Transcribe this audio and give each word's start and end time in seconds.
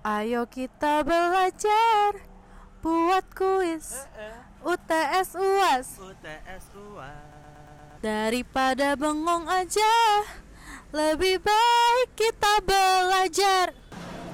Ayo 0.00 0.48
kita 0.48 1.04
belajar 1.04 2.16
buat 2.80 3.20
kuis 3.36 4.08
UTS 4.64 5.36
UAS 5.36 6.00
UTS 6.00 6.64
UAS 6.72 7.20
daripada 8.00 8.96
bengong 8.96 9.44
aja. 9.44 9.92
Lebih 10.88 11.44
baik 11.44 12.16
kita 12.16 12.64
belajar. 12.64 13.76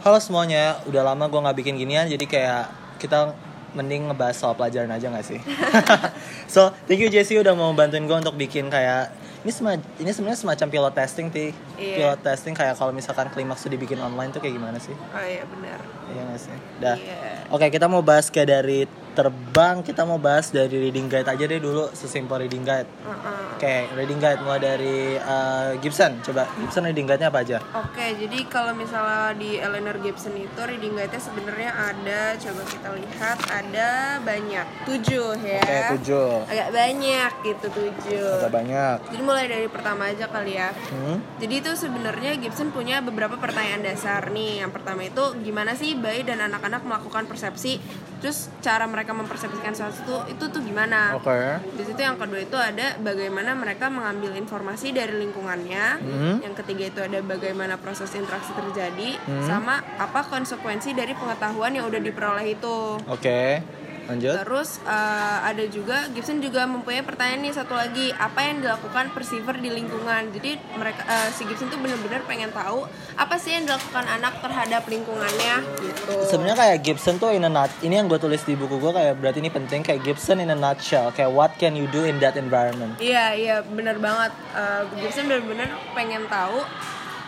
Halo 0.06 0.22
semuanya, 0.22 0.78
udah 0.86 1.02
lama 1.02 1.26
gue 1.26 1.40
nggak 1.42 1.58
bikin 1.58 1.74
ginian 1.82 2.06
jadi 2.06 2.24
kayak 2.30 2.64
kita 3.02 3.34
mending 3.74 4.06
ngebahas 4.06 4.38
soal 4.38 4.54
pelajaran 4.54 4.94
aja 4.94 5.10
gak 5.10 5.26
sih? 5.26 5.42
so, 6.46 6.70
thank 6.86 7.02
you 7.02 7.10
Jessie 7.10 7.42
udah 7.42 7.58
mau 7.58 7.74
bantuin 7.74 8.06
gue 8.06 8.14
untuk 8.14 8.38
bikin 8.38 8.70
kayak 8.70 9.10
ini 9.42 9.50
sema, 9.50 9.70
ini 9.76 10.10
sebenarnya 10.10 10.38
semacam 10.38 10.66
pilot 10.68 10.94
testing 10.94 11.26
ti 11.28 11.52
Iya. 11.76 11.96
pilot 12.14 12.20
testing 12.22 12.52
kayak 12.52 12.74
kalau 12.74 12.90
misalkan 12.90 13.28
klimaks 13.28 13.60
tuh 13.60 13.70
dibikin 13.70 13.98
online 13.98 14.30
tuh 14.30 14.40
kayak 14.40 14.54
gimana 14.54 14.78
sih? 14.78 14.94
Oh 14.94 15.20
iya 15.20 15.44
benar. 15.44 15.78
Iya 16.08 16.20
gak 16.24 16.40
sih? 16.40 16.56
Dah. 16.78 16.96
Iya. 16.96 17.50
Oke, 17.50 17.66
kita 17.68 17.86
mau 17.86 18.00
bahas 18.00 18.28
kayak 18.28 18.48
dari 18.50 18.88
terbang, 19.16 19.80
kita 19.80 20.04
mau 20.04 20.20
bahas 20.20 20.52
dari 20.52 20.76
reading 20.76 21.08
guide 21.08 21.24
aja 21.24 21.44
deh 21.48 21.56
dulu, 21.56 21.88
sesimpel 21.96 22.44
reading 22.44 22.60
guide. 22.60 22.84
Uh-uh. 23.08 23.56
Oke, 23.56 23.88
reading 23.96 24.20
guide 24.20 24.44
mulai 24.44 24.60
dari 24.60 25.16
uh, 25.16 25.72
Gibson. 25.80 26.20
Coba 26.20 26.44
Gibson 26.60 26.84
reading 26.84 27.08
guide-nya 27.08 27.32
apa 27.32 27.40
aja? 27.40 27.58
Oke, 27.72 28.12
jadi 28.20 28.44
kalau 28.52 28.76
misalnya 28.76 29.32
di 29.32 29.56
Eleanor 29.56 29.96
Gibson 30.04 30.36
itu 30.36 30.60
reading 30.60 30.92
guide-nya 30.92 31.22
sebenarnya 31.24 31.70
ada, 31.72 32.36
coba 32.36 32.62
kita 32.68 32.88
lihat, 32.92 33.38
ada 33.48 33.88
banyak, 34.20 34.66
tujuh 34.84 35.32
ya. 35.40 35.64
Oke, 35.64 35.80
tujuh. 35.96 36.30
Agak 36.52 36.68
banyak 36.76 37.30
gitu 37.48 37.66
tujuh. 37.72 38.28
Agak 38.44 38.52
banyak. 38.52 38.96
Jadi 39.16 39.22
mulai 39.24 39.48
dari 39.48 39.66
pertama 39.72 40.12
aja 40.12 40.28
kali 40.28 40.60
ya. 40.60 40.76
Hmm? 40.92 41.16
Jadi 41.40 41.54
itu 41.64 41.72
sebenarnya 41.72 42.36
Gibson 42.36 42.68
punya 42.68 43.00
beberapa 43.00 43.40
pertanyaan 43.40 43.80
dasar 43.80 44.28
nih. 44.28 44.60
Yang 44.60 44.72
pertama 44.76 45.00
itu 45.08 45.24
gimana 45.40 45.72
sih 45.72 45.96
bayi 45.96 46.28
dan 46.28 46.44
anak-anak 46.44 46.84
melakukan 46.84 47.24
persepsi, 47.24 47.80
terus 48.18 48.48
cara 48.60 48.84
mereka 48.84 49.12
mempersepsikan 49.12 49.72
sesuatu 49.72 50.24
itu 50.26 50.44
tuh 50.48 50.60
gimana? 50.60 51.14
Oke. 51.14 51.60
Di 51.76 51.84
situ 51.84 52.00
yang 52.00 52.16
kedua 52.16 52.40
itu 52.40 52.56
ada 52.56 52.96
bagaimana 52.96 53.52
mereka 53.52 53.86
mengambil 53.86 54.32
informasi 54.34 54.90
dari 54.90 55.14
lingkungannya. 55.20 55.86
Hmm. 56.00 56.36
Yang 56.40 56.54
ketiga 56.64 56.84
itu 56.88 57.00
ada 57.04 57.18
bagaimana 57.20 57.76
proses 57.76 58.12
interaksi 58.12 58.52
terjadi, 58.52 59.18
Hmm. 59.26 59.44
sama 59.44 59.74
apa 59.96 60.24
konsekuensi 60.26 60.92
dari 60.92 61.12
pengetahuan 61.12 61.72
yang 61.72 61.86
udah 61.86 62.00
diperoleh 62.00 62.46
itu. 62.52 62.98
Oke. 63.06 63.60
Lanjut. 64.06 64.34
Terus 64.46 64.78
eh, 64.86 65.38
ada 65.42 65.64
juga 65.66 66.06
Gibson 66.14 66.38
juga 66.38 66.64
mempunyai 66.64 67.02
pertanyaan 67.02 67.42
nih 67.42 67.54
satu 67.54 67.74
lagi 67.74 68.14
apa 68.14 68.40
yang 68.42 68.62
dilakukan 68.62 69.10
perceiver 69.12 69.58
di 69.58 69.70
lingkungan. 69.70 70.30
Jadi 70.30 70.58
mereka 70.78 71.02
eh, 71.06 71.28
si 71.34 71.42
Gibson 71.44 71.68
tuh 71.68 71.78
benar-benar 71.82 72.22
pengen 72.24 72.50
tahu 72.54 72.86
apa 73.18 73.34
sih 73.36 73.58
yang 73.58 73.66
dilakukan 73.66 74.06
anak 74.06 74.38
terhadap 74.38 74.82
lingkungannya 74.86 75.54
gitu. 75.82 76.14
Sebenarnya 76.30 76.56
kayak 76.56 76.78
Gibson 76.86 77.18
tuh 77.18 77.34
in 77.34 77.46
a 77.46 77.50
nut. 77.50 77.70
Ini 77.82 78.02
yang 78.02 78.06
gue 78.06 78.18
tulis 78.22 78.42
di 78.46 78.54
buku 78.54 78.78
gue 78.78 78.92
kayak 78.94 79.18
berarti 79.18 79.38
ini 79.42 79.50
penting 79.50 79.82
kayak 79.82 80.06
Gibson 80.06 80.38
in 80.38 80.54
a 80.54 80.58
nutshell. 80.58 81.10
Kayak 81.10 81.34
what 81.34 81.52
can 81.58 81.74
you 81.74 81.90
do 81.90 82.06
in 82.06 82.22
that 82.22 82.38
environment? 82.38 82.96
Iya 83.02 83.34
iya 83.34 83.56
benar 83.66 83.98
banget. 83.98 84.32
Eh, 84.54 84.82
Gibson 85.02 85.26
benar-benar 85.26 85.74
pengen 85.92 86.24
tahu 86.30 86.62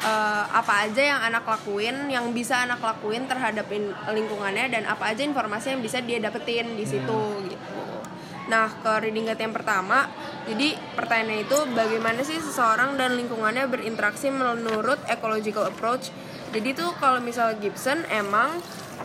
eh, 0.03 0.45
apa 0.49 0.87
aja 0.87 1.03
yang 1.03 1.21
anak 1.23 1.45
lakuin, 1.47 2.11
yang 2.11 2.31
bisa 2.31 2.67
anak 2.67 2.83
lakuin 2.83 3.27
terhadap 3.27 3.67
in- 3.75 3.95
lingkungannya 4.09 4.71
dan 4.71 4.83
apa 4.87 5.11
aja 5.15 5.23
informasi 5.23 5.75
yang 5.75 5.83
bisa 5.83 5.99
dia 6.03 6.19
dapetin 6.23 6.75
di 6.79 6.85
situ 6.87 7.21
gitu. 7.47 7.83
Nah 8.49 8.73
ke 8.81 8.93
reading 9.05 9.29
guide 9.29 9.45
yang 9.45 9.53
pertama, 9.53 10.09
jadi 10.49 10.73
pertanyaannya 10.97 11.45
itu 11.45 11.59
bagaimana 11.77 12.25
sih 12.25 12.41
seseorang 12.41 12.97
dan 12.97 13.13
lingkungannya 13.21 13.69
berinteraksi 13.69 14.33
menurut 14.33 14.97
ecological 15.05 15.69
approach. 15.69 16.09
Jadi 16.49 16.73
tuh 16.73 16.97
kalau 16.97 17.21
misal 17.21 17.61
Gibson 17.61 18.09
emang 18.09 18.57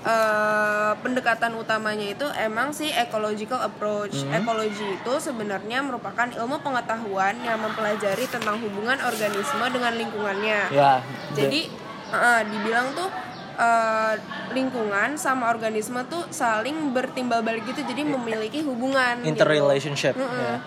eh, 0.01 0.93
pendekatan 0.99 1.53
utamanya 1.53 2.07
itu 2.09 2.25
emang 2.39 2.73
sih 2.73 2.89
ecological 2.89 3.61
approach. 3.61 4.25
Ekologi 4.33 4.97
itu 4.97 5.13
sebenarnya 5.21 5.85
merupakan 5.85 6.25
ilmu 6.25 6.59
pengetahuan 6.65 7.37
yang 7.45 7.61
mempelajari 7.61 8.25
tentang 8.25 8.57
hubungan 8.57 8.97
organisme 9.05 9.65
dengan 9.69 9.93
lingkungannya. 9.93 10.61
Ya. 10.73 11.05
Jadi 11.37 11.69
eh, 12.09 12.41
dibilang 12.49 12.93
tuh 12.97 13.09
eh, 13.57 14.15
lingkungan 14.53 15.17
sama 15.17 15.49
organisme 15.53 16.01
tuh 16.09 16.25
saling 16.33 16.93
bertimbal 16.93 17.45
balik 17.45 17.65
gitu, 17.69 17.81
jadi 17.85 18.01
memiliki 18.05 18.61
hubungan. 18.65 19.21
gitu. 19.21 19.29
interrelationship. 19.33 20.13
Mm-mm. 20.17 20.41
ya. 20.41 20.57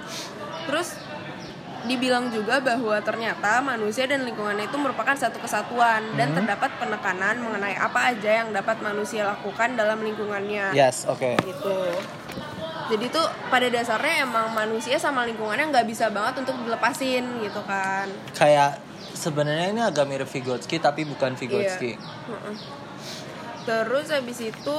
Terus 0.67 1.06
dibilang 1.87 2.29
juga 2.29 2.59
bahwa 2.59 2.99
ternyata 3.01 3.63
manusia 3.63 4.05
dan 4.05 4.27
lingkungannya 4.27 4.67
itu 4.67 4.77
merupakan 4.77 5.15
satu 5.15 5.39
kesatuan 5.39 6.03
dan 6.19 6.35
Hmm. 6.35 6.43
terdapat 6.43 6.71
penekanan 6.77 7.39
mengenai 7.41 7.79
apa 7.79 8.13
aja 8.13 8.45
yang 8.45 8.51
dapat 8.51 8.83
manusia 8.83 9.23
lakukan 9.25 9.79
dalam 9.79 10.03
lingkungannya. 10.03 10.75
Yes, 10.75 11.07
oke. 11.07 11.39
Gitu. 11.41 11.77
Jadi 12.87 13.11
tuh 13.11 13.27
pada 13.51 13.67
dasarnya 13.67 14.23
emang 14.23 14.55
manusia 14.55 14.95
sama 14.99 15.27
lingkungannya 15.27 15.75
nggak 15.75 15.87
bisa 15.91 16.07
banget 16.11 16.43
untuk 16.47 16.55
dilepasin 16.63 17.25
gitu 17.43 17.59
kan. 17.67 18.07
Kayak 18.31 18.79
sebenarnya 19.11 19.75
ini 19.75 19.83
agak 19.83 20.07
mirip 20.07 20.29
Vygotsky 20.31 20.79
tapi 20.79 21.03
bukan 21.03 21.35
Vygotsky. 21.35 21.99
Iya. 21.99 22.51
Terus 23.67 24.07
habis 24.15 24.39
itu 24.39 24.79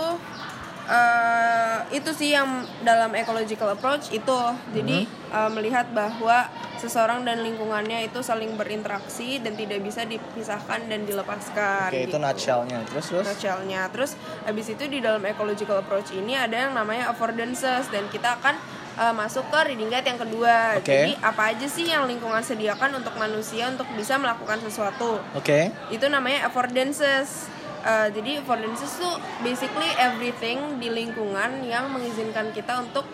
eh, 0.87 1.77
itu 1.93 2.09
sih 2.15 2.33
yang 2.33 2.63
dalam 2.81 3.11
ecological 3.13 3.75
approach 3.75 4.09
itu 4.09 4.39
jadi 4.71 5.05
Mm-hmm. 5.07 5.35
eh, 5.35 5.51
melihat 5.51 5.85
bahwa 5.91 6.47
seseorang 6.77 7.25
dan 7.25 7.41
lingkungannya 7.41 8.05
itu 8.07 8.21
saling 8.21 8.53
berinteraksi 8.53 9.41
dan 9.41 9.57
tidak 9.57 9.81
bisa 9.81 10.05
dipisahkan 10.05 10.85
dan 10.85 11.03
dilepaskan. 11.03 11.89
Oke, 11.89 12.05
itu 12.05 12.15
gitu. 12.15 12.17
nutshellnya. 12.21 12.79
Terus 12.87 13.05
terus. 13.09 13.25
Nutshellnya. 13.25 13.81
Terus 13.89 14.11
habis 14.45 14.67
itu 14.69 14.83
di 14.85 15.01
dalam 15.01 15.25
ecological 15.25 15.81
approach 15.81 16.13
ini 16.13 16.37
ada 16.37 16.69
yang 16.69 16.73
namanya 16.77 17.09
affordances 17.11 17.89
dan 17.89 18.05
kita 18.13 18.37
akan 18.39 18.55
eh, 18.97 19.13
masuk 19.13 19.49
ke 19.49 19.59
reading 19.73 19.89
guide 19.89 20.07
yang 20.07 20.21
kedua. 20.21 20.77
Oke. 20.79 20.85
Jadi 20.87 21.13
apa 21.19 21.43
aja 21.51 21.67
sih 21.67 21.85
yang 21.89 22.05
lingkungan 22.05 22.45
sediakan 22.45 23.01
untuk 23.01 23.13
manusia 23.17 23.67
untuk 23.67 23.89
bisa 23.97 24.15
melakukan 24.21 24.61
sesuatu? 24.61 25.19
Oke. 25.33 25.73
itu 25.89 26.05
namanya 26.07 26.47
affordances 26.47 27.49
Uh, 27.87 28.11
jadi 28.11 28.43
affordances 28.43 28.99
tuh 28.99 29.15
basically 29.39 29.87
everything 29.95 30.59
di 30.75 30.91
lingkungan 30.91 31.63
yang 31.63 31.87
mengizinkan 31.87 32.51
kita 32.51 32.83
untuk 32.83 33.07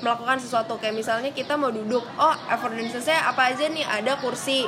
melakukan 0.00 0.40
sesuatu 0.40 0.80
kayak 0.80 0.96
misalnya 0.96 1.36
kita 1.36 1.56
mau 1.56 1.68
duduk 1.68 2.00
oh 2.16 2.34
affordance-nya 2.48 3.28
apa 3.28 3.52
aja 3.52 3.68
nih 3.68 3.84
ada 3.84 4.16
kursi 4.20 4.64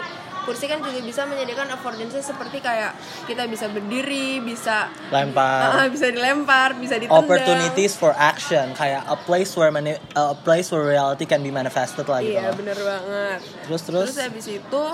kursi 0.48 0.64
kan 0.64 0.80
juga 0.80 1.04
bisa 1.04 1.28
menyediakan 1.28 1.76
affordances 1.76 2.24
seperti 2.24 2.64
kayak 2.64 2.96
kita 3.28 3.44
bisa 3.44 3.68
berdiri 3.68 4.40
bisa 4.40 4.88
Lempar. 5.12 5.84
Ah, 5.84 5.86
bisa 5.92 6.08
dilempar 6.08 6.72
bisa 6.80 6.96
ditendang 6.96 7.20
Opportunities 7.20 7.92
for 7.92 8.16
action 8.16 8.72
kayak 8.72 9.04
a 9.04 9.16
place 9.28 9.52
where 9.52 9.68
mani- 9.68 10.00
a 10.16 10.32
place 10.32 10.72
where 10.72 10.88
reality 10.88 11.28
can 11.28 11.44
be 11.44 11.52
manifested 11.52 12.08
lah 12.08 12.24
gitu. 12.24 12.40
iya 12.40 12.48
loh. 12.48 12.56
bener 12.56 12.80
banget 12.80 13.40
Terus 13.68 13.82
terus. 13.84 14.08
Terus 14.08 14.20
habis 14.24 14.46
itu 14.48 14.84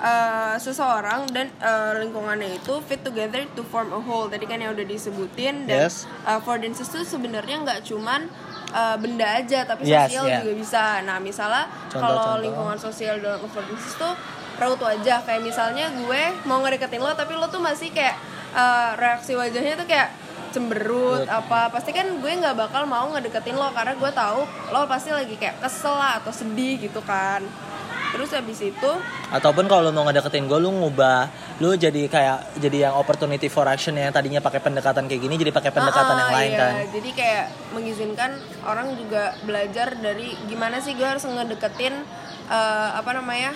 eh, 0.00 0.56
seseorang 0.56 1.28
dan 1.30 1.52
eh, 1.60 1.92
lingkungannya 2.00 2.56
itu 2.56 2.80
fit 2.84 3.00
together 3.00 3.44
to 3.52 3.62
form 3.62 3.92
a 3.92 4.00
whole. 4.00 4.26
Tadi 4.26 4.44
kan 4.44 4.58
yang 4.58 4.72
udah 4.72 4.84
disebutin 4.84 5.68
dan 5.68 5.86
Yes. 5.86 6.08
eh, 6.24 6.36
affordances 6.36 6.88
itu 6.88 7.04
sebenarnya 7.04 7.60
nggak 7.62 7.80
cuman 7.84 8.26
eh, 8.70 8.96
benda 8.96 9.26
aja 9.36 9.68
tapi 9.68 9.84
Yes, 9.84 10.08
sosial 10.08 10.24
yeah. 10.26 10.40
juga 10.40 10.52
bisa. 10.56 10.84
Nah 11.04 11.20
misalnya 11.20 11.68
kalau 11.92 12.40
lingkungan 12.40 12.80
sosial 12.80 13.20
dalam 13.20 13.44
affordances 13.44 13.94
tuh 13.94 14.12
raut 14.56 14.76
wajah 14.76 15.24
kayak 15.24 15.40
misalnya 15.40 15.88
gue 15.88 16.22
mau 16.44 16.60
ngedeketin 16.60 17.00
lo 17.00 17.16
tapi 17.16 17.32
lo 17.32 17.48
tuh 17.48 17.60
masih 17.60 17.88
kayak 17.92 18.16
eh, 18.52 18.90
reaksi 18.96 19.32
wajahnya 19.32 19.76
tuh 19.76 19.88
kayak 19.88 20.12
cemberut 20.50 21.24
Betul. 21.24 21.38
apa 21.38 21.70
pasti 21.70 21.94
kan 21.94 22.10
gue 22.18 22.32
nggak 22.42 22.58
bakal 22.58 22.82
mau 22.84 23.06
ngedeketin 23.14 23.54
lo 23.54 23.70
karena 23.70 23.94
gue 23.94 24.10
tahu 24.10 24.42
lo 24.74 24.80
pasti 24.90 25.14
lagi 25.14 25.38
kayak 25.38 25.62
kesel 25.62 25.94
lah 25.94 26.18
atau 26.18 26.34
sedih 26.34 26.76
gitu 26.82 26.98
kan 27.06 27.40
terus 28.10 28.30
habis 28.30 28.58
itu 28.60 28.90
Ataupun 29.30 29.64
kalau 29.64 29.88
lu 29.88 29.94
mau 29.94 30.02
ngedeketin 30.04 30.44
gue, 30.44 30.58
lu 30.58 30.74
ngubah, 30.74 31.30
lu 31.62 31.74
jadi 31.74 32.10
kayak 32.10 32.58
jadi 32.58 32.90
yang 32.90 32.94
opportunity 32.98 33.46
for 33.46 33.62
action 33.64 33.94
yang 33.94 34.10
tadinya 34.10 34.42
pakai 34.42 34.58
pendekatan 34.58 35.06
kayak 35.06 35.22
gini, 35.22 35.38
jadi 35.38 35.54
pakai 35.54 35.70
pendekatan 35.70 36.14
Ah, 36.14 36.20
yang 36.20 36.32
lain 36.34 36.50
iya. 36.50 36.58
kan. 36.58 36.72
Jadi 36.90 37.10
kayak 37.14 37.44
mengizinkan 37.70 38.30
orang 38.66 38.98
juga 38.98 39.38
belajar 39.42 39.94
dari 39.94 40.34
gimana 40.46 40.82
sih 40.82 40.98
gue 40.98 41.06
harus 41.06 41.22
ngedeketin 41.22 41.94
eh, 42.50 42.90
apa 42.92 43.10
namanya 43.14 43.54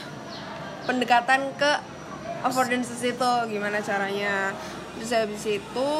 pendekatan 0.85 1.51
ke 1.59 1.71
affordances 2.43 3.03
itu 3.03 3.31
gimana 3.51 3.83
caranya. 3.83 4.55
Terus 4.95 5.11
habis 5.11 5.43
itu 5.43 5.91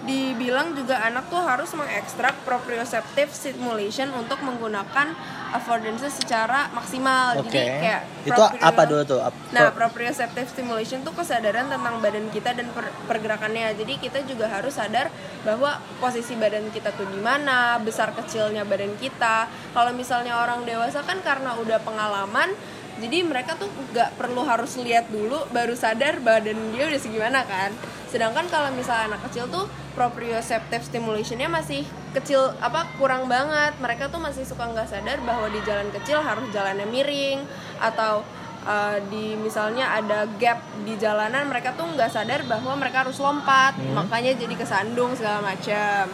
dibilang 0.00 0.72
juga 0.72 0.96
anak 1.04 1.28
tuh 1.28 1.38
harus 1.38 1.70
mengekstrak 1.76 2.32
proprioceptive 2.42 3.30
stimulation 3.30 4.08
untuk 4.16 4.40
menggunakan 4.40 5.12
affordances 5.50 6.12
secara 6.12 6.70
maksimal. 6.70 7.38
Oke. 7.38 7.50
Jadi 7.50 7.58
kayak 7.80 8.02
Itu 8.20 8.42
apa 8.42 8.82
dulu 8.84 9.02
tuh? 9.02 9.20
Ap- 9.20 9.38
Nah, 9.50 9.68
pro- 9.68 9.88
proprioceptive 9.88 10.46
stimulation 10.46 11.00
tuh 11.00 11.10
kesadaran 11.10 11.66
tentang 11.66 11.98
badan 11.98 12.28
kita 12.28 12.52
dan 12.52 12.70
per- 12.70 12.92
pergerakannya. 13.04 13.74
Jadi 13.74 13.98
kita 13.98 14.22
juga 14.22 14.46
harus 14.46 14.74
sadar 14.74 15.08
bahwa 15.40 15.70
posisi 15.98 16.34
badan 16.34 16.68
kita 16.70 16.92
tuh 16.92 17.06
di 17.06 17.18
mana, 17.18 17.76
besar 17.78 18.12
kecilnya 18.12 18.62
badan 18.62 18.94
kita. 18.96 19.44
Kalau 19.70 19.90
misalnya 19.90 20.36
orang 20.36 20.62
dewasa 20.62 21.02
kan 21.02 21.18
karena 21.20 21.56
udah 21.56 21.80
pengalaman 21.80 22.52
jadi 23.00 23.24
mereka 23.24 23.56
tuh 23.56 23.72
nggak 23.90 24.20
perlu 24.20 24.44
harus 24.44 24.76
lihat 24.76 25.08
dulu 25.08 25.48
baru 25.50 25.72
sadar 25.72 26.20
badan 26.20 26.76
dia 26.76 26.86
udah 26.86 27.00
segimana 27.00 27.42
kan. 27.48 27.72
Sedangkan 28.12 28.46
kalau 28.52 28.68
misalnya 28.76 29.16
anak 29.16 29.24
kecil 29.30 29.48
tuh 29.48 29.64
proprioceptive 29.96 30.84
stimulationnya 30.84 31.48
masih 31.48 31.88
kecil 32.12 32.52
apa 32.60 32.86
kurang 33.00 33.26
banget. 33.26 33.74
Mereka 33.80 34.12
tuh 34.12 34.20
masih 34.20 34.44
suka 34.44 34.68
nggak 34.68 34.86
sadar 34.86 35.18
bahwa 35.24 35.48
di 35.48 35.58
jalan 35.64 35.88
kecil 35.90 36.20
harus 36.20 36.44
jalannya 36.52 36.84
miring 36.86 37.40
atau 37.80 38.20
uh, 38.68 39.00
di 39.08 39.34
misalnya 39.40 39.96
ada 39.96 40.28
gap 40.36 40.60
di 40.84 40.94
jalanan 41.00 41.48
mereka 41.48 41.72
tuh 41.72 41.88
nggak 41.88 42.12
sadar 42.12 42.44
bahwa 42.44 42.76
mereka 42.76 43.08
harus 43.08 43.16
lompat. 43.16 43.80
Makanya 43.96 44.36
jadi 44.36 44.54
kesandung 44.54 45.16
segala 45.16 45.40
macam. 45.40 46.12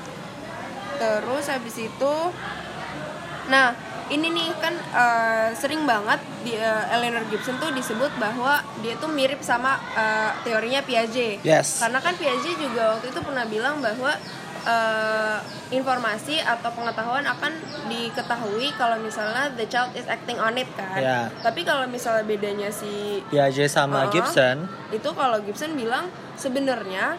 Terus 0.97 1.45
habis 1.51 1.77
itu 1.83 2.15
nah 3.47 3.71
ini 4.09 4.27
nih 4.29 4.49
kan 4.57 4.75
uh, 4.93 5.49
sering 5.53 5.83
banget 5.83 6.17
di 6.41 6.55
uh, 6.55 6.85
Eleanor 6.91 7.27
Gibson 7.27 7.57
tuh 7.57 7.71
disebut 7.71 8.15
bahwa 8.17 8.59
dia 8.79 8.95
tuh 8.95 9.09
mirip 9.09 9.41
sama 9.41 9.75
uh, 9.93 10.31
teorinya 10.41 10.81
Piaget 10.81 11.43
Yes. 11.43 11.79
karena 11.79 11.99
kan 11.99 12.15
Piaget 12.15 12.55
juga 12.57 12.95
waktu 12.95 13.09
itu 13.09 13.19
pernah 13.19 13.43
bilang 13.45 13.79
bahwa 13.79 14.15
uh, 14.63 15.39
informasi 15.69 16.39
atau 16.39 16.71
pengetahuan 16.71 17.27
akan 17.27 17.51
diketahui 17.87 18.71
kalau 18.75 18.95
misalnya 18.97 19.51
the 19.53 19.67
child 19.67 19.91
is 19.93 20.07
acting 20.07 20.39
on 20.39 20.55
it 20.55 20.71
kan 20.73 20.97
Ya. 20.97 21.21
tapi 21.41 21.63
kalau 21.63 21.87
misalnya 21.87 22.23
bedanya 22.23 22.71
si 22.71 23.19
Piaget 23.27 23.69
sama 23.69 24.07
Uh-uh. 24.07 24.13
Gibson. 24.13 24.71
itu 24.89 25.11
kalau 25.11 25.39
Gibson 25.41 25.75
bilang 25.75 26.07
sebenarnya 26.37 27.19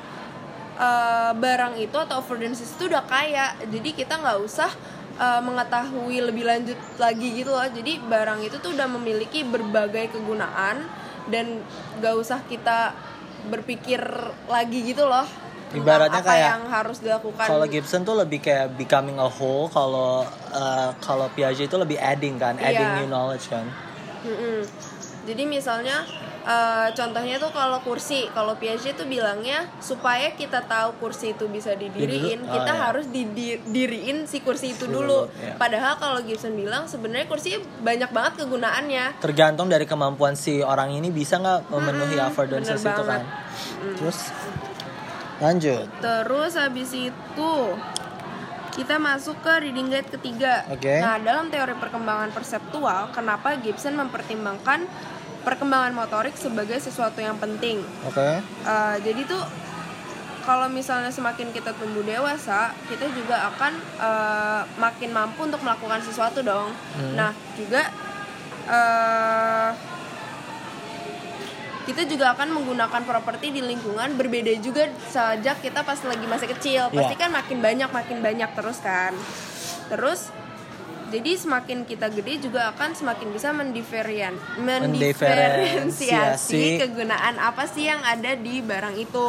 eh, 0.78 1.32
barang 1.34 1.76
itu 1.76 1.98
atau 1.98 2.22
affordances 2.22 2.70
itu 2.70 2.88
udah 2.88 3.04
kaya 3.04 3.52
jadi 3.62 3.90
kita 3.92 4.14
nggak 4.16 4.40
usah 4.40 4.72
eh, 5.18 5.42
mengetahui 5.42 6.18
lebih 6.24 6.44
lanjut 6.46 6.80
lagi 6.98 7.28
gitu 7.38 7.52
loh 7.52 7.66
jadi 7.66 8.00
barang 8.02 8.40
itu 8.46 8.58
tuh 8.62 8.74
udah 8.74 8.88
memiliki 8.88 9.44
berbagai 9.44 10.14
kegunaan 10.14 10.86
dan 11.28 11.62
nggak 12.00 12.16
usah 12.16 12.40
kita 12.48 12.96
berpikir 13.48 14.00
lagi 14.48 14.80
gitu 14.88 15.06
loh 15.06 15.26
Ibaratnya 15.68 16.24
apa 16.24 16.32
kayak 16.32 16.48
yang 16.48 16.64
harus 16.72 16.98
dilakukan 17.04 17.44
Kalau 17.44 17.68
Gibson 17.68 18.08
tuh 18.08 18.16
lebih 18.16 18.40
kayak 18.40 18.80
becoming 18.80 19.20
a 19.20 19.28
whole, 19.28 19.68
kalau 19.68 20.24
uh, 20.56 20.90
kalau 21.04 21.28
Piaget 21.36 21.68
itu 21.68 21.76
lebih 21.76 22.00
adding 22.00 22.40
kan, 22.40 22.56
adding 22.56 22.88
Iya. 22.88 23.04
new 23.04 23.12
knowledge 23.12 23.52
kan. 23.52 23.68
Mm-mm. 24.24 24.64
Jadi 25.28 25.44
misalnya 25.44 26.08
eh, 26.48 26.88
contohnya 26.92 27.36
tuh 27.36 27.52
kalau 27.52 27.78
kursi, 27.80 28.32
kalau 28.32 28.56
Piaget 28.56 28.96
tuh 28.96 29.04
bilangnya 29.04 29.68
supaya 29.78 30.32
kita 30.32 30.64
tahu 30.64 30.96
kursi 30.98 31.32
itu 31.32 31.46
bisa 31.46 31.74
didiriin, 31.74 32.40
Didiri- 32.40 32.42
oh, 32.42 32.54
kita 32.54 32.72
iya. 32.72 32.82
harus 32.82 33.06
didiriin 33.08 34.18
si 34.24 34.40
kursi 34.40 34.72
itu 34.72 34.88
Dulu, 34.88 35.28
dulu. 35.28 35.36
iya. 35.38 35.54
Padahal 35.56 35.96
kalau 35.96 36.20
Gibson 36.22 36.56
bilang 36.56 36.88
sebenarnya 36.88 37.28
kursi 37.28 37.56
banyak 37.78 38.10
banget 38.10 38.40
kegunaannya. 38.40 39.20
Tergantung 39.20 39.68
dari 39.68 39.84
kemampuan 39.84 40.34
si 40.34 40.60
orang 40.60 40.90
ini 40.90 41.12
bisa 41.12 41.36
nggak 41.36 41.68
memenuhi 41.68 42.16
Mm-mm, 42.16 42.28
affordances 42.28 42.80
itu 42.80 42.88
kan. 42.98 43.22
banget. 43.22 43.24
Terus 43.94 44.18
lanjut. 45.38 45.86
Terus 46.00 46.52
habis 46.56 46.90
itu 46.94 47.52
kita 48.74 48.96
masuk 48.96 49.42
ke 49.42 49.54
reading 49.60 49.90
guide 49.90 50.06
ketiga. 50.08 50.62
Oke. 50.70 51.02
Nah, 51.02 51.18
dalam 51.18 51.50
teori 51.50 51.74
perkembangan 51.74 52.30
perseptual, 52.30 53.10
kenapa 53.10 53.58
Gibson 53.58 53.98
mempertimbangkan 53.98 54.86
perkembangan 55.48 55.96
motorik 55.96 56.36
sebagai 56.36 56.76
sesuatu 56.84 57.24
yang 57.24 57.40
penting? 57.40 57.80
Oke. 58.04 58.44
Uh, 58.68 59.00
jadi 59.00 59.24
tuh 59.24 59.40
kalau 60.44 60.68
misalnya 60.68 61.08
semakin 61.12 61.56
kita 61.56 61.72
tumbuh 61.76 62.04
dewasa, 62.04 62.76
kita 62.92 63.08
juga 63.16 63.52
akan 63.52 63.74
uh, 64.00 64.62
makin 64.80 65.16
mampu 65.16 65.48
untuk 65.48 65.64
melakukan 65.64 66.04
sesuatu 66.04 66.44
dong. 66.44 66.72
Nah, 67.20 67.36
juga 67.60 67.92
uh, 68.68 69.72
kita 71.84 72.04
juga 72.04 72.36
akan 72.36 72.52
menggunakan 72.52 73.04
properti 73.08 73.56
di 73.56 73.64
lingkungan 73.64 74.20
berbeda 74.20 74.52
juga 74.60 74.92
sejak 75.08 75.64
kita 75.64 75.84
pas 75.88 76.00
lagi 76.04 76.26
masih 76.28 76.48
kecil. 76.52 76.92
Pasti 76.92 77.16
Iya. 77.16 77.24
kan 77.28 77.32
makin 77.32 77.60
banyak 77.64 77.90
makin 77.92 78.18
banyak 78.20 78.50
terus 78.56 78.80
kan. 78.84 79.16
Terus 79.88 80.32
jadi 81.08 81.30
semakin 81.34 81.84
kita 81.84 82.08
gede 82.10 82.42
juga 82.42 82.70
akan 82.70 82.92
semakin 82.92 83.28
bisa 83.30 83.50
mendiferian 83.50 84.34
mendiferensiasi 84.58 86.78
kegunaan 86.78 87.38
apa 87.38 87.66
sih 87.66 87.86
yang 87.86 88.02
ada 88.02 88.34
di 88.34 88.60
barang 88.60 88.96
itu. 88.96 89.26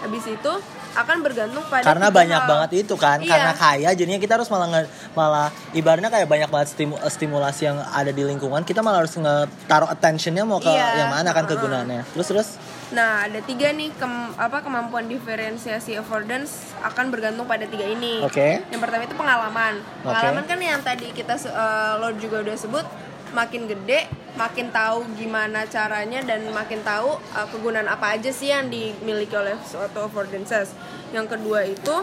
Habis 0.00 0.24
itu 0.26 0.52
akan 0.92 1.16
bergantung 1.20 1.62
pada 1.66 1.82
Karena 1.86 2.06
banyak 2.10 2.36
hal. 2.36 2.46
banget 2.46 2.70
itu 2.82 2.94
kan, 2.94 3.16
Iya. 3.16 3.26
karena 3.26 3.50
kaya 3.54 3.88
jadinya 3.94 4.18
kita 4.18 4.34
harus 4.34 4.46
malah 4.46 4.66
nge- 4.68 4.88
malah 5.12 5.48
ibaratnya 5.72 6.08
kayak 6.08 6.26
banyak 6.26 6.46
banget 6.46 6.66
stimu- 6.70 6.98
stimulasi 7.02 7.64
yang 7.64 7.76
ada 7.80 8.08
di 8.08 8.20
lingkungan, 8.20 8.60
kita 8.60 8.78
malah 8.78 9.00
harus 9.00 9.14
nge 9.14 9.46
taruh 9.64 9.86
attentionnya 9.86 10.42
mau 10.42 10.58
ke 10.58 10.68
Iya. 10.68 10.98
yang 10.98 11.08
mana 11.10 11.30
kan 11.30 11.46
kegunaannya. 11.46 12.02
Terus 12.12 12.26
terus 12.26 12.46
Nah, 12.92 13.24
ada 13.24 13.40
tiga 13.40 13.72
nih 13.72 13.88
kem- 13.96 14.36
apa 14.36 14.60
kemampuan 14.60 15.08
diferensiasi 15.08 15.96
affordance 15.96 16.76
akan 16.84 17.08
bergantung 17.08 17.48
pada 17.48 17.64
tiga 17.64 17.88
ini. 17.88 18.20
Oke. 18.20 18.60
Yang 18.68 18.80
pertama 18.84 19.02
itu 19.08 19.16
pengalaman. 19.16 19.74
Pengalaman 20.04 20.44
kan 20.44 20.58
yang 20.60 20.80
tadi 20.84 21.08
kita 21.10 21.34
eh, 21.40 21.92
lo 21.96 22.12
juga 22.20 22.44
udah 22.44 22.56
sebut 22.56 22.84
makin 23.32 23.64
gede, 23.64 24.12
makin 24.36 24.68
tahu 24.68 25.08
gimana 25.16 25.64
caranya 25.64 26.20
dan 26.20 26.44
makin 26.52 26.84
tahu 26.84 27.16
eh, 27.32 27.46
kegunaan 27.48 27.88
apa 27.88 28.12
aja 28.20 28.28
sih 28.28 28.52
yang 28.52 28.68
dimiliki 28.68 29.32
oleh 29.32 29.56
suatu 29.64 30.04
affordances. 30.04 30.76
Yang 31.16 31.36
kedua 31.36 31.64
itu 31.64 31.96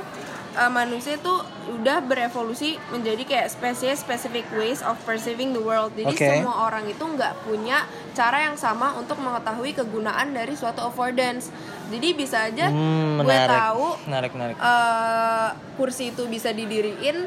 eh, 0.56 0.72
manusia 0.72 1.18
itu 1.18 1.34
udah 1.70 2.02
berevolusi 2.02 2.82
menjadi 2.90 3.24
kayak 3.26 3.48
spesies 3.54 4.02
specific 4.02 4.46
ways 4.58 4.82
of 4.82 4.98
perceiving 5.06 5.54
the 5.54 5.62
world. 5.62 5.94
Jadi 5.94 6.16
Oke. 6.16 6.26
semua 6.26 6.66
orang 6.70 6.90
itu 6.90 7.02
nggak 7.02 7.46
punya 7.46 7.86
cara 8.18 8.50
yang 8.50 8.58
sama 8.58 8.98
untuk 8.98 9.22
mengetahui 9.22 9.78
kegunaan 9.78 10.34
dari 10.34 10.58
suatu 10.58 10.82
affordance. 10.82 11.54
Jadi 11.90 12.08
bisa 12.14 12.50
aja 12.50 12.70
hmm, 12.70 13.26
gue 13.26 13.40
tahu 13.50 13.88
menarik 14.10 14.32
menarik. 14.34 14.56
eh, 14.58 15.50
kursi 15.78 16.14
itu 16.14 16.26
bisa 16.30 16.54
didiriin 16.54 17.26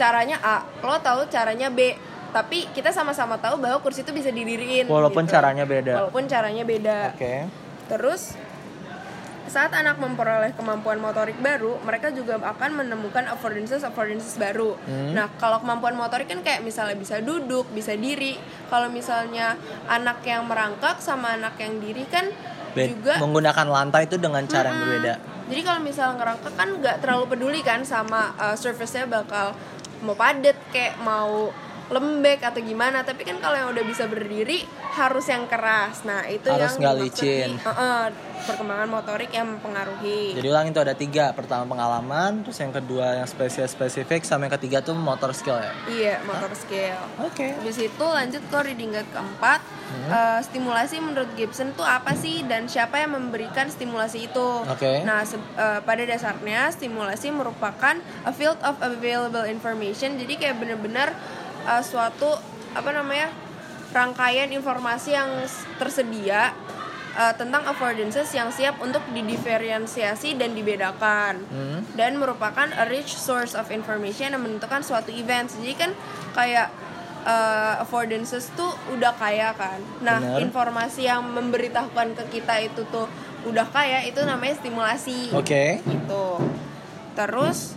caranya 0.00 0.40
A, 0.40 0.64
lo 0.80 0.96
tahu 1.04 1.28
caranya 1.28 1.68
B. 1.68 1.92
Tapi 2.30 2.70
kita 2.70 2.94
sama-sama 2.94 3.36
tahu 3.42 3.58
bahwa 3.58 3.82
kursi 3.82 4.06
itu 4.06 4.14
bisa 4.14 4.30
didiriin. 4.30 4.86
Walaupun 4.86 5.26
gitu. 5.26 5.34
caranya 5.34 5.66
beda. 5.66 5.92
Walaupun 6.06 6.24
caranya 6.30 6.62
beda. 6.62 6.98
Oke. 7.12 7.50
Terus 7.90 8.38
saat 9.50 9.74
anak 9.74 9.98
memperoleh 9.98 10.54
kemampuan 10.54 11.02
motorik 11.02 11.34
baru, 11.42 11.82
mereka 11.82 12.14
juga 12.14 12.38
akan 12.38 12.86
menemukan 12.86 13.26
affordances 13.26 13.82
affordances 13.82 14.38
baru. 14.38 14.78
Hmm. 14.86 15.10
Nah, 15.18 15.26
kalau 15.42 15.58
kemampuan 15.58 15.98
motorik 15.98 16.30
kan 16.30 16.38
kayak 16.46 16.62
misalnya 16.62 16.94
bisa 16.94 17.18
duduk, 17.18 17.66
bisa 17.74 17.98
diri. 17.98 18.38
Kalau 18.70 18.86
misalnya 18.86 19.58
anak 19.90 20.22
yang 20.22 20.46
merangkak 20.46 21.02
sama 21.02 21.34
anak 21.34 21.58
yang 21.58 21.82
diri 21.82 22.06
kan 22.06 22.30
Be- 22.70 22.94
juga 22.94 23.18
menggunakan 23.18 23.66
lantai 23.66 24.06
itu 24.06 24.14
dengan 24.22 24.46
cara 24.46 24.70
yang 24.70 24.78
Mm-mm. 24.78 24.86
berbeda. 24.86 25.14
Jadi 25.50 25.60
kalau 25.66 25.80
misalnya 25.82 26.14
ngerangkak 26.22 26.54
kan 26.54 26.68
nggak 26.78 26.96
terlalu 27.02 27.24
peduli 27.26 27.60
kan 27.66 27.82
sama 27.82 28.30
uh, 28.38 28.54
surface-nya 28.54 29.10
bakal 29.10 29.58
mau 30.06 30.14
padat 30.14 30.54
kayak 30.70 30.94
mau 31.02 31.50
lembek 31.90 32.40
atau 32.40 32.58
gimana. 32.58 33.02
Tapi 33.02 33.22
kan 33.22 33.36
kalau 33.36 33.56
yang 33.56 33.68
udah 33.68 33.82
bisa 33.82 34.06
berdiri 34.06 34.62
harus 34.92 35.26
yang 35.26 35.44
keras. 35.44 36.02
Nah 36.02 36.24
itu 36.24 36.46
Harus 36.46 36.72
yang 36.72 36.80
nggak 36.80 36.96
licin. 36.96 37.50
di- 37.52 37.62
uh-uh, 37.62 38.04
perkembangan 38.40 38.88
motorik 38.88 39.28
yang 39.28 39.46
mempengaruhi. 39.48 40.32
Jadi 40.32 40.46
ulang 40.48 40.66
itu 40.66 40.78
ada 40.78 40.94
tiga. 40.94 41.30
Pertama 41.30 41.66
pengalaman, 41.66 42.40
terus 42.40 42.56
yang 42.56 42.72
kedua 42.72 43.20
yang 43.20 43.26
spesies 43.26 43.68
spesifik, 43.68 44.22
sama 44.22 44.46
yang 44.46 44.54
ketiga 44.56 44.80
tuh 44.80 44.94
motor 44.94 45.30
skill 45.30 45.58
ya. 45.58 45.72
Iya 45.86 46.14
motor 46.24 46.48
skill. 46.54 46.96
Oke. 47.20 47.52
Habis 47.52 47.78
itu 47.82 48.06
lanjut 48.06 48.42
ke 48.42 48.58
reading 48.62 48.90
guide 48.90 49.10
keempat 49.10 49.60
Hmm. 49.90 50.06
Eh, 50.06 50.40
Stimulasi 50.40 51.02
menurut 51.02 51.34
Gibson 51.34 51.74
tuh 51.74 51.82
apa 51.82 52.14
sih 52.14 52.46
Dan 52.46 52.70
siapa 52.70 52.94
yang 52.96 53.10
memberikan 53.10 53.66
stimulasi 53.66 54.30
itu 54.30 54.48
Oke. 54.62 55.02
Nah 55.02 55.26
se- 55.26 55.34
eh, 55.34 55.82
pada 55.82 56.06
dasarnya 56.06 56.70
Stimulasi 56.70 57.34
merupakan 57.34 57.98
A 58.22 58.30
field 58.30 58.54
of 58.62 58.78
available 58.78 59.42
information 59.42 60.14
Jadi 60.14 60.38
kayak 60.38 60.62
bener-bener 60.62 61.10
eh, 61.62 61.82
Suatu 61.82 62.30
Apa 62.72 62.90
namanya 62.90 63.28
Rangkaian 63.90 64.46
informasi 64.48 65.12
yang 65.12 65.42
tersedia 65.76 66.54
eh, 67.12 67.32
Tentang 67.34 67.66
affordances 67.66 68.30
yang 68.30 68.48
siap 68.48 68.78
untuk 68.78 69.02
didiferensiasi 69.10 70.38
dan 70.38 70.54
dibedakan 70.54 71.42
Hmm. 71.50 71.82
dan 71.94 72.14
merupakan 72.16 72.70
a 72.70 72.86
rich 72.86 73.12
source 73.12 73.52
of 73.52 73.68
information 73.70 74.30
yang 74.30 74.40
menentukan 74.40 74.80
suatu 74.80 75.10
event. 75.10 75.50
Jadi 75.50 75.74
kan 75.74 75.90
kayak 76.32 76.70
uh, 77.26 77.82
affordances 77.82 78.48
tuh 78.54 78.70
udah 78.88 79.12
kaya 79.12 79.52
kan. 79.52 79.76
Nah, 80.00 80.18
Bener. 80.22 80.46
informasi 80.46 81.04
yang 81.04 81.26
memberitahukan 81.26 82.16
ke 82.16 82.38
kita 82.38 82.62
itu 82.62 82.86
tuh 82.88 83.04
udah 83.44 83.66
kaya 83.68 84.06
itu 84.06 84.22
namanya 84.22 84.56
stimulasi. 84.56 85.34
Oke. 85.34 85.82
Gitu. 85.82 86.26
Terus 87.12 87.74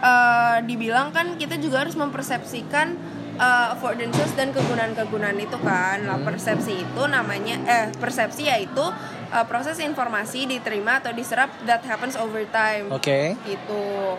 uh, 0.00 0.58
dibilang 0.64 1.12
kan 1.12 1.36
kita 1.36 1.56
juga 1.60 1.84
harus 1.84 1.96
mempersepsikan 1.96 2.96
uh, 3.40 3.74
affordances 3.76 4.32
dan 4.34 4.50
kegunaan-kegunaan 4.52 5.38
itu 5.40 5.56
kan. 5.60 6.04
Nah, 6.04 6.18
persepsi 6.20 6.84
itu 6.84 7.02
namanya 7.08 7.56
eh 7.68 7.86
persepsi 7.96 8.48
yaitu 8.48 8.82
uh, 8.82 9.44
proses 9.48 9.78
informasi 9.80 10.48
diterima 10.48 11.00
atau 11.00 11.12
diserap 11.12 11.52
that 11.64 11.82
happens 11.84 12.16
over 12.18 12.42
time 12.50 12.90
Oke. 12.92 13.34
gitu 13.46 14.16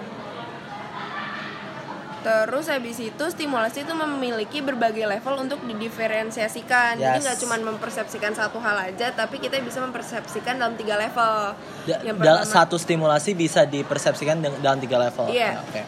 Terus 2.28 2.66
habis 2.68 2.98
itu 3.00 3.24
stimulasi 3.24 3.88
itu 3.88 3.94
memiliki 3.96 4.60
berbagai 4.60 5.08
level 5.08 5.48
untuk 5.48 5.64
didiferensiasikan. 5.64 7.00
Jadi 7.00 7.18
Yes. 7.18 7.24
nggak 7.24 7.38
cuma 7.40 7.56
mempersepsikan 7.58 8.36
satu 8.36 8.60
hal 8.60 8.76
aja, 8.84 9.16
tapi 9.16 9.40
kita 9.40 9.64
bisa 9.64 9.80
mempersepsikan 9.80 10.60
dalam 10.60 10.76
tiga 10.76 11.00
level. 11.00 11.56
Da- 11.88 12.04
yang 12.04 12.20
pertama, 12.20 12.44
satu 12.44 12.76
stimulasi 12.76 13.32
bisa 13.32 13.64
dipersepsikan 13.64 14.44
dalam 14.60 14.80
tiga 14.84 15.00
level. 15.00 15.32
Iya. 15.32 15.64
Oke. 15.64 15.82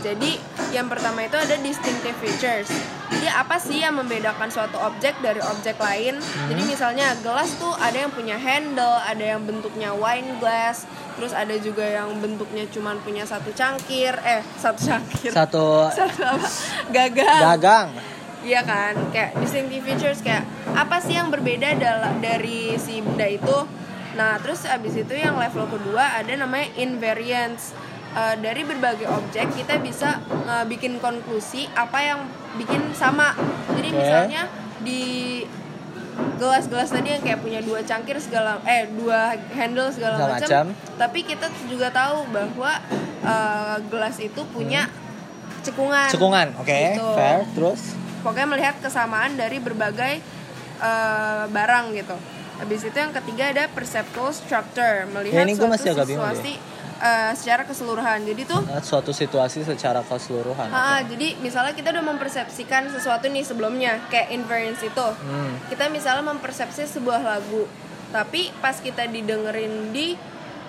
Jadi 0.00 0.38
yang 0.70 0.86
pertama 0.86 1.26
itu 1.26 1.34
ada 1.34 1.58
distinctive 1.58 2.14
features. 2.22 2.70
Jadi 3.10 3.26
apa 3.28 3.58
sih 3.58 3.82
yang 3.82 3.98
membedakan 3.98 4.46
suatu 4.46 4.78
objek 4.78 5.18
dari 5.18 5.42
objek 5.42 5.74
lain? 5.76 6.16
Jadi 6.22 6.62
misalnya 6.64 7.12
gelas 7.20 7.50
tuh 7.58 7.74
ada 7.76 7.94
yang 7.94 8.10
punya 8.10 8.38
handle, 8.38 8.98
ada 9.02 9.20
yang 9.20 9.42
bentuknya 9.42 9.90
wine 9.92 10.38
glass, 10.38 10.86
terus 11.14 11.32
ada 11.36 11.54
juga 11.58 11.84
yang 11.84 12.12
bentuknya 12.18 12.64
cuman 12.70 12.98
punya 13.02 13.24
satu 13.24 13.52
cangkir, 13.52 14.12
eh 14.24 14.42
satu 14.56 14.80
cangkir, 14.80 15.30
Satu 15.32 15.86
satu 15.98 16.20
apa? 16.24 16.48
Gagang. 16.90 17.40
gagang. 17.52 17.88
Iya 18.42 18.66
kan, 18.66 18.98
kayak 19.14 19.38
distinctive 19.38 19.86
features 19.86 20.18
kayak 20.18 20.42
apa 20.74 20.98
sih 20.98 21.14
yang 21.14 21.30
berbeda 21.30 21.78
dari 22.18 22.74
si 22.74 22.98
benda 22.98 23.30
itu. 23.30 23.56
Nah, 24.18 24.36
terus 24.42 24.66
abis 24.66 24.98
itu 24.98 25.14
yang 25.14 25.38
level 25.38 25.70
kedua 25.70 26.18
ada 26.18 26.32
namanya 26.34 26.68
invariance. 26.74 27.70
Eh, 28.12 28.36
dari 28.44 28.60
berbagai 28.68 29.08
objek 29.08 29.56
kita 29.56 29.80
bisa 29.80 30.20
eh, 30.28 30.64
bikin 30.68 31.00
konklusi 31.00 31.64
apa 31.72 31.96
yang 32.02 32.20
bikin 32.60 32.92
sama. 32.92 33.32
Jadi 33.72 33.88
Oke. 33.88 33.96
misalnya 33.96 34.42
di 34.84 35.40
gelas-gelas 36.36 36.90
tadi 36.90 37.08
yang 37.14 37.22
kayak 37.22 37.40
punya 37.40 37.60
dua 37.62 37.80
cangkir 37.82 38.18
segala 38.18 38.60
eh 38.66 38.84
dua 38.90 39.32
handle 39.54 39.88
segala 39.88 40.16
Segala 40.18 40.32
macam. 40.36 40.48
macam. 40.48 40.64
Tapi 40.98 41.18
kita 41.24 41.46
juga 41.66 41.88
tahu 41.88 42.28
bahwa 42.28 42.72
eh, 43.24 43.76
gelas 43.88 44.16
itu 44.18 44.40
punya 44.50 44.90
cekungan. 45.62 46.08
Cekungan, 46.10 46.46
oke, 46.58 46.68
Gitu 46.68 47.06
fair. 47.14 47.40
Terus 47.54 47.80
pokoknya 48.20 48.48
melihat 48.50 48.74
kesamaan 48.82 49.38
dari 49.38 49.56
berbagai 49.58 50.20
eh, 50.82 51.44
barang 51.48 51.84
gitu. 51.94 52.16
Habis 52.62 52.80
itu 52.86 52.94
yang 52.94 53.10
ketiga 53.10 53.50
ada 53.50 53.64
perceptual 53.66 54.30
structure, 54.30 55.08
melihat 55.10 55.42
Ya, 55.42 55.48
ini 55.48 55.54
suatu 55.58 55.72
masih 55.72 55.88
agak 55.94 56.06
bingung 56.06 56.30
situasi 56.30 56.54
eh, 57.02 57.32
secara 57.34 57.66
keseluruhan. 57.66 58.22
Jadi 58.22 58.42
tuh 58.46 58.62
eh, 58.70 58.78
suatu 58.78 59.10
situasi 59.10 59.66
secara 59.66 60.06
keseluruhan. 60.06 60.70
ah, 60.70 61.02
jadi 61.02 61.34
misalnya 61.42 61.74
kita 61.74 61.90
udah 61.90 62.04
mempersepsikan 62.14 62.86
sesuatu 62.94 63.26
nih 63.26 63.42
sebelumnya, 63.42 63.98
kayak 64.06 64.30
invariance 64.30 64.86
itu. 64.86 65.08
Hmm. 65.18 65.58
Kita 65.66 65.90
misalnya 65.90 66.22
mempersepsi 66.30 66.86
sebuah 66.86 67.20
lagu, 67.20 67.66
tapi 68.14 68.54
pas 68.62 68.78
kita 68.78 69.10
didengerin 69.10 69.90
di 69.90 70.14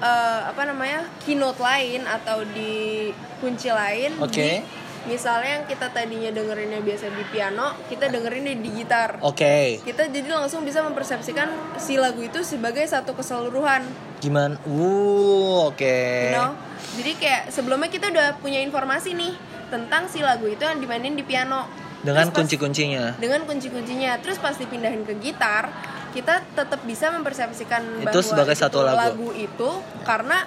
eh, 0.01 0.41
apa 0.49 0.65
namanya 0.65 1.05
keynote 1.21 1.61
lain 1.61 2.09
atau 2.09 2.41
di 2.41 3.13
kunci 3.37 3.69
lain, 3.69 4.17
Oke. 4.17 4.33
di 4.33 4.82
misalnya 5.05 5.61
yang 5.61 5.65
kita 5.67 5.87
tadinya 5.91 6.31
dengerinnya 6.31 6.79
biasa 6.79 7.11
di 7.11 7.23
piano, 7.31 7.75
kita 7.91 8.07
dengerinnya 8.07 8.55
di 8.55 8.69
gitar. 8.71 9.19
Oke. 9.19 9.83
Kita 9.83 10.07
jadi 10.07 10.29
langsung 10.31 10.63
bisa 10.63 10.83
mempersepsikan 10.83 11.77
si 11.79 11.99
lagu 11.99 12.23
itu 12.23 12.39
sebagai 12.43 12.83
satu 12.87 13.15
keseluruhan, 13.15 13.83
Gimana? 14.23 14.55
Uh, 14.63 15.67
oke. 15.67 15.83
you 15.83 16.31
know? 16.31 16.55
Jadi 16.95 17.11
kayak 17.19 17.51
sebelumnya 17.51 17.91
kita 17.91 18.07
udah 18.07 18.39
punya 18.39 18.63
informasi 18.63 19.11
nih 19.11 19.35
tentang 19.67 20.07
si 20.07 20.23
lagu 20.23 20.47
itu 20.47 20.63
yang 20.63 20.79
dimainin 20.79 21.19
di 21.19 21.25
piano. 21.27 21.67
Dengan 22.03 22.35
kunci-kuncinya. 22.35 23.15
dengan 23.15 23.47
kunci-kuncinya 23.47 24.19
terus 24.19 24.35
pas 24.35 24.51
dipindahin 24.59 25.07
ke 25.07 25.15
gitar 25.23 25.71
kita 26.11 26.45
tetap 26.53 26.83
bisa 26.85 27.09
mempersepsikan 27.09 28.03
Itu 28.03 28.11
bahwa 28.11 28.19
sebagai 28.21 28.55
satu 28.59 28.83
lagu. 28.85 29.31
itu 29.33 29.69
karena 30.03 30.43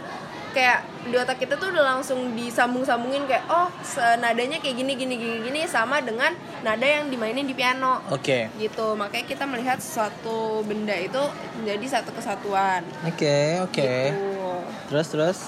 kayak 0.57 0.89
di 1.05 1.17
otak 1.21 1.37
kita 1.37 1.61
tuh 1.61 1.69
udah 1.69 1.85
langsung 2.01 2.33
disambung-sambungin 2.33 3.29
kayak 3.29 3.45
oh 3.53 3.69
nadanya 4.17 4.57
kayak 4.57 4.81
gini 4.81 4.97
gini 4.97 5.15
gini 5.21 5.37
gini 5.45 5.61
sama 5.69 6.01
dengan 6.01 6.33
nada 6.65 6.89
yang 6.89 7.13
dimainin 7.13 7.45
di 7.45 7.53
piano 7.53 8.01
Oke. 8.09 8.49
gitu 8.57 8.97
makanya 8.97 9.29
kita 9.29 9.45
melihat 9.45 9.77
suatu 9.77 10.65
benda 10.65 10.97
itu 10.97 11.21
menjadi 11.61 12.01
satu 12.01 12.17
kesatuan 12.17 12.81
Oke, 13.05 13.61
oke. 13.61 13.77
gitu. 13.77 14.53
Terus 14.87 15.07
terus. 15.11 15.39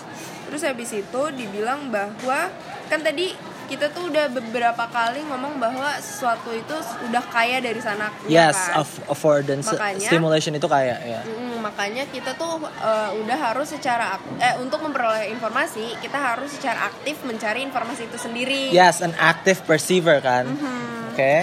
Terus 0.49 0.63
habis 0.65 0.91
itu 0.93 1.23
dibilang 1.37 1.89
bahwa 1.89 2.51
kan 2.89 3.01
tadi 3.05 3.37
kita 3.69 3.87
tuh 3.89 4.09
udah 4.09 4.27
beberapa 4.29 4.89
kali 4.89 5.21
ngomong 5.23 5.57
bahwa 5.57 5.93
sesuatu 5.99 6.51
itu 6.51 6.73
udah 7.05 7.21
kaya 7.29 7.61
dari 7.61 7.77
sana 7.79 8.09
ya 8.25 8.49
Yes, 8.49 8.57
kan? 8.57 8.81
aff- 8.81 9.05
affordance 9.07 9.69
Makanya- 9.69 10.09
stimulation 10.09 10.53
itu 10.53 10.65
kayak 10.67 10.99
ya. 10.99 11.21
Mm, 11.23 11.61
makanya 11.61 12.05
kita 12.07 12.33
tuh 12.33 12.59
uh, 12.65 13.11
udah 13.15 13.39
harus 13.39 13.69
secara 13.69 14.17
eh 14.39 14.57
untuk 14.57 14.81
memperoleh 14.81 15.29
informasi 15.29 16.01
kita 16.01 16.17
harus 16.17 16.49
secara 16.51 16.89
aktif 16.89 17.21
mencari 17.23 17.61
informasi 17.61 18.09
itu 18.09 18.17
sendiri 18.17 18.73
Yes, 18.73 18.99
an 18.99 19.13
active 19.15 19.61
perceiver 19.63 20.19
kan. 20.19 20.49
Mhm, 20.49 21.13
Oke. 21.13 21.37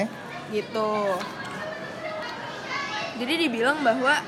gitu 0.47 0.91
jadi 3.15 3.33
dibilang 3.39 3.79
bahwa 3.79 4.19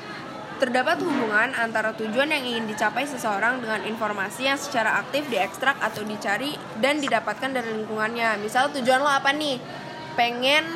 terdapat 0.58 0.98
hubungan 1.00 1.54
antara 1.54 1.94
tujuan 1.94 2.28
yang 2.28 2.42
ingin 2.42 2.66
dicapai 2.66 3.06
seseorang 3.06 3.62
dengan 3.62 3.86
informasi 3.86 4.50
yang 4.50 4.58
secara 4.58 4.98
aktif 5.00 5.24
diekstrak 5.30 5.78
atau 5.78 6.02
dicari 6.02 6.52
dan 6.82 6.98
didapatkan 6.98 7.50
dari 7.54 7.70
lingkungannya 7.72 8.42
misal 8.42 8.68
tujuan 8.74 9.00
lo 9.00 9.10
apa 9.10 9.30
nih 9.32 9.56
pengen 10.14 10.66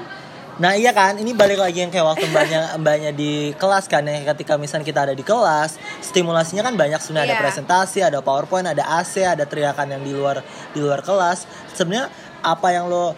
Nah 0.52 0.76
iya 0.76 0.92
kan, 0.92 1.16
ini 1.16 1.32
balik 1.32 1.56
lagi 1.56 1.80
yang 1.80 1.88
kayak 1.88 2.04
waktu 2.12 2.28
mbaknya 2.28 2.60
mbaknya 2.84 3.10
di 3.16 3.56
kelas 3.56 3.88
kan 3.88 4.04
ya 4.04 4.20
ketika 4.36 4.60
misalnya 4.60 4.84
kita 4.84 5.00
ada 5.08 5.14
di 5.16 5.24
kelas, 5.24 5.80
stimulasinya 6.04 6.60
kan 6.60 6.76
banyak 6.76 7.00
sebenarnya 7.00 7.32
ada 7.32 7.36
Iya. 7.40 7.44
presentasi, 7.48 7.98
ada 8.04 8.20
powerpoint, 8.20 8.68
ada 8.68 8.84
AC, 9.00 9.24
ada 9.24 9.48
teriakan 9.48 9.96
yang 9.96 10.02
di 10.04 10.12
luar 10.12 10.44
di 10.76 10.84
luar 10.84 11.00
kelas. 11.00 11.48
Sebenarnya 11.72 12.12
apa 12.44 12.68
yang 12.68 12.84
lo 12.92 13.16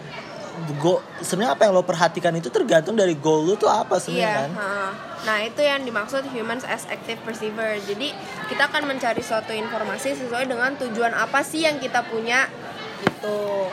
go 0.77 0.99
sebenarnya 1.19 1.53
apa 1.53 1.61
yang 1.67 1.73
lo 1.75 1.83
perhatikan 1.83 2.33
itu 2.33 2.47
tergantung 2.47 2.95
dari 2.95 3.15
goal 3.15 3.43
lo 3.43 3.53
tuh 3.55 3.67
apa 3.67 3.99
sebenarnya 3.99 4.25
Iya, 4.25 4.39
kan? 4.39 4.49
ha. 4.55 4.89
nah 5.25 5.37
itu 5.41 5.61
yang 5.61 5.81
dimaksud 5.81 6.23
humans 6.29 6.63
as 6.63 6.85
active 6.85 7.17
perceiver. 7.21 7.75
Jadi 7.81 8.13
kita 8.45 8.69
akan 8.69 8.85
mencari 8.85 9.19
suatu 9.19 9.51
informasi 9.51 10.13
sesuai 10.15 10.45
dengan 10.45 10.77
tujuan 10.77 11.11
apa 11.11 11.41
sih 11.41 11.65
yang 11.65 11.81
kita 11.81 12.05
punya 12.05 12.45
gitu. 13.01 13.69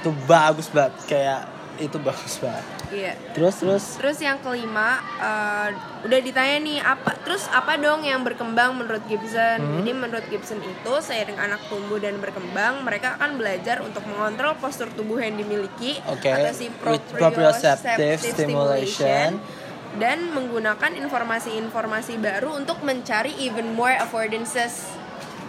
Itu 0.00 0.10
bagus 0.24 0.72
banget 0.72 0.94
kayak 1.04 1.40
itu 1.78 1.96
bagus 2.02 2.38
banget. 2.42 2.64
Iya. 2.88 3.12
Terus 3.32 3.54
terus 3.62 3.84
Terus 3.98 4.18
yang 4.18 4.38
kelima 4.42 4.98
eh, 5.18 5.68
udah 6.06 6.20
ditanya 6.22 6.56
nih 6.62 6.78
apa 6.82 7.10
terus 7.22 7.46
apa 7.50 7.78
dong 7.78 8.02
yang 8.06 8.22
berkembang 8.22 8.74
menurut 8.76 9.02
Gibson? 9.06 9.58
Hmm. 9.58 9.82
Jadi 9.82 9.90
menurut 9.94 10.26
Gibson 10.30 10.58
itu 10.62 10.92
seiring 11.00 11.38
anak 11.38 11.62
tumbuh 11.70 11.98
dan 11.98 12.18
berkembang 12.18 12.82
mereka 12.82 13.18
akan 13.18 13.38
belajar 13.38 13.80
untuk 13.82 14.02
mengontrol 14.06 14.54
postur 14.58 14.90
tubuh 14.94 15.18
yang 15.22 15.38
dimiliki 15.38 15.98
Oke, 16.10 16.30
atau 16.30 16.52
si 16.54 16.70
proprioceptive 16.70 17.18
proprioceptive 17.18 18.18
stimulation. 18.22 19.30
dan 19.98 20.30
menggunakan 20.30 20.94
informasi-informasi 21.00 22.20
baru 22.20 22.54
untuk 22.54 22.84
mencari 22.84 23.34
even 23.40 23.72
more 23.74 23.96
affordances. 23.96 24.86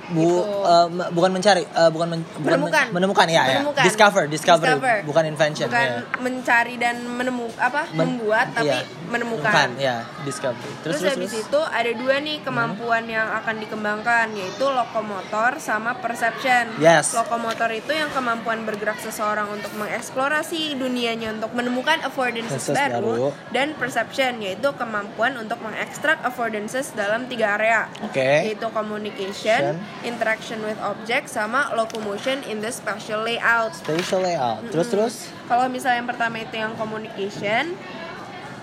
Bu 0.10 0.22
Gitu. 0.22 0.90
m- 0.92 1.10
bukan 1.12 1.32
mencari 1.32 1.64
eh, 1.64 1.90
bukan 1.90 2.08
men- 2.10 2.26
bukan 2.26 2.42
men- 2.42 2.58
menemukan 2.60 2.86
menemukan 2.92 3.28
ya, 3.28 3.34
ya. 3.40 3.44
Menemukan. 3.56 3.84
discover 3.84 4.24
discover 4.26 4.66
Discover. 4.68 4.96
bukan 5.04 5.24
invention 5.26 5.68
bukan 5.68 5.88
ya. 5.88 6.02
mencari 6.18 6.76
dan 6.76 6.96
menemu 7.06 7.46
apa 7.56 7.82
Men- 7.88 8.18
membuat 8.18 8.48
tapi 8.52 8.68
iya, 8.68 8.82
menemukan 9.06 9.68
ya 9.76 9.96
discovery 10.22 10.74
terus 10.82 10.98
Terus, 10.98 11.00
terus, 11.00 11.14
habis 11.16 11.32
terus. 11.32 11.46
itu 11.46 11.62
ada 11.62 11.92
dua 11.94 12.16
nih 12.20 12.38
kemampuan 12.40 13.04
yang 13.06 13.28
akan 13.36 13.56
dikembangkan 13.58 14.26
yaitu 14.32 14.66
lokomotor 14.66 15.56
sama 15.58 15.96
perception. 15.96 16.74
Yes. 16.78 17.14
Lokomotor 17.14 17.70
itu 17.70 17.92
yang 17.92 18.10
kemampuan 18.10 18.64
bergerak 18.64 18.98
seseorang 18.98 19.48
untuk 19.48 19.72
mengeksplorasi 19.76 20.76
dunianya 20.76 21.34
untuk 21.34 21.52
menemukan 21.52 22.02
affordances 22.02 22.68
baru, 22.68 22.98
baru. 23.00 23.28
dan 23.50 23.74
perception 23.74 24.40
yaitu 24.40 24.70
kemampuan 24.74 25.36
untuk 25.36 25.60
mengekstrak 25.60 26.20
affordances 26.22 26.92
dalam 26.92 27.26
tiga 27.26 27.56
area. 27.56 27.88
Oke. 28.02 28.50
Yaitu 28.50 28.66
communication, 28.70 29.78
interaction 30.08 30.64
with 30.64 30.80
object 30.80 31.28
sama 31.28 31.72
locomotion 31.76 32.40
in 32.48 32.64
the 32.64 32.72
spatial 32.72 33.24
layout. 33.24 33.76
spatial 33.76 34.24
layout 34.24 34.64
terus 34.72 34.88
terus 34.92 35.16
Kalau 35.50 35.66
misalnya 35.66 36.06
yang 36.06 36.10
pertama 36.14 36.38
itu 36.46 36.56
yang 36.62 36.78
communication, 36.78 37.74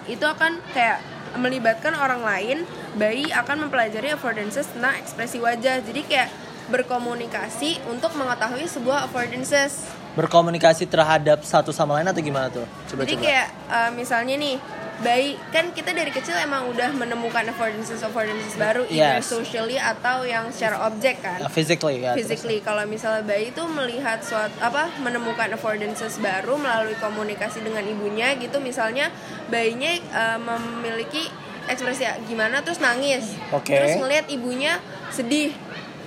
itu 0.07 0.23
akan 0.23 0.63
kayak 0.71 1.03
melibatkan 1.35 1.99
orang 1.99 2.23
lain, 2.23 2.57
bayi 2.95 3.27
akan 3.35 3.67
mempelajari 3.67 4.15
affordances 4.15 4.71
tentang 4.71 4.95
ekspresi 5.03 5.43
wajah. 5.43 5.83
Jadi 5.83 6.07
kayak 6.07 6.31
berkomunikasi 6.71 7.83
untuk 7.91 8.15
mengetahui 8.15 8.71
sebuah 8.71 9.11
affordances. 9.11 9.83
Berkomunikasi 10.17 10.89
terhadap 10.89 11.45
satu 11.45 11.71
sama 11.71 12.01
lain 12.01 12.09
atau 12.09 12.25
gimana 12.25 12.49
tuh? 12.49 12.65
Coba 12.89 13.05
Jadi 13.05 13.21
coba 13.21 13.25
kayak 13.29 13.47
uh, 13.69 13.91
misalnya 13.93 14.35
nih, 14.41 14.57
bayi 14.97 15.37
kan 15.53 15.77
kita 15.77 15.93
dari 15.93 16.09
kecil 16.09 16.33
emang 16.41 16.73
udah 16.73 16.89
menemukan 16.97 17.45
affordances 17.53 18.01
affordances 18.01 18.57
baru, 18.57 18.89
either 18.89 19.21
Yes. 19.21 19.29
socially 19.29 19.77
atau 19.77 20.25
yang 20.25 20.49
secara 20.49 20.89
objek 20.89 21.21
kan. 21.21 21.45
Uh, 21.45 21.53
physically 21.53 22.01
ya 22.01 22.17
physically. 22.17 22.65
Kalau 22.65 22.89
misalnya 22.89 23.21
bayi 23.23 23.53
itu 23.53 23.61
melihat 23.69 24.25
suatu 24.25 24.57
apa 24.59 24.89
menemukan 25.05 25.53
affordances 25.53 26.17
baru 26.17 26.57
melalui 26.57 26.97
komunikasi 26.97 27.61
dengan 27.61 27.85
ibunya 27.85 28.33
gitu 28.41 28.57
misalnya 28.57 29.13
bayinya 29.53 29.93
uh, 30.17 30.39
memiliki 30.41 31.29
ekspresi 31.69 32.09
gimana? 32.25 32.65
terus 32.65 32.81
nangis. 32.81 33.37
Oke. 33.53 33.77
terus 33.77 34.01
ngelihat 34.01 34.33
ibunya 34.33 34.81
sedih 35.13 35.53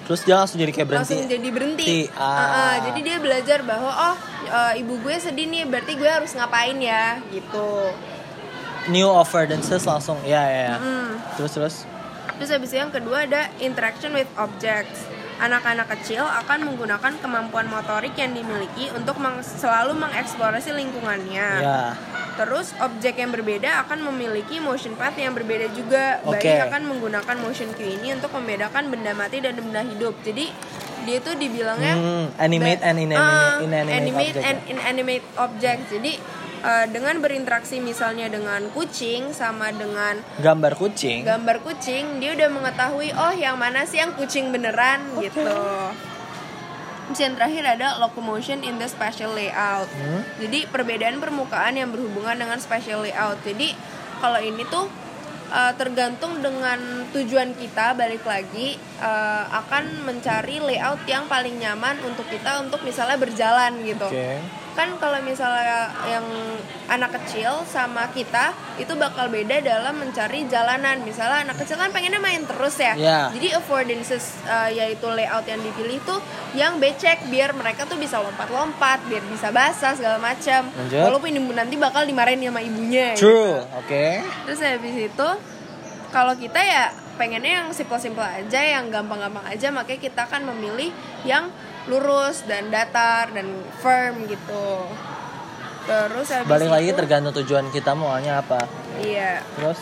terus 0.09 0.25
dia 0.25 0.41
langsung 0.41 0.57
jadi 0.57 0.73
kayak 0.73 0.87
berhenti 0.89 1.13
langsung 1.13 1.29
jadi 1.29 1.49
berhenti. 1.53 1.97
Ah. 2.17 2.25
Uh-uh, 2.33 2.73
jadi 2.89 2.99
dia 3.05 3.17
belajar 3.21 3.59
bahwa 3.61 3.91
oh 3.93 4.15
eh, 4.49 4.81
ibu 4.81 4.97
gue 5.05 5.15
sedih 5.21 5.45
nih 5.45 5.69
berarti 5.69 5.93
gue 5.93 6.09
harus 6.09 6.33
ngapain 6.33 6.73
ya 6.81 7.21
gitu 7.29 7.93
New 8.89 9.05
affordances 9.13 9.85
langsung 9.85 10.17
ya 10.25 10.41
ya. 10.49 10.61
ya. 10.73 10.75
Mm. 10.81 11.09
Terus 11.37 11.51
terus. 11.53 11.75
Terus 12.41 12.49
habis 12.49 12.71
yang 12.73 12.89
kedua 12.89 13.29
ada 13.29 13.53
interaction 13.61 14.15
with 14.17 14.25
objects. 14.33 15.05
Anak-anak 15.37 15.87
kecil 15.93 16.25
akan 16.25 16.67
menggunakan 16.67 17.13
kemampuan 17.21 17.69
motorik 17.69 18.17
yang 18.17 18.33
dimiliki 18.33 18.89
untuk 18.91 19.21
meng- 19.21 19.45
selalu 19.45 19.93
mengeksplorasi 19.93 20.73
lingkungannya. 20.73 21.47
Ya. 21.61 21.93
Terus 22.39 22.71
objek 22.79 23.19
yang 23.19 23.29
berbeda 23.29 23.83
akan 23.83 23.99
memiliki 24.07 24.63
motion 24.63 24.95
path 24.95 25.19
yang 25.19 25.35
berbeda 25.35 25.67
juga. 25.75 26.23
Oke. 26.23 26.39
Bayi 26.39 26.63
akan 26.63 26.81
menggunakan 26.87 27.35
motion 27.35 27.67
cue 27.75 27.99
ini 27.99 28.15
untuk 28.15 28.31
membedakan 28.31 28.87
benda 28.87 29.11
mati 29.11 29.43
dan 29.43 29.59
benda 29.59 29.83
hidup. 29.83 30.15
Jadi 30.23 30.47
dia 31.03 31.19
tuh 31.19 31.35
dibilangnya 31.35 31.95
Hmm, 31.95 32.25
animate 32.37 32.79
and 32.79 32.97
inanimate, 32.97 33.19
Ah, 33.19 33.59
inanimate 33.59 33.91
animate 33.93 34.31
object 34.31 34.47
and 34.47 34.57
ya? 34.57 34.67
inanimate 34.71 35.25
object. 35.35 35.79
Jadi 35.89 36.11
eh, 36.61 36.85
dengan 36.87 37.15
berinteraksi 37.17 37.79
misalnya 37.79 38.27
dengan 38.27 38.71
kucing 38.71 39.31
sama 39.31 39.71
dengan 39.71 40.19
Gambar 40.39 40.75
kucing. 40.75 41.23
gambar 41.23 41.59
kucing 41.59 42.19
dia 42.19 42.35
udah 42.35 42.49
mengetahui 42.49 43.11
oh 43.11 43.31
yang 43.31 43.55
mana 43.55 43.83
sih 43.83 43.99
yang 43.99 44.11
kucing 44.13 44.51
beneran 44.51 44.99
gitu 45.19 45.43
Terus 47.09 47.25
yang 47.25 47.33
terakhir 47.33 47.63
ada 47.65 47.97
locomotion 47.97 48.61
in 48.61 48.77
the 48.77 48.85
spatial 48.85 49.33
layout 49.33 49.89
Hmm. 49.89 50.21
jadi 50.37 50.69
perbedaan 50.69 51.17
permukaan 51.17 51.73
yang 51.73 51.89
berhubungan 51.89 52.37
dengan 52.37 52.61
spatial 52.61 53.01
layout 53.01 53.41
jadi 53.41 53.73
kalau 54.21 54.37
ini 54.37 54.61
tuh 54.69 54.85
uh, 55.49 55.73
tergantung 55.73 56.37
dengan 56.39 56.77
tujuan 57.09 57.57
kita 57.57 57.97
balik 57.97 58.21
lagi 58.21 58.77
uh, 59.01 59.49
akan 59.65 60.05
mencari 60.05 60.61
layout 60.61 61.01
yang 61.09 61.25
paling 61.25 61.57
nyaman 61.57 61.97
untuk 62.05 62.29
kita 62.29 62.61
untuk 62.61 62.85
misalnya 62.85 63.17
berjalan 63.17 63.73
gitu 63.81 64.05
Oke. 64.05 64.37
Kan 64.73 64.95
kalau 64.95 65.19
misalnya 65.19 65.87
yang 66.05 66.25
anak 66.87 67.13
kecil 67.15 67.61
sama 67.65 68.07
kita 68.09 68.49
itu 68.75 68.93
bakal 68.93 69.27
beda 69.27 69.59
dalam 69.59 69.97
mencari 69.97 70.45
jalanan 70.45 71.01
misalnya 71.01 71.43
anak 71.43 71.57
kecil 71.57 71.75
kan 71.75 71.89
pengennya 71.89 72.17
main 72.17 72.41
terus 72.43 72.75
ya 72.75 72.93
Ya. 72.95 73.29
jadi 73.29 73.57
affordances 73.57 74.39
uh, 74.43 74.67
yaitu 74.67 75.05
layout 75.05 75.43
yang 75.43 75.59
dipilih 75.59 75.99
tuh 76.01 76.19
yang 76.51 76.77
becek 76.77 77.27
biar 77.27 77.51
mereka 77.51 77.83
tuh 77.83 77.95
bisa 77.95 78.17
lompat-lompat 78.17 79.03
biar 79.05 79.21
bisa 79.27 79.49
basah 79.49 79.93
segala 79.93 80.17
macam 80.17 80.69
walaupun 81.05 81.29
ibu 81.29 81.51
nanti 81.51 81.75
bakal 81.75 82.03
dimarahin 82.03 82.39
sama 82.39 82.59
ibunya 82.59 83.13
True. 83.13 83.61
Oke. 83.77 84.23
terus 84.45 84.59
habis 84.59 84.95
itu 84.95 85.29
kalau 86.09 86.33
kita 86.33 86.57
ya 86.57 86.89
pengennya 87.15 87.61
yang 87.61 87.67
simple-simple 87.69 88.23
aja 88.23 88.57
yang 88.57 88.87
gampang-gampang 88.87 89.43
aja 89.45 89.69
makanya 89.69 90.01
kita 90.01 90.21
akan 90.23 90.55
memilih 90.55 90.89
yang 91.21 91.51
lurus 91.85 92.43
dan 92.43 92.67
datar 92.67 93.29
dan 93.29 93.47
firm 93.77 94.25
gitu 94.25 94.83
terus 95.85 96.27
habis 96.29 96.49
Balik 96.49 96.69
lagi 96.69 96.89
itu- 96.89 96.97
tergantung 96.97 97.33
tujuan 97.35 97.65
kita 97.69 97.93
maunya 97.93 98.37
apa. 98.37 98.61
iya 98.99 99.41
Terus 99.55 99.79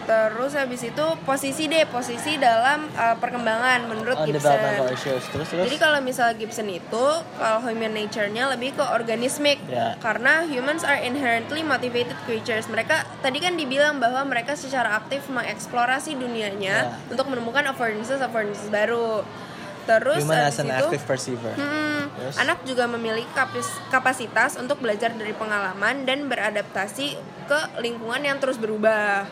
terus 0.00 0.58
habis 0.58 0.82
itu 0.82 1.06
posisi 1.22 1.70
deh 1.70 1.86
posisi 1.86 2.34
dalam 2.34 2.90
uh, 2.92 3.14
perkembangan 3.14 3.86
menurut 3.86 4.18
on 4.18 4.26
Gibson 4.26 4.58
issues. 4.90 5.22
Terus 5.30 5.46
terus. 5.46 5.64
Jadi 5.64 5.76
kalau 5.78 6.02
misalnya 6.02 6.34
Gibson 6.34 6.66
itu 6.66 7.06
kalau 7.38 7.62
human 7.62 7.94
nature-nya 7.94 8.50
lebih 8.50 8.74
ke 8.74 8.82
organismic 8.82 9.62
Ya. 9.64 9.94
karena 9.98 10.42
humans 10.44 10.82
are 10.82 10.98
inherently 10.98 11.62
motivated 11.62 12.18
creatures. 12.20 12.66
Mereka 12.66 13.06
tadi 13.22 13.38
kan 13.38 13.54
dibilang 13.54 13.96
bahwa 13.96 14.26
mereka 14.26 14.58
secara 14.58 14.98
aktif 14.98 15.30
mengeksplorasi 15.30 16.18
dunianya 16.18 16.90
Ya. 16.90 16.98
untuk 17.06 17.30
menemukan 17.30 17.62
affordances 17.64 18.18
affordances 18.18 18.66
baru. 18.66 19.22
Terus 19.90 20.22
Human 20.22 20.38
as 20.46 20.58
an 20.62 20.70
itu, 20.70 20.86
active 20.86 21.02
perceiver. 21.02 21.52
Hmm, 21.58 22.06
Terus? 22.14 22.34
anak 22.38 22.62
juga 22.62 22.86
memiliki 22.86 23.26
kapasitas 23.90 24.54
untuk 24.54 24.78
belajar 24.78 25.10
dari 25.10 25.34
pengalaman 25.34 26.06
dan 26.06 26.30
beradaptasi 26.30 27.18
ke 27.50 27.60
lingkungan 27.82 28.22
yang 28.22 28.38
terus 28.38 28.54
berubah. 28.54 29.26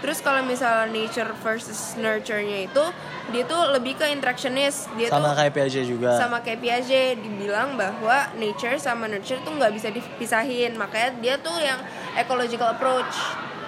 Terus 0.00 0.24
kalau 0.24 0.40
misalnya 0.42 0.88
nature 0.88 1.28
versus 1.44 1.94
nurture-nya 1.94 2.66
itu 2.66 2.84
dia 3.30 3.44
tuh 3.44 3.68
lebih 3.76 4.00
ke 4.00 4.08
interactionist. 4.08 4.88
Dia 4.96 5.12
Sama 5.12 5.36
tuh 5.36 5.44
kayak 5.44 5.52
Piaget 5.54 5.84
juga. 5.86 6.16
sama 6.16 6.40
kayak 6.40 6.58
Piaget 6.64 7.20
dibilang 7.20 7.76
bahwa 7.76 8.32
nature 8.34 8.80
sama 8.80 9.06
nurture 9.06 9.38
tuh 9.44 9.52
nggak 9.54 9.70
bisa 9.76 9.92
dipisahin 9.92 10.74
makanya 10.74 11.14
dia 11.20 11.34
tuh 11.38 11.52
yang 11.60 11.78
ecological 12.16 12.72
approach 12.74 13.12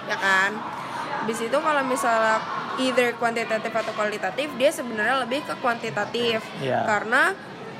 ya 0.09 0.17
kan 0.19 0.51
Habis 1.23 1.47
itu 1.47 1.55
kalau 1.55 1.79
misalnya 1.87 2.41
either 2.77 3.13
kuantitatif 3.13 3.69
atau 3.69 3.91
kualitatif 3.91 4.49
dia 4.53 4.69
sebenarnya 4.69 5.21
lebih 5.21 5.41
ke 5.41 5.53
kuantitatif 5.57 6.41
Iya. 6.57 6.81
karena 6.83 7.33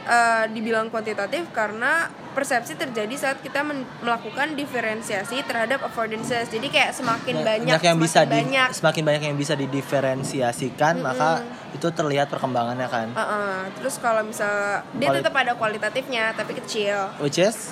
eh, 0.04 0.46
dibilang 0.50 0.88
kuantitatif 0.88 1.48
karena 1.50 2.06
persepsi 2.34 2.74
terjadi 2.74 3.14
saat 3.14 3.38
kita 3.40 3.62
melakukan 4.02 4.54
diferensiasi 4.54 5.42
terhadap 5.44 5.80
affordances 5.82 6.50
jadi 6.50 6.68
kayak 6.68 6.92
semakin 6.92 7.36
Ya, 7.36 7.46
banyak, 7.48 7.80
yang 7.80 7.98
bisa 7.98 8.22
semakin 8.22 8.28
di, 8.28 8.36
banyak 8.36 8.68
semakin 8.74 9.04
banyak 9.06 9.24
yang 9.24 9.38
bisa 9.38 9.54
didiferensiasikan 9.56 11.00
maka 11.00 11.42
itu 11.72 11.88
terlihat 11.88 12.28
perkembangannya 12.28 12.88
kan 12.88 13.08
Uh-uh. 13.12 13.70
Terus 13.74 13.98
kalau 13.98 14.22
misal 14.22 14.82
dia 14.94 15.10
tetap 15.10 15.34
ada 15.34 15.54
kualitatifnya 15.54 16.34
tapi 16.34 16.54
kecil. 16.56 17.10
which 17.18 17.38
is 17.38 17.70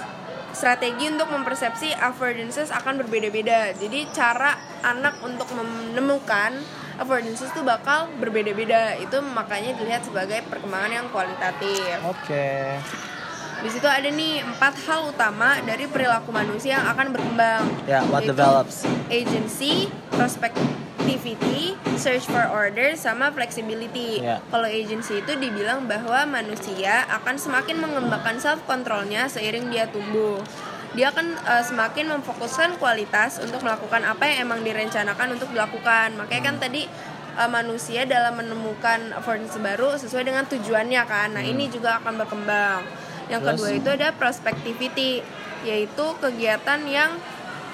Strategi 0.52 1.08
untuk 1.08 1.32
mempersepsi 1.32 1.96
affordances 1.96 2.70
akan 2.70 3.00
berbeda-beda. 3.00 3.72
Jadi 3.72 4.04
cara 4.12 4.52
anak 4.84 5.24
untuk 5.24 5.48
menemukan 5.50 6.60
affordances 7.02 7.50
itu 7.50 7.62
bakal 7.66 8.06
berbeda-beda. 8.22 8.94
Itu 9.02 9.26
makanya 9.26 9.74
dilihat 9.74 10.06
sebagai 10.06 10.46
perkembangan 10.46 10.92
yang 11.02 11.08
kualitatif. 11.10 11.98
oke 12.06 12.48
Di 13.62 13.70
situ 13.70 13.86
ada 13.86 14.10
nih 14.10 14.42
empat 14.42 14.74
hal 14.90 15.14
utama 15.14 15.58
dari 15.62 15.86
perilaku 15.86 16.34
manusia 16.34 16.82
yang 16.82 16.86
akan 16.94 17.14
berkembang. 17.14 17.62
ya 17.86 18.02
what 18.10 18.26
Yaitu 18.26 18.34
develops 18.34 18.86
agency, 19.14 19.86
prospectivity, 20.10 21.78
search 21.94 22.26
for 22.26 22.42
order, 22.50 22.98
sama 22.98 23.30
flexibility. 23.30 24.18
Ya. 24.18 24.42
Kalau 24.50 24.66
agency 24.66 25.22
itu 25.22 25.38
dibilang 25.38 25.86
bahwa 25.86 26.42
manusia 26.42 27.06
akan 27.22 27.38
semakin 27.38 27.78
mengembangkan 27.78 28.42
self 28.42 28.66
controlnya 28.66 29.30
seiring 29.30 29.70
dia 29.70 29.86
tumbuh. 29.94 30.42
Dia 30.92 31.08
akan 31.16 31.40
uh, 31.48 31.64
semakin 31.64 32.12
memfokuskan 32.20 32.76
kualitas 32.76 33.40
untuk 33.40 33.64
melakukan 33.64 34.04
apa 34.04 34.28
yang 34.28 34.52
emang 34.52 34.60
direncanakan 34.60 35.40
untuk 35.40 35.48
dilakukan. 35.56 36.20
Makanya 36.20 36.44
kan 36.52 36.56
tadi 36.60 36.84
uh, 37.40 37.48
manusia 37.48 38.04
dalam 38.04 38.36
menemukan 38.36 39.16
affordance 39.16 39.56
baru 39.56 39.96
sesuai 39.96 40.28
dengan 40.28 40.44
tujuannya 40.52 41.04
kan. 41.08 41.40
Nah, 41.40 41.44
ini 41.48 41.72
juga 41.72 42.04
akan 42.04 42.20
berkembang. 42.20 42.84
Yang 43.32 43.40
Terus? 43.40 43.52
kedua 43.56 43.70
itu 43.72 43.90
ada 43.96 44.08
prospectivity, 44.12 45.24
yaitu 45.64 46.06
kegiatan 46.20 46.80
yang 46.84 47.16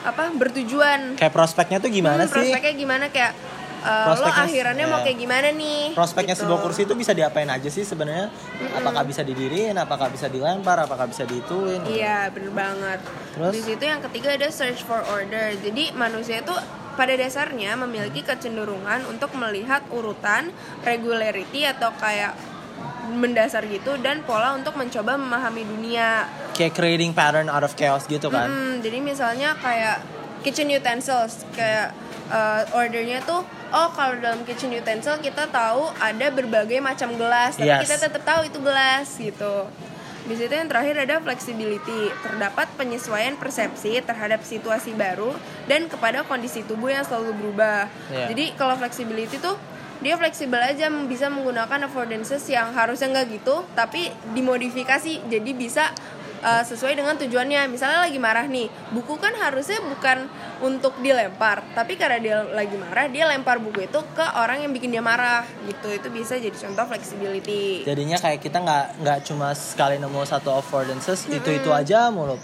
apa 0.06 0.30
bertujuan 0.30 1.18
kayak 1.18 1.34
prospeknya 1.34 1.82
tuh 1.82 1.90
gimana 1.90 2.24
Hmm, 2.24 2.32
sih 2.32 2.54
prospeknya 2.54 2.74
gimana 2.78 3.06
kayak 3.10 3.34
uh, 3.88 4.20
lo 4.20 4.28
akhirannya 4.28 4.86
ya. 4.86 4.92
mau 4.92 5.00
kayak 5.00 5.18
gimana 5.18 5.48
nih? 5.56 5.96
Prospeknya 5.96 6.36
gitu. 6.36 6.44
sebuah 6.44 6.60
kursi 6.60 6.84
itu 6.84 6.94
bisa 6.94 7.16
diapain 7.16 7.48
aja 7.48 7.70
sih 7.72 7.88
sebenarnya? 7.88 8.28
Apakah 8.76 9.08
bisa 9.08 9.24
didiriin 9.24 9.76
apakah 9.80 10.12
bisa 10.12 10.28
dilempar 10.28 10.78
apakah 10.84 11.08
bisa 11.08 11.24
diituin? 11.24 11.82
Iya 11.88 12.30
bener 12.36 12.52
banget. 12.52 13.00
Terus? 13.38 13.54
di 13.54 13.62
situ 13.62 13.84
yang 13.86 14.02
ketiga 14.04 14.36
ada 14.36 14.50
search 14.52 14.84
for 14.84 15.00
order. 15.08 15.56
Jadi 15.64 15.96
manusia 15.96 16.44
itu 16.44 16.54
pada 16.98 17.14
dasarnya 17.14 17.78
memiliki 17.78 18.26
kecenderungan 18.26 19.06
untuk 19.06 19.32
melihat 19.38 19.86
urutan 19.94 20.50
regularity 20.82 21.64
atau 21.70 21.94
kayak 22.02 22.34
mendasar 23.08 23.64
gitu 23.72 23.96
dan 24.04 24.26
pola 24.28 24.58
untuk 24.58 24.76
mencoba 24.76 25.16
memahami 25.16 25.64
dunia. 25.64 26.28
Kayak 26.58 26.74
creating 26.76 27.16
pattern 27.16 27.48
out 27.48 27.64
of 27.64 27.78
chaos 27.80 28.04
gitu 28.10 28.28
kan? 28.28 28.50
Mm, 28.52 28.74
jadi 28.84 28.98
misalnya 29.00 29.56
kayak 29.62 30.04
kitchen 30.44 30.68
utensils 30.74 31.48
kayak 31.56 31.96
uh, 32.34 32.66
ordernya 32.76 33.24
tuh 33.24 33.46
oh 33.70 33.90
kalau 33.92 34.16
dalam 34.18 34.42
kitchen 34.44 34.72
utensil 34.72 35.18
kita 35.18 35.48
tahu 35.48 35.92
ada 35.98 36.28
berbagai 36.30 36.80
macam 36.80 37.12
gelas 37.14 37.56
tapi 37.56 37.68
Yes. 37.68 37.84
kita 37.84 37.96
tetap 38.02 38.24
tahu 38.24 38.42
itu 38.46 38.60
gelas 38.60 39.08
gitu 39.14 39.68
di 40.24 40.36
situ 40.36 40.52
yang 40.52 40.68
terakhir 40.68 41.00
ada 41.00 41.20
flexibility 41.20 42.12
terdapat 42.20 42.68
penyesuaian 42.76 43.36
persepsi 43.36 44.00
terhadap 44.02 44.44
situasi 44.44 44.92
baru 44.92 45.32
dan 45.66 45.88
kepada 45.88 46.24
kondisi 46.24 46.64
tubuh 46.64 46.92
yang 46.92 47.04
selalu 47.04 47.32
berubah 47.34 47.88
Iya. 48.08 48.32
jadi 48.32 48.46
kalau 48.56 48.76
flexibility 48.76 49.40
tuh 49.40 49.56
dia 49.98 50.14
fleksibel 50.14 50.62
aja 50.62 50.94
bisa 51.10 51.26
menggunakan 51.26 51.90
affordances 51.90 52.46
yang 52.46 52.70
harusnya 52.70 53.10
nggak 53.10 53.28
gitu 53.34 53.66
tapi 53.74 54.14
dimodifikasi 54.32 55.26
jadi 55.26 55.52
bisa 55.52 55.90
uh, 56.44 56.64
sesuai 56.66 56.98
dengan 56.98 57.16
tujuannya. 57.18 57.70
Misalnya 57.70 58.06
lagi 58.06 58.20
marah 58.20 58.46
nih 58.46 58.68
buku 58.94 59.18
kan 59.18 59.34
harusnya 59.38 59.82
bukan 59.82 60.30
untuk 60.58 60.98
dilempar 61.02 61.62
tapi 61.78 61.94
karena 61.94 62.18
dia 62.18 62.38
lagi 62.50 62.74
marah 62.78 63.06
dia 63.10 63.30
lempar 63.30 63.62
buku 63.62 63.86
itu 63.86 64.00
ke 64.18 64.26
orang 64.38 64.66
yang 64.66 64.72
bikin 64.74 64.90
dia 64.90 65.02
marah 65.02 65.46
gitu. 65.66 65.88
Itu 65.94 66.10
bisa 66.10 66.38
jadi 66.38 66.54
contoh 66.54 66.86
flexibility 66.90 67.86
jadinya 67.86 68.18
kayak 68.18 68.42
kita 68.42 68.58
nggak 68.62 68.86
nggak 69.02 69.20
cuma 69.28 69.54
sekali 69.54 70.02
nemu 70.02 70.26
satu 70.26 70.54
affordances 70.54 71.30
itu 71.30 71.50
itu 71.54 71.70
aja 71.70 72.10
mulu 72.10 72.38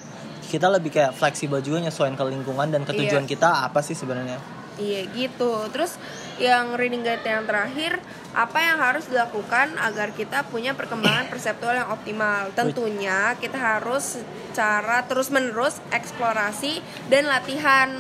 kita 0.53 0.69
lebih 0.69 0.93
kayak 0.93 1.17
fleksibel 1.17 1.65
juga 1.65 1.82
nyesuaiin 1.82 2.13
ke 2.13 2.23
lingkungan 2.29 2.69
dan 2.69 2.86
ke 2.86 2.93
Iya. 2.93 3.25
kita 3.25 3.65
apa 3.65 3.82
sih 3.82 3.97
sebenarnya? 3.97 4.38
Iya 4.77 5.10
gitu. 5.10 5.65
Terus 5.73 5.97
yang 6.38 6.77
reading 6.77 7.01
guide 7.01 7.25
yang 7.25 7.45
terakhir, 7.49 7.97
apa 8.34 8.58
yang 8.58 8.82
harus 8.82 9.06
dilakukan 9.06 9.78
agar 9.78 10.10
kita 10.17 10.41
punya 10.50 10.74
perkembangan 10.74 11.30
perseptual 11.30 11.78
yang 11.78 11.89
optimal? 11.93 12.50
Tentunya 12.58 13.38
kita 13.38 13.58
harus 13.58 14.17
secara 14.54 15.06
terus-menerus 15.06 15.78
eksplorasi 15.93 16.82
dan 17.13 17.30
latihan 17.30 17.93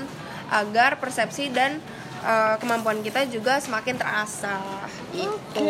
agar 0.49 0.97
persepsi 0.97 1.53
dan 1.53 1.77
eh, 2.25 2.55
kemampuan 2.57 3.05
kita 3.05 3.29
juga 3.29 3.61
semakin 3.61 3.95
terasa. 3.97 4.57
Gitu. 5.13 5.69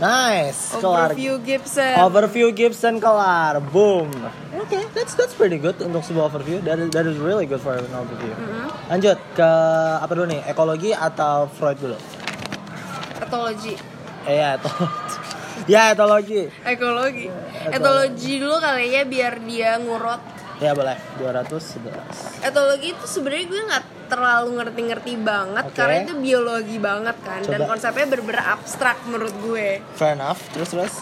Nice. 0.00 0.72
Kelar. 0.80 1.12
Overview 1.12 1.36
Gibson. 1.44 1.94
Overview 2.00 2.48
Gibson 2.56 2.96
kelar. 3.04 3.60
Boom. 3.60 4.08
Oke, 4.56 4.80
that's 4.96 5.12
that's 5.12 5.36
pretty 5.36 5.60
good 5.60 5.76
untuk 5.84 6.00
sebuah 6.00 6.32
overview. 6.32 6.64
That 6.64 6.80
is, 6.80 6.88
that 6.96 7.04
is 7.04 7.20
really 7.20 7.44
good 7.44 7.60
for 7.60 7.76
an 7.76 7.84
overview. 7.92 8.32
Lanjut 8.88 9.20
ke 9.36 9.50
apa 10.00 10.12
dulu 10.16 10.32
nih? 10.32 10.40
Ekologi 10.48 10.96
atau 10.96 11.52
Freud 11.52 11.76
dulu? 11.76 12.00
Etologi. 13.30 13.74
Eh 14.26 14.34
ya, 14.42 14.58
etologi. 14.58 15.14
ya, 15.70 15.82
etologi. 15.94 16.42
Ekologi. 16.66 17.26
Etologi 17.70 18.32
dulu 18.42 18.56
kali 18.58 18.90
ya 18.90 19.06
biar 19.06 19.38
dia 19.46 19.78
ngurut. 19.78 20.18
Ya 20.58 20.74
boleh. 20.74 20.98
211. 21.22 22.42
Etologi 22.42 22.90
itu 22.90 23.04
sebenarnya 23.06 23.46
gue 23.46 23.62
nggak 23.70 23.84
terlalu 24.10 24.50
ngerti-ngerti 24.58 25.12
banget 25.22 25.64
Oke. 25.70 25.76
karena 25.78 25.96
itu 26.02 26.14
biologi 26.18 26.76
banget 26.82 27.16
kan 27.22 27.40
dan 27.46 27.62
Coba. 27.62 27.78
konsepnya 27.78 28.04
bener-bener 28.10 28.42
abstrak 28.42 28.98
menurut 29.06 29.34
gue. 29.46 29.78
Fair 29.94 30.18
enough. 30.18 30.42
Terus 30.50 30.68
terus. 30.74 30.94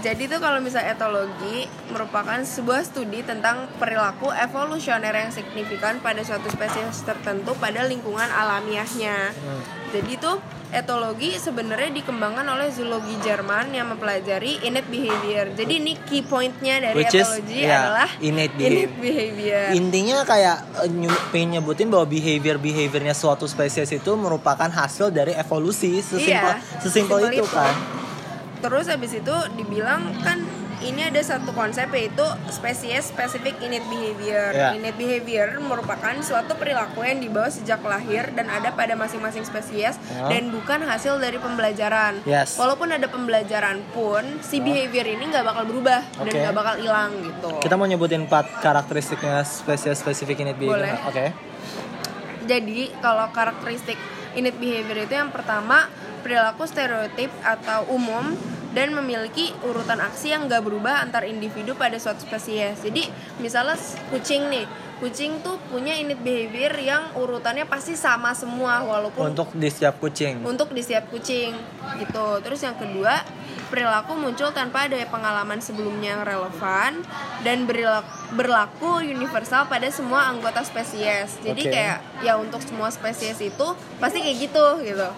Jadi 0.00 0.32
tuh 0.32 0.40
kalau 0.40 0.64
misalnya 0.64 0.96
etologi 0.96 1.68
merupakan 1.92 2.40
sebuah 2.40 2.80
studi 2.88 3.20
tentang 3.20 3.68
perilaku 3.76 4.32
evolusioner 4.32 5.12
yang 5.12 5.28
signifikan 5.28 6.00
pada 6.00 6.24
suatu 6.24 6.48
spesies 6.48 7.04
tertentu 7.04 7.52
pada 7.60 7.84
lingkungan 7.84 8.28
alamiahnya. 8.32 9.36
Hmm. 9.36 9.60
Jadi 9.92 10.16
tuh 10.16 10.40
etologi 10.70 11.34
sebenarnya 11.34 11.90
dikembangkan 11.90 12.46
oleh 12.46 12.70
zoologi 12.70 13.18
Jerman 13.26 13.74
yang 13.74 13.90
mempelajari 13.90 14.62
innate 14.62 14.86
behavior. 14.86 15.50
Jadi 15.52 15.72
ini 15.82 15.92
key 16.06 16.22
pointnya 16.22 16.78
dari 16.78 16.96
Which 16.96 17.18
is, 17.18 17.26
etologi 17.26 17.60
ya, 17.66 17.90
adalah 17.90 18.08
innate 18.22 18.54
innate 18.56 18.96
behavior. 19.02 19.66
Intinya 19.74 20.22
kayak 20.22 20.56
eh, 20.86 21.10
pengen 21.34 21.58
nyebutin 21.58 21.90
bahwa 21.90 22.06
behavior 22.06 22.56
behaviornya 22.56 23.12
suatu 23.12 23.50
spesies 23.50 23.90
itu 23.90 24.12
merupakan 24.14 24.70
hasil 24.70 25.10
dari 25.10 25.34
evolusi 25.34 25.98
sesimpel 26.00 26.54
Iya, 26.56 26.62
sesimpel 26.78 27.18
sesimpel 27.18 27.18
itu 27.34 27.44
itu. 27.44 27.50
kan. 27.50 27.99
Terus 28.60 28.86
habis 28.88 29.12
itu 29.16 29.36
dibilang 29.56 30.12
kan 30.20 30.44
ini 30.80 31.04
ada 31.04 31.20
satu 31.20 31.52
konsep 31.52 31.92
yaitu 31.92 32.24
spesies 32.48 33.12
specific 33.12 33.52
innate 33.60 33.84
behavior. 33.92 34.48
Ya. 34.52 34.72
Innate 34.72 34.96
behavior 34.96 35.60
merupakan 35.60 36.16
suatu 36.24 36.56
perilaku 36.56 37.04
yang 37.04 37.20
dibawa 37.20 37.52
sejak 37.52 37.84
lahir 37.84 38.32
dan 38.32 38.48
ada 38.48 38.72
pada 38.72 38.96
masing-masing 38.96 39.44
spesies 39.44 40.00
Ya. 40.08 40.26
dan 40.32 40.48
bukan 40.48 40.80
hasil 40.80 41.20
dari 41.20 41.36
pembelajaran. 41.36 42.24
Yes. 42.24 42.56
Walaupun 42.56 42.96
ada 42.96 43.06
pembelajaran 43.12 43.84
pun 43.92 44.24
si 44.40 44.64
behavior 44.64 45.04
ini 45.04 45.28
nggak 45.28 45.44
bakal 45.44 45.68
berubah 45.68 46.00
dan 46.16 46.32
Oke. 46.32 46.40
nggak 46.40 46.56
bakal 46.56 46.74
hilang 46.80 47.10
gitu. 47.20 47.50
Kita 47.60 47.74
mau 47.76 47.84
nyebutin 47.84 48.24
empat 48.24 48.64
karakteristiknya 48.64 49.44
spesies 49.44 50.00
spesifik 50.00 50.40
innate 50.40 50.56
behavior. 50.56 50.96
Oke. 51.04 51.26
Jadi 52.48 52.90
kalau 52.98 53.28
karakteristik 53.30 54.00
innate 54.38 54.58
behavior 54.58 55.06
itu 55.06 55.14
yang 55.14 55.32
pertama 55.34 55.88
perilaku 56.20 56.68
stereotip 56.68 57.32
atau 57.42 57.88
umum 57.90 58.36
dan 58.70 58.94
memiliki 58.94 59.50
urutan 59.66 59.98
aksi 59.98 60.30
yang 60.30 60.46
gak 60.46 60.62
berubah 60.62 61.02
antar 61.02 61.26
individu 61.26 61.74
pada 61.74 61.98
suatu 61.98 62.22
spesies. 62.22 62.78
Jadi 62.78 63.10
misalnya 63.42 63.74
kucing 64.14 64.46
nih, 64.46 64.66
kucing 65.00 65.40
tuh 65.40 65.56
punya 65.72 65.96
innate 65.96 66.20
behavior 66.20 66.76
yang 66.76 67.08
urutannya 67.16 67.64
pasti 67.64 67.96
sama 67.96 68.36
semua 68.36 68.84
walaupun 68.84 69.32
Untuk 69.32 69.48
di 69.56 69.72
setiap 69.72 69.96
kucing. 69.96 70.44
untuk 70.44 70.70
di 70.76 70.84
setiap 70.84 71.08
kucing 71.08 71.56
gitu. 71.96 72.26
Terus 72.44 72.60
yang 72.60 72.76
kedua, 72.76 73.24
perilaku 73.72 74.12
muncul 74.20 74.52
tanpa 74.52 74.86
ada 74.86 75.00
pengalaman 75.08 75.58
sebelumnya 75.64 76.20
yang 76.20 76.22
relevan 76.22 77.00
dan 77.40 77.64
berlaku, 77.64 78.12
berlaku 78.36 78.90
universal 79.00 79.64
pada 79.66 79.88
semua 79.88 80.28
anggota 80.28 80.60
spesies. 80.60 81.40
Jadi 81.40 81.66
Oke. 81.66 81.72
kayak 81.72 81.98
ya 82.20 82.36
untuk 82.36 82.60
semua 82.60 82.92
spesies 82.92 83.40
itu 83.40 83.66
pasti 83.96 84.20
kayak 84.20 84.36
gitu 84.52 84.66
gitu. 84.84 85.08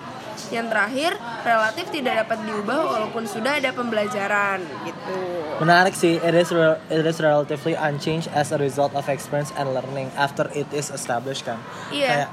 Yang 0.51 0.67
terakhir, 0.73 1.11
relatif 1.43 1.85
tidak 1.91 2.15
dapat 2.27 2.39
diubah 2.45 2.79
walaupun 2.85 3.25
sudah 3.25 3.59
ada 3.59 3.71
pembelajaran 3.73 4.61
gitu. 4.85 5.19
Menarik 5.61 5.95
sih, 5.95 6.19
it 6.19 6.35
is, 6.35 6.51
it 6.91 7.05
is 7.07 7.19
relatively 7.23 7.79
unchanged 7.79 8.29
as 8.35 8.51
a 8.51 8.59
result 8.59 8.93
of 8.99 9.07
experience 9.07 9.55
and 9.55 9.71
learning 9.73 10.11
after 10.19 10.51
it 10.53 10.67
is 10.75 10.91
established 10.91 11.47
kan. 11.47 11.61
Iya. 11.95 12.09
Kayak 12.09 12.31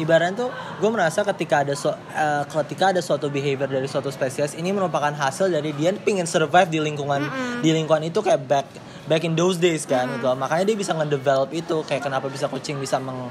ibaratnya 0.00 0.48
tuh 0.48 0.50
gue 0.80 0.90
merasa 0.90 1.20
ketika 1.20 1.60
ada 1.60 1.76
su- 1.76 1.92
eh, 1.92 2.42
ketika 2.48 2.96
ada 2.96 3.00
suatu 3.04 3.28
behavior 3.28 3.68
dari 3.68 3.84
suatu 3.84 4.08
spesies 4.08 4.56
ini 4.56 4.72
merupakan 4.72 5.12
hasil 5.12 5.52
dari 5.52 5.76
dia 5.76 5.92
pingin 5.92 6.24
survive 6.24 6.72
di 6.72 6.80
lingkungan 6.80 7.20
di 7.60 7.76
lingkungan 7.76 8.08
itu 8.08 8.24
kayak 8.24 8.40
back 8.48 8.66
back 9.04 9.20
in 9.28 9.36
those 9.36 9.60
days 9.60 9.84
kan 9.84 10.08
gitu. 10.16 10.32
Makanya 10.32 10.64
dia 10.64 10.76
bisa 10.78 10.96
ngedevelop 10.96 11.52
itu 11.52 11.84
kayak 11.84 12.08
kenapa 12.08 12.32
bisa 12.32 12.48
kucing 12.48 12.80
bisa 12.80 12.96
meng 12.96 13.28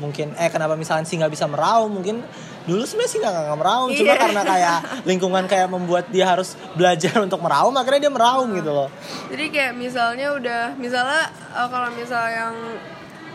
mungkin 0.00 0.32
eh 0.34 0.48
kenapa 0.48 0.74
misalnya 0.74 1.04
singa 1.04 1.28
bisa 1.28 1.44
meraung 1.44 1.92
mungkin 1.92 2.24
dulu 2.64 2.82
sebenarnya 2.82 3.12
singa 3.12 3.28
nggak 3.30 3.58
meraung 3.60 3.90
cuma 3.92 4.12
Iya. 4.12 4.20
karena 4.20 4.42
kayak 4.42 4.78
lingkungan 5.08 5.44
kayak 5.44 5.68
membuat 5.68 6.08
dia 6.08 6.24
harus 6.24 6.56
belajar 6.72 7.20
untuk 7.26 7.38
meraung 7.38 7.76
akhirnya 7.76 8.08
dia 8.08 8.12
meraung 8.12 8.48
gitu 8.52 8.72
loh 8.72 8.88
Jadi 9.28 9.44
kayak 9.52 9.76
misalnya 9.76 10.32
udah 10.32 10.62
misalnya 10.74 11.28
eh, 11.52 11.68
kalau 11.68 11.88
misalnya 11.92 12.32
yang 12.48 12.54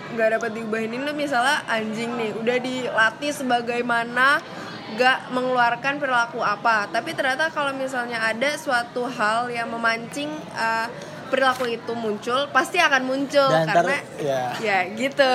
nggak 0.06 0.30
dapat 0.38 0.49
diubahin 0.54 0.91
ini 0.91 1.12
misalnya 1.12 1.62
anjing 1.65 2.13
nih 2.13 2.32
udah 2.34 2.58
dilatih 2.58 3.32
sebagaimana 3.34 4.38
nggak 4.86 5.34
mengeluarkan 5.34 5.97
perilaku 5.97 6.39
apa 6.39 6.86
tapi 6.88 7.13
ternyata 7.13 7.49
kalau 7.49 7.73
misalnya 7.73 8.21
ada 8.21 8.54
suatu 8.56 9.06
hal 9.06 9.49
yang 9.49 9.65
memancing 9.67 10.30
eh, 10.54 10.88
perilaku 11.25 11.65
itu 11.65 11.91
muncul 11.97 12.45
pasti 12.54 12.78
akan 12.78 13.01
muncul 13.01 13.49
Dan 13.49 13.65
karena 13.65 13.97
ya. 14.21 14.41
ya 14.62 14.78
gitu 14.93 15.32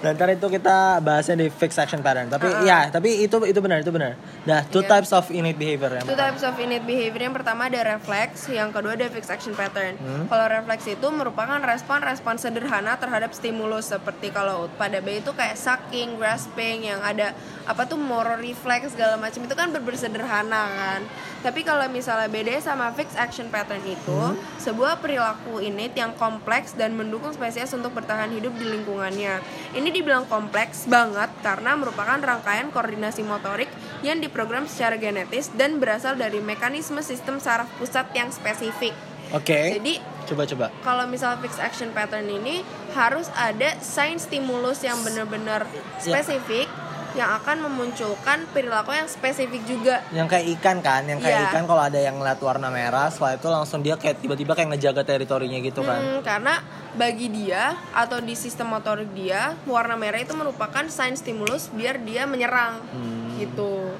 Dan 0.00 0.16
ntar 0.16 0.28
itu 0.28 0.48
kita 0.48 0.96
bahasnya 0.98 1.36
di 1.36 1.46
fixed 1.46 1.76
action 1.76 2.00
pattern. 2.00 2.26
Tapi 2.26 2.48
Uh-uh. 2.48 2.64
ya, 2.64 2.88
tapi 2.88 3.20
itu 3.20 3.36
itu 3.44 3.60
benar, 3.60 3.80
itu 3.80 3.88
benar. 3.88 4.16
Nah, 4.42 4.64
two 4.64 4.80
Iya. 4.80 4.96
types 4.96 5.10
of 5.10 5.28
innate 5.28 5.54
behavior 5.54 5.92
ya. 5.92 6.02
Two 6.02 6.16
types 6.16 6.40
of 6.40 6.56
innate 6.56 6.82
behavior 6.82 7.20
yang 7.22 7.36
pertama 7.36 7.68
ada 7.68 7.84
reflex, 7.86 8.48
yang 8.48 8.72
kedua 8.72 8.96
ada 8.96 9.06
fixed 9.06 9.28
action 9.28 9.52
pattern. 9.52 9.94
Hmm. 9.94 10.24
Kalau 10.24 10.46
reflex 10.48 10.88
itu 10.88 11.06
merupakan 11.06 11.60
respon-respon 11.60 12.40
sederhana 12.40 12.96
terhadap 12.96 13.30
stimulus 13.30 13.92
seperti 13.92 14.30
kalau 14.30 14.72
pada 14.74 14.98
bayi 14.98 15.20
itu 15.20 15.30
kayak 15.30 15.54
sucking, 15.54 16.16
grasping 16.16 16.80
yang 16.82 17.00
ada 17.00 17.36
apa 17.64 17.84
tuh 17.84 18.00
motor 18.00 18.40
reflex 18.40 18.90
segala 18.90 19.14
macam 19.14 19.44
itu 19.44 19.52
kan 19.52 19.68
bener 19.68 19.94
sederhana 19.94 20.64
kan. 20.66 21.00
Tapi 21.40 21.60
kalau 21.60 21.84
misalnya 21.88 22.26
beda 22.26 22.56
sama 22.58 22.88
fixed 22.90 23.16
action 23.16 23.48
pattern 23.48 23.84
itu 23.84 24.08
Hmm. 24.12 24.36
sebuah 24.56 24.96
perilaku 24.98 25.60
innate 25.60 25.92
yang 25.94 26.12
kompleks 26.14 26.72
dan 26.72 26.92
mendukung 26.92 27.30
spesies 27.30 27.68
untuk 27.70 27.92
bertahan 27.92 28.28
hidup 28.30 28.52
di 28.54 28.64
lingkungannya. 28.66 29.40
Ini 29.72 29.88
dibilang 29.90 30.24
kompleks 30.26 30.86
banget 30.86 31.28
karena 31.44 31.76
merupakan 31.76 32.16
rangkaian 32.16 32.72
koordinasi 32.72 33.22
motorik 33.26 33.68
yang 34.00 34.22
diprogram 34.22 34.64
secara 34.64 34.96
genetis 34.96 35.52
dan 35.54 35.82
berasal 35.82 36.16
dari 36.16 36.40
mekanisme 36.40 37.02
sistem 37.04 37.42
saraf 37.42 37.68
pusat 37.76 38.08
yang 38.16 38.32
spesifik. 38.32 38.96
Oke. 39.30 39.78
Jadi 39.78 40.02
Coba 40.26 40.46
coba. 40.46 40.66
kalau 40.86 41.04
misal 41.10 41.38
fixed 41.42 41.58
action 41.58 41.90
pattern 41.90 42.30
ini 42.30 42.62
harus 42.94 43.26
ada 43.34 43.74
sign 43.82 44.18
stimulus 44.18 44.82
yang 44.86 44.98
benar-benar 45.02 45.66
spesifik 45.98 46.70
yang 47.12 47.30
akan 47.34 47.56
memunculkan 47.62 48.46
perilaku 48.50 48.92
yang 48.92 49.06
spesifik 49.06 49.62
juga. 49.64 50.02
Yang 50.10 50.28
kayak 50.28 50.46
ikan 50.56 50.78
kan, 50.78 51.02
yang 51.04 51.18
kayak 51.18 51.36
Iya. 51.36 51.46
ikan 51.50 51.64
kalau 51.64 51.82
ada 51.82 51.96
yang 51.96 52.16
ngeliat 52.16 52.38
warna 52.38 52.68
merah, 52.68 53.08
setelah 53.08 53.34
itu 53.34 53.48
langsung 53.48 53.80
dia 53.80 53.94
kayak 53.94 54.18
tiba-tiba 54.18 54.52
kayak 54.52 54.70
ngejaga 54.70 55.02
teritorinya 55.02 55.58
gitu 55.58 55.82
kan. 55.82 55.98
Hmm, 55.98 56.20
karena 56.20 56.62
bagi 56.90 57.26
dia 57.28 57.74
atau 57.90 58.18
di 58.18 58.34
sistem 58.34 58.70
motorik 58.70 59.10
dia 59.10 59.54
warna 59.64 59.94
merah 59.94 60.18
itu 60.18 60.32
merupakan 60.32 60.82
sign 60.86 61.14
stimulus 61.14 61.70
biar 61.70 61.98
dia 62.00 62.24
menyerang 62.24 62.82
Hmm. 62.88 63.38
gitu. 63.38 63.94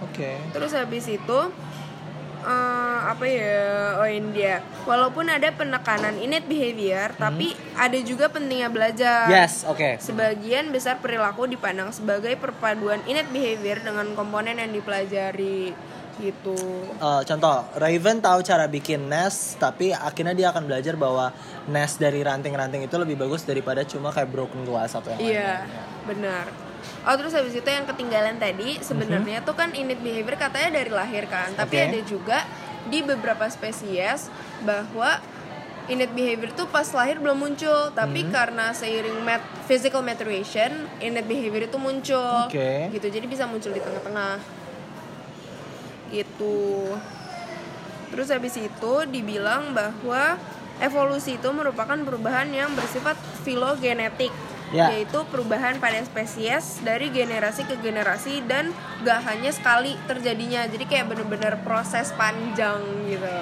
Oke. 0.00 0.38
Terus 0.50 0.72
habis 0.72 1.04
itu 1.06 1.38
eh, 2.40 2.98
apa 3.06 3.24
ya? 3.24 3.58
Oh 3.98 4.08
ini 4.08 4.30
dia. 4.32 4.60
Walaupun 4.84 5.26
ada 5.26 5.48
penekanan 5.50 6.16
innate 6.16 6.46
behavior, 6.46 7.12
tapi 7.14 7.52
ada 7.74 7.98
juga 8.00 8.28
pentingnya 8.28 8.68
belajar. 8.68 9.26
Hmm. 9.26 9.34
Yes, 9.34 9.62
oke. 9.62 9.98
Sebagian 9.98 10.70
besar 10.70 10.98
perilaku 10.98 11.46
dipandang 11.46 11.90
sebagai 11.90 12.34
perpaduan 12.36 13.02
innate 13.04 13.30
behavior 13.30 13.80
dengan 13.80 14.14
komponen 14.14 14.56
yang 14.56 14.70
dipelajari 14.70 15.72
gitu. 16.18 16.58
Eh, 16.98 17.22
contoh, 17.24 17.62
Raven 17.78 18.18
tahu 18.18 18.42
cara 18.42 18.66
bikin 18.66 19.06
nest, 19.06 19.54
tapi 19.56 19.94
akhirnya 19.94 20.34
dia 20.34 20.48
akan 20.50 20.66
belajar 20.66 20.98
bahwa 20.98 21.30
nest 21.70 22.02
dari 22.02 22.26
ranting-ranting 22.26 22.82
itu 22.82 22.96
lebih 22.98 23.14
bagus 23.14 23.46
daripada 23.46 23.86
cuma 23.86 24.10
kayak 24.10 24.26
broken 24.26 24.66
glass 24.66 24.98
atau 24.98 25.14
yang 25.14 25.20
Iya, 25.22 25.52
lainnya. 25.62 25.82
benar. 26.10 26.44
Oh 27.06 27.14
terus 27.16 27.32
habis 27.32 27.54
itu 27.54 27.66
yang 27.68 27.84
ketinggalan 27.88 28.36
tadi 28.36 28.78
sebenarnya 28.80 29.40
tuh 29.42 29.56
kan 29.56 29.72
innate 29.72 30.02
behavior 30.02 30.36
katanya 30.36 30.82
dari 30.82 30.90
lahir 30.92 31.24
kan, 31.26 31.52
tapi 31.56 31.78
Oke. 31.78 31.86
ada 31.88 32.00
juga 32.04 32.38
di 32.88 33.04
beberapa 33.04 33.44
spesies 33.48 34.32
bahwa 34.64 35.20
innate 35.88 36.12
behavior 36.12 36.52
tuh 36.52 36.68
pas 36.68 36.84
lahir 36.92 37.16
belum 37.16 37.36
muncul 37.40 37.88
tapi 37.96 38.28
Hmm. 38.28 38.32
karena 38.32 38.76
seiring 38.76 39.24
mat 39.24 39.40
physical 39.64 40.04
maturation 40.04 40.84
innate 41.00 41.24
behavior 41.24 41.64
itu 41.64 41.78
muncul 41.80 42.44
Oke. 42.44 42.92
gitu 42.92 43.08
jadi 43.08 43.24
bisa 43.24 43.48
muncul 43.48 43.72
di 43.72 43.80
tengah-tengah 43.80 44.36
gitu 46.12 46.92
terus 48.08 48.28
habis 48.32 48.56
itu 48.56 48.94
dibilang 49.08 49.72
bahwa 49.76 50.36
evolusi 50.80 51.36
itu 51.36 51.48
merupakan 51.52 51.96
perubahan 51.96 52.48
yang 52.52 52.72
bersifat 52.72 53.16
filogenetik 53.44 54.32
Ya. 54.68 54.92
yaitu 54.92 55.24
perubahan 55.32 55.80
pada 55.80 55.96
spesies 56.04 56.84
dari 56.84 57.08
generasi 57.08 57.64
ke 57.64 57.80
generasi 57.80 58.44
dan 58.44 58.68
gak 59.00 59.24
hanya 59.24 59.48
sekali 59.48 59.96
terjadinya 60.04 60.68
jadi 60.68 60.84
kayak 60.84 61.06
bener-bener 61.08 61.56
proses 61.64 62.12
panjang 62.12 62.84
gitu 63.08 63.32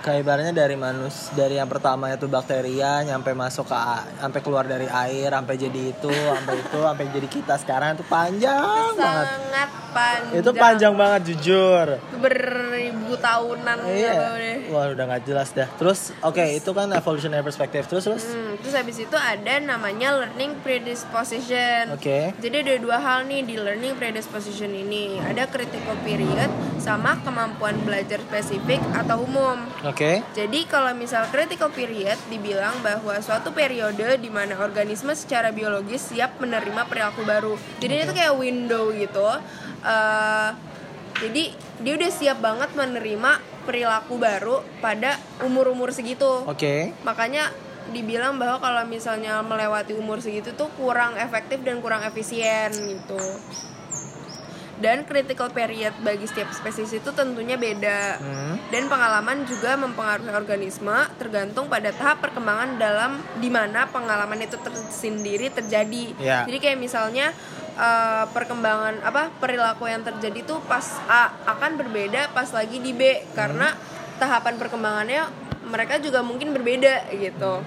kayak 0.00 0.22
ibaratnya 0.22 0.54
dari 0.54 0.76
manus 0.78 1.28
dari 1.34 1.58
yang 1.58 1.66
pertama 1.66 2.08
itu 2.08 2.30
bakteria 2.30 3.02
nyampe 3.02 3.34
masuk 3.34 3.66
ke 3.66 3.76
sampai 4.22 4.40
keluar 4.40 4.64
dari 4.64 4.86
air 4.86 5.34
sampai 5.34 5.54
jadi 5.58 5.80
itu 5.92 6.12
sampai 6.12 6.54
itu 6.56 6.78
sampai 6.78 7.04
jadi 7.10 7.28
kita 7.28 7.54
sekarang 7.58 7.98
itu 7.98 8.04
panjang 8.06 8.62
banget 8.94 9.26
sangat 9.26 9.68
panjang 9.90 10.38
itu 10.38 10.50
panjang 10.54 10.94
banget 10.94 11.20
jujur 11.34 11.86
beribu 12.16 13.12
tahunan 13.18 13.76
gitu 13.84 13.98
iya 13.98 14.14
deh. 14.38 14.56
wah 14.70 14.86
udah 14.88 15.04
nggak 15.10 15.22
jelas 15.26 15.50
dah 15.50 15.68
terus 15.76 16.14
oke 16.22 16.44
itu 16.46 16.70
kan 16.70 16.88
evolutionary 16.94 17.42
perspective 17.42 17.84
terus 17.90 18.04
terus 18.06 18.24
Hmm, 18.28 18.60
terus 18.60 18.74
habis 18.76 18.96
itu 19.00 19.16
ada 19.16 19.56
namanya 19.58 20.20
learning 20.20 20.52
predisposition. 20.60 21.96
Oke. 21.96 22.36
Jadi 22.36 22.56
ada 22.60 22.74
dua 22.76 23.00
hal 23.00 23.24
nih 23.24 23.40
di 23.40 23.56
learning 23.56 23.96
predisposition 23.96 24.68
ini. 24.68 25.16
Ada 25.24 25.48
critical 25.48 25.96
period 26.04 26.52
sama 26.76 27.16
kemampuan 27.24 27.80
belajar 27.88 28.20
spesifik 28.28 28.84
atau 28.92 29.24
umum. 29.24 29.64
oke 29.80 29.87
Jadi 30.34 30.68
kalau 30.68 30.92
misal 30.92 31.24
critical 31.32 31.72
period 31.72 32.16
dibilang 32.28 32.78
bahwa 32.84 33.16
suatu 33.22 33.50
periode 33.54 34.20
di 34.20 34.30
mana 34.30 34.58
organisme 34.58 35.14
secara 35.14 35.54
biologis 35.54 36.12
siap 36.12 36.36
menerima 36.42 36.84
perilaku 36.86 37.22
baru. 37.24 37.54
Jadi 37.80 38.04
itu 38.04 38.12
kayak 38.12 38.34
window 38.36 38.90
gitu. 38.92 39.28
Eh, 39.84 40.50
jadi 41.18 41.44
dia 41.82 41.92
udah 41.98 42.10
siap 42.10 42.38
banget 42.38 42.70
menerima 42.74 43.42
perilaku 43.66 44.16
baru 44.16 44.64
pada 44.80 45.18
umur-umur 45.44 45.90
segitu. 45.90 46.46
Oke. 46.46 46.94
Makanya 47.02 47.50
dibilang 47.88 48.36
bahwa 48.36 48.60
kalau 48.60 48.84
misalnya 48.84 49.40
melewati 49.40 49.96
umur 49.96 50.20
segitu 50.20 50.52
tuh 50.52 50.68
kurang 50.76 51.16
efektif 51.16 51.64
dan 51.64 51.80
kurang 51.80 52.04
efisien 52.04 52.68
gitu 52.72 53.16
dan 54.78 55.02
critical 55.02 55.50
period 55.50 55.90
bagi 56.02 56.26
setiap 56.26 56.54
spesies 56.54 56.94
itu 56.94 57.10
tentunya 57.10 57.58
beda. 57.58 58.00
Hmm. 58.18 58.56
dan 58.70 58.86
pengalaman 58.86 59.42
juga 59.48 59.74
mempengaruhi 59.74 60.30
organisme 60.30 60.94
tergantung 61.18 61.66
pada 61.66 61.90
tahap 61.90 62.20
perkembangan 62.22 62.78
dalam 62.78 63.18
di 63.42 63.50
mana 63.50 63.88
pengalaman 63.90 64.38
itu 64.42 64.56
tersendiri 64.60 65.50
terjadi. 65.50 66.04
Ya. 66.18 66.38
jadi 66.46 66.58
kayak 66.58 66.78
misalnya 66.78 67.34
eh, 67.74 68.24
perkembangan 68.30 69.02
apa 69.02 69.34
perilaku 69.42 69.88
yang 69.90 70.02
terjadi 70.06 70.44
tuh 70.46 70.60
pas 70.66 70.84
A 71.10 71.32
akan 71.56 71.78
berbeda 71.80 72.30
pas 72.32 72.48
lagi 72.54 72.78
di 72.78 72.92
B. 72.94 73.24
Karena 73.34 73.74
tahapan 74.18 74.58
perkembangannya 74.58 75.22
mereka 75.68 76.00
juga 76.02 76.24
mungkin 76.24 76.50
berbeda 76.52 77.12
gitu. 77.14 77.62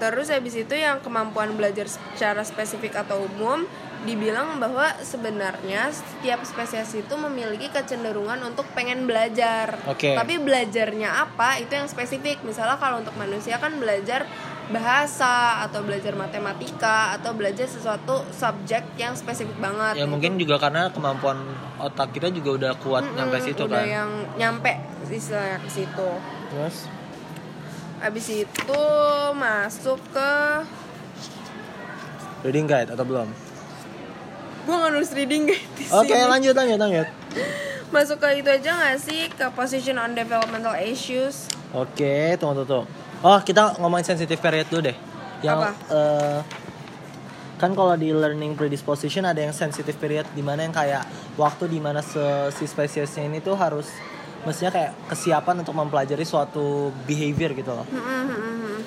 Terus 0.00 0.32
habis 0.32 0.56
itu 0.56 0.72
yang 0.72 0.98
kemampuan 1.04 1.52
belajar 1.54 1.84
secara 1.84 2.40
spesifik 2.40 3.04
atau 3.04 3.28
umum 3.28 3.68
dibilang 4.00 4.56
bahwa 4.56 4.96
sebenarnya 5.04 5.92
setiap 5.92 6.40
spesies 6.48 6.96
itu 6.96 7.14
memiliki 7.20 7.68
kecenderungan 7.68 8.40
untuk 8.48 8.64
pengen 8.72 9.04
belajar. 9.04 9.76
Oke. 9.84 10.16
Tapi 10.16 10.40
belajarnya 10.40 11.28
apa 11.28 11.60
itu 11.60 11.72
yang 11.76 11.84
spesifik. 11.84 12.40
Misalnya 12.40 12.80
kalau 12.80 13.04
untuk 13.04 13.12
manusia 13.20 13.60
kan 13.60 13.76
belajar 13.76 14.24
bahasa 14.70 15.66
atau 15.66 15.82
belajar 15.82 16.14
matematika 16.14 17.18
atau 17.18 17.34
belajar 17.34 17.66
sesuatu 17.66 18.22
subjek 18.30 18.86
yang 18.94 19.18
spesifik 19.18 19.58
banget. 19.58 19.98
ya 19.98 20.06
mungkin 20.06 20.38
juga 20.38 20.62
karena 20.62 20.86
kemampuan 20.94 21.42
otak 21.82 22.14
kita 22.14 22.30
juga 22.30 22.54
udah 22.54 22.72
kuat 22.78 23.02
Mm-mm, 23.02 23.18
nyampe 23.18 23.36
situ 23.42 23.66
udah 23.66 23.82
kan 23.82 23.86
yang 23.90 24.10
nyampe 24.38 24.72
istilahnya 25.10 25.58
ke 25.58 25.70
situ. 25.74 26.10
terus 26.54 26.86
Habis 28.00 28.26
itu 28.32 28.82
masuk 29.34 29.98
ke 30.14 30.30
reading 32.46 32.70
guide 32.70 32.94
atau 32.94 33.02
belum 33.04 33.28
gue 34.60 34.74
nggak 34.74 34.90
nulis 34.92 35.12
reading 35.12 35.42
di 35.48 35.56
oke 35.86 36.06
sini. 36.06 36.24
lanjut 36.26 36.54
lanjut 36.54 36.78
lanjut 36.78 37.08
Masuk 37.90 38.22
ke 38.22 38.38
itu 38.38 38.46
aja 38.46 38.70
gak 38.70 39.02
sih 39.02 39.26
ke 39.26 39.50
position 39.50 39.98
on 39.98 40.14
developmental 40.14 40.78
issues? 40.78 41.50
Oke, 41.74 42.38
tunggu 42.38 42.62
tunggu. 42.62 42.86
tunggu. 42.86 43.26
Oh, 43.26 43.34
kita 43.42 43.82
ngomongin 43.82 44.06
sensitive 44.06 44.38
period 44.38 44.70
dulu 44.70 44.86
deh. 44.86 44.96
Yang 45.42 45.58
Apa? 45.58 45.70
eh, 45.90 46.38
kan 47.58 47.74
kalau 47.74 47.98
di 47.98 48.14
learning 48.14 48.54
predisposition 48.54 49.26
ada 49.26 49.42
yang 49.42 49.50
sensitive 49.50 49.98
period 49.98 50.22
di 50.30 50.40
mana 50.40 50.62
yang 50.62 50.70
kayak 50.70 51.02
waktu 51.34 51.66
di 51.66 51.76
mana 51.76 51.98
se- 51.98 52.54
si 52.54 52.64
spesiesnya 52.64 53.26
ini 53.26 53.42
tuh 53.42 53.58
harus 53.58 53.90
mestinya 54.40 54.70
kayak 54.70 54.94
kesiapan 55.10 55.60
untuk 55.60 55.74
mempelajari 55.74 56.22
suatu 56.22 56.94
behavior 57.04 57.52
gitu 57.52 57.74
loh. 57.74 57.90
Hmm, 57.90 58.78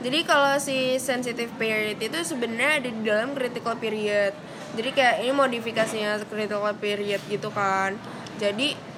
Jadi 0.00 0.20
kalau 0.22 0.54
si 0.56 1.00
sensitive 1.00 1.48
period 1.56 1.96
itu 1.96 2.18
sebenarnya 2.20 2.72
ada 2.76 2.88
di 2.88 3.00
dalam 3.00 3.32
critical 3.32 3.72
period. 3.74 4.36
Jadi 4.78 4.90
kayak 4.94 5.26
ini 5.26 5.32
modifikasinya 5.34 6.22
critical 6.30 6.62
period 6.78 7.20
gitu 7.26 7.50
kan. 7.50 7.98
Jadi 8.38 8.90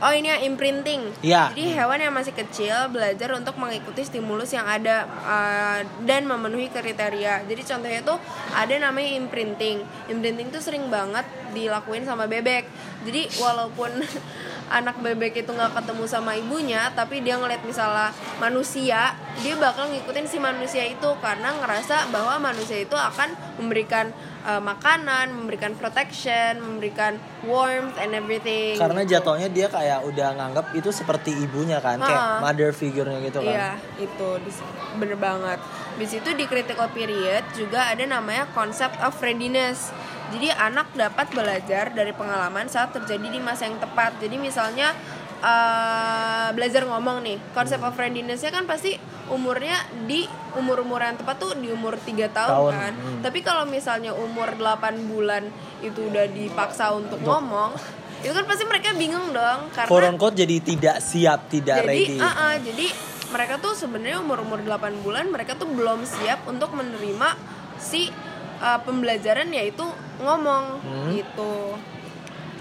oh 0.00 0.12
ini 0.12 0.32
yang 0.32 0.42
imprinting. 0.52 1.12
Iya. 1.20 1.52
Jadi 1.52 1.76
hewan 1.76 2.00
yang 2.00 2.14
masih 2.16 2.32
kecil 2.32 2.88
belajar 2.90 3.30
untuk 3.36 3.54
mengikuti 3.60 4.02
stimulus 4.02 4.50
yang 4.56 4.64
ada 4.64 5.04
uh, 5.06 5.80
dan 6.08 6.24
memenuhi 6.24 6.72
kriteria. 6.72 7.44
Jadi 7.44 7.62
contohnya 7.62 8.00
tuh 8.02 8.18
ada 8.56 8.74
namanya 8.80 9.12
imprinting. 9.20 9.84
Imprinting 10.08 10.48
tuh 10.48 10.64
sering 10.64 10.88
banget 10.88 11.24
dilakuin 11.52 12.02
sama 12.08 12.24
bebek. 12.26 12.66
Jadi 13.04 13.28
walaupun 13.38 14.00
anak 14.70 15.02
bebek 15.02 15.42
itu 15.42 15.50
nggak 15.50 15.74
ketemu 15.74 16.04
sama 16.06 16.38
ibunya, 16.38 16.88
tapi 16.94 17.20
dia 17.20 17.36
ngeliat 17.36 17.66
misalnya 17.66 18.14
manusia, 18.38 19.18
dia 19.42 19.54
bakal 19.58 19.90
ngikutin 19.90 20.26
si 20.30 20.38
manusia 20.38 20.86
itu 20.86 21.10
karena 21.18 21.50
ngerasa 21.58 22.08
bahwa 22.14 22.38
manusia 22.38 22.78
itu 22.78 22.94
akan 22.94 23.34
memberikan 23.58 24.14
uh, 24.46 24.62
makanan, 24.62 25.34
memberikan 25.34 25.74
protection, 25.74 26.62
memberikan 26.62 27.18
warmth 27.44 27.98
and 27.98 28.14
everything. 28.14 28.78
Karena 28.78 29.02
gitu. 29.02 29.18
jatuhnya 29.18 29.48
dia 29.50 29.66
kayak 29.66 30.06
udah 30.06 30.28
nganggap 30.38 30.66
itu 30.78 30.90
seperti 30.94 31.34
ibunya 31.34 31.82
kan, 31.82 31.98
kayak 31.98 32.22
Ha-ha. 32.22 32.40
mother 32.40 32.70
figure-nya 32.70 33.18
gitu 33.26 33.42
kan. 33.42 33.52
Iya, 33.52 33.70
itu 33.98 34.28
bener 34.96 35.18
banget. 35.18 35.58
Di 35.98 36.06
situ 36.06 36.32
di 36.32 36.46
critical 36.48 36.88
period 36.94 37.44
juga 37.52 37.90
ada 37.90 38.06
namanya 38.06 38.48
concept 38.54 38.96
of 39.02 39.12
readiness. 39.20 39.92
Jadi 40.30 40.48
anak 40.50 40.94
dapat 40.94 41.26
belajar 41.34 41.90
dari 41.90 42.14
pengalaman 42.14 42.70
saat 42.70 42.94
terjadi 42.94 43.26
di 43.26 43.40
masa 43.42 43.66
yang 43.66 43.78
tepat. 43.82 44.16
Jadi 44.22 44.38
misalnya 44.38 44.94
eh, 45.42 46.48
belajar 46.54 46.86
ngomong 46.86 47.22
nih, 47.26 47.38
concept 47.52 47.82
of 47.82 47.98
readiness-nya 47.98 48.54
kan 48.54 48.64
pasti 48.64 48.94
umurnya 49.30 49.78
di 50.10 50.26
umur-umur 50.58 50.98
yang 51.02 51.14
tepat 51.14 51.38
tuh 51.38 51.54
di 51.54 51.70
umur 51.70 51.94
3 51.94 52.30
tahun, 52.34 52.50
Tahun, 52.50 52.72
kan. 52.74 52.92
hmm. 52.98 53.20
Tapi 53.22 53.38
kalau 53.46 53.64
misalnya 53.66 54.10
umur 54.14 54.58
8 54.58 55.06
bulan 55.06 55.46
itu 55.80 56.10
udah 56.10 56.26
dipaksa 56.26 56.90
untuk 56.90 57.22
ngomong, 57.22 57.78
itu 58.20 58.32
kan 58.36 58.44
pasti 58.44 58.64
mereka 58.68 58.92
bingung 58.92 59.32
dong 59.32 59.72
karena 59.72 59.88
Quote 59.88 60.08
unquote 60.12 60.36
jadi 60.36 60.56
tidak 60.60 60.96
siap, 61.00 61.48
tidak 61.48 61.80
jadi 61.80 61.88
ready. 61.88 62.16
uh-uh, 62.20 62.54
jadi 62.60 62.86
mereka 63.32 63.54
tuh 63.62 63.72
sebenarnya 63.72 64.18
umur 64.20 64.44
umur 64.44 64.60
8 64.60 65.00
bulan 65.00 65.24
mereka 65.32 65.56
tuh 65.56 65.70
belum 65.70 66.04
siap 66.04 66.44
untuk 66.44 66.74
menerima 66.76 67.38
si 67.80 68.12
uh, 68.60 68.78
pembelajaran 68.84 69.48
yaitu 69.50 69.82
ngomong 70.20 70.78
Hmm. 70.84 71.10
gitu. 71.16 71.74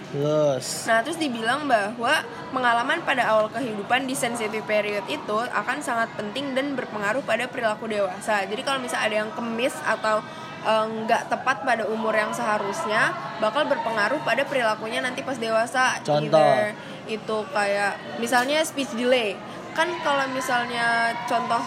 Terus 0.10 0.90
Nah, 0.90 1.06
terus 1.06 1.22
dibilang 1.22 1.70
bahwa 1.70 2.26
pengalaman 2.50 2.98
pada 3.06 3.30
awal 3.30 3.46
kehidupan 3.54 4.10
di 4.10 4.18
sensitive 4.18 4.66
period 4.66 5.06
itu 5.06 5.38
akan 5.54 5.86
sangat 5.86 6.10
penting 6.18 6.58
dan 6.58 6.74
berpengaruh 6.74 7.22
pada 7.22 7.46
perilaku 7.46 7.86
dewasa. 7.86 8.42
Jadi 8.50 8.62
kalau 8.66 8.82
misalnya 8.82 9.06
ada 9.06 9.18
yang 9.22 9.32
kemis 9.38 9.78
atau 9.86 10.26
eh, 10.66 10.86
nggak 11.06 11.30
tepat 11.30 11.62
pada 11.62 11.86
umur 11.86 12.12
yang 12.18 12.34
seharusnya, 12.34 13.14
bakal 13.38 13.70
berpengaruh 13.70 14.18
pada 14.26 14.42
perilakunya 14.50 14.98
nanti 15.06 15.22
pas 15.22 15.38
dewasa. 15.38 16.02
Contoh. 16.02 16.42
Either 16.42 16.74
itu 17.06 17.38
kayak 17.54 17.94
misalnya 18.18 18.66
speech 18.66 18.90
delay. 18.98 19.38
Kan 19.78 19.94
kalau 20.02 20.26
misalnya 20.34 21.14
contoh 21.30 21.62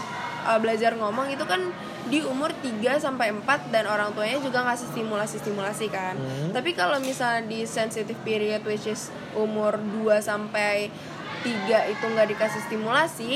eh, 0.50 0.58
belajar 0.58 0.98
ngomong 0.98 1.30
itu 1.30 1.46
kan 1.46 1.70
di 2.10 2.18
umur 2.26 2.50
3 2.50 2.98
sampai 2.98 3.30
4 3.30 3.70
dan 3.70 3.86
orang 3.86 4.10
tuanya 4.10 4.42
juga 4.42 4.66
ngasih 4.66 4.90
stimulasi-stimulasi 4.90 5.86
kan. 5.92 6.18
Hmm. 6.18 6.50
Tapi 6.50 6.74
kalau 6.74 6.98
misalnya 6.98 7.46
di 7.46 7.62
sensitive 7.62 8.18
period 8.26 8.66
which 8.66 8.90
is 8.90 9.14
umur 9.38 9.78
2 9.78 10.18
sampai 10.18 10.90
3 11.46 11.92
itu 11.94 12.04
nggak 12.06 12.28
dikasih 12.34 12.60
stimulasi, 12.66 13.32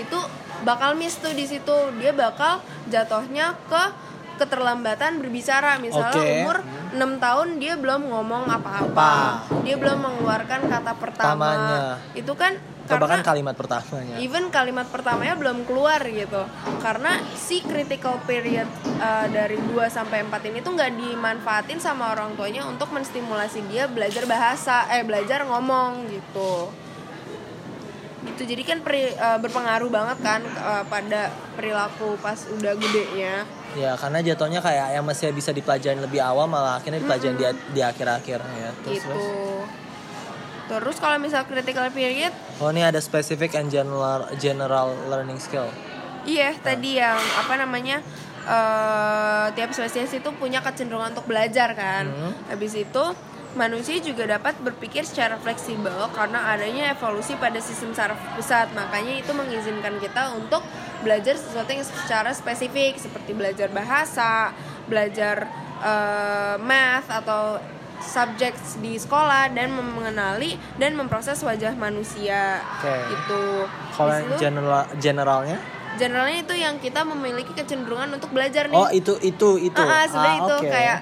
itu 0.00 0.18
bakal 0.64 0.96
miss 0.96 1.20
tuh 1.20 1.32
di 1.36 1.44
situ. 1.44 1.76
Dia 2.00 2.16
bakal 2.16 2.64
jatuhnya 2.88 3.56
ke 3.68 3.84
keterlambatan 4.36 5.20
berbicara. 5.20 5.80
Misalnya 5.80 6.20
Oke. 6.20 6.34
umur 6.44 6.56
6 6.92 7.24
tahun 7.24 7.48
dia 7.60 7.74
belum 7.76 8.08
ngomong 8.12 8.48
apa-apa. 8.48 8.88
Apa? 8.92 9.12
Dia 9.64 9.76
belum 9.80 9.98
mengeluarkan 10.00 10.60
kata 10.68 10.92
pertama. 10.96 11.48
Pertamanya. 11.48 11.80
Itu 12.12 12.32
kan 12.36 12.56
Atau 12.86 13.02
bahkan 13.02 13.20
kalimat 13.26 13.54
pertamanya. 13.58 14.16
even 14.22 14.48
kalimat 14.54 14.86
pertamanya 14.86 15.34
belum 15.34 15.66
keluar 15.66 15.98
gitu 16.06 16.46
karena 16.78 17.18
si 17.34 17.60
critical 17.66 18.22
period 18.22 18.70
uh, 19.02 19.26
dari 19.26 19.58
2 19.58 19.74
sampai 19.90 20.22
4 20.22 20.50
ini 20.54 20.62
tuh 20.62 20.78
nggak 20.78 20.92
dimanfaatin 20.94 21.82
sama 21.82 22.14
orang 22.14 22.38
tuanya 22.38 22.62
untuk 22.64 22.94
menstimulasi 22.94 23.66
dia 23.66 23.90
belajar 23.90 24.24
bahasa 24.30 24.86
eh 24.94 25.02
belajar 25.02 25.42
ngomong 25.44 26.06
gitu 26.08 26.70
gitu 28.26 28.42
jadi 28.42 28.62
kan 28.66 28.78
peri- 28.82 29.14
uh, 29.16 29.38
berpengaruh 29.38 29.90
banget 29.90 30.18
kan 30.22 30.40
uh, 30.58 30.82
pada 30.86 31.30
perilaku 31.54 32.18
pas 32.22 32.38
udah 32.54 32.74
gedenya 32.78 33.46
Ya 33.76 33.92
karena 33.92 34.24
jatuhnya 34.24 34.64
kayak 34.64 34.96
yang 34.96 35.04
masih 35.04 35.36
bisa 35.36 35.52
dipelajarin 35.52 36.00
lebih 36.00 36.16
awal 36.24 36.48
malah 36.48 36.80
akhirnya 36.80 36.96
dipelajarin 36.96 37.36
di, 37.36 37.44
di 37.76 37.80
akhir-akhir 37.84 38.40
ya. 38.40 38.70
Terus, 38.80 38.94
gitu 38.96 39.12
terus. 39.12 39.24
Terus 40.66 40.98
kalau 40.98 41.16
misal 41.22 41.46
critical 41.46 41.86
period 41.94 42.34
Oh 42.56 42.72
ini 42.72 42.80
ada 42.80 42.98
specific 43.04 43.52
and 43.52 43.68
general 43.68 44.24
general 44.40 44.96
learning 45.12 45.36
skill. 45.36 45.68
Iya, 46.26 46.56
tadi 46.58 46.98
yang 46.98 47.20
apa 47.38 47.54
namanya 47.60 48.00
eh 48.46 49.46
tiap 49.54 49.70
spesies 49.76 50.10
itu 50.16 50.30
punya 50.40 50.64
kecenderungan 50.64 51.12
untuk 51.12 51.28
belajar 51.28 51.76
kan. 51.76 52.08
Hmm. 52.08 52.32
Habis 52.48 52.80
itu 52.80 53.04
manusia 53.56 54.00
juga 54.00 54.24
dapat 54.28 54.56
berpikir 54.60 55.04
secara 55.04 55.40
fleksibel 55.40 55.96
karena 56.12 56.52
adanya 56.52 56.92
evolusi 56.92 57.36
pada 57.36 57.60
sistem 57.60 57.92
saraf 57.92 58.16
pusat. 58.32 58.72
Makanya 58.72 59.20
itu 59.20 59.32
mengizinkan 59.36 60.00
kita 60.00 60.32
untuk 60.32 60.64
belajar 61.04 61.36
sesuatu 61.36 61.70
yang 61.76 61.84
secara 61.84 62.32
spesifik 62.32 62.96
seperti 62.96 63.36
belajar 63.36 63.68
bahasa, 63.68 64.50
belajar 64.88 65.44
eh, 65.84 66.56
math 66.60 67.08
atau 67.12 67.60
subjek 68.02 68.54
di 68.80 69.00
sekolah 69.00 69.52
dan 69.52 69.72
mengenali 69.72 70.56
dan 70.76 70.94
memproses 70.94 71.40
wajah 71.42 71.72
manusia 71.74 72.60
Oke. 72.80 72.96
itu. 73.12 73.42
Kalau 73.96 74.14
general 74.36 74.84
generalnya? 75.00 75.58
generalnya 75.96 76.44
itu 76.44 76.54
yang 76.54 76.76
kita 76.76 77.02
memiliki 77.02 77.56
kecenderungan 77.56 78.20
untuk 78.20 78.30
belajar 78.30 78.68
nih. 78.68 78.76
Oh 78.76 78.88
itu 78.92 79.16
itu 79.24 79.72
itu. 79.72 79.80
Ah, 79.80 80.04
ah, 80.04 80.06
sebenarnya 80.06 80.38
itu 80.44 80.56
oke. 80.60 80.68
kayak 80.68 80.98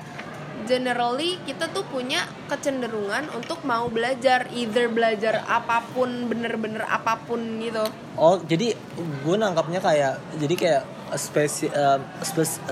generally 0.64 1.38
kita 1.44 1.70
tuh 1.70 1.85
punya 1.88 2.24
kecenderungan 2.48 3.31
untuk 3.37 3.64
mau 3.64 3.88
belajar 3.88 4.48
either 4.53 4.88
belajar 4.88 5.44
apa 5.44 5.85
pun 5.92 6.29
bener-bener 6.29 6.85
apa 6.85 7.20
pun 7.24 7.40
gitu. 7.61 7.85
Oh 8.16 8.40
jadi 8.42 8.77
gue 8.98 9.37
nangkapnya 9.37 9.81
kayak 9.81 10.20
jadi 10.40 10.55
kayak 10.57 10.83
spesies 11.16 11.70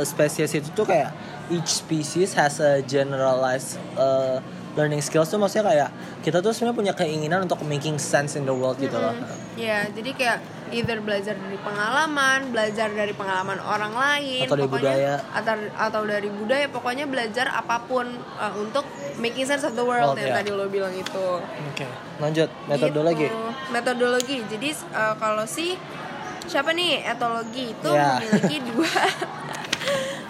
spesies 0.03 0.53
itu 0.59 0.69
tuh 0.75 0.89
kayak 0.89 1.15
each 1.53 1.85
species 1.85 2.35
has 2.35 2.59
a 2.59 2.81
generalized 2.83 3.79
uh, 4.01 4.41
learning 4.73 5.01
skills 5.01 5.29
tuh 5.29 5.37
maksudnya 5.37 5.69
kayak 5.69 5.89
kita 6.21 6.41
tuh 6.41 6.51
sebenarnya 6.51 6.77
punya 6.77 6.95
keinginan 6.95 7.45
untuk 7.45 7.61
making 7.63 7.97
sense 7.97 8.35
in 8.35 8.43
the 8.43 8.55
world 8.55 8.81
gitu 8.81 8.95
loh. 8.95 9.13
Ya, 9.53 9.85
jadi 9.93 10.11
kayak 10.17 10.39
either 10.73 10.97
belajar 10.99 11.37
dari 11.37 11.61
pengalaman, 11.61 12.49
belajar 12.49 12.89
dari 12.89 13.13
pengalaman 13.13 13.61
orang 13.61 13.93
lain, 13.93 14.49
Atau 14.49 14.57
dari 14.57 14.71
budaya. 14.73 15.21
atau 15.29 15.55
atau 15.77 16.03
dari 16.03 16.33
budaya, 16.33 16.65
pokoknya 16.67 17.05
belajar 17.05 17.53
apa 17.53 17.85
pun 17.85 18.09
uh, 18.41 18.55
untuk 18.57 18.89
making 19.21 19.45
sense 19.45 19.61
of 19.61 19.77
the 19.77 19.85
world 19.85 20.17
World, 20.17 20.25
yang 20.25 20.33
ya. 20.33 20.41
tadi 20.41 20.51
lo 20.51 20.65
bilang 20.73 20.97
itu. 20.97 21.27
Oke. 21.69 21.85
Lanjut 22.17 22.49
metodologi. 22.65 23.29
Gitu. 23.29 23.41
Metodologi. 23.69 24.37
Jadi 24.49 24.69
uh, 24.91 25.15
kalau 25.17 25.45
si 25.45 25.77
siapa 26.43 26.73
nih 26.73 27.05
etologi 27.05 27.71
itu 27.71 27.91
Ya. 27.93 28.17
memiliki 28.19 28.57
dua 28.73 28.89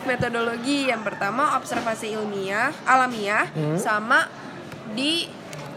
metodologi. 0.05 0.89
Yang 0.89 1.03
pertama 1.05 1.57
observasi 1.57 2.13
ilmiah, 2.13 2.71
alamiah, 2.85 3.47
Hmm. 3.49 3.77
sama 3.77 4.27
di 4.93 5.29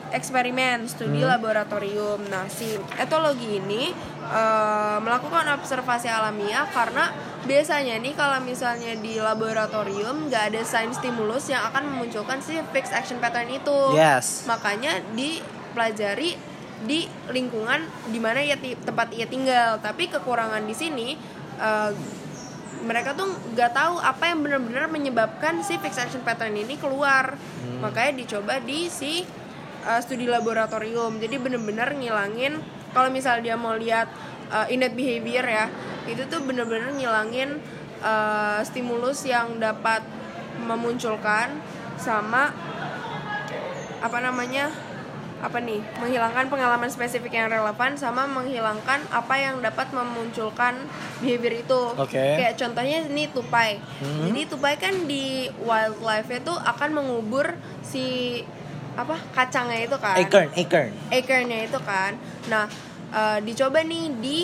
eksperimen, 0.10 0.88
studi 0.88 1.20
Hmm. 1.20 1.30
laboratorium. 1.30 2.24
Nah, 2.26 2.48
si 2.48 2.66
etologi 2.96 3.60
ini 3.60 3.92
uh, 4.24 4.98
melakukan 4.98 5.46
observasi 5.54 6.08
alamiah 6.08 6.66
karena 6.68 7.12
biasanya 7.44 8.00
nih 8.00 8.16
kalau 8.16 8.42
misalnya 8.42 8.96
di 8.96 9.20
laboratorium 9.20 10.26
nggak 10.26 10.50
ada 10.50 10.62
sign 10.64 10.90
stimulus 10.90 11.46
yang 11.46 11.62
akan 11.64 11.86
memunculkan 11.88 12.42
si 12.42 12.58
fixed 12.72 12.90
action 12.90 13.22
pattern 13.22 13.46
itu 13.48 13.94
Yes. 13.94 14.46
makanya 14.46 14.98
dipelajari 15.14 16.34
di 16.82 17.06
lingkungan 17.30 17.82
di 18.10 18.18
mana 18.18 18.42
ia 18.42 18.58
ti- 18.58 18.74
tempat 18.76 19.14
ia 19.14 19.26
tinggal 19.26 19.78
tapi 19.78 20.08
kekurangan 20.08 20.64
di 20.64 20.74
sini 20.74 21.08
eh, 21.56 21.92
mereka 22.86 23.18
tuh 23.18 23.28
nggak 23.58 23.72
tahu 23.74 23.98
apa 23.98 24.24
yang 24.30 24.40
benar-benar 24.46 24.86
menyebabkan 24.88 25.66
si 25.66 25.76
fixed 25.82 26.00
action 26.00 26.22
pattern 26.22 26.54
ini 26.54 26.78
keluar. 26.78 27.36
Makanya 27.82 28.14
dicoba 28.22 28.62
di 28.62 28.88
si 28.88 29.26
eh, 29.84 30.00
studi 30.06 30.30
laboratorium. 30.30 31.18
Jadi 31.18 31.36
benar-benar 31.42 31.98
ngilangin 31.98 32.62
kalau 32.94 33.10
misal 33.12 33.42
dia 33.42 33.58
mau 33.58 33.74
lihat 33.76 34.08
eh, 34.54 34.74
innate 34.74 34.96
behavior 34.96 35.44
ya 35.44 35.66
itu 36.06 36.22
tuh 36.30 36.46
benar-benar 36.46 36.94
ngilangin 36.94 37.58
eh, 38.06 38.60
stimulus 38.62 39.26
yang 39.26 39.58
dapat 39.58 40.06
memunculkan 40.62 41.52
sama 41.98 42.54
apa 44.00 44.18
namanya 44.22 44.70
apa 45.44 45.60
nih 45.60 45.84
menghilangkan 46.00 46.48
pengalaman 46.48 46.88
spesifik 46.88 47.36
yang 47.36 47.52
relevan 47.52 48.00
sama 48.00 48.24
menghilangkan 48.26 49.04
apa 49.12 49.36
yang 49.36 49.60
dapat 49.60 49.92
memunculkan 49.92 50.80
behavior 51.20 51.60
itu. 51.60 51.82
Oke. 52.00 52.16
kayak 52.16 52.56
contohnya 52.56 53.04
ini 53.06 53.28
tupai. 53.30 53.78
Hmm. 54.00 54.32
jadi 54.32 54.42
tupai 54.48 54.74
kan 54.80 54.96
di 55.06 55.52
wildlife 55.62 56.32
itu 56.32 56.54
akan 56.56 56.90
mengubur 56.96 57.52
si 57.84 58.42
apa 58.96 59.20
kacangnya 59.36 59.84
itu 59.84 59.98
kan. 60.00 60.16
Acorn, 60.16 60.48
acorn. 60.56 60.92
acornnya 61.12 61.60
itu 61.68 61.80
kan. 61.84 62.12
Nah 62.48 62.66
eh, 63.12 63.38
dicoba 63.44 63.84
nih 63.84 64.06
di 64.24 64.40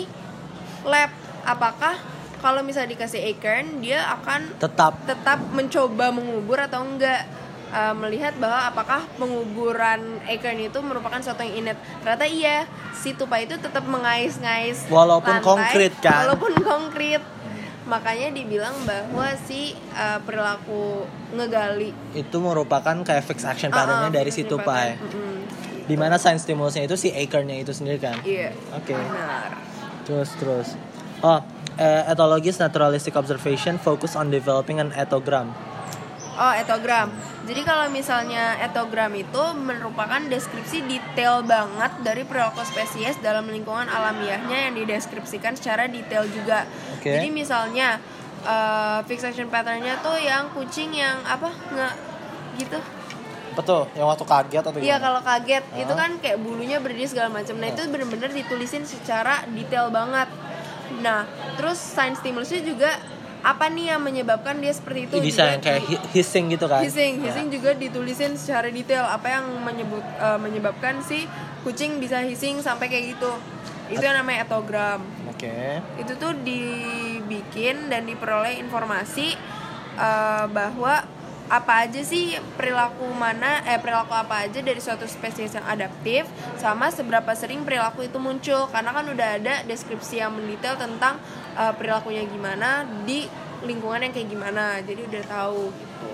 lab. 0.84 1.10
Apakah 1.42 1.98
kalau 2.38 2.62
misalnya 2.62 2.94
dikasih 2.94 3.22
acorn 3.34 3.82
dia 3.82 4.02
akan 4.18 4.58
Tetap. 4.58 4.94
tetap 5.06 5.38
mencoba 5.54 6.10
mengubur 6.10 6.58
atau 6.58 6.82
enggak 6.82 7.26
Uh, 7.72 7.96
melihat 7.96 8.36
bahwa 8.36 8.68
apakah 8.68 9.00
penguburan 9.16 9.96
acorn 10.28 10.60
itu 10.60 10.76
merupakan 10.78 11.16
sesuatu 11.16 11.40
yang 11.40 11.64
innate 11.64 11.80
ternyata 12.00 12.28
iya 12.28 12.68
si 12.92 13.16
tupai 13.16 13.48
itu 13.48 13.56
tetap 13.56 13.80
mengais-ngais 13.82 14.92
Walaupun 14.92 15.32
lantai, 15.32 15.48
konkret, 15.72 15.92
kan? 15.98 16.28
walaupun 16.28 16.52
konkret 16.60 17.24
makanya 17.82 18.28
dibilang 18.30 18.76
bahwa 18.84 19.24
si 19.40 19.72
uh, 19.90 20.20
perilaku 20.20 21.08
ngegali 21.32 21.96
itu 22.12 22.36
merupakan 22.38 22.92
kayak 23.00 23.24
fixed 23.24 23.42
action 23.42 23.68
Ah, 23.68 23.74
ah, 23.74 23.78
patternnya 23.82 24.10
dari 24.14 24.28
si 24.28 24.44
tupai. 24.44 24.94
pattern. 24.94 25.08
Mm-mm. 25.08 25.36
Di 25.82 25.96
mana 25.96 26.14
sign 26.14 26.36
stimulusnya 26.36 26.84
itu 26.84 26.94
si 26.94 27.08
acornnya 27.08 27.56
itu 27.58 27.72
sendiri 27.72 27.98
kan. 27.98 28.20
iya 28.22 28.52
Oke. 28.70 28.92
benar 28.92 29.48
Terus 30.02 30.28
terus. 30.36 30.68
Oh, 31.20 31.40
eh, 31.74 32.04
ethologist 32.04 32.58
naturalistic 32.58 33.14
observation 33.14 33.78
focus 33.78 34.12
on 34.12 34.28
developing 34.28 34.76
an 34.76 34.92
ethogram. 34.92 35.50
Oh, 36.32 36.52
etogram. 36.56 37.12
Jadi 37.44 37.60
kalau 37.66 37.90
misalnya 37.92 38.56
etogram 38.62 39.12
itu 39.12 39.42
merupakan 39.58 40.22
deskripsi 40.30 40.86
detail 40.88 41.44
banget 41.44 41.92
dari 42.00 42.22
perilaku 42.24 42.64
spesies 42.64 43.18
dalam 43.20 43.44
lingkungan 43.50 43.84
alamiahnya 43.90 44.70
yang 44.70 44.74
dideskripsikan 44.78 45.58
secara 45.58 45.90
detail 45.90 46.24
juga. 46.30 46.64
Oke. 46.96 47.12
Jadi 47.12 47.28
misalnya 47.28 48.00
uh, 48.46 49.04
fixation 49.04 49.52
patternnya 49.52 50.00
tuh 50.00 50.16
yang 50.16 50.48
kucing 50.56 50.94
yang 50.96 51.20
apa 51.26 51.50
nggak 51.50 51.94
gitu. 52.62 52.78
Betul, 53.52 53.84
yang 53.92 54.08
waktu 54.08 54.24
kaget 54.24 54.64
atau 54.64 54.80
Iya 54.80 54.96
kalau 54.96 55.20
kaget 55.20 55.64
Ah. 55.76 55.82
itu 55.84 55.92
kan 55.92 56.10
kayak 56.24 56.40
bulunya 56.40 56.80
berdiri 56.80 57.04
segala 57.04 57.28
macam. 57.28 57.60
Nah 57.60 57.68
itu 57.68 57.84
bener-bener 57.92 58.32
ditulisin 58.32 58.88
secara 58.88 59.44
detail 59.52 59.92
banget. 59.92 60.32
Nah 61.04 61.28
terus 61.60 61.76
sign 61.76 62.16
stimulusnya 62.16 62.64
juga 62.64 62.96
apa 63.42 63.66
nih 63.66 63.90
yang 63.90 64.00
menyebabkan 64.00 64.56
dia 64.56 64.70
seperti 64.70 65.06
itu? 65.06 65.14
bisa 65.20 65.44
juga 65.50 65.60
kayak 65.60 65.80
di- 65.80 65.88
hi- 65.92 66.04
hissing 66.12 66.44
gitu 66.48 66.64
kan? 66.64 66.80
hissing 66.80 67.12
Ya. 67.16 67.24
hissing 67.26 67.46
juga 67.48 67.70
ditulisin 67.74 68.32
secara 68.34 68.68
detail 68.68 69.02
apa 69.04 69.28
yang 69.32 69.44
menyebut 69.58 70.00
eh, 70.00 70.38
menyebabkan 70.38 70.98
si 71.00 71.26
kucing 71.60 71.98
bisa 71.98 72.18
hissing 72.20 72.58
sampai 72.58 72.86
kayak 72.86 73.12
gitu 73.12 73.32
itu 73.88 74.00
yang 74.00 74.16
namanya 74.16 74.42
etogram 74.42 75.02
Oke. 75.26 75.82
itu 75.96 76.12
tuh 76.14 76.32
dibikin 76.38 77.88
dan 77.88 78.04
diperoleh 78.04 78.58
informasi 78.58 79.34
eh, 79.96 80.44
bahwa 80.48 81.02
apa 81.48 81.84
aja 81.84 82.00
sih 82.00 82.24
perilaku 82.56 83.04
mana 83.12 83.60
eh 83.62 83.76
perilaku 83.76 84.14
apa 84.14 84.40
aja 84.40 84.58
dari 84.58 84.78
suatu 84.78 85.04
spesies 85.04 85.52
yang 85.52 85.66
adaptif 85.66 86.24
sama 86.56 86.88
seberapa 86.88 87.28
sering 87.32 87.60
perilaku 87.60 88.02
itu 88.02 88.16
muncul 88.16 88.72
karena 88.72 88.88
kan 88.90 89.04
udah 89.04 89.28
ada 89.36 89.54
deskripsi 89.62 90.16
yang 90.16 90.32
mendetail 90.32 90.80
tentang 90.80 91.20
eh, 91.52 91.72
perilakunya 91.74 92.22
gimana 92.24 92.82
di 93.04 93.26
lingkungan 93.62 94.02
yang 94.02 94.12
kayak 94.12 94.28
gimana 94.28 94.82
jadi 94.82 95.00
udah 95.06 95.22
tahu 95.26 95.70
gitu 95.70 96.10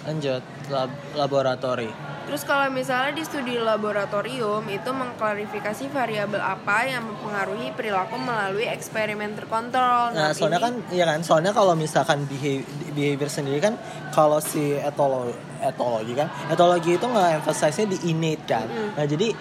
Lanjut, 0.00 0.40
lab 0.72 0.88
laboratori. 1.12 1.92
Terus 2.24 2.46
kalau 2.48 2.72
misalnya 2.72 3.12
di 3.12 3.20
studi 3.20 3.60
laboratorium 3.60 4.64
itu 4.70 4.86
mengklarifikasi 4.86 5.92
variabel 5.92 6.40
apa 6.40 6.88
yang 6.88 7.04
mempengaruhi 7.04 7.74
perilaku 7.76 8.16
melalui 8.16 8.64
eksperimen 8.64 9.36
terkontrol. 9.36 10.16
Nah, 10.16 10.32
soalnya 10.32 10.56
ini- 10.56 10.64
kan 10.64 10.74
iya 10.94 11.04
kan, 11.04 11.20
soalnya 11.20 11.52
kalau 11.52 11.76
misalkan 11.76 12.24
behavior, 12.24 12.64
behavior 12.96 13.28
sendiri 13.28 13.60
kan 13.60 13.74
kalau 14.08 14.40
si 14.40 14.72
etolo 14.72 15.36
etologi 15.60 16.16
kan, 16.16 16.32
etologi 16.48 16.96
itu 16.96 17.04
nggak 17.04 17.44
emphasize-nya 17.44 17.86
di 17.92 17.98
innate 18.08 18.44
kan. 18.48 18.66
Nah, 18.96 19.04
jadi 19.04 19.36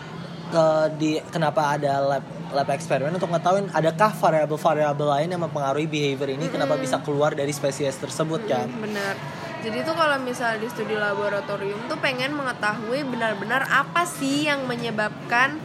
eh, 0.50 0.86
di 0.98 1.24
kenapa 1.30 1.78
ada 1.78 2.04
lab 2.04 2.26
lab 2.50 2.70
eksperimen 2.70 3.14
untuk 3.14 3.30
ngetahuin 3.30 3.70
adakah 3.72 4.12
variabel-variabel 4.14 5.08
lain 5.08 5.30
yang 5.34 5.42
mempengaruhi 5.46 5.86
behavior 5.86 6.34
ini 6.34 6.50
kenapa 6.50 6.76
bisa 6.76 6.98
keluar 7.02 7.38
dari 7.38 7.54
spesies 7.54 7.98
tersebut 7.98 8.46
kan? 8.50 8.68
benar 8.82 9.14
jadi 9.60 9.84
tuh 9.84 9.92
kalau 9.92 10.16
misalnya 10.24 10.64
di 10.64 10.68
studi 10.72 10.96
laboratorium 10.96 11.92
tuh 11.92 12.00
pengen 12.00 12.32
mengetahui 12.32 13.04
benar-benar 13.04 13.68
apa 13.68 14.08
sih 14.08 14.48
yang 14.48 14.64
menyebabkan 14.64 15.60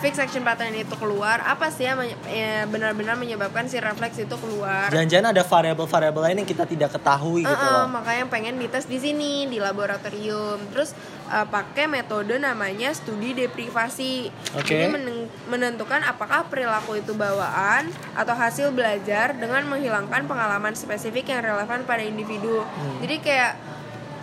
fixed 0.00 0.18
action 0.18 0.40
pattern 0.40 0.72
itu 0.72 0.96
keluar 0.96 1.38
apa 1.40 1.68
sih 1.68 1.84
yang 1.84 2.00
ya, 2.24 2.64
benar-benar 2.64 3.14
menyebabkan 3.14 3.68
si 3.68 3.76
refleks 3.76 4.16
itu 4.16 4.32
keluar? 4.36 4.88
Jangan-jangan 4.88 5.30
ada 5.30 5.42
variabel-variabel 5.44 6.22
lain 6.24 6.36
yang 6.40 6.48
kita 6.48 6.64
tidak 6.64 6.90
ketahui 6.92 7.44
gitu 7.44 7.52
Uh-uh, 7.52 7.84
loh. 7.84 7.92
makanya 7.92 8.24
pengen 8.26 8.56
dites 8.56 8.84
di 8.84 8.96
sini 8.96 9.44
di 9.44 9.60
laboratorium. 9.60 10.58
Terus 10.72 10.96
uh, 11.28 11.44
pakai 11.44 11.84
metode 11.84 12.36
namanya 12.36 12.90
studi 12.90 13.36
deprivasi. 13.36 14.32
Jadi 14.56 14.88
meneng- 14.88 15.28
menentukan 15.46 16.00
apakah 16.02 16.48
perilaku 16.48 16.96
itu 16.96 17.12
bawaan 17.12 17.86
atau 18.16 18.32
hasil 18.32 18.72
belajar 18.72 19.36
dengan 19.36 19.68
menghilangkan 19.68 20.24
pengalaman 20.24 20.72
spesifik 20.72 21.28
yang 21.28 21.44
relevan 21.44 21.84
pada 21.84 22.00
individu. 22.00 22.62
Hmm. 22.62 22.98
jadi 23.02 23.16
kayak 23.20 23.52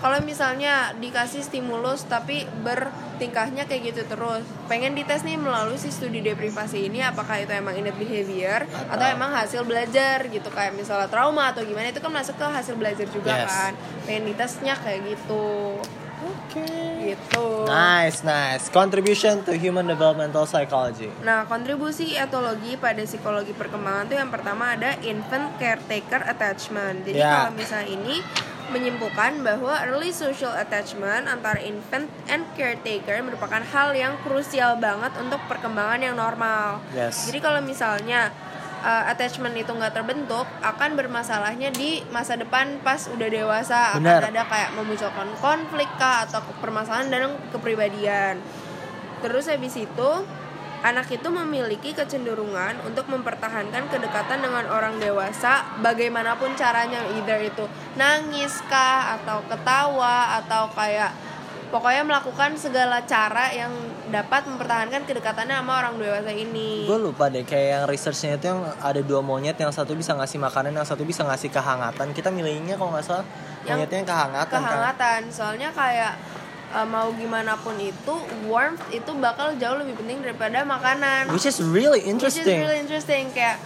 kalau 0.07 0.23
misalnya 0.23 0.95
dikasih 0.95 1.43
stimulus 1.43 2.07
tapi 2.07 2.47
bertingkahnya 2.63 3.67
kayak 3.67 3.91
gitu 3.91 4.07
terus 4.07 4.39
pengen 4.71 4.95
dites 4.95 5.27
nih 5.27 5.35
melalui 5.35 5.75
si 5.75 5.91
studi 5.91 6.23
deprivasi 6.23 6.87
ini 6.87 7.03
apakah 7.03 7.43
itu 7.43 7.51
emang 7.51 7.75
innate 7.75 7.99
behavior 7.99 8.63
atau, 8.87 9.03
Atau- 9.03 9.11
emang 9.11 9.35
hasil 9.35 9.67
belajar 9.67 10.31
gitu 10.31 10.47
kayak 10.47 10.79
misalnya 10.79 11.11
trauma 11.11 11.51
atau 11.51 11.59
gimana 11.61 11.91
itu 11.91 11.99
kan 11.99 12.07
masuk 12.07 12.39
ke 12.39 12.47
hasil 12.47 12.79
belajar 12.79 13.03
juga 13.11 13.35
Yes. 13.35 13.51
kan. 13.51 13.71
Pengen 14.07 14.31
ditesnya 14.31 14.79
kayak 14.79 15.11
gitu. 15.11 15.75
Gitu. 17.03 17.47
Nice 17.67 18.23
nice. 18.23 18.71
Contribution 18.71 19.43
to 19.43 19.53
human 19.53 19.85
developmental 19.85 20.47
psychology. 20.47 21.11
Nah, 21.21 21.45
kontribusi 21.45 22.15
etologi 22.15 22.73
pada 22.73 23.03
psikologi 23.03 23.51
perkembangan 23.53 24.07
tuh 24.07 24.17
yang 24.17 24.31
pertama 24.31 24.73
ada 24.73 24.97
infant 25.03 25.53
caretaker 25.55 26.25
attachment. 26.25 27.03
Jadi 27.03 27.19
Ya. 27.19 27.45
kalau 27.45 27.51
misalnya 27.53 27.89
ini 27.91 28.23
menyimpulkan 28.69 29.41
bahwa 29.43 29.79
early 29.87 30.11
social 30.11 30.51
attachment 30.51 31.27
antara 31.27 31.59
infant 31.63 32.11
and 32.27 32.43
caretaker 32.53 33.19
merupakan 33.23 33.63
hal 33.63 33.95
yang 33.95 34.19
krusial 34.23 34.75
banget 34.77 35.11
untuk 35.19 35.39
perkembangan 35.47 35.99
yang 36.03 36.15
normal. 36.19 36.83
Yes. 36.91 37.31
Jadi 37.31 37.39
kalau 37.39 37.63
misalnya 37.63 38.31
uh, 38.83 39.03
attachment 39.09 39.55
itu 39.57 39.71
nggak 39.71 39.93
terbentuk, 39.95 40.45
akan 40.61 40.89
bermasalahnya 40.99 41.71
di 41.73 42.03
masa 42.11 42.35
depan 42.35 42.79
pas 42.83 43.07
udah 43.07 43.27
dewasa 43.27 43.97
Benar. 43.97 44.21
akan 44.21 44.29
ada 44.35 44.43
kayak 44.45 44.69
memunculkan 44.75 45.29
konflik 45.39 45.89
kah 45.97 46.27
atau 46.27 46.43
permasalahan 46.59 47.07
dalam 47.09 47.31
kepribadian. 47.49 48.39
Terus 49.23 49.49
habis 49.49 49.73
itu 49.73 50.09
anak 50.85 51.09
itu 51.09 51.27
memiliki 51.33 51.93
kecenderungan 51.97 52.85
untuk 52.85 53.09
mempertahankan 53.09 53.89
kedekatan 53.89 54.45
dengan 54.45 54.69
orang 54.69 55.01
dewasa 55.01 55.65
bagaimanapun 55.81 56.53
caranya 56.53 57.01
either 57.17 57.41
itu 57.41 57.65
nangis 57.97 58.61
kah 58.69 59.17
atau 59.17 59.41
ketawa 59.49 60.37
atau 60.43 60.69
kayak 60.73 61.09
pokoknya 61.67 62.03
melakukan 62.07 62.55
segala 62.55 63.03
cara 63.03 63.51
yang 63.51 63.73
dapat 64.07 64.47
mempertahankan 64.47 65.03
kedekatannya 65.03 65.59
sama 65.59 65.83
orang 65.83 65.99
dewasa 65.99 66.31
ini. 66.31 66.87
gue 66.87 66.99
lupa 66.99 67.27
deh 67.27 67.43
kayak 67.43 67.67
yang 67.67 67.83
researchnya 67.91 68.39
itu 68.39 68.47
yang 68.47 68.63
ada 68.79 69.01
dua 69.03 69.19
monyet 69.19 69.59
yang 69.59 69.73
satu 69.75 69.91
bisa 69.91 70.15
ngasih 70.15 70.39
makanan 70.39 70.71
yang 70.71 70.87
satu 70.87 71.03
bisa 71.03 71.27
ngasih 71.27 71.51
kehangatan. 71.51 72.15
Kita 72.15 72.31
milihnya 72.31 72.79
kalau 72.79 72.95
nggak 72.95 73.03
salah 73.03 73.25
Yang 73.67 73.83
monyetnya 73.83 73.97
yang 73.99 74.07
kehangatan, 74.07 74.47
kan? 74.47 74.63
kehangatan. 74.63 75.21
Soalnya 75.27 75.69
kayak 75.75 76.13
uh, 76.77 76.85
mau 76.85 77.09
gimana 77.17 77.57
pun 77.57 77.73
itu 77.81 78.15
warmth 78.45 78.85
itu 78.93 79.09
bakal 79.17 79.57
jauh 79.57 79.77
lebih 79.81 79.97
penting 79.97 80.21
daripada 80.21 80.61
makanan. 80.61 81.33
Which 81.33 81.49
is 81.49 81.57
really 81.57 82.05
Which 82.05 82.21
is 82.21 82.37
interesting. 82.37 82.57
really 82.61 82.79
interesting. 82.79 83.23
Kayak 83.33 83.57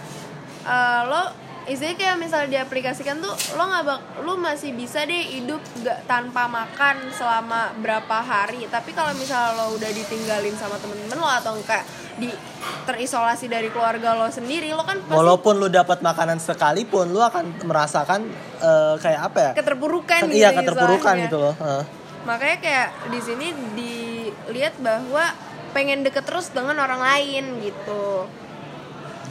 uh, 0.64 1.00
lo 1.04 1.22
istilahnya 1.62 1.94
kayak 1.94 2.16
misalnya 2.18 2.48
diaplikasikan 2.58 3.22
tuh 3.22 3.30
lo 3.54 3.62
nggak 3.70 3.84
bak 3.86 4.00
lo 4.26 4.34
masih 4.34 4.74
bisa 4.74 5.06
deh 5.06 5.22
hidup 5.30 5.62
gak 5.86 6.10
tanpa 6.10 6.48
makan 6.48 7.12
selama 7.14 7.70
berapa 7.78 8.18
hari. 8.18 8.66
Tapi 8.66 8.96
kalau 8.96 9.12
misalnya 9.14 9.60
lo 9.60 9.76
udah 9.76 9.90
ditinggalin 9.92 10.56
sama 10.56 10.80
temen-temen 10.80 11.18
lo 11.20 11.28
atau 11.28 11.54
enggak 11.54 11.84
di 12.12 12.28
terisolasi 12.84 13.48
dari 13.48 13.72
keluarga 13.72 14.12
lo 14.12 14.28
sendiri 14.28 14.68
lo 14.76 14.84
kan 14.84 15.00
pasti 15.00 15.16
walaupun 15.16 15.56
lu 15.56 15.72
dapat 15.72 16.04
makanan 16.04 16.36
sekalipun 16.36 17.08
lu 17.08 17.24
akan 17.24 17.64
merasakan 17.64 18.26
eh, 18.60 18.94
kayak 18.98 19.20
apa 19.32 19.38
ya? 19.38 19.50
Keterpurukan 19.56 20.18
Kan- 20.26 20.28
gitu 20.28 20.42
iya 20.42 20.50
keterpurukan 20.52 21.14
gitu 21.30 21.38
loh. 21.40 21.54
Heeh. 21.56 22.01
Makanya 22.22 22.58
kayak 22.62 22.88
di 23.10 23.20
sini 23.20 23.46
dilihat 23.74 24.78
bahwa 24.78 25.34
pengen 25.72 26.04
deket 26.04 26.28
terus 26.28 26.52
dengan 26.52 26.78
orang 26.78 27.00
lain 27.00 27.58
gitu. 27.64 28.28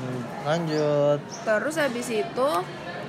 Hmm, 0.02 0.22
lanjut. 0.44 1.20
Terus 1.46 1.76
habis 1.78 2.08
itu 2.10 2.50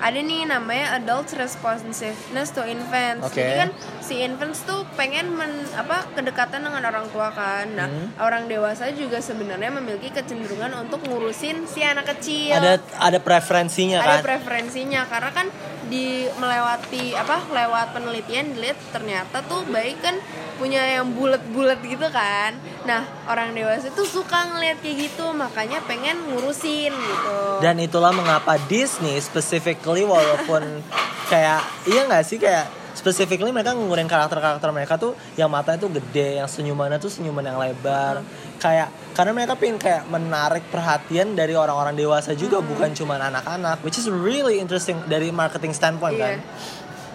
ada 0.02 0.18
nih 0.18 0.50
namanya 0.50 0.98
adult 0.98 1.30
responsiveness 1.38 2.50
to 2.50 2.66
infants 2.66 3.22
Oke. 3.30 3.38
jadi 3.38 3.52
kan 3.62 3.70
si 4.02 4.18
infants 4.18 4.66
tuh 4.66 4.82
pengen 4.98 5.30
men, 5.30 5.62
apa 5.78 6.10
kedekatan 6.18 6.66
dengan 6.66 6.82
orang 6.90 7.06
tua 7.14 7.30
kan 7.30 7.70
nah 7.72 7.86
Hmm. 7.92 8.08
orang 8.18 8.48
dewasa 8.48 8.88
juga 8.94 9.20
sebenarnya 9.20 9.68
memiliki 9.68 10.10
kecenderungan 10.10 10.72
untuk 10.80 11.04
ngurusin 11.06 11.68
si 11.68 11.84
anak 11.84 12.08
kecil 12.16 12.56
ada 12.56 12.80
ada 12.98 13.18
preferensinya 13.20 14.00
ada 14.00 14.18
kan 14.18 14.26
preferensinya 14.26 15.06
karena 15.06 15.30
kan 15.30 15.46
di 15.86 16.24
melewati 16.40 17.12
apa 17.12 17.52
lewat 17.52 17.92
penelitian 17.92 18.56
dilihat 18.56 18.80
ternyata 18.96 19.44
tuh 19.44 19.62
baik 19.68 20.00
kan 20.00 20.16
punya 20.62 21.02
yang 21.02 21.10
bulat-bulat 21.10 21.82
gitu 21.82 22.06
kan 22.14 22.54
nah 22.86 23.02
orang 23.26 23.50
dewasa 23.50 23.90
tuh 23.90 24.06
suka 24.06 24.54
ngeliat 24.54 24.78
kayak 24.78 25.10
gitu 25.10 25.34
makanya 25.34 25.82
pengen 25.82 26.14
ngurusin 26.30 26.94
gitu 26.94 27.38
dan 27.58 27.82
itulah 27.82 28.14
mengapa 28.14 28.62
Disney 28.70 29.18
specifically 29.18 30.06
walaupun 30.06 30.62
kayak 31.34 31.66
iya 31.90 32.06
nggak 32.06 32.22
sih 32.22 32.38
kayak 32.38 32.70
specifically 32.94 33.50
mereka 33.50 33.74
ngurin 33.74 34.06
karakter-karakter 34.06 34.68
mereka 34.70 34.94
tuh 35.00 35.16
yang 35.34 35.48
matanya 35.48 35.80
tuh 35.80 35.90
gede, 35.96 36.38
yang 36.38 36.46
senyumannya 36.46 37.00
tuh 37.00 37.08
senyuman 37.08 37.40
yang 37.40 37.56
lebar. 37.56 38.20
Kayak 38.60 38.92
karena 39.16 39.32
mereka 39.32 39.56
pengen 39.56 39.80
kayak 39.80 40.06
menarik 40.12 40.60
perhatian 40.68 41.32
dari 41.32 41.56
orang-orang 41.56 41.96
dewasa 41.96 42.36
juga 42.36 42.60
bukan 42.60 42.92
cuma 42.92 43.16
anak-anak, 43.16 43.80
which 43.82 43.96
is 43.96 44.06
really 44.12 44.60
interesting 44.60 45.00
dari 45.08 45.32
marketing 45.32 45.72
standpoint 45.72 46.20
Iya. 46.20 46.22
kan. 46.22 46.38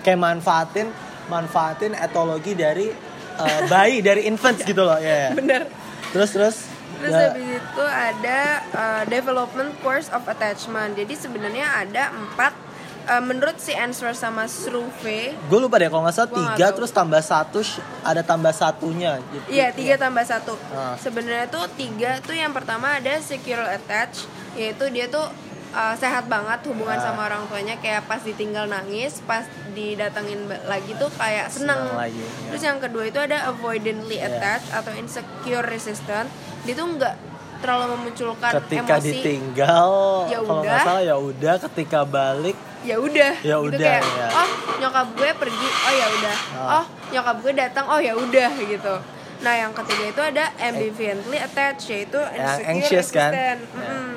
Kayak 0.02 0.20
manfaatin 0.20 0.88
manfaatin 1.30 1.94
etologi 1.94 2.58
dari 2.58 2.90
uh, 3.38 3.62
bayi 3.72 4.02
dari 4.02 4.26
infants 4.26 4.66
gitu 4.66 4.82
loh, 4.82 4.98
ya. 4.98 5.34
bener 5.38 5.70
Terus 6.12 6.32
terus 6.34 6.58
Terus 6.98 7.14
ya, 7.14 7.30
habis 7.30 7.62
itu 7.62 7.84
ada 7.86 8.42
uh, 8.74 9.04
development 9.06 9.70
course 9.86 10.10
of 10.10 10.26
attachment. 10.26 10.98
Jadi 10.98 11.14
sebenarnya 11.14 11.70
ada 11.86 12.10
empat 12.10 12.58
uh, 13.06 13.22
menurut 13.22 13.62
si 13.62 13.70
answer 13.78 14.18
sama 14.18 14.50
Struve. 14.50 15.38
gue 15.38 15.60
lupa 15.62 15.78
deh 15.78 15.94
kalau 15.94 16.10
nggak 16.10 16.16
salah 16.16 16.32
tiga 16.34 16.66
terus 16.74 16.90
tambah 16.90 17.22
satu 17.22 17.62
ada 18.02 18.22
tambah 18.26 18.50
satunya 18.50 19.22
gitu. 19.30 19.46
Iya 19.46 19.68
tiga 19.78 19.96
tambah 20.02 20.26
satu. 20.26 20.58
Ah. 20.74 20.98
Sebenarnya 20.98 21.46
tuh 21.48 21.70
tiga 21.78 22.18
tuh 22.26 22.34
yang 22.34 22.50
pertama 22.50 22.98
ada 22.98 23.22
secure 23.22 23.62
attach, 23.62 24.26
yaitu 24.58 24.90
dia 24.90 25.06
tuh 25.06 25.30
uh, 25.70 25.94
sehat 25.94 26.26
banget 26.26 26.60
hubungan 26.64 26.96
Ah. 26.96 27.04
sama 27.04 27.26
orang 27.26 27.44
tuanya 27.46 27.76
kayak 27.76 28.06
pas 28.06 28.20
ditinggal 28.20 28.66
nangis, 28.66 29.20
pas 29.22 29.44
didatengin 29.72 30.40
lagi 30.64 30.92
tuh 30.94 31.10
kayak 31.12 31.48
seneng. 31.48 31.80
Senang 31.86 32.00
lagi, 32.00 32.18
ya. 32.18 32.30
Terus 32.50 32.64
yang 32.64 32.78
kedua 32.78 33.04
itu 33.04 33.18
ada 33.18 33.48
avoidantly 33.48 34.18
Iya. 34.18 34.28
attached 34.30 34.70
atau 34.72 34.92
insecure 34.94 35.64
resistant. 35.64 36.28
Dia 36.64 36.74
tuh 36.74 36.88
nggak 36.90 37.16
terlalu 37.58 37.86
memunculkan 37.92 38.52
ketika 38.62 38.96
emosi. 38.96 39.10
ditinggal 39.12 39.90
Ya 40.28 40.38
kalau 40.40 40.62
nggak 40.62 40.78
salah 40.80 41.02
ya 41.02 41.16
udah 41.18 41.56
ketika 41.60 42.06
balik 42.06 42.54
ya 42.80 42.96
udah 42.98 43.34
Ya 43.42 43.58
gitu 43.58 43.74
udah, 43.74 43.98
kayak 43.98 44.06
ya. 44.06 44.28
oh 44.32 44.50
nyokap 44.78 45.08
gue 45.12 45.30
pergi 45.34 45.66
oh 45.82 45.90
ya 45.92 46.08
udah 46.08 46.38
Ah. 46.54 46.70
oh 46.76 46.86
nyokap 47.10 47.36
gue 47.42 47.54
datang 47.58 47.86
oh 47.90 47.98
ya 47.98 48.14
udah 48.14 48.52
gitu 48.54 48.96
nah 49.38 49.54
yang 49.54 49.74
ketiga 49.74 50.06
itu 50.08 50.22
ada 50.24 50.46
ambivalently 50.60 51.38
attached 51.40 51.86
yaitu 51.88 52.22
insecure 52.32 52.70
anxious 52.70 53.08
kan? 53.10 53.34
resistant. 53.34 53.60
Ya. 53.60 53.78
Mm-mm. 53.82 54.10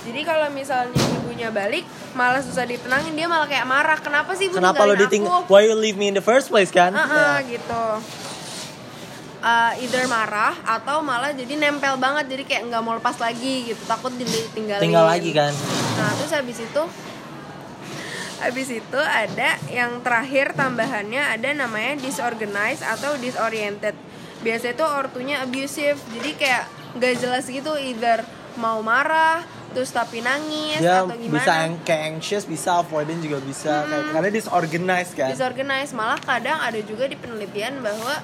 Jadi 0.00 0.20
kalau 0.22 0.48
misalnya 0.50 0.96
ibunya 1.18 1.48
balik 1.48 1.84
malah 2.12 2.40
susah 2.40 2.64
ditenangin 2.64 3.12
dia 3.12 3.26
malah 3.26 3.44
kayak 3.44 3.64
marah 3.64 3.98
kenapa 3.98 4.32
sih 4.32 4.48
ibu 4.48 4.56
kenapa 4.56 4.82
lo 4.82 4.94
ditinggal 4.94 5.44
aku 5.44 5.52
why 5.52 5.62
you 5.62 5.74
leave 5.74 5.94
me 5.94 6.08
in 6.08 6.16
the 6.16 6.24
first 6.24 6.48
place 6.48 6.68
kan 6.68 6.90
Ah, 6.90 7.04
ah, 7.04 7.36
Ya. 7.38 7.56
gitu 7.56 7.84
Uh, 9.40 9.72
either 9.80 10.04
marah 10.04 10.52
atau 10.68 11.00
malah 11.00 11.32
jadi 11.32 11.56
nempel 11.56 11.96
banget 11.96 12.28
jadi 12.28 12.44
kayak 12.44 12.62
nggak 12.68 12.82
mau 12.84 12.92
lepas 12.92 13.16
lagi 13.16 13.72
gitu 13.72 13.88
takut 13.88 14.12
ditinggalin 14.12 14.84
tinggal 14.84 15.08
lagi 15.08 15.32
kan 15.32 15.48
Nah, 15.96 16.12
terus 16.12 16.28
habis 16.28 16.60
itu 16.60 16.82
habis 18.36 18.68
itu 18.68 19.00
ada 19.00 19.56
yang 19.68 20.00
terakhir 20.00 20.52
tambahannya 20.52 21.40
ada 21.40 21.48
namanya 21.52 21.96
disorganized 21.96 22.80
atau 22.80 23.16
disoriented. 23.16 23.92
Biasanya 24.40 24.76
itu 24.76 24.84
ortunya 24.84 25.36
abusive. 25.40 26.00
Jadi 26.16 26.30
kayak 26.36 26.64
gak 26.96 27.14
jelas 27.16 27.44
gitu 27.44 27.76
either 27.76 28.24
mau 28.56 28.80
marah 28.80 29.40
terus 29.70 29.88
tapi 29.88 30.18
nangis 30.18 30.76
dia 30.76 31.00
atau 31.00 31.14
gimana. 31.14 31.34
bisa 31.36 31.52
ang- 31.56 31.78
kayak 31.80 32.02
anxious 32.10 32.44
bisa 32.44 32.70
avoidant 32.76 33.18
juga 33.18 33.38
bisa 33.40 33.72
kayak 33.84 34.04
karena 34.10 34.30
disorganized 34.30 35.14
kan 35.14 35.30
disorganized 35.30 35.94
malah 35.94 36.18
kadang 36.18 36.58
ada 36.58 36.80
juga 36.80 37.06
di 37.06 37.14
penelitian 37.14 37.78
bahwa 37.78 38.14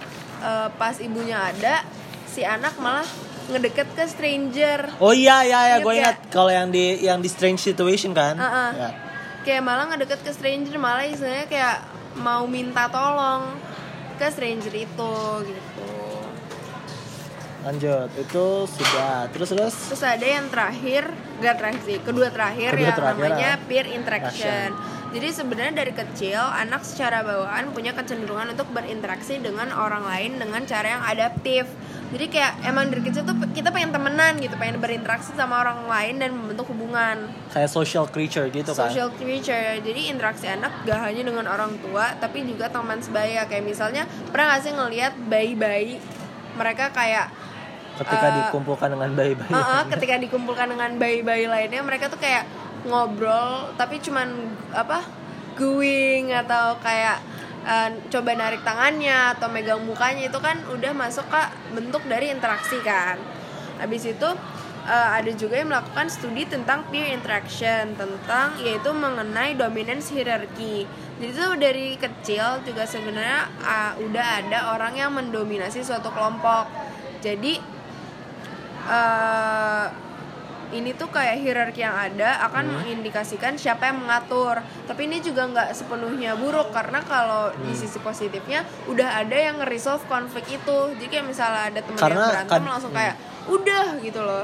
eh, 0.41 0.69
pas 0.75 0.97
ibunya 0.99 1.39
ada 1.39 1.87
si 2.27 2.43
anak 2.43 2.75
malah 2.77 3.07
ngedeket 3.47 3.87
ke 3.89 4.05
stranger 4.05 4.91
Oh 4.99 5.15
iya 5.15 5.41
iya 5.41 5.61
iya, 5.65 5.77
Ingat 5.77 5.81
gue 5.81 5.93
ya? 5.93 6.01
ingat 6.03 6.17
kalau 6.29 6.51
yang 6.51 6.69
di 6.69 6.85
yang 7.01 7.19
di 7.19 7.31
strange 7.31 7.61
situation 7.61 8.11
kan. 8.11 8.35
Uh-uh. 8.35 8.71
Ya. 8.75 8.91
kayak 9.41 9.63
malah 9.63 9.87
ngedeket 9.87 10.19
ke 10.21 10.31
stranger 10.31 10.75
malah 10.77 11.07
istilahnya 11.07 11.47
kayak 11.47 11.79
mau 12.17 12.43
minta 12.45 12.91
tolong 12.91 13.55
ke 14.15 14.27
stranger 14.27 14.75
itu 14.75 15.15
gitu 15.45 15.63
Lanjut, 17.67 18.09
itu 18.15 18.47
sudah. 18.71 19.27
Terus 19.35 19.51
terus. 19.51 19.75
terus 19.91 20.03
ada 20.07 20.23
yang 20.23 20.47
terakhir 20.47 21.11
gak 21.43 21.57
terakhir 21.61 21.81
sih 21.85 21.99
kedua 22.01 22.33
terakhir 22.33 22.73
Kedua 22.73 22.87
yang 22.89 22.97
terakhir, 22.97 23.21
namanya 23.21 23.51
ah. 23.59 23.65
peer 23.69 23.87
interaction 23.93 24.69
jadi 25.15 25.29
sebenarnya 25.33 25.75
dari 25.85 25.93
kecil 25.95 26.41
anak 26.41 26.83
secara 26.83 27.23
bawaan 27.23 27.73
punya 27.73 27.97
kecenderungan 27.97 28.53
untuk 28.53 28.69
berinteraksi 28.75 29.39
dengan 29.41 29.71
orang 29.73 30.05
lain 30.05 30.37
dengan 30.41 30.65
cara 30.67 30.99
yang 30.99 31.03
adaptif 31.05 31.65
jadi 32.15 32.27
kayak 32.31 32.53
emang 32.69 32.89
dari 32.93 33.03
kecil 33.03 33.27
tuh 33.27 33.37
kita 33.53 33.75
pengen 33.75 33.91
temenan 33.93 34.39
gitu 34.39 34.55
pengen 34.57 34.79
berinteraksi 34.79 35.35
sama 35.35 35.63
orang 35.63 35.89
lain 35.89 36.15
dan 36.23 36.31
membentuk 36.33 36.71
hubungan 36.71 37.29
Kayak 37.51 37.71
social 37.73 38.07
creature 38.07 38.47
gitu 38.51 38.71
kan. 38.73 38.89
social 38.91 39.11
creature 39.15 39.81
jadi 39.83 40.01
interaksi 40.11 40.47
anak 40.51 40.73
gak 40.85 41.01
hanya 41.01 41.23
dengan 41.27 41.47
orang 41.49 41.77
tua 41.83 42.17
tapi 42.19 42.47
juga 42.47 42.71
teman 42.71 43.01
sebaya 43.03 43.45
kayak 43.45 43.65
misalnya 43.65 44.09
pernah 44.31 44.57
gak 44.57 44.63
sih 44.65 44.73
ngelihat 44.75 45.13
bayi-bayi 45.29 46.01
mereka 46.57 46.89
kayak 46.91 47.29
Ketika 47.97 48.27
eh, 48.29 48.35
dikumpulkan 48.45 48.89
dengan 48.93 49.11
bayi-bayi. 49.17 49.53
uh-uh, 49.53 49.83
ketika 49.89 50.15
dikumpulkan 50.21 50.67
dengan 50.69 50.91
bayi-bayi 51.01 51.49
lainnya 51.49 51.81
mereka 51.81 52.13
tuh 52.13 52.21
kayak 52.21 52.45
ngobrol 52.87 53.75
tapi 53.75 53.99
cuman 53.99 54.53
apa 54.71 55.03
going 55.57 56.31
atau 56.31 56.77
kayak 56.85 57.19
eh, 57.67 57.89
coba 58.13 58.31
narik 58.37 58.63
tangannya 58.63 59.35
atau 59.35 59.49
megang 59.51 59.83
mukanya 59.83 60.29
itu 60.29 60.39
kan 60.39 60.61
udah 60.71 60.93
masuk 60.93 61.27
ke 61.27 61.43
bentuk 61.75 62.05
dari 62.07 62.31
interaksi 62.31 62.79
kan. 62.85 63.19
Habis 63.81 64.13
itu 64.13 64.29
eh, 64.87 65.09
ada 65.19 65.31
juga 65.33 65.59
yang 65.59 65.73
melakukan 65.73 66.07
studi 66.13 66.47
tentang 66.47 66.87
peer 66.93 67.11
interaction 67.11 67.97
tentang 67.97 68.55
yaitu 68.63 68.93
mengenai 68.93 69.57
dominance 69.57 70.13
hierarchy. 70.13 70.87
Jadi 71.17 71.33
tuh 71.33 71.57
dari 71.57 71.97
kecil 71.97 72.61
juga 72.63 72.85
sebenarnya 72.85 73.49
ah, 73.65 73.93
udah 73.97 74.27
ada 74.45 74.59
orang 74.77 74.95
yang 74.95 75.11
mendominasi 75.17 75.81
suatu 75.81 76.13
kelompok. 76.13 76.69
Jadi 77.25 77.76
eh, 78.87 79.87
ini 80.75 80.91
tuh 80.93 81.07
kayak 81.07 81.39
hierarki 81.39 81.79
yang 81.79 81.95
ada 81.95 82.43
akan 82.43 82.83
mengindikasikan 82.83 83.55
siapa 83.55 83.87
yang 83.87 84.03
mengatur. 84.03 84.59
Tapi 84.85 85.07
ini 85.07 85.23
juga 85.23 85.47
nggak 85.47 85.71
sepenuhnya 85.71 86.35
buruk 86.35 86.75
karena 86.75 86.99
kalau 87.07 87.55
di 87.55 87.71
sisi 87.71 88.03
positifnya 88.03 88.67
udah 88.91 89.23
ada 89.23 89.37
yang 89.37 89.63
nge-resolve 89.63 90.03
konflik 90.07 90.47
itu. 90.51 90.79
Jadi 90.99 91.07
kayak 91.07 91.27
misalnya 91.27 91.71
ada 91.71 91.81
temen 91.81 91.99
Karena 91.99 92.19
yang 92.19 92.31
berantem 92.35 92.63
kad- 92.67 92.73
langsung 92.75 92.93
kayak 92.93 93.15
udah 93.47 93.87
gitu 94.03 94.21
loh. 94.27 94.43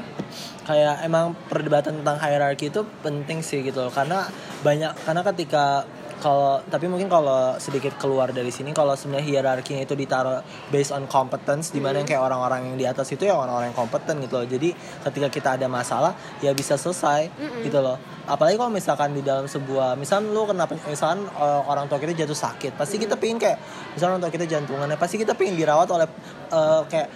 Kayak 0.63 0.95
emang 1.03 1.35
perdebatan 1.51 1.99
tentang 1.99 2.15
hierarki 2.23 2.71
itu 2.71 2.87
penting 3.03 3.43
sih 3.43 3.59
gitu 3.59 3.83
loh. 3.83 3.91
karena 3.91 4.23
banyak 4.63 4.95
karena 5.03 5.21
ketika 5.27 5.83
kalau 6.23 6.63
tapi 6.71 6.87
mungkin 6.87 7.11
kalau 7.11 7.59
sedikit 7.59 7.99
keluar 7.99 8.31
dari 8.31 8.47
sini 8.47 8.71
kalau 8.71 8.95
sebenarnya 8.95 9.27
hierarkinya 9.27 9.83
itu 9.83 9.91
ditaruh 9.99 10.39
based 10.71 10.95
on 10.95 11.03
competence 11.11 11.75
di 11.75 11.83
mana 11.83 11.99
yang 11.99 12.07
kayak 12.07 12.23
orang-orang 12.23 12.71
yang 12.71 12.75
di 12.79 12.85
atas 12.87 13.11
itu 13.11 13.27
ya 13.27 13.35
orang-orang 13.35 13.75
yang 13.75 13.77
kompeten 13.77 14.23
gitu 14.23 14.39
loh. 14.39 14.47
Jadi 14.47 14.71
ketika 15.03 15.27
kita 15.27 15.49
ada 15.59 15.67
masalah 15.67 16.15
ya 16.39 16.55
bisa 16.55 16.79
selesai 16.79 17.27
gitu 17.67 17.83
loh. 17.83 17.99
Apalagi 18.23 18.55
kalau 18.55 18.71
misalkan 18.71 19.11
di 19.11 19.19
dalam 19.19 19.51
sebuah 19.51 19.99
misal 19.99 20.23
lu 20.23 20.47
kenapa 20.47 20.79
misalkan 20.87 21.27
uh, 21.35 21.67
orang 21.67 21.91
tua 21.91 21.99
kita 21.99 22.15
jatuh 22.15 22.39
sakit 22.39 22.79
pasti 22.79 22.95
kita 22.95 23.19
pingin 23.19 23.35
kayak 23.35 23.59
misalnya 23.91 24.15
orang 24.15 24.21
tua 24.23 24.31
kita 24.31 24.45
jantungannya 24.47 24.95
pasti 24.95 25.19
kita 25.19 25.35
pingin 25.35 25.59
dirawat 25.59 25.91
oleh 25.91 26.07
uh, 26.47 26.87
kayak 26.87 27.11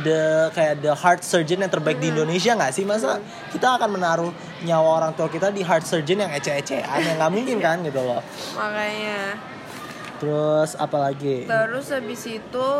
the 0.00 0.48
kayak 0.56 0.80
the 0.80 0.96
heart 0.96 1.20
surgeon 1.20 1.60
yang 1.60 1.68
terbaik 1.68 2.00
di 2.00 2.08
Indonesia 2.08 2.56
nggak 2.56 2.72
sih 2.72 2.88
masa? 2.88 3.20
Kita 3.52 3.76
akan 3.76 4.00
menaruh 4.00 4.32
nyawa 4.64 5.04
orang 5.04 5.12
tua 5.12 5.28
kita 5.28 5.52
di 5.52 5.60
heart 5.60 5.84
surgeon 5.84 6.24
yang 6.24 6.32
ece-ecean 6.32 7.04
yang 7.04 7.20
nggak 7.20 7.32
mungkin 7.36 7.60
kan 7.60 7.84
gitu 7.84 8.00
loh 8.00 8.24
makanya. 8.54 9.40
Terus 10.16 10.78
apalagi 10.78 11.44
terus 11.44 11.92
habis 11.92 12.22
itu 12.24 12.70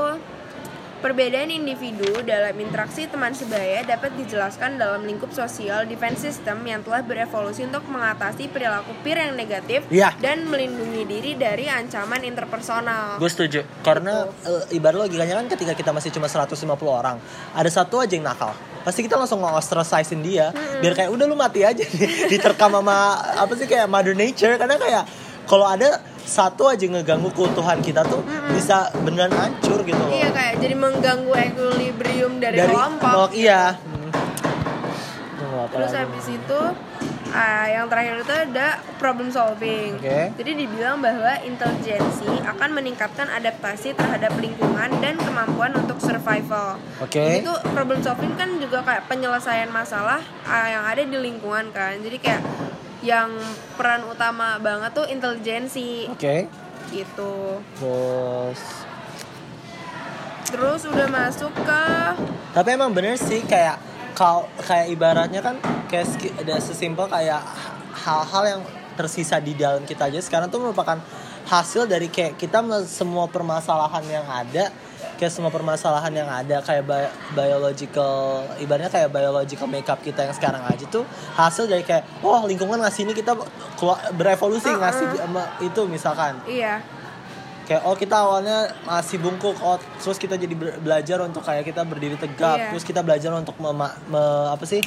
Perbedaan 0.97 1.53
individu 1.53 2.25
dalam 2.25 2.57
interaksi 2.57 3.05
teman 3.05 3.29
sebaya 3.37 3.85
dapat 3.85 4.17
dijelaskan 4.17 4.81
dalam 4.81 5.05
lingkup 5.05 5.29
sosial 5.29 5.85
defense 5.85 6.25
system 6.25 6.65
yang 6.65 6.81
telah 6.81 7.05
berevolusi 7.05 7.69
untuk 7.69 7.85
mengatasi 7.85 8.49
perilaku 8.49 8.97
peer 9.05 9.29
yang 9.29 9.37
negatif 9.37 9.85
Iya. 9.93 10.17
dan 10.17 10.49
melindungi 10.49 11.05
diri 11.05 11.37
dari 11.37 11.69
ancaman 11.69 12.25
interpersonal. 12.25 13.21
gue 13.21 13.29
setuju. 13.29 13.61
Karena 13.85 14.25
uh, 14.25 14.65
ibarat 14.73 15.05
logikanya 15.05 15.37
kan 15.45 15.47
ketika 15.53 15.77
kita 15.77 15.93
masih 15.93 16.11
cuma 16.17 16.33
150 16.33 16.65
orang 16.89 17.21
ada 17.53 17.69
satu 17.69 18.01
aja 18.01 18.17
yang 18.17 18.25
nakal. 18.25 18.57
Pasti 18.81 19.05
kita 19.05 19.21
langsung 19.21 19.45
nge-ostracizein 19.45 20.25
dia 20.25 20.49
biar 20.81 20.97
kayak 20.97 21.13
udah 21.13 21.29
lu 21.29 21.37
mati 21.37 21.61
aja. 21.61 21.85
Diterkam 22.33 22.73
sama 22.73 23.21
apa 23.37 23.53
sih 23.53 23.69
kayak 23.69 23.85
mother 23.85 24.17
nature 24.17 24.57
karena 24.57 24.81
kayak 24.81 25.05
kalau 25.47 25.65
ada 25.65 25.89
satu 26.19 26.67
aja 26.67 26.83
ngeganggu 26.85 27.31
keutuhan 27.31 27.79
kita 27.79 28.03
tuh 28.03 28.21
bisa 28.51 28.91
beneran 29.01 29.31
hancur 29.31 29.81
gitu 29.81 29.97
loh 29.97 30.11
Iya 30.11 30.29
kayak 30.29 30.55
jadi 30.59 30.75
mengganggu 30.75 31.33
equilibrium 31.33 32.33
dari, 32.37 32.59
kelompok. 32.59 33.31
iya 33.33 33.79
Hmm. 33.79 34.11
Terus 35.69 35.91
lagi? 35.91 36.01
habis 36.01 36.27
itu 36.31 36.61
ah, 37.31 37.67
yang 37.67 37.87
terakhir 37.87 38.23
itu 38.23 38.33
ada 38.33 38.67
problem 38.97 39.29
solving. 39.29 39.97
Oke. 39.97 40.33
Jadi 40.33 40.51
dibilang 40.57 40.99
bahwa 40.99 41.33
intelijensi 41.41 42.29
akan 42.41 42.71
meningkatkan 42.73 43.29
adaptasi 43.29 43.93
terhadap 43.93 44.33
lingkungan 44.37 44.89
dan 44.97 45.15
kemampuan 45.17 45.75
untuk 45.75 45.99
survival. 45.99 46.79
Oke. 46.99 47.19
Jadi 47.19 47.39
tuh 47.45 47.59
problem 47.69 48.01
solving 48.01 48.33
kan 48.35 48.49
juga 48.57 48.81
kayak 48.81 49.07
penyelesaian 49.07 49.69
masalah 49.69 50.21
ah, 50.45 50.67
yang 50.67 50.85
ada 50.85 51.03
di 51.03 51.19
lingkungan 51.19 51.69
kan. 51.71 51.99
Jadi 51.99 52.17
kayak 52.17 52.43
yang 53.05 53.33
peran 53.77 54.05
utama 54.09 54.57
banget 54.61 54.93
tuh 54.97 55.07
intelijensi. 55.09 56.09
Oke. 56.09 56.49
Gitu. 56.93 57.35
terus? 57.81 58.61
Terus 60.47 60.83
udah 60.87 61.09
masuk 61.11 61.51
ke 61.67 61.83
tapi 62.57 62.73
emang 62.73 62.89
bener 62.89 63.21
sih 63.21 63.45
kayak 63.45 63.77
kau 64.17 64.49
kayak 64.65 64.89
ibaratnya 64.89 65.45
kan 65.45 65.61
kayak 65.93 66.09
ada 66.41 66.57
sesimpel 66.57 67.05
kayak 67.05 67.45
hal-hal 67.93 68.45
yang 68.49 68.63
tersisa 68.97 69.37
di 69.37 69.53
dalam 69.53 69.85
kita 69.85 70.09
aja. 70.09 70.25
Sekarang 70.25 70.49
tuh 70.49 70.65
merupakan 70.65 70.97
hasil 71.53 71.85
dari 71.85 72.09
kayak 72.09 72.41
kita 72.41 72.65
semua 72.89 73.29
permasalahan 73.29 74.03
yang 74.09 74.25
ada 74.25 74.73
kayak 75.17 75.29
semua 75.29 75.49
permasalahan 75.49 76.13
yang 76.15 76.27
ada 76.27 76.61
kayak 76.61 76.83
bi- 76.83 77.13
biological 77.35 78.15
ibaratnya 78.57 78.89
kayak 78.89 79.09
biological 79.09 79.67
makeup 79.67 79.99
kita 79.99 80.23
yang 80.23 80.33
sekarang 80.33 80.63
aja 80.63 80.85
tuh 80.87 81.03
hasil 81.33 81.65
dari 81.65 81.83
kayak 81.83 82.05
oh 82.21 82.45
lingkungan 82.45 82.79
ngasih 82.79 83.03
ini 83.03 83.13
kita 83.13 83.33
berevolusi 84.13 84.71
ngasih 84.71 85.07
sama 85.17 85.43
itu 85.59 85.81
misalkan. 85.87 86.37
Iya. 86.45 86.81
Kayak 87.65 87.83
oh 87.83 87.95
kita 87.95 88.15
awalnya 88.15 88.59
masih 88.83 89.19
bungkuk 89.19 89.59
oh 89.59 89.75
terus 89.99 90.17
kita 90.17 90.35
jadi 90.35 90.55
be- 90.55 90.79
belajar 90.79 91.19
untuk 91.21 91.43
kayak 91.43 91.65
kita 91.65 91.83
berdiri 91.83 92.15
tegap 92.15 92.55
Iya. 92.57 92.71
terus 92.71 92.85
kita 92.85 93.03
belajar 93.03 93.35
untuk 93.35 93.59
mema- 93.59 93.97
me- 94.07 94.49
apa 94.49 94.63
sih 94.63 94.79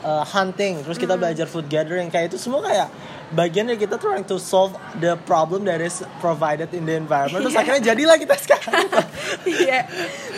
uh, 0.00 0.24
hunting 0.24 0.80
terus 0.80 0.96
kita 0.96 1.14
belajar 1.14 1.44
food 1.44 1.68
gathering 1.68 2.08
kayak 2.08 2.32
itu 2.32 2.40
semua 2.40 2.64
kayak 2.64 2.88
bagian 3.32 3.70
dari 3.70 3.80
kita 3.80 3.96
trying 3.96 4.26
to 4.26 4.36
solve 4.36 4.76
the 5.00 5.16
problem 5.24 5.64
that 5.64 5.80
is 5.80 6.04
provided 6.20 6.68
in 6.76 6.84
the 6.84 6.92
environment 6.92 7.40
terus 7.40 7.56
akhirnya 7.56 7.94
jadilah 7.94 8.16
kita 8.20 8.36
sekarang 8.36 8.88
iya 9.64 9.88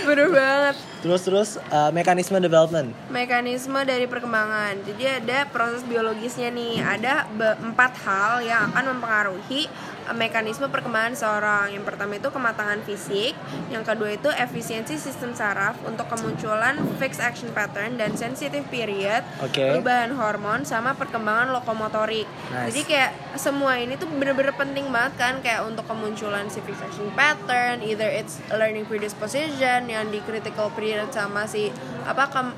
bener 0.06 0.30
banget. 0.30 0.76
terus 1.02 1.20
terus 1.26 1.50
uh, 1.74 1.90
mekanisme 1.90 2.38
development 2.38 2.94
mekanisme 3.16 3.78
dari 3.86 4.04
perkembangan. 4.04 4.84
Jadi 4.84 5.04
ada 5.08 5.48
proses 5.48 5.80
biologisnya 5.86 6.52
nih. 6.52 6.84
Ada 6.84 7.24
empat 7.64 7.92
hal 8.04 8.44
yang 8.44 8.68
akan 8.72 8.84
mempengaruhi 8.96 9.64
eh, 10.06 10.16
mekanisme 10.16 10.68
perkembangan 10.68 11.16
seorang. 11.16 11.66
Yang 11.72 11.84
pertama 11.88 12.12
itu 12.20 12.28
kematangan 12.28 12.80
fisik, 12.84 13.32
yang 13.72 13.82
kedua 13.86 14.12
itu 14.12 14.28
efisiensi 14.28 15.00
sistem 15.00 15.32
saraf 15.32 15.80
untuk 15.88 16.04
kemunculan 16.12 16.76
fixed 17.00 17.22
action 17.24 17.48
pattern 17.56 17.96
dan 17.96 18.12
sensitive 18.18 18.68
period, 18.68 19.24
Oke. 19.40 19.64
perubahan 19.64 20.12
hormon 20.12 20.68
sama 20.68 20.92
perkembangan 20.92 21.56
lokomotorik. 21.56 22.28
Nice. 22.52 22.72
Jadi 22.72 22.75
kayak 22.82 23.38
semua 23.38 23.78
ini 23.78 23.94
tuh 23.94 24.10
bener-bener 24.10 24.52
penting 24.52 24.90
banget 24.90 25.14
kan 25.16 25.34
kayak 25.40 25.62
untuk 25.64 25.86
kemunculan 25.86 26.50
si 26.50 26.58
fixed 26.66 26.82
action 26.82 27.08
pattern, 27.14 27.80
either 27.80 28.10
it's 28.10 28.42
learning 28.50 28.84
predisposition 28.84 29.86
yang 29.86 30.10
di 30.10 30.18
critical 30.26 30.68
period 30.74 31.08
sama 31.14 31.46
si 31.46 31.70
apa 32.04 32.26
kem, 32.26 32.50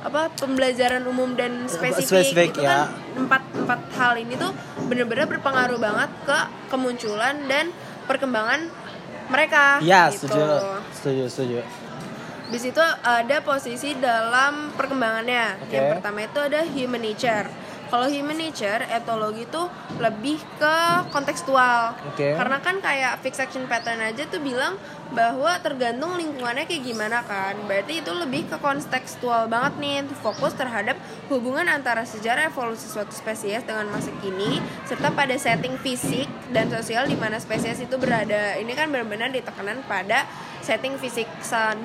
apa 0.00 0.32
pembelajaran 0.34 1.04
umum 1.04 1.36
dan 1.36 1.68
spesifik, 1.68 2.24
spesifik, 2.24 2.48
itu 2.56 2.60
ya. 2.64 2.68
kan 2.68 2.80
empat 3.20 3.42
empat 3.52 3.80
hal 4.00 4.12
ini 4.16 4.34
tuh 4.34 4.52
bener-bener 4.88 5.28
berpengaruh 5.28 5.78
banget 5.78 6.10
ke 6.24 6.38
kemunculan 6.72 7.36
dan 7.46 7.68
perkembangan 8.08 8.68
mereka. 9.28 9.80
ya 9.80 10.08
gitu. 10.12 10.28
setuju 10.28 10.42
setuju 10.92 11.24
setuju 11.28 11.60
Di 12.44 12.60
situ 12.60 12.78
ada 13.02 13.40
posisi 13.40 13.96
dalam 13.98 14.70
perkembangannya. 14.76 15.64
Oke. 15.64 15.74
Yang 15.74 15.86
pertama 15.96 16.18
itu 16.28 16.38
ada 16.44 16.60
human 16.62 17.02
nature. 17.02 17.48
Kalau 17.92 18.08
human 18.10 18.36
nature, 18.36 18.82
etologi 18.90 19.44
tuh 19.48 19.68
lebih 20.00 20.40
ke 20.58 20.76
kontekstual. 21.14 21.94
Oke. 22.10 22.34
Karena 22.34 22.58
kan 22.58 22.80
kayak 22.82 23.22
fixed 23.22 23.42
action 23.42 23.64
pattern 23.70 24.02
aja 24.02 24.26
tuh 24.26 24.40
bilang 24.42 24.76
bahwa 25.14 25.54
tergantung 25.62 26.18
lingkungannya 26.18 26.66
kayak 26.66 26.82
gimana 26.82 27.22
kan. 27.22 27.54
Berarti 27.70 28.02
itu 28.02 28.10
lebih 28.10 28.50
ke 28.50 28.56
kontekstual 28.58 29.46
banget 29.46 29.74
nih, 29.78 30.02
fokus 30.24 30.56
terhadap 30.58 30.98
hubungan 31.30 31.68
antara 31.70 32.02
sejarah 32.02 32.50
evolusi 32.50 32.90
suatu 32.90 33.14
spesies 33.14 33.62
dengan 33.62 33.88
masa 33.92 34.10
kini 34.18 34.58
serta 34.88 35.14
pada 35.14 35.36
setting 35.38 35.78
fisik 35.78 36.26
dan 36.50 36.66
sosial 36.72 37.06
di 37.06 37.14
mana 37.14 37.38
spesies 37.38 37.78
itu 37.78 37.94
berada. 37.94 38.58
Ini 38.58 38.72
kan 38.74 38.90
benar-benar 38.90 39.30
ditekanan 39.30 39.86
pada 39.86 40.26
setting 40.64 40.96
fisik 40.96 41.28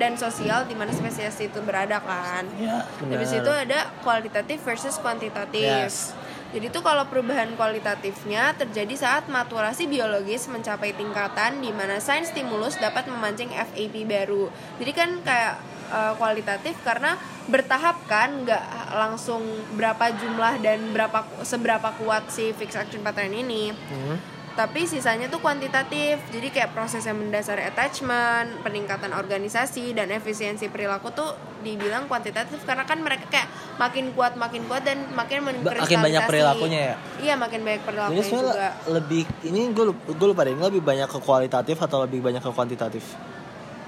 dan 0.00 0.16
sosial 0.16 0.64
di 0.64 0.72
mana 0.72 0.88
spesies 0.90 1.36
itu 1.36 1.60
berada 1.60 2.00
kan. 2.00 2.48
Ya, 2.56 2.88
Habis 2.88 3.36
itu 3.36 3.52
ada 3.52 3.92
kualitatif 4.00 4.64
versus 4.64 4.96
kuantitatif. 4.96 5.92
Yes. 5.92 6.16
Jadi 6.50 6.66
tuh 6.74 6.82
kalau 6.82 7.06
perubahan 7.06 7.54
kualitatifnya 7.54 8.58
terjadi 8.58 8.90
saat 8.98 9.30
maturasi 9.30 9.86
biologis 9.86 10.50
mencapai 10.50 10.90
tingkatan 10.98 11.62
di 11.62 11.70
mana 11.70 12.02
sains 12.02 12.34
stimulus 12.34 12.74
dapat 12.74 13.06
memancing 13.06 13.54
FAP 13.54 14.02
baru. 14.02 14.50
Jadi 14.82 14.90
kan 14.90 15.10
kayak 15.22 15.54
eh, 15.94 16.12
kualitatif 16.18 16.74
karena 16.82 17.14
bertahap 17.46 18.02
kan, 18.10 18.42
nggak 18.42 18.64
langsung 18.98 19.42
berapa 19.78 20.10
jumlah 20.18 20.58
dan 20.58 20.90
berapa 20.90 21.22
seberapa 21.46 21.94
kuat 22.02 22.26
si 22.30 22.50
fixed 22.50 22.78
action 22.78 23.02
pattern 23.06 23.30
ini 23.30 23.70
Hmm. 23.70 24.39
Tapi 24.60 24.84
sisanya 24.84 25.32
tuh 25.32 25.40
kuantitatif 25.40 26.20
jadi 26.28 26.52
kayak 26.52 26.76
proses 26.76 27.00
yang 27.08 27.16
mendasari 27.16 27.64
attachment 27.64 28.60
peningkatan 28.60 29.08
organisasi 29.16 29.96
dan 29.96 30.12
efisiensi 30.12 30.68
perilaku 30.68 31.08
tuh 31.16 31.32
dibilang 31.64 32.04
kuantitatif 32.12 32.60
karena 32.68 32.84
kan 32.84 33.00
mereka 33.00 33.24
kayak 33.32 33.48
makin 33.80 34.12
kuat 34.12 34.36
makin 34.36 34.68
kuat 34.68 34.84
dan 34.84 35.00
makin 35.16 35.48
mengkristalisasi 35.48 35.96
makin 35.96 36.04
banyak 36.04 36.22
perilakunya 36.28 36.80
ya? 36.92 36.94
iya 37.24 37.34
makin 37.40 37.60
banyak 37.64 37.82
perilakunya 37.88 38.20
juga 38.20 38.68
lebih 38.84 39.24
ini 39.48 39.72
gue 39.72 39.84
gue 39.96 40.26
lupa 40.28 40.44
deh 40.44 40.52
ini 40.52 40.60
lebih 40.60 40.84
banyak 40.84 41.08
ke 41.08 41.18
kualitatif 41.24 41.80
atau 41.80 42.04
lebih 42.04 42.20
banyak 42.20 42.44
ke 42.44 42.52
kuantitatif. 42.52 43.16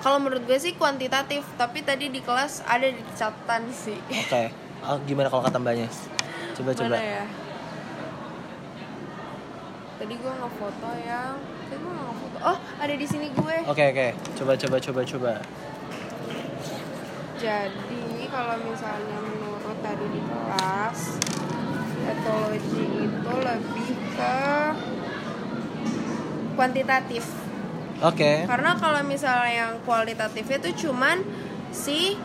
kalau 0.00 0.24
menurut 0.24 0.40
gue 0.48 0.56
sih 0.56 0.72
kuantitatif 0.80 1.44
tapi 1.60 1.84
tadi 1.84 2.08
di 2.08 2.24
kelas 2.24 2.64
ada 2.64 2.88
di 2.88 3.02
catatan 3.12 3.68
sih 3.68 4.00
Oke. 4.08 4.48
Ah, 4.82 4.96
gimana 5.04 5.28
kalau 5.28 5.44
kata 5.44 5.62
mbaknya? 5.62 5.86
Coba 6.56 6.74
coba. 6.74 6.96
mana 6.96 7.04
ya 7.04 7.41
tadi 10.02 10.18
gue 10.18 10.34
ngefoto 10.34 10.90
yang 11.06 11.38
tadi 11.70 11.78
gue 11.78 11.94
ngefoto 11.94 12.36
oh 12.42 12.58
ada 12.82 12.94
di 12.98 13.06
sini 13.06 13.30
gue 13.30 13.56
Oke 13.70 13.84
oke. 13.94 14.08
Coba 14.34 14.58
coba 14.58 14.76
coba 14.82 15.00
coba. 15.06 15.32
Jadi 17.38 18.26
kalau 18.26 18.56
misalnya 18.66 19.18
menurut 19.22 19.78
tadi 19.78 20.06
di 20.10 20.20
kelas 20.26 20.98
etologi 22.02 22.86
itu 23.06 23.32
lebih 23.46 23.90
ke 24.18 24.36
kuantitatif. 26.58 27.24
Oke. 28.02 28.42
Karena 28.50 28.74
kalau 28.74 29.06
misalnya 29.06 29.50
yang 29.54 29.72
kualitatifnya 29.86 30.58
itu 30.66 30.90
cuman 30.90 31.22
si 31.70 32.18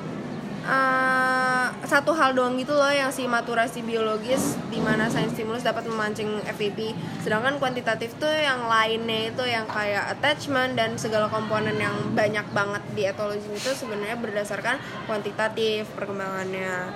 eh, 0.67 1.65
satu 1.87 2.11
hal 2.11 2.35
doang 2.35 2.59
gitu 2.59 2.75
loh 2.75 2.91
yang 2.91 3.07
si 3.09 3.23
maturasi 3.23 3.79
biologis 3.79 4.59
di 4.67 4.83
mana 4.83 5.07
sains 5.07 5.31
stimulus 5.31 5.63
dapat 5.63 5.87
memancing 5.87 6.43
FVP. 6.43 6.91
Sedangkan 7.23 7.55
kuantitatif 7.57 8.11
tuh 8.19 8.29
yang 8.29 8.67
lainnya 8.67 9.31
itu 9.31 9.43
yang 9.47 9.63
kayak 9.65 10.19
attachment 10.19 10.75
dan 10.75 10.99
segala 10.99 11.31
komponen 11.31 11.79
yang 11.79 11.95
banyak 12.11 12.43
banget 12.51 12.83
di 12.91 13.07
etologi 13.07 13.47
itu 13.47 13.71
sebenarnya 13.71 14.19
berdasarkan 14.19 14.75
kuantitatif 15.07 15.87
perkembangannya 15.95 16.91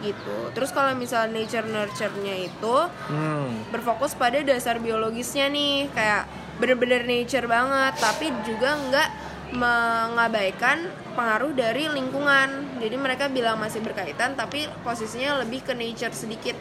gitu. 0.00 0.48
Terus 0.56 0.72
kalau 0.72 0.96
misalnya 0.96 1.42
nature 1.42 1.68
nurture-nya 1.68 2.48
itu 2.48 2.76
Hmm. 3.10 3.68
berfokus 3.68 4.16
pada 4.16 4.40
dasar 4.40 4.80
biologisnya 4.80 5.50
nih 5.52 5.92
kayak 5.92 6.24
bener-bener 6.56 7.04
nature 7.04 7.48
banget 7.48 7.96
tapi 8.00 8.32
juga 8.44 8.76
nggak 8.76 9.08
mengabaikan 9.50 10.86
pengaruh 11.18 11.52
dari 11.54 11.90
lingkungan. 11.90 12.78
Jadi 12.78 12.96
mereka 12.96 13.26
bilang 13.26 13.58
masih 13.58 13.82
berkaitan 13.82 14.38
tapi 14.38 14.70
posisinya 14.86 15.42
lebih 15.42 15.66
ke 15.66 15.74
nature 15.74 16.14
sedikit. 16.14 16.54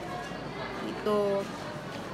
Gitu. 0.85 1.45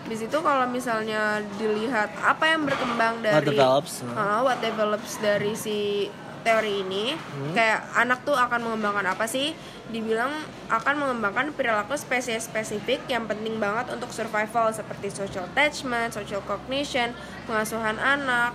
Di 0.06 0.16
situ 0.16 0.38
kalau 0.46 0.70
misalnya 0.70 1.42
dilihat 1.58 2.14
apa 2.22 2.54
yang 2.54 2.68
berkembang 2.68 3.26
dari 3.26 3.42
What 3.42 3.50
develops? 3.50 3.94
Uh, 4.06 4.40
what 4.46 4.60
develops 4.62 5.18
dari 5.18 5.58
si 5.58 6.12
teori 6.46 6.86
ini 6.86 7.18
kayak 7.58 7.90
anak 7.98 8.22
tuh 8.22 8.38
akan 8.38 8.62
mengembangkan 8.62 9.18
apa 9.18 9.26
sih? 9.26 9.58
Dibilang 9.90 10.30
akan 10.70 10.94
mengembangkan 11.02 11.58
perilaku 11.58 11.98
spesies 11.98 12.46
spesifik 12.46 13.02
yang 13.10 13.26
penting 13.26 13.58
banget 13.58 13.90
untuk 13.90 14.14
survival 14.14 14.70
seperti 14.70 15.10
social 15.10 15.50
attachment, 15.50 16.14
social 16.14 16.46
cognition, 16.46 17.18
pengasuhan 17.50 17.98
anak 17.98 18.54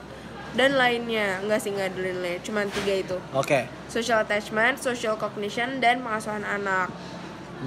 dan 0.58 0.74
lainnya 0.74 1.38
nggak 1.46 1.60
sih 1.62 1.70
nggak 1.70 1.94
ada 1.94 1.98
lainnya 2.00 2.36
cuma 2.42 2.66
tiga 2.66 2.94
itu 2.98 3.16
Oke. 3.30 3.70
social 3.86 4.22
attachment, 4.22 4.82
social 4.82 5.14
cognition 5.14 5.78
dan 5.78 6.02
pengasuhan 6.02 6.42
anak 6.42 6.90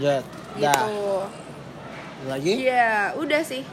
Jet. 0.02 0.26
Dah. 0.58 0.74
gitu 0.74 0.96
Lagi? 2.24 2.52
Iya 2.68 3.14
udah 3.20 3.42
sih 3.44 3.64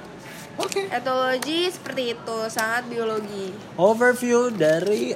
Oke. 0.58 0.86
etologi 0.90 1.70
seperti 1.70 2.18
itu 2.18 2.38
sangat 2.50 2.86
biologi 2.90 3.54
Overview 3.78 4.52
dari 4.52 5.14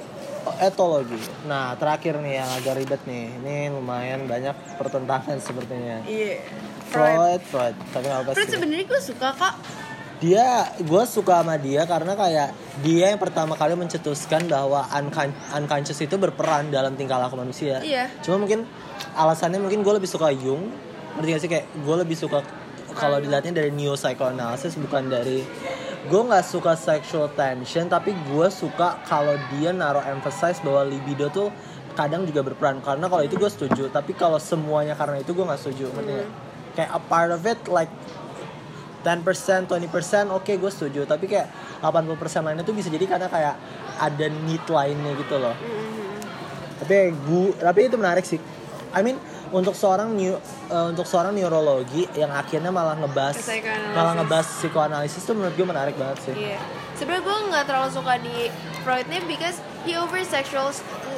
etologi. 0.61 1.17
Nah, 1.49 1.73
terakhir 1.73 2.21
nih 2.21 2.37
yang 2.37 2.49
agak 2.61 2.77
ribet 2.77 3.01
nih. 3.09 3.33
Ini 3.41 3.73
lumayan 3.73 4.29
banyak 4.29 4.53
pertentangan 4.77 5.41
sepertinya. 5.41 6.05
iya 6.05 6.37
Freud 6.85 7.41
Freud, 7.41 7.41
Freud. 7.49 7.75
Tapi 7.89 8.07
apa 8.13 8.29
Freud 8.37 8.45
sih. 8.45 8.53
sebenarnya 8.53 8.85
gue 8.85 9.01
suka 9.01 9.33
kok 9.33 9.55
Dia, 10.23 10.71
gue 10.79 11.03
suka 11.03 11.43
sama 11.43 11.59
dia 11.59 11.83
karena 11.83 12.15
kayak 12.15 12.49
dia 12.81 13.11
yang 13.11 13.19
pertama 13.19 13.59
kali 13.59 13.75
mencetuskan 13.75 14.47
bahwa 14.47 14.87
uncon- 14.95 15.35
unconscious 15.51 15.99
itu 15.99 16.15
berperan 16.15 16.71
dalam 16.71 16.95
tingkah 16.95 17.19
laku 17.19 17.35
manusia. 17.35 17.83
Iya. 17.83 18.07
Cuma 18.23 18.39
mungkin 18.39 18.63
alasannya 19.15 19.59
mungkin 19.59 19.83
gue 19.83 19.93
lebih 19.95 20.07
suka 20.07 20.31
Jung. 20.31 20.71
Ngerti 21.19 21.29
gak 21.31 21.41
sih 21.43 21.49
kayak 21.51 21.65
gue 21.83 21.95
lebih 21.99 22.15
suka 22.15 22.43
kalau 22.95 23.19
dilihatnya 23.19 23.51
dari 23.51 23.69
neo 23.75 23.99
psychoanalysis 23.99 24.79
bukan 24.79 25.11
dari 25.11 25.43
gue 26.05 26.21
nggak 26.21 26.45
suka 26.47 26.77
sexual 26.79 27.27
tension 27.35 27.91
tapi 27.91 28.15
gue 28.31 28.47
suka 28.47 29.03
kalau 29.03 29.35
dia 29.51 29.75
naruh 29.75 30.05
emphasize 30.05 30.63
bahwa 30.63 30.87
libido 30.87 31.27
tuh 31.33 31.51
kadang 31.97 32.23
juga 32.23 32.45
berperan 32.45 32.79
karena 32.79 33.09
kalau 33.09 33.23
itu 33.25 33.35
gue 33.35 33.51
setuju 33.51 33.91
tapi 33.91 34.15
kalau 34.15 34.39
semuanya 34.39 34.93
karena 34.95 35.19
itu 35.19 35.35
gue 35.35 35.43
nggak 35.43 35.59
setuju 35.59 35.91
nggak? 35.91 36.27
kayak 36.75 36.91
a 36.91 37.01
part 37.07 37.31
of 37.31 37.41
it 37.47 37.57
like 37.71 37.89
10% 39.05 39.69
20% 39.69 39.69
oke 40.31 40.49
gue 40.51 40.71
setuju 40.73 41.05
tapi 41.05 41.29
kayak 41.29 41.45
80% 41.79 42.09
lainnya 42.41 42.65
tuh 42.65 42.73
bisa 42.73 42.89
jadi 42.89 43.05
karena 43.05 43.29
kayak 43.29 43.53
ada 43.97 44.25
need 44.41 44.65
lainnya 44.65 45.13
gitu 45.15 45.37
loh 45.37 45.53
tapi 46.75 46.93
gue 47.13 47.53
tapi 47.55 47.79
itu 47.85 47.95
menarik 47.95 48.25
sih 48.25 48.41
I 48.91 48.99
mean 48.99 49.21
untuk 49.51 49.71
seorang 49.71 50.11
neu- 50.11 50.41
eh, 50.67 50.85
untuk 50.89 51.05
seorang 51.05 51.31
neurologi 51.31 52.09
yang 52.13 52.33
akhirnya 52.33 52.67
malah 52.69 52.97
ngebahas 52.97 53.37
malah 53.93 54.17
ngebahas 54.17 54.47
psikoanalisis 54.57 55.21
tuh 55.21 55.37
menurut 55.37 55.53
gue 55.53 55.67
menarik 55.67 55.95
banget 55.95 56.17
sih 56.23 56.35
Iya. 56.35 56.59
Sebenarnya 56.95 57.23
gue 57.23 57.37
nggak 57.51 57.65
terlalu 57.65 57.89
suka 57.91 58.13
di 58.17 58.37
Freud 58.81 59.03
nih 59.05 59.19
because 59.27 59.59
he 59.83 59.93
over 59.93 60.15
sexual 60.23 60.71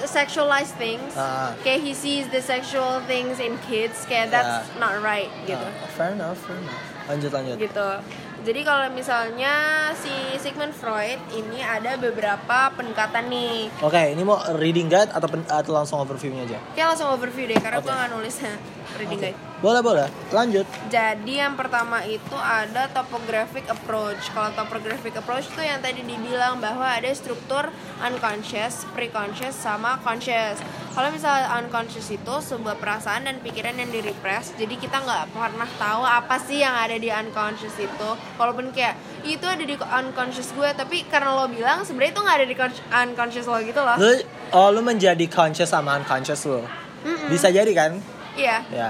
sexualize 0.09 0.73
things. 0.73 1.13
Ah. 1.13 1.53
Kayak 1.61 1.85
he 1.85 1.93
sees 1.93 2.25
the 2.29 2.41
sexual 2.41 2.97
things 3.05 3.38
in 3.38 3.61
kids, 3.61 4.01
kayak 4.09 4.33
that's 4.33 4.65
Yeah. 4.65 4.81
not 4.81 4.97
right 4.99 5.29
gitu. 5.45 5.61
Ah, 5.61 5.85
fair 5.88 6.17
enough 6.17 6.41
fair 6.41 6.57
enough 6.57 6.97
lanjut 7.08 7.32
lanjut 7.32 7.55
Gitu. 7.58 7.89
Jadi 8.38 8.62
kalau 8.62 8.88
misalnya 8.93 9.53
si 9.91 10.14
Sigmund 10.38 10.72
Freud 10.72 11.20
ini 11.34 11.60
ada 11.60 11.97
beberapa 11.97 12.72
pendekatan 12.72 13.28
nih. 13.28 13.68
oke 13.82 14.01
ini 14.08 14.22
mau 14.22 14.39
reading 14.55 14.88
guide 14.88 15.10
atau 15.10 15.28
pen- 15.28 15.49
atau 15.49 15.74
langsung 15.74 15.99
overviewnya 15.99 16.45
aja 16.45 16.60
Kayak 16.72 16.95
langsung 16.95 17.10
overview 17.12 17.43
deh 17.45 17.60
karena 17.60 17.82
Oke. 17.82 17.88
gue 17.88 17.93
nggak 17.93 18.12
nulis 18.14 18.36
reading 19.01 19.20
guide. 19.20 19.38
Boleh 19.58 19.82
boleh 19.82 20.05
lanjut 20.30 20.70
Jadi 20.88 21.41
yang 21.41 21.58
pertama 21.58 22.05
itu 22.05 22.38
ada 22.38 22.86
topographic 22.93 23.66
approach. 23.66 24.30
Kalau 24.30 24.53
topographic 24.53 25.18
approach 25.18 25.49
itu 25.49 25.60
yang 25.60 25.82
tadi 25.82 26.05
dibilang 26.05 26.62
bahwa 26.62 26.86
ada 26.86 27.10
struktur 27.10 27.74
unconscious, 27.97 28.86
preconscious, 28.93 29.58
sama 29.58 29.97
conscious. 29.99 30.62
Kalau 30.93 31.10
misalnya 31.10 31.58
unconscious 31.58 32.08
itu 32.08 32.34
sebuah 32.39 32.78
perasaan 32.78 33.26
dan 33.26 33.41
pikiran 33.41 33.76
yang 33.76 33.89
direpress, 33.89 34.53
jadi 34.55 34.74
kita 34.74 34.97
nggak 34.97 35.34
pernah 35.34 35.70
tahu 35.76 36.01
apa 36.01 36.38
sih 36.38 36.62
yang 36.62 36.74
ada 36.74 36.95
di 36.95 37.10
unconscious 37.10 37.78
itu. 37.78 38.10
Walaupun 38.38 38.70
kayak 38.72 38.93
itu 39.22 39.43
ada 39.43 39.62
di 39.62 39.74
unconscious 39.74 40.53
gue, 40.53 40.70
tapi 40.72 41.01
karena 41.03 41.34
lo 41.34 41.49
bilang 41.49 41.82
sebenarnya 41.82 42.14
itu 42.14 42.22
nggak 42.22 42.38
ada 42.38 42.47
di 42.47 42.55
con- 42.55 42.84
unconscious 43.03 43.45
lo 43.45 43.58
gitu 43.60 43.82
loh. 43.82 43.97
lu 43.97 44.10
oh 44.51 44.70
lu 44.70 44.82
menjadi 44.82 45.26
conscious 45.28 45.70
sama 45.70 45.97
unconscious 45.97 46.45
lu 46.45 46.62
Mm-mm. 47.03 47.28
bisa 47.28 47.49
jadi 47.49 47.70
kan 47.74 47.97
Iya. 48.38 48.62
ya 48.70 48.89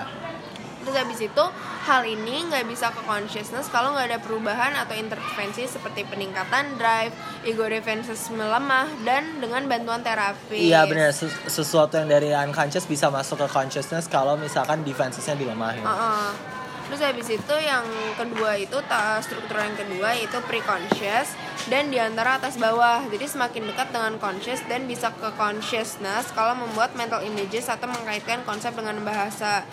Terus 0.88 1.04
habis 1.04 1.20
itu 1.20 1.44
hal 1.84 2.08
ini 2.08 2.48
nggak 2.48 2.64
bisa 2.64 2.96
ke 2.96 3.04
consciousness 3.04 3.68
kalau 3.68 3.92
nggak 3.92 4.08
ada 4.08 4.20
perubahan 4.24 4.72
atau 4.72 4.96
intervensi 4.96 5.68
seperti 5.68 6.08
peningkatan 6.08 6.80
drive, 6.80 7.12
ego 7.44 7.68
defenses 7.68 8.32
melemah 8.32 8.88
dan 9.04 9.44
dengan 9.44 9.68
bantuan 9.68 10.00
terapi. 10.00 10.72
Iya 10.72 10.88
benar 10.88 11.12
Ses- 11.12 11.44
sesuatu 11.52 12.00
yang 12.00 12.08
dari 12.08 12.32
unconscious 12.32 12.88
bisa 12.88 13.12
masuk 13.12 13.44
ke 13.44 13.48
consciousness 13.52 14.08
kalau 14.08 14.40
misalkan 14.40 14.80
defensesnya 14.88 15.36
dilemahin. 15.36 15.84
Heeh. 15.84 16.56
Terus 16.88 17.04
habis 17.04 17.28
itu 17.28 17.56
yang 17.60 17.84
kedua 18.16 18.56
itu 18.56 18.80
struktur 19.20 19.60
yang 19.60 19.76
kedua 19.76 20.16
itu 20.16 20.40
pre-conscious 20.48 21.36
dan 21.68 21.92
di 21.92 22.00
antara 22.00 22.40
atas 22.40 22.56
bawah. 22.56 23.04
Jadi 23.12 23.28
semakin 23.28 23.68
dekat 23.76 23.92
dengan 23.92 24.16
conscious 24.24 24.64
dan 24.72 24.88
bisa 24.88 25.12
ke 25.12 25.36
consciousness 25.36 26.32
kalau 26.32 26.56
membuat 26.56 26.96
mental 26.96 27.20
images 27.28 27.68
atau 27.68 27.92
mengkaitkan 27.92 28.40
konsep 28.48 28.72
dengan 28.72 29.04
bahasa 29.04 29.68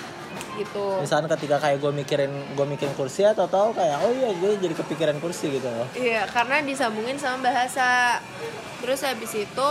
gitu. 0.54 1.00
misalnya 1.00 1.28
ketika 1.34 1.56
kayak 1.58 1.78
gue 1.78 1.92
mikirin 1.92 2.32
gue 2.54 2.66
mikirin 2.66 2.94
kursi 2.94 3.22
atau 3.22 3.46
tahu 3.46 3.72
kayak 3.72 3.98
oh 4.02 4.12
iya 4.12 4.30
gue 4.32 4.50
jadi 4.58 4.74
kepikiran 4.74 5.16
kursi 5.18 5.50
gitu 5.50 5.66
loh 5.66 5.86
Iya, 5.94 6.26
karena 6.28 6.60
disambungin 6.60 7.16
sama 7.16 7.48
bahasa. 7.48 8.18
Terus 8.82 9.00
habis 9.00 9.32
itu 9.32 9.68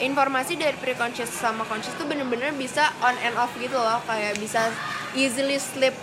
informasi 0.00 0.56
dari 0.56 0.74
pre-conscious 0.74 1.30
sama 1.30 1.62
conscious 1.64 1.94
tuh 1.94 2.06
bener-bener 2.06 2.50
bisa 2.54 2.90
on 3.00 3.14
and 3.20 3.36
off 3.36 3.52
gitu 3.56 3.74
loh, 3.76 4.00
kayak 4.06 4.34
bisa 4.38 4.72
easily 5.14 5.58
slip 5.58 5.94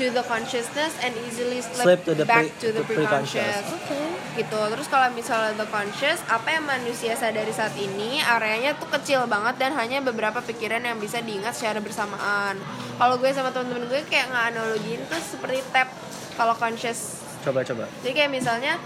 to 0.00 0.08
the 0.08 0.24
consciousness 0.24 0.96
and 1.04 1.12
easily 1.28 1.60
slip, 1.60 1.84
Slip 1.84 2.00
to 2.08 2.12
the 2.16 2.24
back 2.24 2.48
pre- 2.48 2.56
to 2.64 2.68
the 2.72 2.82
pre-conscious. 2.88 3.44
pre-conscious. 3.68 4.32
Gitu. 4.32 4.60
Terus 4.72 4.86
kalau 4.88 5.12
misalnya 5.12 5.52
the 5.60 5.68
conscious, 5.68 6.24
apa 6.24 6.56
yang 6.56 6.64
manusia 6.64 7.12
sadari 7.12 7.52
saat 7.52 7.76
ini, 7.76 8.24
areanya 8.24 8.72
tuh 8.80 8.88
kecil 8.88 9.28
banget 9.28 9.60
dan 9.60 9.76
hanya 9.76 10.00
beberapa 10.00 10.40
pikiran 10.40 10.80
yang 10.80 10.96
bisa 10.96 11.20
diingat 11.20 11.52
secara 11.52 11.84
bersamaan. 11.84 12.56
Kalau 12.96 13.20
gue 13.20 13.28
sama 13.36 13.52
temen-temen 13.52 13.92
gue 13.92 14.00
kayak 14.08 14.32
nggak 14.32 14.44
analogiin 14.56 15.04
tuh 15.04 15.20
seperti 15.20 15.60
tab 15.68 15.92
kalau 16.40 16.56
conscious 16.56 17.20
coba 17.40 17.64
coba 17.64 17.84
jadi 18.04 18.12
kayak 18.24 18.32
misalnya 18.32 18.76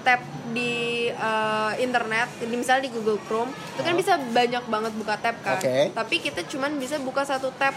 tab 0.00 0.20
di 0.50 1.06
eh, 1.12 1.72
internet, 1.78 2.28
di 2.40 2.56
misalnya 2.56 2.88
di 2.88 2.92
Google 2.96 3.20
Chrome, 3.28 3.52
itu 3.52 3.80
kan 3.84 3.94
bisa 3.94 4.16
banyak 4.16 4.64
banget 4.66 4.92
buka 4.96 5.14
tab 5.20 5.36
kan. 5.44 5.60
Oke. 5.60 5.92
Tapi 5.92 6.14
kita 6.18 6.40
cuman 6.48 6.80
bisa 6.80 6.96
buka 6.98 7.22
satu 7.22 7.52
tab. 7.54 7.76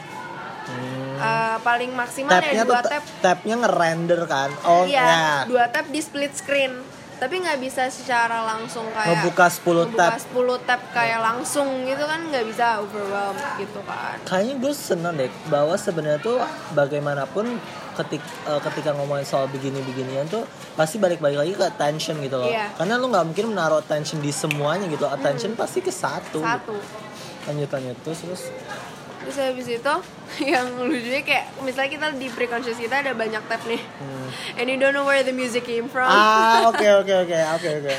Hmm. 0.64 1.03
Eh, 1.16 1.58
paling 1.60 1.92
maksimal 1.92 2.32
tabnya 2.32 2.54
ya 2.56 2.64
dua 2.64 2.80
ta- 2.80 2.92
tab. 2.92 3.04
tabnya 3.20 3.56
ngerender 3.58 4.22
kan 4.26 4.50
oh 4.64 4.84
iya, 4.84 5.04
ya 5.04 5.28
dua 5.46 5.66
tab 5.68 5.86
di 5.88 6.00
split 6.00 6.34
screen. 6.34 6.74
Tapi 7.14 7.40
nggak 7.40 7.56
bisa 7.58 7.88
secara 7.88 8.44
langsung 8.44 8.84
kayak 8.90 9.24
Ngebuka 9.24 9.48
10 9.48 9.64
ngebuka 9.88 9.96
tab. 9.96 10.20
10 10.20 10.68
tab 10.68 10.82
kayak 10.92 11.20
langsung 11.24 11.68
gitu 11.84 12.04
kan 12.04 12.20
nggak 12.22 12.44
bisa 12.44 12.66
overwhelm 12.78 13.38
gitu 13.56 13.80
kan. 13.82 14.18
kayaknya 14.24 14.56
gue 14.58 14.74
seneng 14.74 15.14
deh 15.16 15.32
bahwa 15.48 15.72
sebenarnya 15.74 16.20
tuh 16.20 16.44
bagaimanapun 16.74 17.64
ketik 17.94 18.20
eh, 18.44 18.60
ketika 18.62 18.92
ngomongin 18.92 19.24
soal 19.24 19.48
begini-beginian 19.48 20.28
tuh 20.28 20.44
pasti 20.74 20.98
balik-balik 20.98 21.38
lagi 21.40 21.54
ke 21.54 21.64
attention 21.64 22.20
gitu 22.20 22.36
loh 22.36 22.50
Iya. 22.50 22.76
karena 22.76 22.98
lu 22.98 23.08
nggak 23.08 23.26
mungkin 23.26 23.46
menaruh 23.48 23.80
attention 23.80 24.20
di 24.20 24.34
semuanya 24.34 24.90
gitu 24.90 25.06
attention 25.06 25.54
pasti 25.54 25.80
ke 25.80 25.94
satu, 25.94 26.42
Satu. 26.42 26.76
lanjut 27.46 27.70
lanjut 27.70 27.98
terus 28.04 28.20
terus 28.20 28.44
Terus 29.24 29.38
habis 29.40 29.68
itu 29.68 29.96
yang 30.54 30.68
lucunya 30.80 31.22
kayak 31.24 31.46
misalnya 31.64 31.90
kita 31.96 32.06
di 32.18 32.28
pre-conscious 32.32 32.80
kita 32.80 33.04
ada 33.04 33.12
banyak 33.16 33.44
tab 33.48 33.62
nih. 33.66 33.82
And 34.58 34.66
you 34.66 34.78
don't 34.82 34.92
know 34.92 35.06
where 35.06 35.22
the 35.22 35.32
music 35.32 35.64
came 35.64 35.88
from. 35.88 36.10
Hmm. 36.10 36.18
ah 36.18 36.60
oke 36.70 36.88
oke 37.06 37.14
oke 37.28 37.38
oke 37.60 37.70
oke 37.82 37.94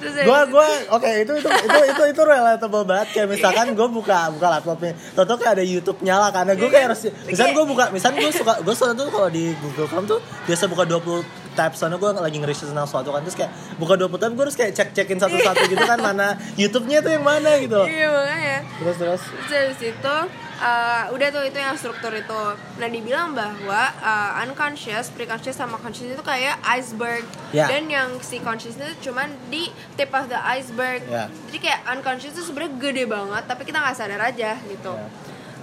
gue 0.00 0.40
gue 0.48 0.68
oke 0.88 1.10
itu 1.12 1.32
itu 1.44 1.48
itu 1.48 1.78
itu 1.92 2.02
itu 2.16 2.22
relatable 2.24 2.88
banget 2.88 3.08
kayak 3.12 3.28
misalkan 3.36 3.76
gue 3.76 3.88
buka 3.92 4.32
buka 4.32 4.48
laptopnya 4.56 4.96
toto 5.12 5.36
kayak 5.36 5.60
ada 5.60 5.64
YouTube 5.64 6.00
nyala 6.00 6.32
karena 6.32 6.56
gue 6.56 6.68
kayak 6.72 6.86
harus 6.88 7.04
misalkan 7.28 7.52
gue 7.52 7.66
buka 7.68 7.84
misalkan 7.92 8.24
gue 8.24 8.32
suka 8.32 8.64
gue 8.64 8.72
soalnya 8.72 9.04
tuh 9.04 9.12
kalau 9.12 9.28
di 9.28 9.52
Google 9.60 9.88
Chrome 9.92 10.08
tuh 10.08 10.20
biasa 10.48 10.72
buka 10.72 10.88
20 10.88 11.52
tab 11.52 11.76
soalnya 11.76 12.00
gue 12.00 12.10
lagi 12.16 12.36
nge-research 12.40 12.72
tentang 12.72 12.88
suatu 12.88 13.12
kan 13.12 13.20
terus 13.20 13.36
kayak 13.36 13.52
buka 13.76 14.00
20 14.00 14.08
tab 14.16 14.30
gue 14.32 14.44
harus 14.48 14.56
kayak 14.56 14.72
cek 14.72 14.88
cekin 14.96 15.18
satu-satu 15.20 15.62
gitu 15.68 15.84
kan 15.84 15.98
mana 16.00 16.32
YouTube-nya 16.56 17.04
tuh 17.04 17.12
yang 17.12 17.24
mana 17.26 17.60
gitu. 17.60 17.80
Iya 17.84 18.08
makanya. 18.08 18.58
terus 18.80 18.96
terus 18.96 19.22
Terus 19.28 19.52
habis 19.52 19.80
itu 19.84 20.16
uh, 20.60 21.04
udah 21.10 21.28
tuh 21.32 21.42
itu 21.48 21.58
yang 21.58 21.74
struktur 21.74 22.12
itu. 22.12 22.42
Nah 22.78 22.88
dibilang 22.88 23.32
bahwa 23.32 23.82
uh, 24.04 24.44
unconscious, 24.44 25.10
preconscious 25.10 25.56
sama 25.56 25.80
conscious 25.80 26.12
itu 26.12 26.22
kayak 26.22 26.60
iceberg. 26.78 27.24
Ya. 27.50 27.66
Dan 27.66 27.88
yang 27.90 28.20
si 28.20 28.38
conscious 28.38 28.76
itu 28.76 29.10
cuman 29.10 29.32
di 29.48 29.72
tip 29.96 30.12
of 30.12 30.28
the 30.28 30.38
iceberg. 30.38 31.02
Ya. 31.08 31.26
Jadi 31.50 31.58
kayak 31.58 31.80
unconscious 31.88 32.36
itu 32.36 32.44
sebenarnya 32.46 32.72
gede 32.78 33.04
banget 33.08 33.42
tapi 33.48 33.62
kita 33.66 33.80
nggak 33.80 33.96
sadar 33.96 34.20
aja 34.20 34.60
gitu. 34.68 34.94
Ya. 34.94 35.08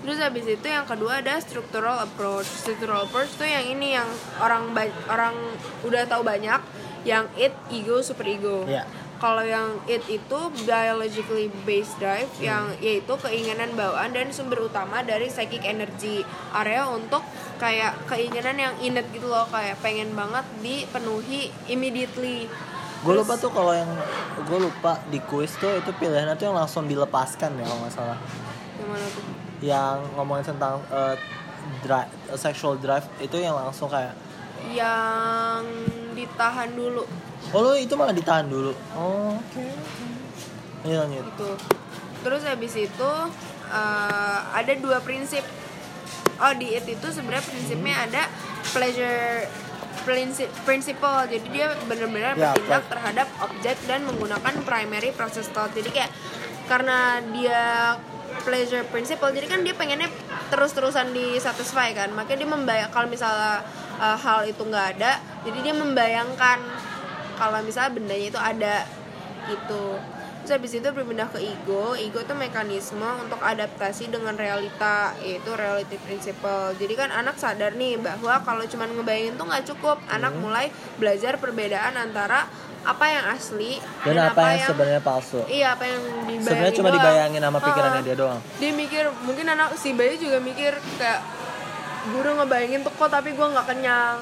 Terus 0.07 0.17
habis 0.23 0.45
itu 0.47 0.67
yang 0.67 0.87
kedua 0.87 1.19
ada 1.19 1.35
structural 1.43 1.99
approach. 2.03 2.47
Structural 2.47 3.05
approach 3.05 3.31
tuh 3.37 3.47
yang 3.47 3.63
ini 3.63 3.95
yang 3.95 4.07
orang 4.41 4.71
orang 5.07 5.35
udah 5.85 6.03
tahu 6.09 6.23
banyak 6.23 6.59
yang 7.07 7.23
it, 7.39 7.55
ego, 7.71 8.03
super 8.03 8.27
ego. 8.27 8.67
Ya. 8.67 8.83
Kalau 9.17 9.41
yang 9.41 9.67
it 9.85 10.05
itu 10.05 10.39
biologically 10.61 11.49
based 11.63 11.97
drive 11.97 12.29
Hmm. 12.33 12.43
yang 12.43 12.63
yaitu 12.77 13.09
keinginan 13.17 13.73
bawaan 13.73 14.11
dan 14.11 14.29
sumber 14.29 14.61
utama 14.61 15.01
dari 15.01 15.25
psychic 15.25 15.63
energy 15.63 16.21
area 16.51 16.85
untuk 16.85 17.25
kayak 17.57 17.97
keinginan 18.05 18.53
yang 18.55 18.73
innate 18.77 19.09
gitu 19.09 19.25
loh 19.25 19.45
kayak 19.47 19.77
pengen 19.79 20.13
banget 20.13 20.45
dipenuhi 20.59 21.49
immediately. 21.65 22.45
gue 22.97 23.13
lupa 23.15 23.33
tuh 23.35 23.49
kalau 23.49 23.71
yang 23.71 23.89
gue 24.39 24.59
lupa 24.59 24.97
di 25.07 25.17
kuis 25.19 25.53
tuh 25.55 25.69
itu 25.71 25.89
pilihannya 25.91 26.33
tuh 26.33 26.49
yang 26.49 26.57
langsung 26.57 26.85
dilepaskan 26.85 27.53
ya 27.53 27.63
kalau 27.63 27.79
nggak 27.79 27.93
salah 27.93 28.17
Yang 28.75 28.87
mana 28.87 29.07
tuh? 29.07 29.23
yang 29.59 29.95
ngomongin 30.13 30.45
tentang 30.47 30.81
eh, 30.87 31.15
drive, 31.79 32.09
sexual 32.33 32.73
drive 32.75 33.05
itu 33.17 33.37
yang 33.37 33.53
langsung 33.53 33.85
kayak 33.87 34.13
Yang 34.67 35.63
ditahan 36.13 36.69
dulu 36.73 37.03
oh 37.47 37.59
lu 37.61 37.73
itu 37.77 37.93
malah 37.93 38.11
ditahan 38.11 38.45
dulu 38.45 38.73
oh 38.93 39.37
oke 39.37 39.65
Lanjut, 40.83 40.99
lanjut 41.03 41.23
gitu. 41.25 41.49
Terus 42.17 42.41
habis 42.43 42.73
itu 42.75 43.11
eh, 43.67 44.39
ada 44.51 44.73
dua 44.77 44.99
prinsip. 44.99 45.43
Oh 46.37 46.53
di 46.53 46.73
it 46.73 46.85
itu 46.85 47.07
sebenarnya 47.07 47.43
prinsipnya 47.43 47.95
ada 48.07 48.23
pleasure 48.71 49.47
prinsip 50.03 50.47
principle. 50.63 51.27
Jadi 51.27 51.47
dia 51.49 51.75
benar-benar 51.83 52.33
Ya, 52.33 52.53
bertindak 52.53 52.83
apa? 52.83 52.91
terhadap 52.93 53.27
objek 53.43 53.77
dan 53.83 54.05
menggunakan 54.05 54.53
primary 54.63 55.11
process 55.11 55.49
thought. 55.51 55.73
Jadi 55.73 55.89
kayak 55.91 56.11
karena 56.67 57.19
dia 57.31 57.63
pleasure 58.45 58.85
principle, 58.89 59.31
jadi 59.33 59.47
kan 59.49 59.61
dia 59.65 59.73
pengennya 59.73 60.09
terus-terusan 60.53 61.13
disatisfy 61.13 61.93
kan. 61.95 62.13
Makanya 62.13 62.45
dia 62.45 62.49
membayang 62.49 62.89
kalau 62.91 63.07
misalnya 63.09 63.63
eh, 63.97 64.17
hal 64.17 64.45
itu 64.45 64.61
nggak 64.61 64.87
ada, 64.97 65.21
jadi 65.45 65.59
dia 65.61 65.75
membayangkan 65.75 66.59
kalau 67.37 67.61
misalnya 67.61 67.91
bendanya 67.93 68.27
itu 68.33 68.39
ada 68.41 68.77
gitu. 69.47 70.01
Terus 70.47 70.63
habis 70.63 70.79
itu 70.79 70.87
berpindah 70.95 71.27
ke 71.27 71.43
ego. 71.43 71.91
Ego 71.99 72.23
itu 72.23 72.31
mekanisme 72.31 73.03
untuk 73.19 73.35
adaptasi 73.43 74.07
dengan 74.07 74.31
realita 74.31 75.11
yaitu 75.19 75.51
reality 75.51 75.99
principle. 76.07 76.71
Jadi 76.79 76.95
kan 76.95 77.11
anak 77.11 77.35
sadar 77.35 77.75
nih 77.75 77.99
bahwa 77.99 78.39
kalau 78.47 78.63
cuma 78.63 78.87
ngebayangin 78.87 79.35
tuh 79.35 79.43
nggak 79.43 79.67
cukup. 79.75 79.99
Anak 80.07 80.31
Hmm. 80.31 80.47
mulai 80.47 80.71
belajar 80.95 81.35
perbedaan 81.35 81.99
antara 81.99 82.47
apa 82.87 83.05
yang 83.05 83.25
asli 83.29 83.83
dan, 84.01 84.15
apa, 84.25 84.41
yang, 84.55 84.63
sebenarnya 84.65 85.01
palsu. 85.01 85.43
iya 85.45 85.75
apa 85.75 85.83
yang 85.83 85.99
dibayangin 86.23 86.39
sebenarnya 86.41 86.73
cuma 86.73 86.87
doang. 86.87 86.97
dibayangin 86.97 87.41
sama 87.41 87.59
pikirannya 87.59 87.99
Ah, 87.99 88.05
dia 88.05 88.15
doang. 88.15 88.39
Dia 88.57 88.71
mikir 88.71 89.03
mungkin 89.21 89.45
anak 89.45 89.69
si 89.75 89.91
bayi 89.91 90.15
juga 90.15 90.39
mikir 90.39 90.71
kayak 90.95 91.19
gue 92.07 92.15
udah 92.17 92.33
ngebayangin 92.39 92.79
tuh 92.81 92.93
kok 92.93 93.09
tapi 93.09 93.35
gue 93.35 93.43
nggak 93.45 93.67
kenyang. 93.67 94.19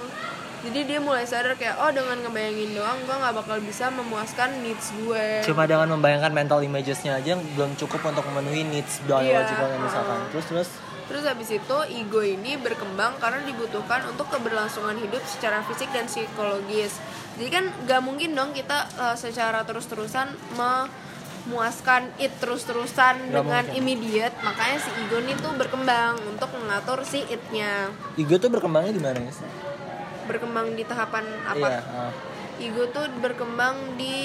Jadi 0.66 0.82
dia 0.84 0.98
mulai 0.98 1.22
sadar 1.24 1.54
kayak 1.54 1.78
oh 1.78 1.94
dengan 1.94 2.18
ngebayangin 2.20 2.74
doang 2.74 2.98
gue 3.00 3.14
nggak 3.16 3.34
bakal 3.36 3.58
bisa 3.62 3.94
memuaskan 3.94 4.50
needs 4.60 4.90
gue. 4.98 5.46
Cuma 5.46 5.64
dengan 5.64 5.86
membayangkan 5.92 6.34
mental 6.34 6.60
imagesnya 6.60 7.14
aja 7.16 7.38
belum 7.38 7.78
cukup 7.78 8.02
untuk 8.04 8.26
memenuhi 8.26 8.66
needs 8.66 8.98
biologicalnya 9.06 9.46
Iya. 9.72 9.86
misalkan. 9.86 10.18
Terus 10.34 10.46
terus 10.50 10.70
Terus 11.06 11.24
habis 11.24 11.50
itu 11.54 11.78
ego 11.94 12.26
ini 12.26 12.58
berkembang 12.58 13.22
karena 13.22 13.46
dibutuhkan 13.46 14.02
untuk 14.10 14.26
keberlangsungan 14.34 14.98
hidup 14.98 15.22
secara 15.30 15.62
fisik 15.62 15.94
dan 15.94 16.10
psikologis. 16.10 16.98
Jadi 17.38 17.50
kan 17.52 17.66
gak 17.86 18.02
mungkin 18.02 18.34
dong 18.34 18.58
kita 18.58 18.90
uh, 18.98 19.14
secara 19.14 19.62
terus-terusan 19.62 20.34
memuaskan 20.58 22.10
it 22.18 22.34
terus-terusan 22.42 23.30
dengan 23.30 23.70
mungkin. 23.70 23.78
immediate. 23.78 24.34
Makanya 24.42 24.78
si 24.82 24.90
ego 24.98 25.22
ini 25.22 25.38
tuh 25.38 25.54
berkembang 25.54 26.18
untuk 26.26 26.50
mengatur 26.58 27.06
si 27.06 27.22
itnya. 27.30 27.94
ego 28.18 28.36
tuh 28.36 28.50
berkembangnya 28.50 28.94
di 28.98 29.02
mana 29.02 29.30
sih 29.30 29.46
Berkembang 30.26 30.74
di 30.74 30.82
tahapan 30.82 31.22
apa? 31.46 31.68
iya 31.70 31.82
ah. 31.86 32.12
Ego 32.56 32.88
tuh 32.88 33.06
berkembang 33.20 34.00
di 34.00 34.16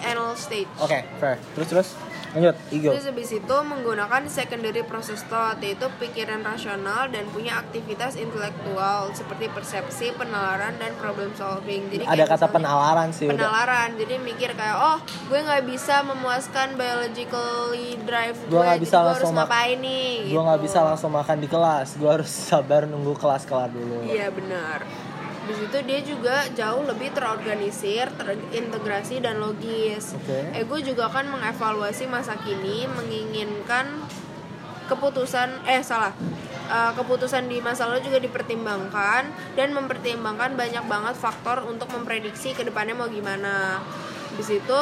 anal 0.00 0.38
stage. 0.38 0.70
oke 0.78 0.94
fair 1.18 1.36
terus 1.52 1.68
terus 1.68 1.88
lanjut 2.30 2.54
ego 2.70 2.90
Terus 2.90 3.06
habis 3.06 3.30
itu 3.32 3.56
menggunakan 3.60 4.22
secondary 4.26 4.82
process 4.82 5.26
thought 5.26 5.58
yaitu 5.58 5.90
pikiran 5.96 6.40
rasional 6.40 7.06
dan 7.06 7.26
punya 7.28 7.58
aktivitas 7.58 8.14
intelektual 8.14 9.10
seperti 9.10 9.48
persepsi, 9.48 10.14
penalaran 10.14 10.76
dan 10.76 10.94
problem 10.94 11.34
solving. 11.34 11.88
Jadi 11.88 12.04
ada 12.04 12.22
kata 12.24 12.46
misalnya- 12.46 12.54
penalaran 12.54 13.08
sih 13.10 13.26
udah 13.26 13.34
penalaran. 13.34 13.88
Jadi 13.96 14.14
mikir 14.20 14.50
kayak 14.52 14.78
oh 14.78 14.98
gue 15.02 15.40
nggak 15.40 15.64
bisa 15.64 15.94
memuaskan 16.02 16.74
biologically 16.74 17.98
drive 18.00 18.38
gue, 18.40 18.52
Gua 18.52 18.62
nggak 18.64 18.80
bisa 18.80 18.90
gue 18.92 19.02
harus 19.02 19.10
langsung 19.18 19.32
mak- 19.32 19.40
ngapain 19.44 19.78
nih? 19.80 20.14
gue 20.26 20.40
nggak 20.40 20.56
gitu. 20.56 20.66
bisa 20.66 20.78
langsung 20.80 21.10
makan 21.10 21.36
di 21.36 21.48
kelas 21.48 21.88
gue 21.96 22.10
harus 22.10 22.30
sabar 22.48 22.82
nunggu 22.84 23.14
kelas 23.14 23.42
kelar 23.44 23.68
dulu 23.68 24.06
Iya 24.06 24.30
benar. 24.30 25.09
Di 25.50 25.54
situ 25.58 25.76
dia 25.82 25.98
juga 26.06 26.46
jauh 26.54 26.86
lebih 26.86 27.10
terorganisir, 27.10 28.06
terintegrasi 28.14 29.18
dan 29.18 29.42
logis. 29.42 30.14
Oke. 30.14 30.54
Ego 30.54 30.78
juga 30.78 31.10
akan 31.10 31.34
mengevaluasi 31.34 32.06
masa 32.06 32.38
kini, 32.38 32.86
menginginkan 32.86 33.98
keputusan 34.86 35.66
eh 35.66 35.82
salah. 35.82 36.14
uh, 36.70 36.92
keputusan 36.94 37.50
di 37.50 37.58
masa 37.58 37.90
lalu 37.90 38.06
juga 38.06 38.22
dipertimbangkan 38.22 39.26
dan 39.58 39.68
mempertimbangkan 39.74 40.54
banyak 40.54 40.86
banget 40.86 41.14
faktor 41.18 41.66
untuk 41.66 41.90
memprediksi 41.90 42.54
ke 42.54 42.62
depannya 42.62 42.94
mau 42.94 43.10
gimana 43.10 43.82
di 44.38 44.42
situ 44.46 44.80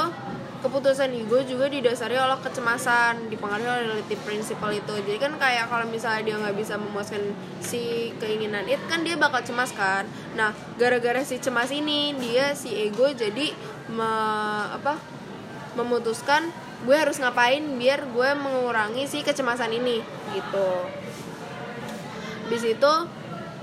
keputusan 0.58 1.14
ego 1.14 1.38
juga 1.46 1.70
didasari 1.70 2.18
oleh 2.18 2.38
kecemasan 2.42 3.30
dipengaruhi 3.30 3.68
oleh 3.68 3.84
relative 3.94 4.20
principle 4.26 4.74
itu. 4.74 4.94
Jadi 5.06 5.18
kan 5.22 5.32
kayak 5.38 5.70
kalau 5.70 5.86
misalnya 5.86 6.22
dia 6.26 6.34
nggak 6.38 6.56
bisa 6.58 6.74
memuaskan 6.74 7.22
si 7.62 8.10
keinginan 8.18 8.66
itu 8.66 8.82
kan 8.90 9.06
dia 9.06 9.14
bakal 9.14 9.42
cemas 9.46 9.70
kan. 9.70 10.06
Nah 10.34 10.50
gara-gara 10.74 11.22
si 11.22 11.38
cemas 11.38 11.70
ini 11.70 12.14
dia 12.18 12.58
si 12.58 12.74
ego 12.74 13.06
jadi 13.14 13.54
me, 13.90 14.10
apa 14.74 14.98
memutuskan 15.78 16.50
gue 16.82 16.94
harus 16.94 17.18
ngapain 17.18 17.62
biar 17.78 18.06
gue 18.10 18.30
mengurangi 18.38 19.06
si 19.06 19.22
kecemasan 19.22 19.74
ini 19.74 20.02
gitu. 20.34 20.70
Di 22.50 22.58
situ 22.58 22.92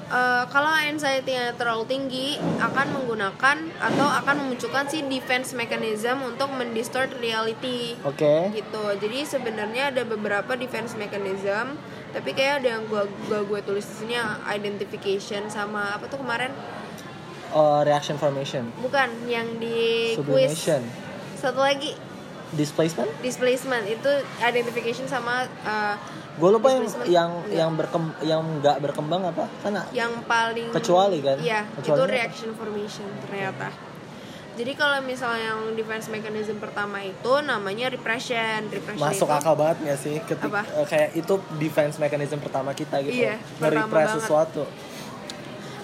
uh, 0.09 0.43
kalau 0.49 0.69
anxiety-nya 0.69 1.55
terlalu 1.57 1.85
tinggi 1.89 2.27
akan 2.61 2.87
menggunakan 3.01 3.57
atau 3.79 4.07
akan 4.23 4.35
memunculkan 4.45 4.85
si 4.89 5.01
defense 5.05 5.53
mechanism 5.57 6.21
untuk 6.25 6.49
mendistort 6.53 7.09
reality. 7.17 7.97
Oke. 8.05 8.51
Okay. 8.51 8.61
Gitu. 8.61 8.83
Jadi 9.01 9.19
sebenarnya 9.25 9.93
ada 9.93 10.03
beberapa 10.05 10.53
defense 10.57 10.93
mechanism, 10.97 11.79
tapi 12.13 12.35
kayak 12.37 12.63
ada 12.63 12.79
yang 12.79 12.83
gua 12.89 13.09
gua, 13.29 13.41
gua 13.45 13.59
tulis 13.65 13.85
di 13.85 13.95
sini 14.05 14.15
identification 14.49 15.49
sama 15.49 15.95
apa 15.95 16.05
tuh 16.09 16.21
kemarin? 16.21 16.51
Oh, 17.55 17.79
reaction 17.87 18.19
formation. 18.19 18.67
Bukan, 18.83 19.31
yang 19.31 19.47
di 19.63 20.11
Sublimation. 20.19 20.83
quiz. 20.83 21.39
Satu 21.39 21.63
lagi 21.63 21.95
displacement? 22.55 23.09
Displacement. 23.21 23.83
Itu 23.85 24.11
identification 24.41 25.05
sama 25.05 25.45
uh, 25.63 25.95
gue 26.35 26.49
lupa 26.51 26.67
yang 26.71 26.83
yang 27.07 27.31
enggak. 27.31 27.55
yang 27.55 27.71
berkem 27.79 28.03
yang 28.23 28.41
nggak 28.59 28.77
berkembang 28.83 29.21
apa? 29.23 29.45
Karena 29.63 29.83
yang 29.95 30.11
paling 30.27 30.71
kecuali 30.71 31.19
kan? 31.23 31.37
Iya 31.39 31.67
kecuali 31.79 31.99
itu 31.99 32.03
reaction 32.11 32.49
formation 32.55 33.07
ternyata. 33.27 33.69
Jadi 34.55 34.71
kalau 34.79 35.03
misalnya 35.03 35.51
yang 35.51 35.75
defense 35.75 36.07
mechanism 36.07 36.63
pertama 36.63 37.03
itu 37.03 37.33
namanya 37.43 37.91
repression 37.91 38.71
repression 38.71 39.03
masuk 39.03 39.27
itu, 39.27 39.35
akal 39.35 39.55
banget 39.59 39.77
ya 39.83 39.95
sih? 39.99 40.15
Ketika 40.23 40.63
uh, 40.63 40.87
kayak 40.87 41.11
itu 41.11 41.33
defense 41.59 41.99
mechanism 41.99 42.39
pertama 42.39 42.71
kita 42.71 43.03
gitu. 43.03 43.19
Iya, 43.19 43.35
nge-repress 43.59 44.23
sesuatu 44.23 44.63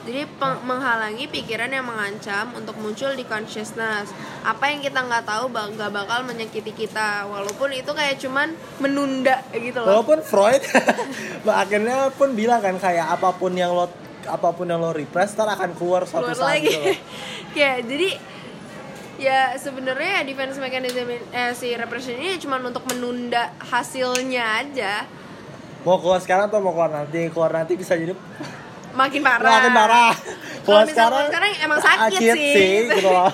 jadi 0.01 0.25
menghalangi 0.65 1.29
pikiran 1.29 1.69
yang 1.69 1.85
mengancam 1.85 2.57
untuk 2.57 2.73
muncul 2.81 3.13
di 3.13 3.21
consciousness. 3.21 4.09
Apa 4.41 4.73
yang 4.73 4.81
kita 4.81 4.97
nggak 4.97 5.29
tahu 5.29 5.53
nggak 5.53 5.91
bakal 5.93 6.25
menyakiti 6.25 6.73
kita. 6.73 7.29
Walaupun 7.29 7.69
itu 7.77 7.91
kayak 7.93 8.17
cuman 8.17 8.57
menunda 8.81 9.45
gitu 9.53 9.77
loh. 9.77 10.01
Walaupun 10.01 10.25
Freud 10.25 10.65
akhirnya 11.61 12.09
pun 12.17 12.33
bilang 12.33 12.65
kan 12.65 12.81
kayak 12.81 13.13
apa 13.13 13.29
pun 13.37 13.53
yang 13.53 13.77
lo 13.77 13.85
apa 14.25 14.49
pun 14.53 14.65
yang 14.65 14.81
lo 14.81 14.89
repress 14.89 15.37
ntar 15.37 15.49
akan 15.49 15.73
keluar 15.77 16.05
suatu 16.05 16.29
keluar 16.29 16.37
saat 16.37 16.61
lagi. 16.61 16.69
gitu 16.69 16.93
ya 17.61 17.81
jadi 17.81 18.09
ya 19.17 19.39
sebenarnya 19.57 20.25
defense 20.25 20.57
mechanism 20.57 21.09
eh, 21.09 21.53
si 21.53 21.73
repression 21.77 22.17
ini 22.17 22.41
cuma 22.41 22.57
untuk 22.57 22.85
menunda 22.89 23.53
hasilnya 23.69 24.65
aja. 24.65 25.05
Mau 25.85 25.97
keluar 25.97 26.21
sekarang 26.21 26.49
atau 26.49 26.61
mau 26.61 26.73
keluar 26.73 26.89
nanti? 26.89 27.29
Keluar 27.33 27.53
nanti 27.53 27.73
bisa 27.73 27.97
jadi 27.97 28.13
makin 28.93 29.21
parah. 29.23 29.51
Makin 29.59 29.71
parah. 29.73 30.13
Kalau 30.61 30.83
sekarang, 30.85 31.25
sekarang 31.33 31.51
emang 31.65 31.79
sakit, 31.81 32.13
sakit 32.13 32.37
sih, 32.37 32.53
sih 32.53 32.73
gitu 32.93 33.09
loh. 33.09 33.31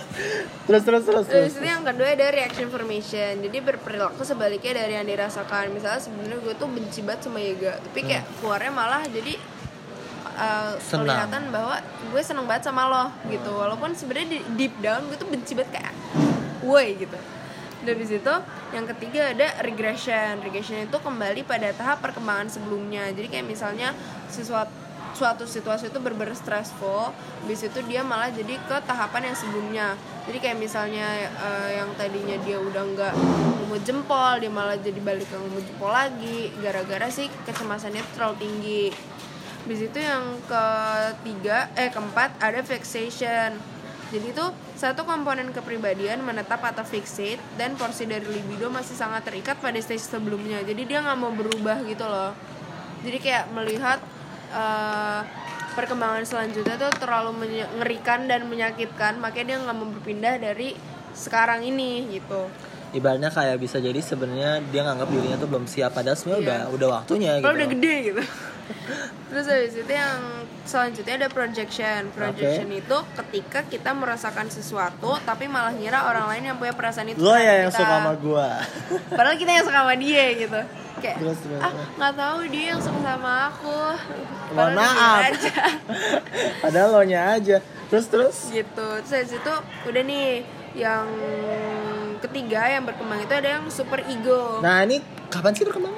terus 0.68 0.84
terus 0.84 1.04
terus 1.08 1.26
terus 1.32 1.56
itu 1.56 1.64
yang 1.64 1.80
kedua 1.80 2.12
ada 2.12 2.28
reaction 2.28 2.68
formation 2.68 3.40
jadi 3.40 3.64
berperilaku 3.64 4.20
sebaliknya 4.28 4.84
dari 4.84 5.00
yang 5.00 5.08
dirasakan. 5.08 5.72
Misalnya 5.72 6.00
sebenarnya 6.04 6.40
gue 6.44 6.54
tuh 6.56 6.68
benci 6.68 7.00
banget 7.04 7.28
sama 7.28 7.40
Yega 7.40 7.80
tapi 7.84 8.00
kayak 8.04 8.24
hmm. 8.28 8.36
keluarnya 8.44 8.72
malah 8.72 9.04
jadi 9.08 9.34
uh, 10.36 10.74
kelihatan 10.80 11.44
bahwa 11.52 11.76
gue 11.84 12.22
seneng 12.24 12.46
banget 12.48 12.68
sama 12.68 12.84
lo 12.88 13.06
gitu. 13.32 13.52
Walaupun 13.52 13.96
sebenarnya 13.96 14.44
deep 14.56 14.76
down 14.80 15.08
gue 15.08 15.18
tuh 15.20 15.28
benci 15.28 15.52
banget 15.56 15.72
kayak 15.80 15.94
woi 16.64 16.96
gitu. 17.00 17.20
Dari 17.78 18.04
situ 18.04 18.34
yang 18.76 18.86
ketiga 18.92 19.32
ada 19.32 19.48
regression. 19.64 20.44
Regression 20.44 20.84
itu 20.84 20.98
kembali 21.00 21.48
pada 21.48 21.72
tahap 21.72 22.04
perkembangan 22.04 22.52
sebelumnya. 22.52 23.08
Jadi 23.16 23.28
kayak 23.32 23.48
misalnya 23.48 23.96
sesuatu 24.28 24.87
suatu 25.18 25.50
situasi 25.50 25.90
itu 25.90 25.98
berber 25.98 26.30
stressful 26.38 27.10
di 27.50 27.58
situ 27.58 27.82
dia 27.90 28.06
malah 28.06 28.30
jadi 28.30 28.62
ke 28.62 28.78
tahapan 28.86 29.34
yang 29.34 29.38
sebelumnya. 29.38 29.88
Jadi 30.30 30.38
kayak 30.38 30.58
misalnya 30.62 31.08
uh, 31.42 31.70
yang 31.74 31.90
tadinya 31.98 32.38
dia 32.46 32.62
udah 32.62 32.84
nggak 32.94 33.14
mau 33.66 33.80
jempol 33.82 34.38
dia 34.38 34.52
malah 34.54 34.78
jadi 34.78 35.02
balik 35.02 35.26
ke 35.26 35.36
mau 35.42 35.58
jempol 35.58 35.90
lagi 35.90 36.54
gara-gara 36.62 37.10
sih 37.10 37.26
kecemasannya 37.50 38.06
terlalu 38.14 38.36
tinggi. 38.38 38.86
Di 39.68 39.76
situ 39.76 39.98
yang 39.98 40.38
ketiga 40.46 41.74
eh 41.74 41.90
keempat 41.90 42.38
ada 42.38 42.62
fixation 42.62 43.78
jadi 44.08 44.32
itu 44.32 44.46
satu 44.80 45.04
komponen 45.04 45.52
kepribadian 45.52 46.24
menetap 46.24 46.64
atau 46.64 46.88
fixate 46.88 47.44
dan 47.60 47.76
porsi 47.76 48.08
dari 48.08 48.24
libido 48.24 48.72
masih 48.72 48.96
sangat 48.96 49.28
terikat 49.28 49.60
pada 49.60 49.76
stage 49.84 50.00
sebelumnya. 50.00 50.64
Jadi 50.64 50.88
dia 50.88 51.04
nggak 51.04 51.20
mau 51.20 51.32
berubah 51.36 51.84
gitu 51.84 52.08
loh. 52.08 52.32
Jadi 53.04 53.18
kayak 53.20 53.52
melihat 53.52 54.00
uh, 54.52 55.22
perkembangan 55.78 56.26
selanjutnya 56.26 56.76
tuh 56.78 56.92
terlalu 56.98 57.46
mengerikan 57.46 58.26
dan 58.26 58.50
menyakitkan 58.50 59.22
makanya 59.22 59.46
dia 59.46 59.58
nggak 59.62 59.78
mau 59.78 59.88
berpindah 59.94 60.36
dari 60.42 60.74
sekarang 61.14 61.66
ini 61.66 62.18
gitu 62.18 62.50
ibaratnya 62.96 63.30
kayak 63.30 63.60
bisa 63.60 63.78
jadi 63.84 64.00
sebenarnya 64.00 64.64
dia 64.72 64.82
nganggap 64.88 65.10
dirinya 65.12 65.38
tuh 65.38 65.50
belum 65.52 65.66
siap 65.68 65.92
padahal 65.94 66.16
sebenarnya 66.16 66.42
iya. 66.42 66.48
udah 66.48 66.62
udah 66.74 66.88
waktunya 67.02 67.32
gitu. 67.40 67.52
udah 67.52 67.68
gede 67.68 67.96
gitu. 68.14 68.24
Terus 69.28 69.46
habis 69.48 69.74
itu 69.76 69.94
yang 69.94 70.20
selanjutnya 70.68 71.16
ada 71.26 71.30
projection. 71.32 72.12
Projection 72.12 72.68
okay. 72.72 72.82
itu 72.84 72.98
ketika 73.24 73.60
kita 73.68 73.92
merasakan 73.96 74.48
sesuatu 74.52 75.16
tapi 75.24 75.48
malah 75.48 75.72
ngira 75.76 76.08
orang 76.08 76.32
lain 76.32 76.44
yang 76.54 76.58
punya 76.60 76.74
perasaan 76.76 77.12
itu. 77.12 77.20
Lo 77.20 77.36
ya 77.36 77.68
yang 77.68 77.72
suka 77.72 77.88
sama 77.88 78.14
gua. 78.20 78.64
Padahal 79.12 79.36
kita 79.36 79.52
yang 79.52 79.66
suka 79.66 79.80
sama 79.84 79.96
dia 79.96 80.26
gitu 80.36 80.62
kayak 81.02 81.18
terus, 81.22 81.38
terus, 81.46 81.62
ah 81.62 81.72
nggak 81.98 82.14
tahu 82.18 82.38
dia 82.50 82.66
yang 82.74 82.82
suka 82.82 83.00
sama 83.06 83.32
aku 83.54 83.78
mohon 84.54 84.74
maaf 84.74 85.30
aja. 85.30 85.54
padahal 86.64 86.90
lo 86.94 87.02
nya 87.06 87.22
aja 87.38 87.58
terus 87.88 88.06
terus 88.10 88.38
gitu 88.50 88.88
terus 89.02 89.12
dari 89.12 89.28
situ 89.30 89.54
udah 89.88 90.04
nih 90.04 90.42
yang 90.78 91.06
ketiga 92.22 92.62
yang 92.70 92.84
berkembang 92.86 93.22
itu 93.22 93.34
ada 93.34 93.50
yang 93.62 93.66
super 93.70 94.02
ego 94.10 94.60
nah 94.62 94.82
ini 94.82 95.02
kapan 95.30 95.54
sih 95.54 95.66
berkembang 95.66 95.94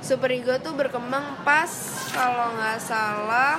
super 0.00 0.30
ego 0.30 0.54
tuh 0.62 0.72
berkembang 0.74 1.42
pas 1.42 1.70
kalau 2.14 2.54
nggak 2.54 2.78
salah 2.78 3.58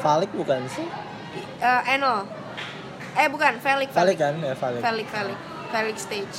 Falik 0.00 0.30
bukan 0.36 0.64
sih? 0.68 0.86
uh, 1.60 1.82
Enol. 1.88 2.28
Eh 3.16 3.28
bukan 3.32 3.56
Felix 3.60 3.92
Felix 3.96 4.16
kan? 4.20 4.36
Ya 4.40 4.52
Felix 4.52 4.80
Felix 4.84 5.06
Felix 5.08 5.38
Felix 5.72 5.96
stage. 6.04 6.36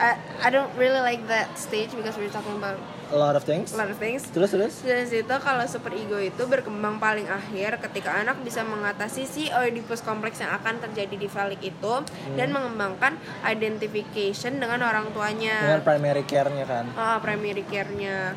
I, 0.00 0.16
I 0.42 0.48
don't 0.48 0.72
really 0.80 0.98
like 0.98 1.28
that 1.28 1.54
stage 1.60 1.92
because 1.92 2.16
we're 2.16 2.32
talking 2.32 2.56
about 2.56 2.80
a 3.12 3.18
lot 3.20 3.36
of 3.36 3.44
things. 3.44 3.76
A 3.76 3.78
lot 3.78 3.92
of 3.92 4.00
things. 4.00 4.24
Terus 4.32 4.50
terus. 4.50 4.74
Dari 4.80 5.04
situ 5.04 5.34
kalau 5.44 5.64
super 5.68 5.92
ego 5.92 6.16
itu 6.16 6.42
berkembang 6.48 6.96
paling 6.96 7.28
akhir 7.28 7.78
ketika 7.84 8.16
anak 8.16 8.40
bisa 8.40 8.64
mengatasi 8.64 9.28
si 9.28 9.52
Oedipus 9.52 10.00
kompleks 10.00 10.40
yang 10.40 10.50
akan 10.56 10.80
terjadi 10.80 11.14
di 11.20 11.28
balik 11.28 11.60
itu 11.60 11.94
hmm. 12.02 12.36
dan 12.40 12.48
mengembangkan 12.50 13.20
identification 13.44 14.56
dengan 14.58 14.80
orang 14.82 15.12
tuanya. 15.12 15.76
Dengan 15.76 15.84
primary 15.84 16.24
care-nya 16.24 16.64
kan. 16.64 16.84
Ah, 16.96 17.20
primary 17.20 17.62
care-nya. 17.68 18.34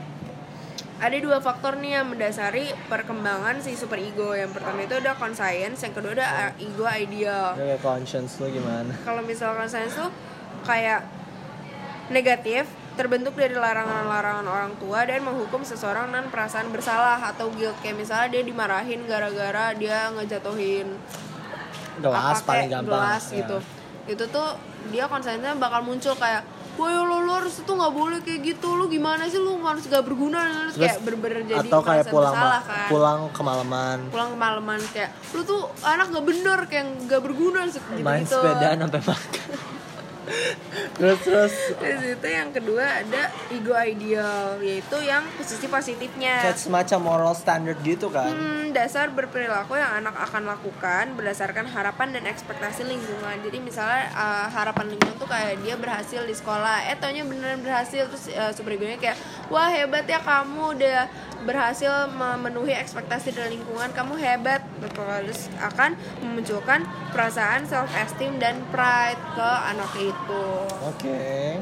Ada 0.95 1.19
dua 1.19 1.43
faktor 1.43 1.75
nih 1.75 1.99
yang 1.99 2.07
mendasari 2.07 2.71
perkembangan 2.87 3.59
si 3.59 3.75
super 3.75 3.99
ego. 3.99 4.31
Yang 4.31 4.55
pertama 4.55 4.79
itu 4.87 4.95
ada 4.95 5.11
conscience, 5.19 5.83
yang 5.83 5.91
kedua 5.91 6.15
ada 6.15 6.55
ego 6.55 6.87
ideal. 6.87 7.59
Ya, 7.59 7.75
conscience 7.83 8.39
tuh 8.39 8.47
gimana? 8.47 8.95
Kalau 9.03 9.19
misalkan 9.23 9.67
conscience 9.67 9.95
tuh 9.99 10.07
kayak 10.63 11.03
negatif 12.07 12.69
terbentuk 12.95 13.35
dari 13.35 13.53
larangan-larangan 13.53 14.47
orang 14.47 14.73
tua 14.79 15.03
dan 15.03 15.21
menghukum 15.21 15.61
seseorang 15.61 16.09
dengan 16.09 16.31
perasaan 16.31 16.71
bersalah 16.71 17.19
atau 17.21 17.51
guilt. 17.53 17.75
Kayak 17.83 18.01
misalnya 18.01 18.27
dia 18.39 18.43
dimarahin 18.47 19.03
gara-gara 19.05 19.75
dia 19.75 20.09
ngejatuhin 20.15 20.87
gelas 21.99 22.41
apa, 22.41 22.47
paling 22.47 22.69
gampang. 22.71 22.87
gelas 22.89 23.23
ya. 23.29 23.37
gitu. 23.43 23.57
Itu 24.07 24.23
tuh 24.31 24.49
dia 24.89 25.05
konsennya 25.11 25.53
bakal 25.59 25.83
muncul 25.83 26.15
kayak 26.15 26.43
Woi 26.75 26.91
lo, 26.91 27.23
lo 27.23 27.39
harus 27.39 27.63
itu 27.63 27.71
nggak 27.71 27.93
boleh 27.95 28.19
kayak 28.19 28.39
gitu. 28.51 28.67
Lo 28.75 28.91
gimana 28.91 29.31
sih? 29.31 29.39
Lo 29.39 29.55
harus 29.63 29.87
gak 29.87 30.03
berguna. 30.03 30.75
Terus, 30.75 30.75
kayak 30.75 31.07
berber 31.07 31.47
jadi 31.47 31.71
atau 31.71 31.79
kayak 31.79 32.11
pulang 32.11 32.35
bersalah, 32.35 32.61
kan. 32.67 32.87
pulang 32.91 33.19
kemalaman. 33.31 33.97
Pulang 34.11 34.29
kemalaman 34.35 34.79
kayak 34.91 35.15
lo 35.31 35.41
tuh 35.47 35.71
anak 35.87 36.11
gak 36.11 36.25
bener 36.27 36.59
kayak 36.67 36.85
gak 37.07 37.21
berguna 37.23 37.63
gitu 37.71 37.79
gitu. 37.79 38.03
Main 38.03 38.27
sepeda 38.27 38.75
sampai 38.75 39.01
makan 39.07 39.75
terus 40.97 41.19
terus. 41.21 41.53
Terus 41.77 42.03
itu 42.17 42.27
yang 42.27 42.49
kedua 42.49 43.03
ada 43.03 43.29
ego 43.51 43.73
ideal 43.75 44.59
yaitu 44.61 44.97
yang 45.03 45.23
posisi 45.37 45.67
positifnya. 45.69 46.41
Kayak 46.41 46.59
semacam 46.59 46.99
moral 47.01 47.33
standard 47.37 47.79
gitu 47.85 48.09
kan? 48.09 48.31
Hmm, 48.31 48.71
dasar 48.71 49.11
berperilaku 49.13 49.77
yang 49.77 50.03
anak 50.03 50.15
akan 50.17 50.49
lakukan 50.49 51.13
berdasarkan 51.13 51.69
harapan 51.69 52.15
dan 52.15 52.23
ekspektasi 52.29 52.87
lingkungan. 52.87 53.37
Jadi 53.45 53.57
misalnya 53.61 54.09
uh, 54.13 54.47
harapan 54.49 54.95
lingkungan 54.95 55.17
tuh 55.17 55.29
kayak 55.29 55.61
dia 55.61 55.75
berhasil 55.77 56.21
di 56.25 56.35
sekolah. 56.35 56.89
Eh 56.89 56.97
taunya 56.97 57.25
beneran 57.25 57.61
berhasil. 57.61 58.07
Terus 58.09 58.25
uh, 58.33 58.51
super 58.53 58.73
egonya 58.75 58.97
kayak 58.97 59.17
wah 59.49 59.69
hebat 59.69 60.05
ya 60.09 60.19
kamu 60.21 60.79
udah 60.79 60.99
berhasil 61.45 62.09
memenuhi 62.09 62.73
ekspektasi 62.73 63.31
dari 63.31 63.55
lingkungan 63.55 63.93
kamu 63.93 64.17
hebat 64.17 64.65
terus 64.81 65.47
akan 65.61 65.93
memunculkan 66.25 66.83
perasaan 67.13 67.69
self 67.69 67.87
esteem 67.93 68.41
dan 68.41 68.59
pride 68.73 69.21
ke 69.37 69.51
anak 69.71 69.91
itu 70.01 70.45
Oke. 70.85 71.61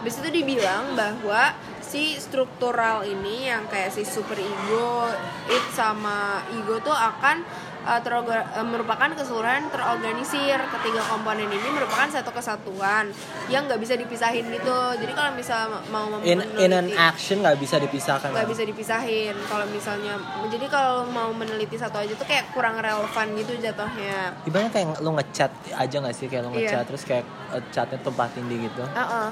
Habis 0.00 0.16
itu 0.24 0.28
dibilang 0.32 0.96
bahwa 0.96 1.52
si 1.84 2.16
struktural 2.16 3.04
ini 3.04 3.52
yang 3.52 3.68
kayak 3.68 3.92
si 3.92 4.06
super 4.06 4.38
ego, 4.38 5.12
it 5.50 5.64
sama 5.76 6.40
ego 6.54 6.80
tuh 6.80 6.94
akan 6.94 7.44
uh, 7.82 8.00
terorga- 8.00 8.48
uh, 8.52 8.62
merupakan 8.62 9.08
keseluruhan 9.10 9.68
terorganisir. 9.68 10.58
Ketiga 10.70 11.02
komponen 11.04 11.46
ini 11.46 11.68
merupakan 11.70 12.06
satu 12.06 12.30
kesatuan 12.30 13.08
yang 13.46 13.64
nggak 13.64 13.78
bisa 13.78 13.94
dipisahin 13.94 14.48
gitu. 14.48 14.70
Jadi 14.96 15.12
kalau 15.12 15.32
misal 15.32 15.60
mau 15.88 16.06
In 16.20 16.40
in 16.56 16.70
an 16.70 16.86
meneliti- 16.86 16.96
action 16.96 17.40
nggak 17.40 17.56
bisa 17.56 17.76
dipisahkan. 17.78 18.30
nggak 18.30 18.48
bisa 18.48 18.62
dipisahin 18.62 19.34
kalau 19.44 19.66
misalnya 19.66 20.14
jadi 20.46 20.66
kalau 20.66 21.04
mau 21.06 21.30
meneliti 21.30 21.74
satu 21.74 21.98
aja 21.98 22.12
tuh 22.12 22.24
kayak 22.24 22.50
kurang 22.50 22.76
relevan 22.76 23.26
gitu 23.34 23.52
jatuhnya 23.56 24.32
Ibaratnya 24.42 24.70
kayak 24.70 25.00
lu 25.00 25.10
ngechat 25.12 25.50
aja 25.70 25.96
nggak 25.96 26.12
sih 26.12 26.26
kayak 26.26 26.42
lu 26.42 26.50
Iya. 26.50 26.58
ngechat 26.70 26.84
terus 26.86 27.02
kayak 27.02 27.24
eh, 27.50 27.62
chatnya 27.70 27.98
tumpah 27.98 28.28
tindih 28.28 28.58
gitu. 28.62 28.82
Heeh. 28.86 29.28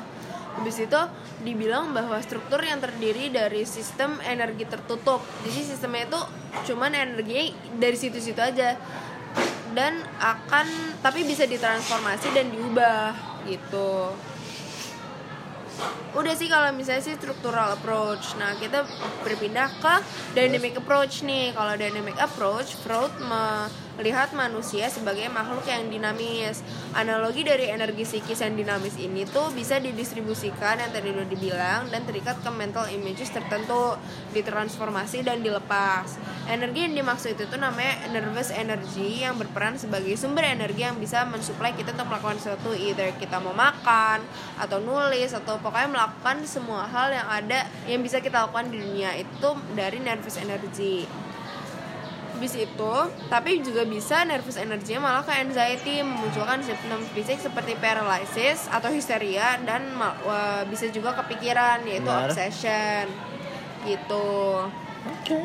Habis 0.59 0.83
itu 0.83 1.01
dibilang 1.47 1.95
bahwa 1.95 2.19
struktur 2.19 2.59
yang 2.59 2.83
terdiri 2.83 3.31
dari 3.31 3.63
sistem 3.63 4.19
energi 4.27 4.67
tertutup. 4.67 5.23
Jadi 5.47 5.61
sistemnya 5.63 6.11
itu 6.11 6.21
cuman 6.75 6.99
energinya 6.99 7.55
dari 7.79 7.95
situ-situ 7.95 8.43
aja. 8.43 8.75
Dan 9.71 10.03
akan 10.19 10.99
tapi 10.99 11.23
bisa 11.23 11.47
ditransformasi 11.47 12.35
dan 12.35 12.51
diubah 12.51 13.15
gitu. 13.47 14.11
Udah 16.19 16.35
sih 16.35 16.51
kalau 16.51 16.75
misalnya 16.75 17.07
sih 17.07 17.15
structural 17.15 17.79
approach. 17.79 18.35
Nah, 18.35 18.59
kita 18.59 18.83
berpindah 19.23 19.71
ke 19.79 19.95
dynamic 20.35 20.75
approach 20.83 21.23
nih. 21.23 21.55
Kalau 21.55 21.79
dynamic 21.79 22.19
approach, 22.19 22.75
Freud 22.83 23.15
melihat 23.99 24.31
manusia 24.31 24.87
sebagai 24.87 25.27
makhluk 25.29 25.67
yang 25.67 25.91
dinamis. 25.91 26.63
Analogi 26.95 27.43
dari 27.43 27.67
energi 27.67 28.07
psikis 28.07 28.41
yang 28.41 28.55
dinamis 28.55 28.95
ini 28.95 29.27
tuh 29.27 29.51
bisa 29.51 29.83
didistribusikan 29.83 30.79
yang 30.79 30.95
tadi 30.95 31.11
udah 31.11 31.27
dibilang 31.27 31.83
dan 31.91 32.07
terikat 32.07 32.39
ke 32.39 32.51
mental 32.55 32.87
images 32.89 33.35
tertentu, 33.35 33.99
ditransformasi 34.33 35.27
dan 35.27 35.43
dilepas. 35.43 36.15
Energi 36.47 36.87
yang 36.89 36.95
dimaksud 36.95 37.35
itu 37.35 37.45
tuh 37.51 37.59
namanya 37.61 38.09
nervous 38.15 38.55
energy 38.55 39.27
yang 39.27 39.37
berperan 39.37 39.77
sebagai 39.77 40.15
sumber 40.15 40.47
energi 40.47 40.87
yang 40.87 40.97
bisa 40.97 41.27
mensuplai 41.27 41.75
kita 41.75 41.93
untuk 41.93 42.09
melakukan 42.09 42.39
sesuatu 42.39 42.73
either 42.73 43.11
kita 43.19 43.43
mau 43.43 43.53
makan 43.53 44.23
atau 44.57 44.79
nulis 44.79 45.35
atau 45.35 45.59
pokoknya 45.59 45.91
melakukan 45.91 46.47
semua 46.47 46.87
hal 46.87 47.11
yang 47.11 47.29
ada 47.29 47.67
yang 47.91 48.01
bisa 48.01 48.23
kita 48.23 48.47
lakukan 48.47 48.71
di 48.71 48.79
dunia 48.81 49.13
itu 49.19 49.51
dari 49.75 49.99
nervous 49.99 50.39
energy 50.39 51.05
habis 52.39 52.55
itu 52.55 52.95
tapi 53.27 53.59
juga 53.61 53.83
bisa 53.83 54.23
nervous 54.23 54.55
energy 54.55 54.95
malah 54.95 55.27
ke 55.27 55.35
anxiety 55.35 56.07
memunculkan 56.07 56.63
simptom 56.63 57.03
fisik 57.11 57.43
seperti 57.43 57.75
paralysis 57.77 58.71
atau 58.71 58.95
histeria 58.95 59.59
dan 59.67 59.91
wah, 59.99 60.63
bisa 60.65 60.87
juga 60.89 61.19
kepikiran 61.19 61.83
yaitu 61.83 62.07
Benar. 62.07 62.31
obsession 62.31 63.11
gitu 63.83 64.63
Oke. 65.09 65.41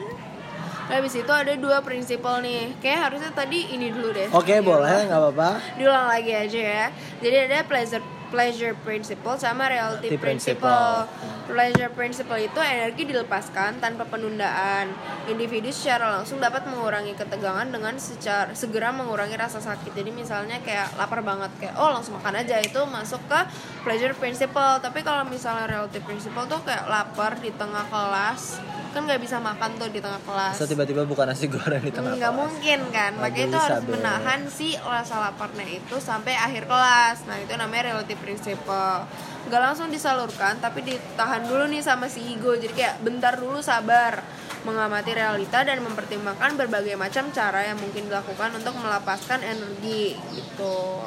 Nah, 0.83 0.99
habis 0.99 1.15
itu 1.15 1.31
ada 1.31 1.55
dua 1.55 1.79
prinsipal 1.79 2.43
nih. 2.43 2.75
Kayak 2.83 3.07
harusnya 3.07 3.31
tadi 3.31 3.71
ini 3.71 3.87
dulu 3.87 4.11
deh. 4.11 4.27
Oke 4.35 4.59
Iya. 4.59 4.59
boleh 4.59 5.07
nggak 5.07 5.15
apa-apa. 5.15 5.49
Diulang 5.79 6.11
lagi 6.11 6.35
aja 6.35 6.59
ya. 6.59 6.85
Jadi 7.23 7.35
ada 7.47 7.63
pleasure 7.63 8.03
pleasure 8.33 8.73
principle 8.81 9.37
sama 9.37 9.69
reality 9.69 10.17
principle. 10.17 10.65
principle. 10.65 10.97
Pleasure 11.43 11.91
principle 11.93 12.39
itu 12.41 12.57
energi 12.57 13.05
dilepaskan 13.05 13.77
tanpa 13.77 14.09
penundaan. 14.09 14.89
Individu 15.29 15.69
secara 15.69 16.17
langsung 16.17 16.41
dapat 16.41 16.65
mengurangi 16.65 17.13
ketegangan 17.13 17.69
dengan 17.69 17.93
secara 18.01 18.49
segera 18.57 18.89
mengurangi 18.89 19.37
rasa 19.37 19.61
sakit. 19.61 19.93
Jadi 19.93 20.09
misalnya 20.09 20.57
kayak 20.65 20.97
lapar 20.97 21.21
banget 21.21 21.53
kayak 21.61 21.77
oh 21.77 21.93
langsung 21.93 22.17
makan 22.17 22.41
aja 22.41 22.57
itu 22.57 22.81
masuk 22.89 23.21
ke 23.29 23.39
pleasure 23.85 24.17
principle. 24.17 24.81
Tapi 24.81 25.05
kalau 25.05 25.21
misalnya 25.29 25.69
reality 25.69 26.01
principle 26.01 26.49
tuh 26.49 26.65
kayak 26.65 26.89
lapar 26.89 27.37
di 27.37 27.53
tengah 27.53 27.85
kelas 27.93 28.57
kan 28.93 29.09
nggak 29.09 29.21
bisa 29.25 29.41
makan 29.41 29.73
tuh 29.81 29.89
di 29.89 29.97
tengah 29.97 30.21
kelas 30.21 30.53
So 30.53 30.69
tiba-tiba 30.69 31.01
buka 31.09 31.25
nasi 31.25 31.49
goreng 31.49 31.81
di 31.81 31.89
tengah 31.89 32.13
nggak 32.13 32.29
kelas. 32.29 32.37
mungkin 32.45 32.79
kan 32.93 33.11
Nggak 33.17 33.25
makanya 33.25 33.45
itu 33.49 33.57
harus 33.57 33.83
menahan 33.89 34.39
si 34.53 34.67
rasa 34.77 35.15
laparnya 35.17 35.65
itu 35.65 35.95
sampai 35.97 36.37
akhir 36.37 36.69
kelas 36.69 37.25
nah 37.25 37.41
itu 37.41 37.57
namanya 37.57 37.97
relative 37.97 38.21
principle 38.23 39.03
nggak 39.51 39.61
langsung 39.61 39.91
disalurkan 39.91 40.63
tapi 40.63 40.87
ditahan 40.87 41.43
dulu 41.43 41.67
nih 41.67 41.83
sama 41.83 42.07
si 42.07 42.23
ego 42.23 42.55
jadi 42.55 42.71
kayak 42.71 42.95
bentar 43.03 43.35
dulu 43.35 43.59
sabar 43.59 44.23
mengamati 44.63 45.11
realita 45.11 45.67
dan 45.67 45.83
mempertimbangkan 45.83 46.55
berbagai 46.55 46.95
macam 46.95 47.27
cara 47.35 47.67
yang 47.67 47.75
mungkin 47.75 48.07
dilakukan 48.07 48.55
untuk 48.55 48.71
melepaskan 48.79 49.43
energi 49.43 50.15
gitu 50.31 51.03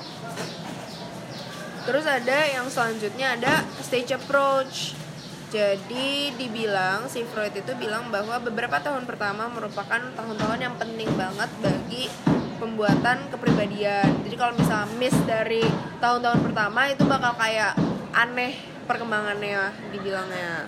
Terus 1.86 2.02
ada 2.02 2.38
yang 2.50 2.66
selanjutnya 2.66 3.38
ada 3.38 3.62
stage 3.78 4.18
approach. 4.18 4.98
Jadi 5.54 6.34
dibilang 6.34 7.06
si 7.06 7.22
Freud 7.22 7.54
itu 7.54 7.72
bilang 7.78 8.10
bahwa 8.10 8.42
beberapa 8.42 8.82
tahun 8.82 9.06
pertama 9.06 9.46
merupakan 9.46 10.02
tahun-tahun 10.18 10.58
yang 10.58 10.74
penting 10.74 11.06
banget 11.14 11.46
bagi 11.62 12.10
pembuatan 12.56 13.28
kepribadian. 13.30 14.08
Jadi 14.24 14.36
kalau 14.36 14.52
misalnya 14.56 14.88
miss 14.96 15.16
dari 15.24 15.62
tahun-tahun 15.98 16.40
pertama 16.42 16.88
itu 16.88 17.04
bakal 17.04 17.32
kayak 17.36 17.76
aneh 18.12 18.56
perkembangannya 18.84 19.72
dibilangnya. 19.90 20.66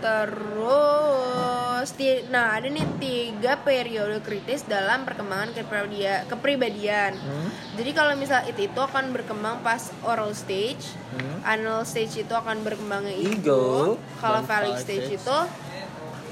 Terus, 0.00 1.86
nah 2.32 2.56
ada 2.56 2.72
nih 2.72 2.88
tiga 2.96 3.60
periode 3.60 4.24
kritis 4.24 4.64
dalam 4.64 5.04
perkembangan 5.04 5.52
kepribadian. 5.52 6.24
kepribadian. 6.24 7.12
Hmm? 7.20 7.48
Jadi 7.76 7.90
kalau 7.92 8.16
misal 8.16 8.40
itu 8.48 8.64
itu 8.64 8.80
akan 8.80 9.12
berkembang 9.12 9.60
pas 9.60 9.92
oral 10.00 10.32
stage, 10.32 10.96
Hmm? 11.12 11.44
anal 11.44 11.84
stage 11.84 12.24
itu 12.24 12.32
akan 12.32 12.64
berkembangnya 12.64 13.12
Ego, 13.12 13.28
ego, 13.36 14.00
kalau 14.22 14.40
phallic 14.40 14.80
stage. 14.80 15.20
itu 15.20 15.36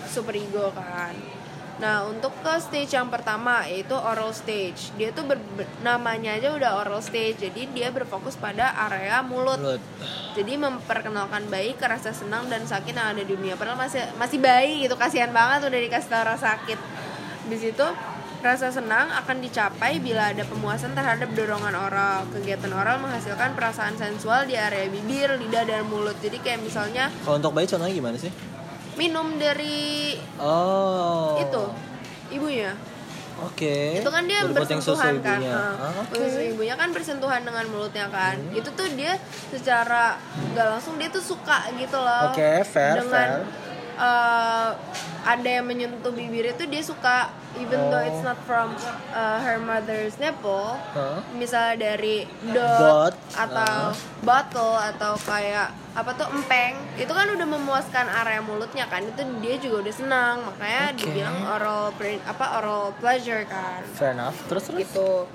super 0.09 0.33
ego 0.33 0.73
kan. 0.73 1.13
Nah 1.79 2.03
untuk 2.11 2.35
ke 2.43 2.59
stage 2.59 2.91
yang 2.91 3.07
pertama 3.07 3.63
yaitu 3.71 3.95
oral 3.95 4.35
stage, 4.35 4.91
dia 4.99 5.15
tuh 5.15 5.31
ber- 5.31 5.43
ber- 5.55 5.71
namanya 5.87 6.35
aja 6.35 6.51
udah 6.51 6.83
oral 6.83 6.99
stage, 6.99 7.39
jadi 7.39 7.71
dia 7.71 7.89
berfokus 7.95 8.35
pada 8.35 8.75
area 8.91 9.23
mulut. 9.23 9.63
Mulut. 9.63 9.83
Jadi 10.35 10.59
memperkenalkan 10.59 11.47
bayi 11.47 11.79
ke 11.79 11.87
rasa 11.87 12.11
senang 12.11 12.51
dan 12.51 12.67
sakit 12.67 12.95
yang 12.95 13.15
ada 13.15 13.23
di 13.23 13.31
dunia. 13.31 13.55
Padahal 13.55 13.79
masih 13.79 14.03
masih 14.19 14.43
bayi 14.43 14.83
gitu, 14.87 14.99
kasihan 14.99 15.31
banget 15.31 15.71
udah 15.71 15.81
dikasih 15.87 16.11
tahu 16.11 16.23
rasa 16.27 16.59
sakit. 16.59 16.79
Di 17.47 17.57
situ 17.57 17.87
rasa 18.39 18.71
senang 18.71 19.11
akan 19.19 19.43
dicapai 19.43 19.99
bila 19.99 20.31
ada 20.31 20.47
pemuasan 20.47 20.95
terhadap 20.95 21.31
dorongan 21.35 21.75
oral. 21.75 22.27
Kegiatan 22.35 22.71
oral 22.75 23.03
menghasilkan 23.03 23.55
perasaan 23.55 23.95
sensual 23.99 24.47
di 24.47 24.55
area 24.59 24.87
bibir, 24.91 25.31
lidah 25.39 25.63
dan 25.63 25.87
mulut. 25.87 26.19
Jadi 26.19 26.43
kayak 26.43 26.63
misalnya 26.63 27.11
Kalau 27.23 27.39
untuk 27.39 27.55
bayi 27.55 27.67
contohnya 27.71 27.95
gimana 27.95 28.19
sih? 28.19 28.31
Minum 28.99 29.39
dari 29.39 30.19
Oh. 30.37 31.39
itu 31.39 31.65
ibunya. 32.35 32.75
Oke. 33.39 34.03
itu 34.03 34.11
kan 34.11 34.27
dia 34.27 34.43
susu 34.43 34.51
bersentuhan 34.51 35.23
kan 35.23 35.39
ibunya. 35.39 35.55
Ah, 35.79 36.03
susu 36.11 36.41
ibunya 36.43 36.75
kan 36.75 36.91
bersentuhan 36.91 37.47
dengan 37.47 37.65
mulutnya 37.71 38.11
kan 38.11 38.35
itu 38.51 38.67
tuh 38.75 38.91
dia 38.99 39.15
secara 39.55 40.19
nggak 40.51 40.67
langsung 40.75 40.99
dia 40.99 41.07
tuh 41.07 41.23
suka 41.23 41.71
gitu 41.79 41.95
loh 41.95 42.35
Oke, 42.35 42.67
fair, 42.67 42.99
dengan 42.99 43.07
fair. 43.15 43.31
Eh, 43.99 44.71
ada 45.27 45.49
yang 45.49 45.67
menyentuh 45.67 46.15
bibir 46.15 46.55
itu 46.55 46.65
dia 46.65 46.81
suka 46.81 47.29
even 47.59 47.91
though 47.91 48.01
it's 48.01 48.23
Oh. 48.23 48.31
not 48.33 48.39
from 48.47 48.73
uh, 49.13 49.39
her 49.43 49.59
mother's 49.59 50.15
nipple 50.23 50.79
Hah? 50.95 51.21
misalnya 51.35 51.93
dari 51.95 52.25
Dot, 52.55 52.79
dot, 52.81 53.15
atau 53.35 53.93
ah. 53.93 53.97
bottle 54.23 54.77
atau 54.79 55.19
kayak 55.27 55.75
apa 55.99 56.11
tuh 56.15 56.31
empeng 56.31 56.79
itu 56.95 57.11
kan 57.11 57.27
udah 57.27 57.47
memuaskan 57.47 58.07
area 58.07 58.39
mulutnya 58.39 58.87
kan 58.87 59.03
itu 59.03 59.19
dia 59.43 59.55
juga 59.59 59.89
udah 59.89 59.95
senang 59.95 60.37
makanya 60.47 60.85
Oke. 60.95 60.99
dibilang 61.03 61.39
oral 61.51 61.83
apa 62.23 62.45
oral 62.63 62.95
pleasure 63.03 63.43
kan 63.51 63.83
Fair 63.99 64.15
enough. 64.15 64.39
Terus 64.47 64.71
terus. 64.71 64.79
gitu 64.87 65.27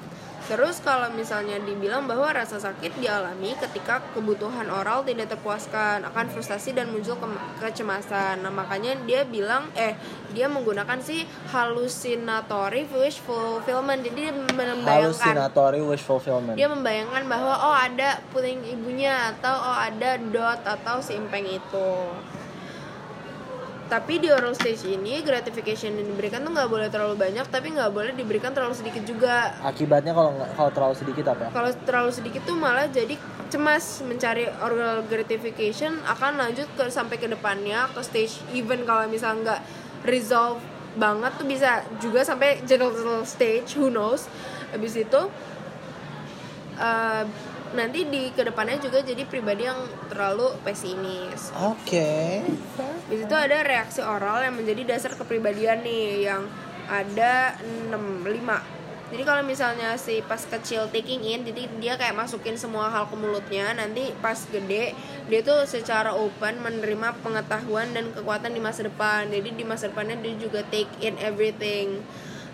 terus 0.44 0.84
kalau 0.84 1.08
misalnya 1.16 1.56
dibilang 1.64 2.04
bahwa 2.04 2.28
rasa 2.36 2.60
sakit 2.60 3.00
dialami 3.00 3.56
ketika 3.56 4.04
kebutuhan 4.12 4.68
oral 4.68 5.08
tidak 5.08 5.32
terpuaskan 5.32 6.04
akan 6.04 6.26
frustasi 6.28 6.76
dan 6.76 6.92
muncul 6.92 7.16
ke- 7.16 7.44
kecemasan. 7.64 8.44
Nah 8.44 8.52
makanya 8.52 9.00
dia 9.08 9.24
bilang 9.24 9.72
eh 9.74 9.96
dia 10.36 10.52
menggunakan 10.52 11.00
si 11.00 11.24
hallucinatory 11.50 12.90
wish 12.92 13.24
fulfillment. 13.24 14.04
Jadi 14.04 14.20
dia 14.30 14.34
membayangkan 14.36 14.84
Hallucinatory 14.84 15.82
wish 15.84 16.04
fulfillment. 16.04 16.56
dia 16.60 16.68
membayangkan 16.68 17.24
bahwa 17.30 17.54
oh 17.64 17.76
ada 17.76 18.20
puting 18.36 18.60
ibunya 18.68 19.32
atau 19.36 19.56
oh 19.56 19.78
ada 19.80 20.20
dot 20.20 20.60
atau 20.68 21.00
si 21.00 21.16
itu 21.16 21.90
tapi 23.92 24.18
di 24.18 24.32
oral 24.32 24.56
stage 24.56 24.88
ini 24.88 25.20
gratification 25.22 25.94
yang 25.94 26.08
diberikan 26.08 26.42
tuh 26.42 26.56
nggak 26.56 26.70
boleh 26.72 26.88
terlalu 26.88 27.20
banyak 27.20 27.46
tapi 27.52 27.76
nggak 27.76 27.92
boleh 27.92 28.12
diberikan 28.16 28.56
terlalu 28.56 28.74
sedikit 28.74 29.04
juga 29.04 29.54
Akibatnya 29.60 30.16
kalau 30.16 30.32
kalau 30.56 30.72
terlalu 30.72 30.96
sedikit 30.96 31.26
apa? 31.36 31.52
kalau 31.52 31.70
terlalu 31.84 32.12
sedikit 32.16 32.42
tuh 32.48 32.56
malah 32.56 32.88
jadi 32.88 33.20
cemas 33.52 34.02
mencari 34.02 34.50
oral 34.64 35.06
gratification 35.06 36.00
akan 36.10 36.42
lanjut 36.42 36.66
ke 36.74 36.90
sampai 36.90 37.20
ke 37.20 37.28
depannya 37.28 37.86
ke 37.92 38.02
stage 38.02 38.40
even 38.56 38.88
kalau 38.88 39.06
misal 39.06 39.36
nggak 39.38 39.62
resolve 40.08 40.58
banget 40.94 41.32
tuh 41.38 41.48
bisa 41.50 41.82
juga 41.98 42.22
sampai 42.26 42.62
genital 42.66 43.26
stage 43.26 43.78
who 43.78 43.90
knows 43.90 44.30
habis 44.74 44.98
itu 44.98 45.22
eh, 46.82 47.24
nanti 47.74 48.06
di 48.06 48.30
ke 48.30 48.46
depannya 48.46 48.78
juga 48.78 49.02
jadi 49.02 49.26
pribadi 49.26 49.66
yang 49.66 49.82
terlalu 50.08 50.54
pesimis 50.62 51.50
Oke. 51.58 52.46
di 53.10 53.16
situ 53.18 53.36
ada 53.36 53.66
reaksi 53.66 54.00
oral 54.06 54.46
yang 54.46 54.56
menjadi 54.56 54.96
dasar 54.96 55.18
kepribadian 55.18 55.82
nih 55.82 56.30
yang 56.30 56.46
ada 56.88 57.56
6 57.64 58.24
5. 58.24 58.84
Jadi 59.14 59.30
kalau 59.30 59.46
misalnya 59.46 59.94
si 59.94 60.26
pas 60.26 60.42
kecil 60.42 60.90
taking 60.90 61.22
in, 61.22 61.46
jadi 61.46 61.70
dia 61.78 61.94
kayak 62.02 62.18
masukin 62.18 62.58
semua 62.58 62.90
hal 62.90 63.06
ke 63.06 63.14
mulutnya, 63.14 63.70
nanti 63.78 64.10
pas 64.26 64.42
gede 64.50 64.98
dia 65.30 65.40
tuh 65.46 65.70
secara 65.70 66.18
open 66.18 66.66
menerima 66.66 67.22
pengetahuan 67.22 67.94
dan 67.94 68.10
kekuatan 68.10 68.58
di 68.58 68.62
masa 68.64 68.90
depan. 68.90 69.30
Jadi 69.30 69.54
di 69.54 69.62
masa 69.62 69.94
depannya 69.94 70.18
dia 70.18 70.34
juga 70.42 70.66
take 70.74 70.90
in 71.06 71.14
everything. 71.22 72.02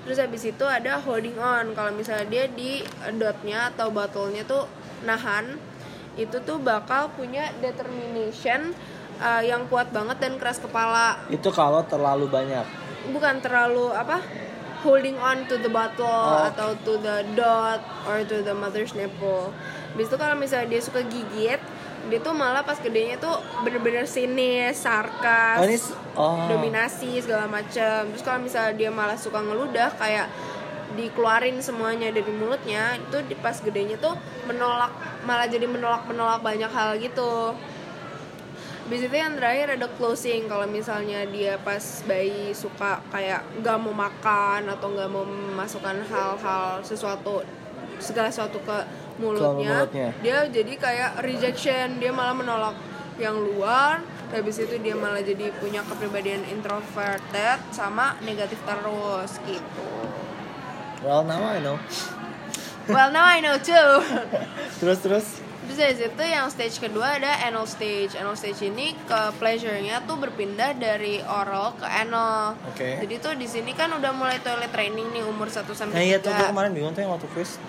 Terus 0.03 0.19
habis 0.19 0.43
itu 0.43 0.65
ada 0.67 0.99
holding 0.99 1.39
on. 1.39 1.71
Kalau 1.71 1.95
misalnya 1.95 2.27
dia 2.27 2.51
di 2.51 2.83
dotnya 3.15 3.71
atau 3.71 3.87
botolnya 3.87 4.43
tuh 4.43 4.67
nahan, 5.01 5.55
itu 6.15 6.37
tuh 6.39 6.57
bakal 6.57 7.07
punya 7.11 7.49
determination 7.59 8.73
uh, 9.17 9.39
yang 9.39 9.65
kuat 9.65 9.89
banget 9.89 10.17
dan 10.17 10.35
keras 10.35 10.57
kepala 10.57 11.15
Itu 11.27 11.49
kalau 11.49 11.83
terlalu 11.83 12.27
banyak. 12.27 12.65
bukan 13.09 13.39
terlalu 13.39 13.89
apa 13.89 14.19
holding 14.79 15.15
on 15.17 15.43
to 15.45 15.57
the 15.57 15.67
bottle 15.67 16.05
Oh. 16.05 16.47
atau 16.47 16.71
to 16.77 16.95
the 16.97 17.23
dot 17.33 17.79
or 18.05 18.21
to 18.21 18.39
the 18.39 18.51
mother's 18.51 18.91
nipple. 18.93 19.51
Habis 19.91 20.07
itu 20.07 20.15
kalau 20.15 20.35
misalnya 20.35 20.67
dia 20.69 20.79
suka 20.79 21.01
gigit, 21.01 21.59
dia 22.05 22.19
tuh 22.19 22.31
malah 22.31 22.61
pas 22.61 22.77
gedenya 22.77 23.17
tuh 23.17 23.33
bener-bener 23.59 24.05
sinis, 24.05 24.79
sarkas, 24.79 25.57
Oh, 25.57 25.65
ini 25.65 25.77
oh. 26.15 26.47
dominasi 26.47 27.19
segala 27.19 27.43
macam. 27.45 28.07
Terus 28.09 28.23
kalau 28.23 28.39
misalnya 28.39 28.73
dia 28.73 28.87
malah 28.87 29.15
suka 29.15 29.39
ngeludah 29.39 29.91
kayak 29.95 30.31
dikeluarin 30.97 31.61
semuanya 31.61 32.09
dari 32.09 32.31
mulutnya 32.33 32.97
itu 32.97 33.17
di 33.29 33.35
pas 33.37 33.57
gedenya 33.61 33.99
tuh 34.01 34.17
menolak 34.49 34.89
malah 35.27 35.45
jadi 35.45 35.69
menolak 35.69 36.07
menolak 36.09 36.41
banyak 36.41 36.71
hal 36.71 36.97
gitu. 36.97 37.53
Habis 38.89 39.05
itu 39.05 39.15
yang 39.21 39.37
terakhir 39.37 39.77
ada 39.77 39.85
closing 40.01 40.49
kalau 40.49 40.65
misalnya 40.65 41.21
dia 41.29 41.61
pas 41.61 42.01
bayi 42.09 42.49
suka 42.57 42.97
kayak 43.13 43.45
nggak 43.61 43.77
mau 43.77 43.93
makan 43.93 44.65
atau 44.65 44.89
nggak 44.89 45.09
mau 45.13 45.21
memasukkan 45.21 46.09
hal-hal 46.09 46.81
sesuatu 46.81 47.45
segala 48.01 48.33
sesuatu 48.33 48.57
ke 48.65 48.77
mulutnya, 49.21 49.85
mulutnya. 49.85 50.09
dia 50.23 50.47
jadi 50.47 50.73
kayak 50.79 51.11
rejection 51.21 52.01
dia 52.01 52.09
malah 52.09 52.33
menolak 52.33 52.73
yang 53.21 53.37
luar. 53.37 54.01
Habis 54.29 54.61
itu 54.61 54.77
dia 54.81 54.93
malah 54.93 55.21
jadi 55.21 55.53
punya 55.57 55.81
kepribadian 55.85 56.45
introverted 56.49 57.61
sama 57.73 58.13
negatif 58.25 58.61
terus 58.61 59.41
gitu 59.45 60.28
Well, 60.99 61.23
now 61.23 61.39
I 61.41 61.63
know. 61.63 61.79
well 62.89 63.11
now 63.13 63.23
I 63.23 63.39
know 63.39 63.55
too 63.61 64.01
Terus 64.83 64.99
terus. 64.99 65.27
Terus 65.69 65.77
dari 65.77 65.95
situ 65.95 66.23
yang 66.25 66.49
stage 66.49 66.81
kedua 66.81 67.21
ada 67.21 67.45
anal 67.45 67.69
stage. 67.69 68.17
Anal 68.17 68.33
stage 68.33 68.65
ini 68.65 68.97
ke 69.05 69.19
pleasure-nya 69.37 70.01
tuh 70.03 70.17
berpindah 70.17 70.73
dari 70.73 71.21
oral 71.21 71.77
ke 71.77 71.85
anal. 71.85 72.57
Oke. 72.73 72.97
Jadi 72.99 73.15
tuh 73.21 73.37
di 73.37 73.45
sini 73.45 73.77
kan 73.77 73.93
udah 73.93 74.09
mulai 74.09 74.41
toilet 74.41 74.73
training 74.73 75.13
nih 75.13 75.21
umur 75.21 75.45
1 75.45 75.61
Nah 75.61 75.77
sampai 75.77 76.09
iya 76.09 76.17
tuh 76.17 76.33
gue 76.33 76.41
3. 76.41 76.51
kemarin 76.51 76.71
bingung 76.73 76.91
tuh 76.91 77.05
yang 77.05 77.13
waktu 77.13 77.29
quiz. 77.31 77.61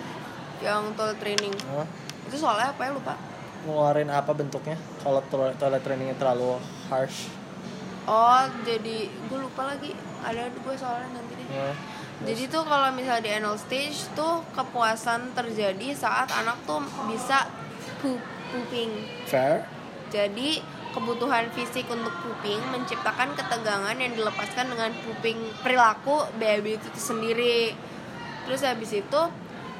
Yang 0.65 0.81
toilet 0.97 1.17
training. 1.21 1.53
Hah? 1.69 1.85
Itu 2.25 2.35
soalnya 2.41 2.73
apa 2.73 2.81
ya 2.83 2.91
lupa. 2.91 3.15
ngeluarin 3.61 4.09
apa 4.09 4.33
bentuknya 4.33 4.73
kalau 5.05 5.21
toilet, 5.29 5.53
toilet 5.61 5.85
trainingnya 5.85 6.17
terlalu 6.17 6.57
harsh 6.89 7.29
Oh, 8.09 8.41
jadi 8.65 9.05
gue 9.05 9.37
lupa 9.37 9.69
lagi. 9.69 9.93
Ada 10.25 10.49
gue 10.49 10.73
soalnya 10.73 11.13
nanti 11.13 11.37
deh. 11.37 11.45
ya. 11.45 11.69
Jadi 12.21 12.43
tuh 12.53 12.61
kalau 12.69 12.93
misalnya 12.93 13.23
di 13.25 13.31
anal 13.33 13.57
stage 13.57 14.05
tuh 14.13 14.45
kepuasan 14.53 15.33
terjadi 15.33 15.97
saat 15.97 16.29
anak 16.29 16.57
tuh 16.69 16.77
bisa 17.09 17.49
poop, 17.97 18.21
pooping. 18.53 18.93
fair 19.25 19.65
Jadi 20.13 20.61
kebutuhan 20.91 21.49
fisik 21.55 21.87
untuk 21.89 22.11
pooping 22.21 22.59
menciptakan 22.69 23.33
ketegangan 23.33 23.95
yang 23.95 24.13
dilepaskan 24.13 24.69
dengan 24.69 24.91
pooping 25.01 25.39
perilaku 25.63 26.27
baby 26.37 26.77
itu 26.77 26.87
sendiri. 26.93 27.73
Terus 28.45 28.61
habis 28.67 28.91
itu 28.91 29.21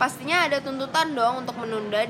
pastinya 0.01 0.49
ada 0.49 0.57
tuntutan 0.57 1.13
dong 1.13 1.45
untuk 1.45 1.61
menunda. 1.61 2.01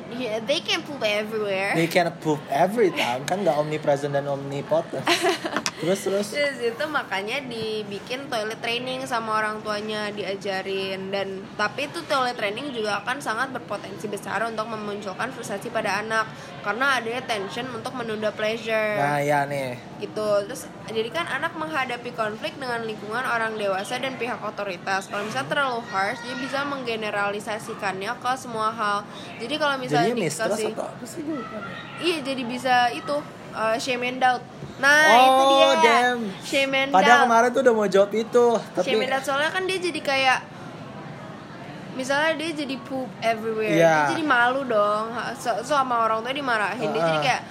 They 0.47 0.63
can 0.63 0.79
poop 0.87 1.03
everywhere. 1.03 1.75
they 1.75 1.91
can 1.91 2.07
poop 2.23 2.39
every 2.47 2.87
time. 2.95 3.27
Kan 3.27 3.43
nggak 3.43 3.59
omnipresent 3.59 4.15
dan 4.15 4.31
omnipotent. 4.31 5.03
Terus 5.81 5.99
terus. 6.05 6.27
Terus 6.29 6.61
itu 6.61 6.85
makanya 6.93 7.41
dibikin 7.41 8.29
toilet 8.29 8.61
training 8.61 9.01
sama 9.09 9.41
orang 9.41 9.65
tuanya 9.65 10.13
diajarin. 10.13 11.09
Dan 11.09 11.41
tapi 11.57 11.89
itu 11.89 12.05
toilet 12.05 12.37
training 12.37 12.69
juga 12.69 13.01
akan 13.01 13.17
sangat 13.17 13.49
berpotensi 13.49 14.05
besar 14.05 14.45
untuk 14.45 14.69
memunculkan 14.69 15.33
frustasi 15.33 15.73
pada 15.73 16.05
anak. 16.05 16.29
Karena 16.61 17.01
adanya 17.01 17.25
tension 17.25 17.65
untuk 17.73 17.97
menunda 17.97 18.29
pleasure. 18.29 19.01
nah 19.01 19.17
ya 19.25 19.49
nih. 19.49 19.73
Gitu. 19.97 20.29
Terus 20.45 20.69
jadi 20.85 21.09
kan 21.09 21.25
anak 21.25 21.57
menghadapi 21.57 22.13
konflik 22.13 22.53
dengan 22.61 22.85
lingkungan 22.85 23.25
orang 23.25 23.57
dewasa 23.57 23.97
dan 23.97 24.21
pihak 24.21 24.37
otoritas. 24.37 25.09
Kalau 25.09 25.25
misalnya 25.25 25.49
terlalu 25.49 25.81
harsh 25.89 26.21
dia 26.21 26.37
bisa 26.37 26.61
menggeneralisasikannya 27.81 28.11
ke 28.21 28.31
semua 28.37 28.69
hal. 28.69 28.97
Jadi 29.41 29.53
kalau 29.57 29.75
misalnya 29.81 30.13
jadinya 30.13 30.25
mistress 30.25 30.51
dikasih 30.53 30.73
atau 30.77 30.85
apa 30.85 31.05
sih 31.05 31.21
iya 32.01 32.17
jadi 32.21 32.43
bisa 32.45 32.75
itu 32.93 33.15
uh, 33.53 33.75
shame 33.81 34.03
and 34.05 34.19
doubt. 34.21 34.43
Nah 34.77 35.01
oh 35.09 35.25
itu 35.25 35.43
dia. 35.49 35.69
damn. 35.81 36.21
Shame 36.45 36.73
and 36.77 36.89
padahal 36.93 37.17
doubt. 37.17 37.25
kemarin 37.27 37.49
tuh 37.49 37.61
udah 37.65 37.73
mau 37.73 37.87
jawab 37.89 38.11
itu 38.13 38.45
tapi 38.77 38.85
shame 38.85 39.01
and 39.05 39.11
doubt 39.11 39.25
soalnya 39.25 39.49
kan 39.49 39.63
dia 39.65 39.77
jadi 39.81 40.01
kayak 40.01 40.39
misalnya 41.91 42.31
dia 42.37 42.49
jadi 42.55 42.75
poop 42.85 43.09
everywhere. 43.19 43.73
Iya. 43.73 43.93
dia 44.07 44.11
jadi 44.15 44.23
malu 44.25 44.61
dong. 44.69 45.11
So, 45.41 45.49
so 45.65 45.73
sama 45.73 46.05
orang 46.05 46.21
tua 46.21 46.33
dimarahin. 46.33 46.89
Dia 46.93 47.01
jadi 47.01 47.19
kayak 47.19 47.43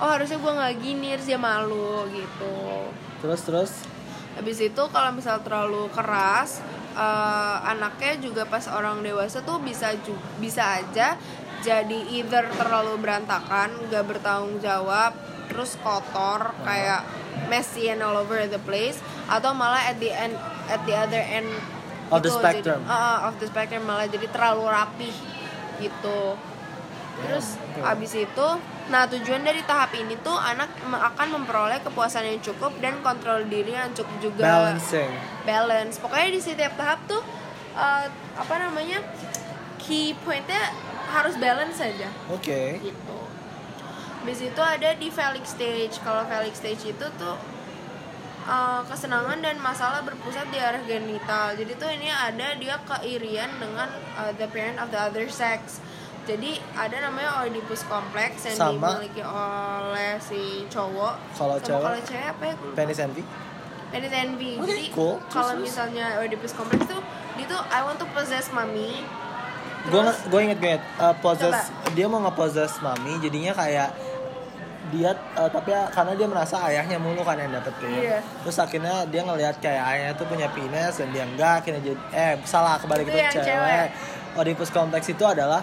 oh 0.00 0.08
harusnya 0.12 0.36
gue 0.40 0.52
nggak 0.52 0.74
gini 0.80 1.06
harus 1.14 1.26
dia 1.28 1.40
malu 1.40 2.04
gitu. 2.10 2.56
Terus 3.20 3.40
terus? 3.44 3.72
Habis 4.36 4.60
itu 4.60 4.82
kalau 4.92 5.16
misal 5.16 5.40
terlalu 5.40 5.88
keras 5.96 6.60
eh, 6.96 7.56
anaknya 7.62 8.16
juga 8.18 8.42
pas 8.44 8.64
orang 8.66 9.00
dewasa 9.00 9.40
tuh 9.40 9.60
bisa 9.60 9.92
ju- 10.00 10.16
bisa 10.36 10.80
aja 10.80 11.14
jadi 11.60 11.98
either 12.14 12.46
terlalu 12.52 12.96
berantakan, 12.96 13.68
gak 13.86 14.06
bertanggung 14.06 14.60
jawab, 14.60 15.12
terus 15.46 15.74
kotor 15.76 16.54
kayak 16.62 17.02
messy 17.46 17.86
and 17.86 18.00
all 18.00 18.14
over 18.14 18.38
the 18.46 18.60
place 18.60 18.96
atau 19.26 19.50
malah 19.50 19.82
at 19.84 19.98
the 19.98 20.08
end 20.08 20.36
at 20.66 20.78
the 20.84 20.94
other 20.94 21.18
end 21.18 21.48
Of 22.06 22.22
the 22.22 22.30
itu 22.30 22.38
spectrum. 22.38 22.80
jadi, 22.80 22.86
Ah, 22.86 22.94
ah, 22.94 23.18
of 23.26 23.34
the 23.36 23.46
spectrum 23.46 23.82
malah 23.82 24.06
jadi 24.06 24.30
terlalu 24.30 24.62
rapih 24.64 25.16
gitu. 25.76 26.38
Terus 27.18 27.58
abis 27.82 28.12
itu, 28.14 28.48
nah 28.86 29.02
tujuan 29.10 29.42
dari 29.42 29.66
tahap 29.66 29.90
ini 29.98 30.14
tuh 30.22 30.38
anak 30.38 30.70
akan 30.86 31.42
memperoleh 31.42 31.82
kepuasan 31.82 32.22
yang 32.22 32.38
cukup 32.38 32.70
dan 32.78 33.02
kontrol 33.02 33.42
diri 33.50 33.74
yang 33.74 33.90
cukup 33.90 34.16
juga 34.22 34.46
balancing 34.46 35.10
balance. 35.42 35.98
Pokoknya 35.98 36.28
di 36.30 36.40
setiap 36.42 36.78
tahap 36.78 37.02
tuh 37.10 37.18
eh, 37.74 38.06
apa 38.38 38.54
namanya 38.62 39.02
key 39.82 40.14
pointnya 40.22 40.70
harus 41.10 41.34
balance 41.38 41.82
saja 41.82 42.10
oke 42.30 42.60
gitu. 42.82 43.18
Habis 44.22 44.42
itu 44.42 44.62
ada 44.62 44.90
di 44.98 45.06
phallic 45.06 45.46
stage. 45.46 46.02
Kalau 46.02 46.26
phallic 46.26 46.54
stage 46.54 46.82
itu 46.90 47.06
tuh 47.18 47.36
eh, 48.46 48.80
kesenangan 48.86 49.42
dan 49.42 49.58
masalah 49.58 50.06
berpusat 50.06 50.46
di 50.54 50.62
arah 50.62 50.82
genital. 50.86 51.58
Jadi 51.58 51.74
tuh 51.74 51.90
ini 51.90 52.06
ada 52.10 52.54
dia 52.54 52.78
keirian 52.86 53.50
dengan 53.58 53.90
eh, 54.22 54.30
the 54.38 54.46
parent 54.50 54.78
of 54.78 54.94
the 54.94 54.98
other 54.98 55.26
sex. 55.26 55.82
Jadi 56.26 56.50
ada 56.74 56.96
namanya 57.00 57.30
Oedipus 57.40 57.86
complex 57.86 58.42
yang 58.44 58.58
Sama. 58.74 58.98
dimiliki 58.98 59.22
oleh 59.22 60.18
si 60.18 60.66
cowok. 60.66 61.14
Kalau 61.32 61.56
cewek? 61.56 61.84
kalau 61.86 62.00
cewek 62.02 62.26
apa 62.28 62.42
ya? 62.44 62.54
Penis 62.74 62.98
envy 62.98 63.22
Penis 63.86 64.10
envy. 64.12 64.50
Oke, 64.58 64.66
Jadi 64.68 64.84
cool. 64.90 65.14
Kalau 65.28 65.54
misalnya 65.56 66.18
Oedipus 66.18 66.50
complex 66.52 66.82
tuh 66.84 66.98
dia 67.36 67.46
tuh 67.46 67.62
I 67.68 67.80
want 67.80 67.96
to 67.96 68.06
possess 68.10 68.50
mommy. 68.50 69.06
gue 69.86 70.02
gue 70.02 70.40
inget 70.42 70.58
gue 70.58 70.70
inget 70.72 70.84
uh, 70.98 71.14
possess 71.16 71.70
Coba. 71.70 71.94
dia 71.94 72.06
mau 72.10 72.18
nge-possess 72.20 72.82
mami 72.82 73.22
jadinya 73.22 73.54
kayak 73.54 73.94
dia 74.88 75.14
uh, 75.34 75.46
tapi 75.46 75.70
ya, 75.70 75.86
karena 75.88 76.18
dia 76.18 76.26
merasa 76.26 76.58
ayahnya 76.66 76.98
mulu 76.98 77.22
kan 77.22 77.38
yang 77.38 77.54
dapetin 77.54 77.94
Iya. 77.94 78.18
terus 78.42 78.58
akhirnya 78.58 79.06
dia 79.06 79.22
ngelihat 79.22 79.62
kayak 79.62 79.78
ayahnya 79.78 80.12
tuh 80.14 80.26
punya 80.26 80.50
penis 80.50 80.98
dan 80.98 81.14
dia 81.14 81.22
enggak 81.22 81.62
akhirnya 81.62 81.82
jadi 81.84 81.98
eh 82.10 82.34
salah 82.42 82.82
kebalik 82.82 83.06
Itu 83.06 83.14
itu 83.14 83.30
cewek. 83.30 83.46
cewek. 83.46 83.86
Oedipus 84.36 84.70
kompleks 84.70 85.06
itu 85.06 85.22
adalah 85.22 85.62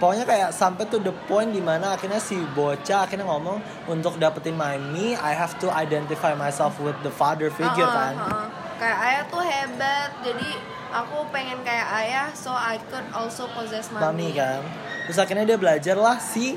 pokoknya 0.00 0.24
kayak 0.24 0.50
sampai 0.50 0.84
to 0.84 0.98
the 0.98 1.12
point 1.24 1.48
di 1.48 1.60
mana 1.60 1.92
akhirnya 1.92 2.16
si 2.18 2.34
bocah 2.50 3.04
akhirnya 3.04 3.22
ngomong 3.22 3.60
untuk 3.86 4.16
dapetin 4.16 4.52
mami 4.54 5.12
I 5.12 5.32
have 5.32 5.54
to 5.58 5.68
identify 5.68 6.32
myself 6.34 6.74
with 6.78 6.96
the 7.00 7.12
father 7.12 7.52
figure 7.52 7.84
Uh-uh, 7.84 8.00
kan 8.02 8.14
uh-uh. 8.16 8.46
Kayak 8.74 8.96
ayah 8.98 9.22
tuh 9.28 9.44
hebat, 9.44 10.10
jadi 10.18 10.48
aku 10.90 11.28
pengen 11.28 11.60
kayak 11.60 11.84
ayah, 12.00 12.26
so 12.32 12.48
I 12.48 12.80
could 12.82 13.04
also 13.12 13.44
possess 13.50 13.92
mami 13.92 14.00
mommy. 14.26 14.28
kan 14.32 14.64
terus 15.04 15.18
akhirnya 15.18 15.44
dia 15.44 15.58
belajar 15.58 15.94
lah 15.94 16.16
si 16.16 16.56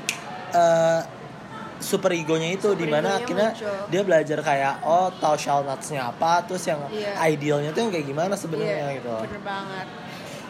eh, 0.50 1.00
super 1.76 2.08
egonya 2.10 2.48
itu 2.50 2.64
Super 2.64 2.80
di 2.80 2.86
mana 2.86 3.20
akhirnya 3.20 3.52
muncul. 3.52 3.76
dia 3.90 4.02
belajar 4.02 4.38
kayak 4.40 4.74
oh 4.82 5.12
tahu 5.12 5.36
shall 5.36 5.60
nots-nya 5.60 6.08
apa 6.08 6.40
terus 6.42 6.64
yang 6.64 6.80
Iya. 6.88 7.12
idealnya 7.28 7.70
tuh 7.70 7.84
yang 7.84 7.92
kayak 7.92 8.06
gimana 8.06 8.32
sebenarnya 8.34 8.72
Iya, 8.88 8.96
gitu 8.96 9.10
bener 9.20 9.42
banget 9.44 9.86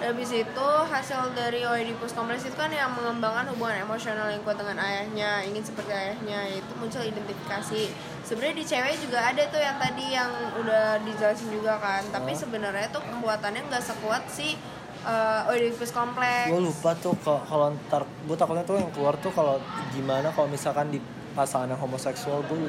Habis 0.05 0.31
itu 0.37 0.69
hasil 0.93 1.33
dari 1.33 1.65
Oedipus 1.65 2.13
Complex 2.13 2.45
itu 2.45 2.53
kan 2.61 2.69
yang 2.69 2.93
mengembangkan 2.93 3.49
hubungan 3.57 3.89
emosional 3.89 4.29
yang 4.29 4.45
kuat 4.45 4.61
dengan 4.61 4.77
ayahnya 4.85 5.41
ingin 5.49 5.65
seperti 5.65 5.97
ayahnya 5.97 6.61
itu 6.61 6.73
muncul 6.77 7.01
identifikasi. 7.01 7.89
Sebenarnya 8.21 8.57
di 8.61 8.65
cewek 8.69 8.95
juga 9.01 9.33
ada 9.33 9.43
tuh 9.49 9.61
yang 9.65 9.81
tadi 9.81 10.05
yang 10.13 10.29
udah 10.61 11.01
dijelasin 11.09 11.49
juga 11.49 11.81
kan 11.81 12.05
tapi 12.13 12.37
Oh. 12.37 12.41
sebenarnya 12.45 12.93
tuh 12.93 13.01
kekuatannya 13.01 13.65
nggak 13.65 13.81
sekuat 13.81 14.29
si 14.29 14.61
uh, 15.09 15.49
Oedipus 15.49 15.89
Complex. 15.89 16.53
Gue 16.53 16.69
lupa 16.69 16.93
tuh 17.01 17.17
kalau 17.25 17.73
ntar 17.89 18.05
gue 18.05 18.37
takutnya 18.37 18.65
tuh 18.69 18.77
yang 18.77 18.93
keluar 18.93 19.17
tuh 19.17 19.33
kalau 19.33 19.57
gimana 19.97 20.29
kalau 20.37 20.53
misalkan 20.53 20.93
di 20.93 21.01
pasangan 21.33 21.73
yang 21.73 21.81
homoseksual 21.81 22.45
gue 22.45 22.69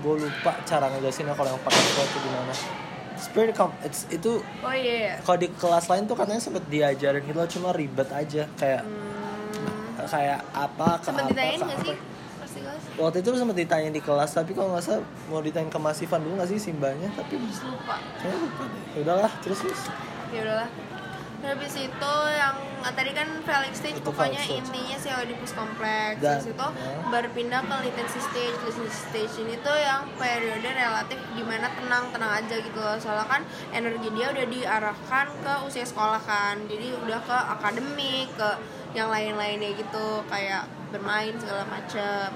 gue 0.00 0.14
lupa 0.16 0.56
cara 0.64 0.88
ngejelasinnya 0.90 1.36
kalau 1.36 1.52
yang 1.52 1.60
pakai 1.60 2.08
tuh 2.08 2.20
gimana 2.24 2.54
spirit 3.18 3.54
com 3.54 3.70
it's, 3.86 4.06
itu 4.10 4.42
oh 4.42 4.74
iya 4.74 5.18
kalau 5.22 5.38
di 5.38 5.48
kelas 5.54 5.86
lain 5.90 6.04
tuh 6.10 6.16
katanya 6.18 6.42
sempet 6.42 6.64
diajarin 6.66 7.22
gitu 7.24 7.38
loh, 7.38 7.48
cuma 7.50 7.68
ribet 7.70 8.08
aja 8.10 8.46
kayak 8.58 8.82
hmm, 8.82 10.06
kayak 10.10 10.40
apa 10.50 10.88
ke 10.98 11.04
sempet 11.06 11.22
apa 11.22 11.30
ditanyain 11.30 11.58
ke 11.58 11.64
nggak 11.64 11.78
apa. 11.78 11.86
sih? 11.86 11.98
Waktu 12.94 13.26
itu 13.26 13.28
sempet 13.34 13.56
ditanya 13.66 13.90
di 13.90 13.98
kelas 13.98 14.30
tapi 14.30 14.54
kalau 14.54 14.74
nggak 14.74 14.84
salah 14.86 15.02
mau 15.26 15.42
ditanya 15.42 15.66
ke 15.66 15.78
Mas 15.82 15.98
Ivan 15.98 16.22
dulu 16.22 16.34
nggak 16.38 16.50
sih 16.54 16.58
simbanya 16.62 17.10
tapi 17.18 17.34
lupa. 17.42 17.98
Kayaknya 18.22 18.38
lupa 18.46 18.62
deh. 18.70 18.82
Ya 18.94 18.98
udahlah 19.02 19.32
terus 19.42 19.58
terus. 19.58 19.82
Ya 20.30 20.40
udahlah 20.46 20.68
habis 21.44 21.74
itu 21.76 22.14
yang 22.34 22.56
ah, 22.84 22.92
tadi 22.92 23.10
kan 23.12 23.28
Felix 23.44 23.72
stage 23.80 23.98
Itu 24.00 24.08
pokoknya 24.12 24.40
Felix 24.44 24.68
intinya 24.68 24.96
si 24.98 25.08
Oedipus 25.12 25.52
complex. 25.52 26.12
Dan- 26.20 26.40
terus 26.40 26.46
itu 26.52 26.66
ya. 26.66 26.96
berpindah 27.08 27.60
ke 27.64 27.74
latency 27.84 28.20
stage. 28.20 28.56
Latency 28.64 28.88
stage 28.92 29.34
ini 29.44 29.54
tuh 29.60 29.76
yang 29.76 30.08
periode 30.16 30.68
relatif 30.68 31.18
di 31.32 31.42
mana 31.44 31.66
tenang 31.72 32.04
tenang 32.12 32.32
aja 32.44 32.56
gitu 32.60 32.78
loh. 32.78 32.96
Soalnya 33.00 33.26
kan 33.28 33.42
energi 33.72 34.08
dia 34.12 34.26
udah 34.32 34.46
diarahkan 34.48 35.26
ke 35.40 35.52
usia 35.68 35.84
sekolah 35.84 36.20
kan. 36.24 36.60
Jadi 36.66 36.92
udah 36.98 37.20
ke 37.24 37.38
akademik 37.60 38.28
ke 38.36 38.50
yang 38.96 39.08
lain-lainnya 39.08 39.76
gitu. 39.76 40.24
Kayak 40.28 40.68
bermain 40.92 41.34
segala 41.40 41.64
macem. 41.68 42.28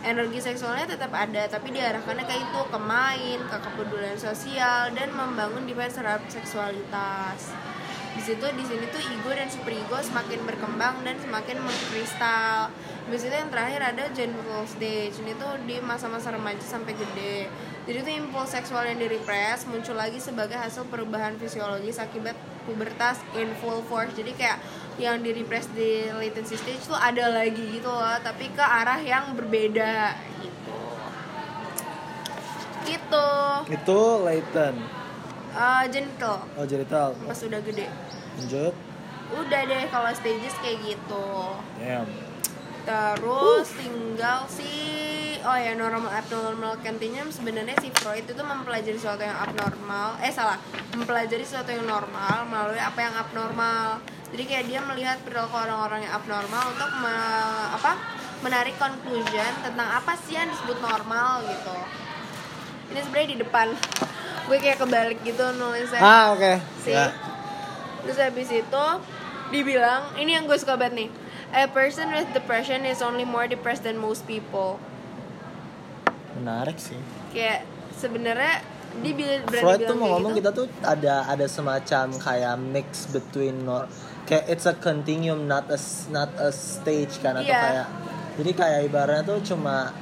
Energi 0.00 0.40
seksualnya 0.40 0.88
tetap 0.88 1.12
ada 1.12 1.44
tapi 1.44 1.76
diarahkannya 1.76 2.24
ke 2.24 2.32
itu 2.32 2.60
ke 2.72 2.78
main 2.80 3.36
ke 3.36 3.56
kepedulian 3.60 4.16
sosial 4.16 4.88
dan 4.96 5.12
membangun 5.12 5.68
defense 5.68 6.00
terhadap 6.00 6.24
seksualitas 6.24 7.52
di 8.10 8.22
situ 8.26 8.42
di 8.42 8.64
sini 8.66 8.84
tuh 8.90 8.98
ego 8.98 9.30
dan 9.30 9.46
super 9.46 9.70
ego 9.70 9.94
semakin 10.02 10.42
berkembang 10.42 11.06
dan 11.06 11.14
semakin 11.22 11.62
mengkristal. 11.62 12.74
Habis 13.06 13.22
itu 13.26 13.34
yang 13.34 13.50
terakhir 13.50 13.80
ada 13.82 14.04
genital 14.10 14.66
stage 14.66 15.14
ini 15.22 15.32
tuh 15.38 15.58
di 15.62 15.78
masa-masa 15.78 16.34
remaja 16.34 16.62
sampai 16.62 16.98
gede. 16.98 17.46
Jadi 17.86 17.98
tuh 18.02 18.12
impuls 18.12 18.50
seksual 18.50 18.86
yang 18.86 18.98
direpress 18.98 19.66
muncul 19.66 19.94
lagi 19.94 20.18
sebagai 20.18 20.58
hasil 20.58 20.86
perubahan 20.90 21.38
fisiologis 21.38 22.02
akibat 22.02 22.34
pubertas 22.66 23.22
in 23.38 23.50
full 23.62 23.82
force. 23.86 24.14
Jadi 24.18 24.34
kayak 24.34 24.58
yang 24.98 25.22
direpress 25.22 25.70
di 25.70 26.10
latency 26.10 26.58
stage 26.58 26.82
tuh 26.90 26.98
ada 26.98 27.30
lagi 27.30 27.62
gitu 27.78 27.88
loh 27.88 28.18
tapi 28.20 28.50
ke 28.50 28.62
arah 28.62 28.98
yang 28.98 29.38
berbeda 29.38 30.18
gitu. 30.42 30.78
Gitu. 32.90 33.28
Itu 33.70 34.00
Leighton 34.26 34.99
Eh, 35.50 35.84
genital. 35.90 36.46
Oh 36.54 36.64
genital. 36.64 37.08
Pas 37.26 37.40
udah 37.42 37.60
gede. 37.66 37.86
Lanjut. 38.38 38.74
Udah 39.30 39.60
deh 39.66 39.82
kalau 39.90 40.10
stages 40.14 40.54
kayak 40.62 40.78
gitu. 40.82 41.26
Damn. 41.78 42.06
Terus 42.86 43.66
tinggal 43.76 44.46
si 44.46 44.70
oh 45.42 45.58
ya 45.58 45.74
normal 45.74 46.10
abnormal 46.10 46.78
continuum. 46.82 47.28
Sebenarnya 47.30 47.74
si 47.82 47.90
Freud 47.98 48.26
itu 48.26 48.42
mempelajari 48.42 48.98
sesuatu 48.98 49.22
yang 49.22 49.38
abnormal. 49.38 50.18
Eh 50.22 50.30
salah. 50.30 50.58
Mempelajari 50.94 51.42
sesuatu 51.42 51.70
yang 51.70 51.86
normal 51.86 52.46
melalui 52.46 52.78
apa 52.78 52.98
yang 53.02 53.14
abnormal. 53.18 53.98
Jadi 54.30 54.42
kayak 54.46 54.64
dia 54.70 54.80
melihat 54.86 55.18
perilaku 55.26 55.58
orang-orang 55.58 56.06
yang 56.06 56.14
abnormal 56.14 56.70
untuk 56.70 56.90
me- 57.02 57.70
apa 57.74 57.98
menarik 58.46 58.78
conclusion 58.78 59.52
tentang 59.66 59.90
apa 59.90 60.14
sih 60.22 60.38
yang 60.38 60.46
disebut 60.46 60.78
normal 60.78 61.42
gitu. 61.50 61.76
Ini 62.94 63.00
sebenarnya 63.02 63.28
di 63.34 63.38
depan 63.42 63.66
gue 64.50 64.58
kayak 64.58 64.78
kebalik 64.78 65.18
gitu 65.22 65.46
nulisnya 65.54 66.02
ah 66.02 66.34
oke 66.34 66.58
sih 66.82 66.90
Ya. 66.90 67.14
terus 68.02 68.18
habis 68.18 68.50
itu 68.50 68.84
dibilang 69.48 70.10
ini 70.16 70.34
yang 70.34 70.44
gue 70.44 70.56
suka 70.56 70.74
banget 70.74 71.06
nih 71.06 71.10
a 71.52 71.66
person 71.66 72.10
with 72.10 72.26
depression 72.30 72.82
is 72.82 72.98
only 72.98 73.22
more 73.24 73.46
depressed 73.46 73.82
than 73.82 73.94
most 73.94 74.26
people 74.26 74.82
menarik 76.32 76.76
sih 76.76 76.98
kayak 77.30 77.62
sebenarnya 77.92 78.62
dia 78.98 79.12
bil- 79.12 79.44
berani 79.44 79.62
Freud 79.62 79.80
tuh 79.84 79.94
mau 79.94 80.08
ngomong 80.12 80.32
gitu. 80.32 80.38
kita 80.40 80.50
tuh 80.52 80.66
ada 80.82 81.14
ada 81.24 81.46
semacam 81.46 82.06
kayak 82.12 82.54
mix 82.58 83.06
between 83.06 83.62
nor 83.62 83.86
kayak 84.24 84.46
it's 84.48 84.66
a 84.66 84.74
continuum 84.74 85.46
not 85.46 85.66
a 85.68 85.78
not 86.08 86.30
a 86.36 86.50
stage 86.50 87.18
kan 87.18 87.38
atau 87.38 87.46
Iya. 87.46 87.60
kayak 87.60 87.86
jadi 88.34 88.50
kayak 88.52 88.80
ibaratnya 88.84 89.22
tuh 89.24 89.38
cuma 89.44 89.94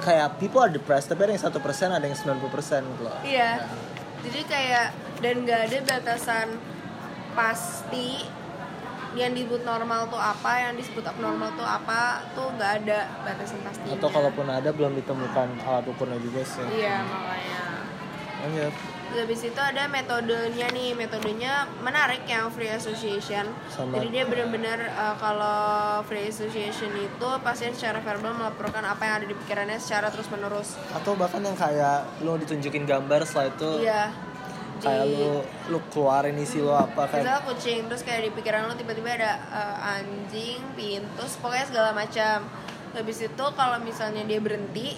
kayak 0.00 0.40
people 0.40 0.60
are 0.60 0.72
depressed 0.72 1.08
tapi 1.12 1.28
ada 1.28 1.32
yang 1.36 1.44
satu 1.44 1.60
persen 1.62 1.92
ada 1.92 2.04
yang 2.04 2.16
90 2.16 2.50
persen 2.50 2.80
gitu 2.82 3.02
loh. 3.06 3.20
Iya. 3.22 3.68
Jadi 4.20 4.40
kayak 4.44 4.86
dan 5.20 5.36
gak 5.44 5.60
ada 5.68 5.78
batasan 5.84 6.48
pasti 7.36 8.24
yang 9.14 9.34
disebut 9.34 9.66
normal 9.66 10.06
tuh 10.06 10.20
apa 10.22 10.70
yang 10.70 10.78
disebut 10.78 11.02
abnormal 11.02 11.50
tuh 11.58 11.66
apa 11.66 12.22
tuh 12.30 12.46
nggak 12.54 12.72
ada 12.84 13.10
batasan 13.26 13.58
pastinya. 13.66 13.98
Atau 13.98 14.08
kalaupun 14.10 14.46
ada 14.46 14.70
belum 14.70 14.94
ditemukan 15.02 15.66
alat 15.66 15.84
ukurnya 15.90 16.18
juga 16.22 16.46
sih. 16.46 16.62
Iya 16.78 17.02
makanya. 17.02 17.62
Lanjut 18.46 18.74
Terus 19.10 19.26
habis 19.26 19.42
itu 19.42 19.58
ada 19.58 19.84
metodenya 19.86 20.70
nih, 20.70 20.94
metodenya 20.94 21.52
menarik 21.80 22.22
yang 22.24 22.46
free 22.48 22.70
association. 22.70 23.42
Sama- 23.66 23.98
Jadi 23.98 24.08
dia 24.08 24.22
benar-benar 24.22 24.78
uh, 24.88 25.14
kalau 25.16 25.58
free 26.04 26.24
association 26.24 26.94
itu 26.94 27.28
pasien 27.42 27.74
secara 27.74 27.98
verbal 27.98 28.32
melaporkan 28.32 28.86
apa 28.86 29.02
yang 29.02 29.14
ada 29.16 29.26
di 29.26 29.34
pikirannya 29.36 29.76
secara 29.76 30.08
terus-menerus. 30.08 30.78
atau 30.92 31.14
bahkan 31.14 31.42
yang 31.42 31.54
kayak 31.54 32.06
lu 32.20 32.38
ditunjukin 32.38 32.84
gambar 32.84 33.22
setelah 33.24 33.46
itu 33.48 33.70
Iya. 33.82 34.14
kayak 34.78 35.04
Di- 35.04 35.14
lu 35.16 35.32
lu 35.68 35.78
keluarin 35.90 36.36
isi 36.36 36.58
lu 36.58 36.70
apa 36.70 37.04
kayak 37.04 37.20
Misalnya 37.20 37.42
kucing, 37.44 37.80
terus 37.84 38.02
kayak 38.02 38.20
di 38.22 38.30
pikiran 38.32 38.62
lo 38.64 38.74
tiba-tiba 38.74 39.10
ada 39.12 39.32
uh, 39.50 39.76
anjing, 39.92 40.62
pintu, 40.72 41.22
pokoknya 41.36 41.66
segala 41.66 41.90
macam. 41.92 42.46
Habis 42.90 43.18
itu 43.24 43.44
kalau 43.52 43.76
misalnya 43.80 44.22
dia 44.22 44.38
berhenti 44.38 44.94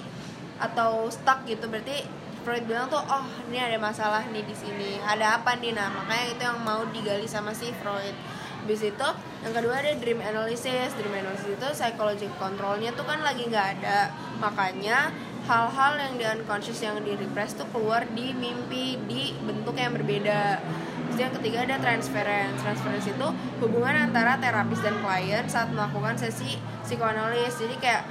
atau 0.59 1.09
stuck 1.09 1.43
gitu 1.45 1.65
berarti 1.67 2.05
Freud 2.43 2.67
bilang 2.67 2.91
tuh 2.91 2.99
oh 2.99 3.25
ini 3.49 3.59
ada 3.63 3.79
masalah 3.79 4.27
nih 4.31 4.43
di 4.43 4.55
sini. 4.55 4.99
Ada 4.99 5.39
apa 5.41 5.57
nih? 5.63 5.73
Nah 5.75 5.95
makanya 5.95 6.27
itu 6.35 6.43
yang 6.43 6.59
mau 6.67 6.83
digali 6.91 7.27
sama 7.31 7.55
si 7.55 7.71
Freud. 7.79 8.15
Habis 8.63 8.83
itu 8.95 9.09
yang 9.47 9.53
kedua 9.55 9.79
ada 9.79 9.95
dream 9.99 10.19
analysis. 10.19 10.95
Dream 10.99 11.15
analysis 11.15 11.55
itu 11.55 11.69
psychology 11.75 12.27
controlnya 12.37 12.91
tuh 12.95 13.07
kan 13.07 13.23
lagi 13.23 13.47
nggak 13.47 13.67
ada. 13.79 14.11
Makanya 14.43 15.15
hal-hal 15.47 15.99
yang 15.99 16.15
di 16.19 16.25
unconscious 16.27 16.83
yang 16.83 16.99
di 17.03 17.19
repress 17.19 17.59
tuh 17.59 17.67
keluar 17.71 18.07
di 18.11 18.35
mimpi 18.35 18.99
di 19.07 19.35
bentuk 19.43 19.79
yang 19.79 19.95
berbeda. 19.95 20.63
Terus 21.11 21.19
yang 21.19 21.33
ketiga 21.39 21.67
ada 21.67 21.79
transference. 21.79 22.59
Transference 22.63 23.07
itu 23.07 23.27
hubungan 23.63 24.11
antara 24.11 24.39
terapis 24.43 24.83
dan 24.83 24.99
klien 24.99 25.47
saat 25.47 25.71
melakukan 25.71 26.19
sesi 26.19 26.59
psikoanalis 26.83 27.55
jadi 27.63 27.77
kayak 27.79 28.03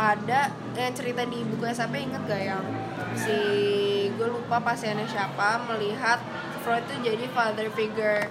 ada 0.00 0.48
yang 0.72 0.94
cerita 0.96 1.26
di 1.28 1.44
buku 1.44 1.66
SAP 1.68 1.92
inget 1.98 2.22
gak 2.24 2.40
yang 2.40 2.64
si 3.16 3.38
gue 4.14 4.28
lupa 4.28 4.60
pasiennya 4.60 5.06
siapa 5.08 5.62
melihat 5.70 6.20
Freud 6.60 6.84
itu 6.86 6.94
jadi 7.12 7.24
father 7.32 7.68
figure. 7.72 8.28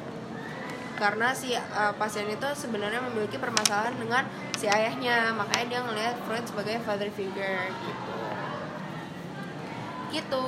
Karena 1.00 1.32
si 1.32 1.56
uh, 1.56 1.96
pasien 1.96 2.28
itu 2.28 2.48
sebenarnya 2.54 3.00
memiliki 3.00 3.40
permasalahan 3.40 3.96
dengan 3.96 4.28
si 4.60 4.68
ayahnya. 4.68 5.32
Makanya 5.34 5.66
dia 5.66 5.80
ngelihat 5.84 6.16
Freud 6.28 6.46
sebagai 6.46 6.78
father 6.84 7.10
figure 7.12 7.72
gitu. 7.72 8.16
Gitu. 10.14 10.46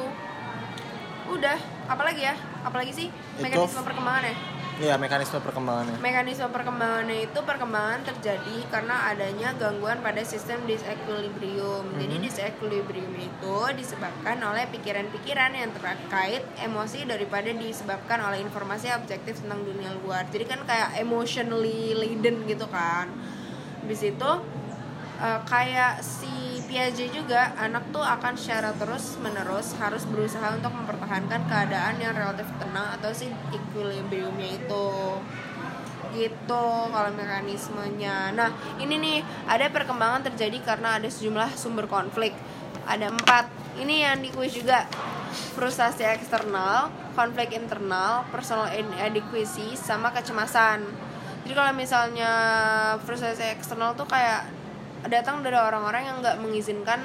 Udah 1.31 1.57
apalagi 1.87 2.27
ya? 2.27 2.35
Apalagi 2.61 2.91
sih 2.93 3.07
mekanisme 3.39 3.81
perkembangannya 3.81 4.60
Iya 4.79 4.95
mekanisme 4.95 5.43
perkembangannya 5.43 5.99
Mekanisme 5.99 6.47
perkembangannya 6.47 7.27
itu 7.27 7.39
perkembangan 7.43 8.07
terjadi 8.07 8.57
karena 8.71 9.11
adanya 9.11 9.51
gangguan 9.59 9.99
pada 9.99 10.23
sistem 10.23 10.63
disequilibrium. 10.63 11.91
Jadi 11.99 12.15
Mhm. 12.17 12.23
disequilibrium 12.25 13.13
itu 13.19 13.57
disebabkan 13.75 14.39
oleh 14.41 14.65
pikiran-pikiran 14.71 15.51
yang 15.53 15.69
terkait 15.75 16.41
emosi 16.63 17.03
daripada 17.03 17.51
disebabkan 17.51 18.23
oleh 18.23 18.39
informasi 18.41 18.89
objektif 18.95 19.43
tentang 19.43 19.61
dunia 19.67 19.91
luar. 20.01 20.25
Jadi 20.31 20.47
kan 20.47 20.63
kayak 20.63 20.97
emotionally 20.97 21.91
laden 21.91 22.47
gitu 22.47 22.65
kan. 22.71 23.11
Habis 23.83 24.01
itu 24.07 24.31
eh, 25.21 25.41
kayak 25.45 26.01
si 26.01 26.50
Piaget 26.71 27.11
juga 27.11 27.51
anak 27.59 27.91
tuh 27.91 27.99
akan 27.99 28.39
secara 28.39 28.71
terus 28.71 29.19
menerus 29.19 29.75
harus 29.75 30.07
berusaha 30.07 30.55
untuk 30.55 30.71
mempertahankan 30.71 31.43
keadaan 31.43 31.99
yang 31.99 32.15
relatif 32.15 32.47
tenang 32.63 32.95
atau 32.95 33.11
si 33.11 33.27
equilibriumnya 33.51 34.55
itu. 34.55 35.19
Gitu 36.15 36.63
kalau 36.87 37.11
mekanismenya. 37.11 38.31
Nah 38.31 38.55
ini 38.79 38.95
nih 39.03 39.19
ada 39.51 39.67
perkembangan 39.67 40.31
terjadi 40.31 40.63
karena 40.63 40.95
ada 40.95 41.11
sejumlah 41.11 41.59
sumber 41.59 41.91
konflik. 41.91 42.31
Ada 42.87 43.11
empat. 43.11 43.51
Ini 43.75 44.07
yang 44.07 44.23
di 44.23 44.31
kuis 44.31 44.55
juga. 44.55 44.87
Frustasi 45.59 46.07
eksternal 46.07 46.87
konflik 47.19 47.51
internal 47.51 48.23
personal 48.31 48.71
inadequacy 48.71 49.75
sama 49.75 50.15
kecemasan. 50.15 50.87
Jadi 51.43 51.51
kalau 51.51 51.75
misalnya 51.75 52.31
frustasi 53.03 53.59
eksternal 53.59 53.91
tuh 53.99 54.07
kayak 54.07 54.60
datang 55.09 55.41
dari 55.41 55.57
orang-orang 55.57 56.03
yang 56.05 56.17
nggak 56.21 56.37
mengizinkan 56.43 56.99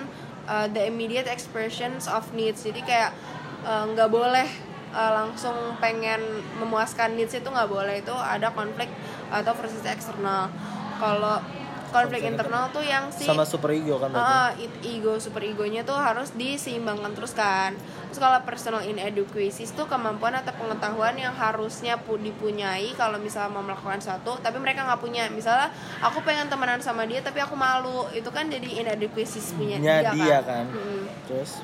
uh, 0.48 0.66
the 0.68 0.84
immediate 0.84 1.28
expressions 1.30 2.10
of 2.10 2.26
needs. 2.36 2.64
Jadi 2.66 2.82
kayak 2.84 3.16
uh, 3.64 3.88
nggak 3.92 4.10
boleh 4.10 4.48
uh, 4.92 5.12
langsung 5.22 5.54
pengen 5.80 6.20
memuaskan 6.60 7.16
needs 7.16 7.32
itu 7.32 7.48
nggak 7.48 7.70
boleh. 7.70 8.04
Itu 8.04 8.12
ada 8.12 8.52
konflik 8.52 8.90
atau 9.32 9.52
frustasi 9.56 9.88
eksternal. 9.92 10.52
Kalau 10.96 11.40
konflik 11.88 12.22
internal 12.22 12.68
tuh 12.68 12.80
yang 12.80 13.08
si 13.08 13.24
sama 13.24 13.42
super 13.42 13.70
ego 13.70 13.96
kan 13.96 14.10
Ah, 14.12 14.50
it- 14.54 14.80
ego 14.82 15.16
super 15.16 15.40
egonya 15.40 15.82
tuh 15.82 15.94
harus 15.94 16.32
diseimbangkan 16.32 17.12
terus 17.12 17.32
kan. 17.32 17.74
Terus 18.06 18.18
kalau 18.18 18.38
personal 18.42 18.82
inadequacies 18.82 19.70
tuh 19.70 19.84
kemampuan 19.84 20.32
atau 20.32 20.52
pengetahuan 20.52 21.14
yang 21.14 21.32
harusnya 21.32 21.98
pu 21.98 22.16
dipunyai 22.16 22.94
kalau 22.94 23.16
misalnya 23.16 23.50
mau 23.50 23.60
melakukan 23.60 23.98
sesuatu 23.98 24.38
tapi 24.38 24.56
mereka 24.56 24.82
nggak 24.82 24.98
punya. 24.98 25.26
Misalnya 25.28 25.68
aku 26.00 26.22
pengen 26.22 26.46
temenan 26.46 26.78
sama 26.78 27.04
dia 27.04 27.20
tapi 27.20 27.38
aku 27.38 27.52
malu. 27.52 28.06
Itu 28.10 28.30
kan 28.30 28.46
jadi 28.46 28.64
inadequacies 28.80 29.52
punya 29.52 29.76
Nya 29.76 30.00
dia, 30.00 30.12
dia 30.12 30.38
kan. 30.40 30.64
kan. 30.64 30.64
Mm-mm. 30.68 31.02
terus 31.26 31.60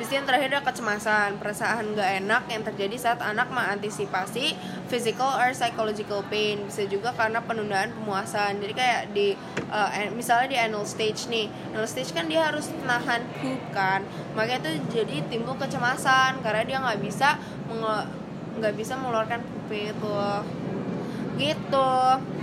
Itu 0.00 0.16
yang 0.16 0.24
terakhir 0.24 0.48
ada 0.48 0.64
kecemasan, 0.64 1.36
perasaan 1.36 1.92
gak 1.92 2.24
enak 2.24 2.48
yang 2.48 2.64
terjadi 2.64 2.96
saat 2.96 3.20
anak 3.20 3.52
mengantisipasi 3.52 4.56
physical 4.88 5.28
or 5.36 5.52
psychological 5.52 6.24
pain. 6.32 6.64
Bisa 6.64 6.88
juga 6.88 7.12
karena 7.12 7.44
penundaan 7.44 7.92
pemuasan. 7.92 8.64
Jadi 8.64 8.72
kayak 8.72 9.12
di 9.12 9.36
uh, 9.68 9.92
misalnya 10.16 10.48
di 10.48 10.56
anal 10.56 10.88
stage 10.88 11.28
nih, 11.28 11.52
anal 11.76 11.84
stage 11.84 12.16
kan 12.16 12.26
dia 12.32 12.48
harus 12.48 12.72
nahan 12.88 13.22
poop 13.44 13.60
kan, 13.76 14.00
makanya 14.32 14.72
itu 14.72 14.72
jadi 14.88 15.20
timbul 15.28 15.54
kecemasan 15.60 16.40
karena 16.40 16.62
dia 16.64 16.76
nggak 16.80 16.98
bisa 17.04 17.36
nggak 18.56 18.74
bisa 18.74 18.96
mengeluarkan 18.96 19.44
poop 19.44 19.68
itu. 19.70 20.20
Gitu. 21.40 21.92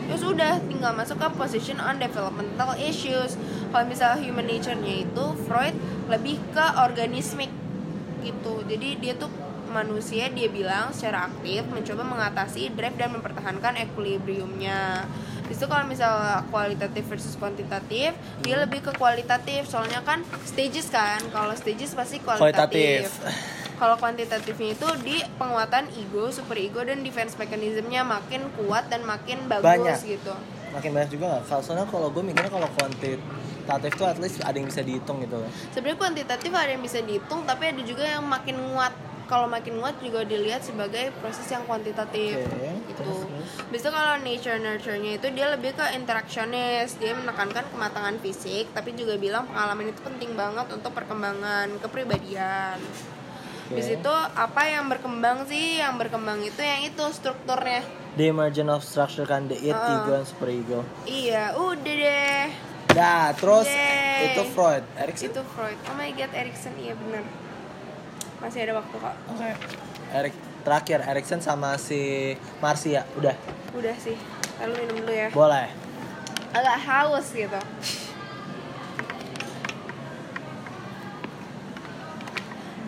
Terus 0.07 0.23
udah 0.23 0.57
tinggal 0.65 0.95
masuk 0.95 1.19
ke 1.19 1.27
position 1.35 1.77
on 1.83 1.99
developmental 1.99 2.73
issues 2.79 3.35
kalau 3.69 3.85
misalnya 3.87 4.19
human 4.23 4.47
nature-nya 4.47 4.95
itu 5.07 5.25
Freud 5.47 5.75
lebih 6.07 6.39
ke 6.51 6.65
organismik 6.79 7.51
gitu 8.23 8.63
jadi 8.67 8.87
dia 8.99 9.13
tuh 9.15 9.31
manusia 9.67 10.31
dia 10.31 10.47
bilang 10.47 10.95
secara 10.95 11.27
aktif 11.27 11.67
mencoba 11.67 12.03
mengatasi 12.07 12.71
drive 12.73 12.95
dan 12.95 13.13
mempertahankan 13.13 13.75
equilibriumnya 13.77 15.03
itu 15.47 15.63
kalau 15.63 15.87
misalnya 15.87 16.43
kualitatif 16.51 17.07
versus 17.07 17.35
kuantitatif 17.39 18.11
dia 18.43 18.55
lebih 18.59 18.83
ke 18.83 18.91
kualitatif 18.95 19.67
soalnya 19.67 20.03
kan 20.03 20.23
stages 20.43 20.91
kan 20.91 21.19
kalau 21.31 21.55
stages 21.55 21.95
pasti 21.95 22.19
Kualitatif. 22.19 23.07
kualitatif 23.07 23.07
kalau 23.77 23.93
kuantitatifnya 24.01 24.73
itu 24.73 24.87
di 25.05 25.21
penguatan 25.37 25.85
ego, 25.93 26.33
super 26.33 26.57
ego 26.57 26.81
dan 26.81 27.05
defense 27.05 27.37
mechanismnya 27.37 28.01
makin 28.01 28.49
kuat 28.57 28.89
dan 28.89 29.05
makin 29.05 29.45
bagus 29.45 29.63
Banyak. 29.69 29.97
gitu. 30.01 30.33
makin 30.73 30.89
banyak 30.91 31.09
juga 31.13 31.25
nggak 31.37 31.61
soalnya 31.63 31.87
kalau 31.87 32.11
gue 32.11 32.23
mikirnya 32.25 32.51
kalau 32.51 32.67
kuantitatif 33.67 33.99
tuh 33.99 34.07
at 34.07 34.17
least 34.17 34.39
ada 34.39 34.55
yang 34.55 34.67
bisa 34.71 34.81
dihitung 34.81 35.17
gitu 35.19 35.37
Sebenarnya 35.75 35.99
kuantitatif 35.99 36.51
ada 36.55 36.71
yang 36.71 36.79
bisa 36.79 36.99
dihitung, 37.03 37.43
tapi 37.43 37.63
ada 37.67 37.81
juga 37.83 38.03
yang 38.07 38.23
makin 38.23 38.55
nguat. 38.55 38.93
Kalau 39.27 39.43
makin 39.43 39.83
nguat 39.83 39.99
juga 39.99 40.23
dilihat 40.23 40.63
sebagai 40.63 41.11
proses 41.19 41.43
yang 41.51 41.67
kuantitatif 41.67 42.47
gitu. 42.87 42.95
terus, 42.95 43.27
terus. 43.27 43.47
Bisa 43.67 43.91
kalau 43.91 44.23
nature 44.23 44.55
nurture-nya 44.55 45.19
itu 45.19 45.27
dia 45.35 45.51
lebih 45.51 45.75
ke 45.75 45.83
interaksionis, 45.99 46.95
dia 46.95 47.11
menekankan 47.11 47.67
kematangan 47.67 48.15
fisik, 48.23 48.71
tapi 48.71 48.95
juga 48.95 49.19
bilang 49.19 49.43
pengalaman 49.51 49.91
itu 49.91 49.99
penting 49.99 50.31
banget 50.31 50.71
untuk 50.71 50.95
perkembangan 50.95 51.75
kepribadian. 51.83 52.79
Oke. 53.67 53.75
Di 53.75 53.83
situ 53.83 54.13
apa 54.31 54.63
yang 54.63 54.87
berkembang 54.87 55.43
sih? 55.43 55.83
Yang 55.83 56.07
berkembang 56.07 56.39
itu 56.39 56.63
yang 56.63 56.87
itu 56.87 57.03
strukturnya. 57.11 57.83
the 58.17 58.33
emergence 58.33 58.71
of 58.71 58.81
structure 58.81 59.29
kan 59.29 59.45
the 59.45 59.53
it 59.61 59.75
Ah. 59.77 60.01
ego 60.01 60.17
and 60.17 60.25
super 60.25 60.49
ego 60.49 60.81
Iya, 61.05 61.53
udah 61.53 61.77
deh. 61.99 62.47
Dah, 62.97 63.29
terus 63.37 63.69
Yeay. 63.69 64.33
itu 64.33 64.41
Freud, 64.57 64.81
Erikson. 64.97 65.29
Itu 65.29 65.45
Freud. 65.53 65.77
Oh 65.85 65.93
my 65.93 66.09
god, 66.17 66.33
Erikson 66.33 66.73
iya 66.81 66.97
bener. 66.97 67.21
Masih 68.41 68.65
ada 68.65 68.73
waktu 68.81 68.95
kok. 68.97 69.15
Oke. 69.37 69.49
Erik 70.17 70.33
terakhir 70.65 71.05
Erikson 71.05 71.37
sama 71.37 71.77
si 71.77 72.33
Marcia, 72.57 73.05
udah. 73.13 73.37
Udah 73.77 73.93
sih. 74.01 74.17
Lalu 74.57 74.73
minum 74.81 74.95
dulu 75.05 75.13
ya. 75.13 75.29
Boleh. 75.29 75.69
Agak 76.57 76.77
haus 76.89 77.29
gitu. 77.37 77.61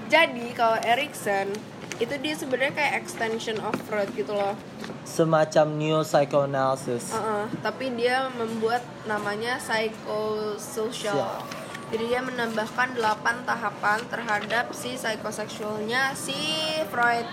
Jadi 0.09 0.47
kalau 0.57 0.81
Erikson 0.81 1.53
itu 1.99 2.15
dia 2.23 2.33
sebenarnya 2.33 2.73
kayak 2.73 2.93
extension 3.03 3.59
of 3.59 3.75
Freud 3.85 4.07
gitu 4.15 4.31
loh. 4.31 4.55
Semacam 5.03 5.67
new 5.75 5.99
psychoanalysis. 6.01 7.11
Uh-uh, 7.11 7.51
tapi 7.59 7.91
dia 7.93 8.31
membuat 8.39 8.81
namanya 9.03 9.59
psychosocial. 9.59 11.43
Jadi 11.89 12.05
dia 12.05 12.21
menambahkan 12.21 12.95
8 12.95 13.49
tahapan 13.49 13.99
terhadap 14.07 14.71
si 14.71 14.95
psikoseksualnya 14.95 16.13
si 16.15 16.37
Freud. 16.87 17.27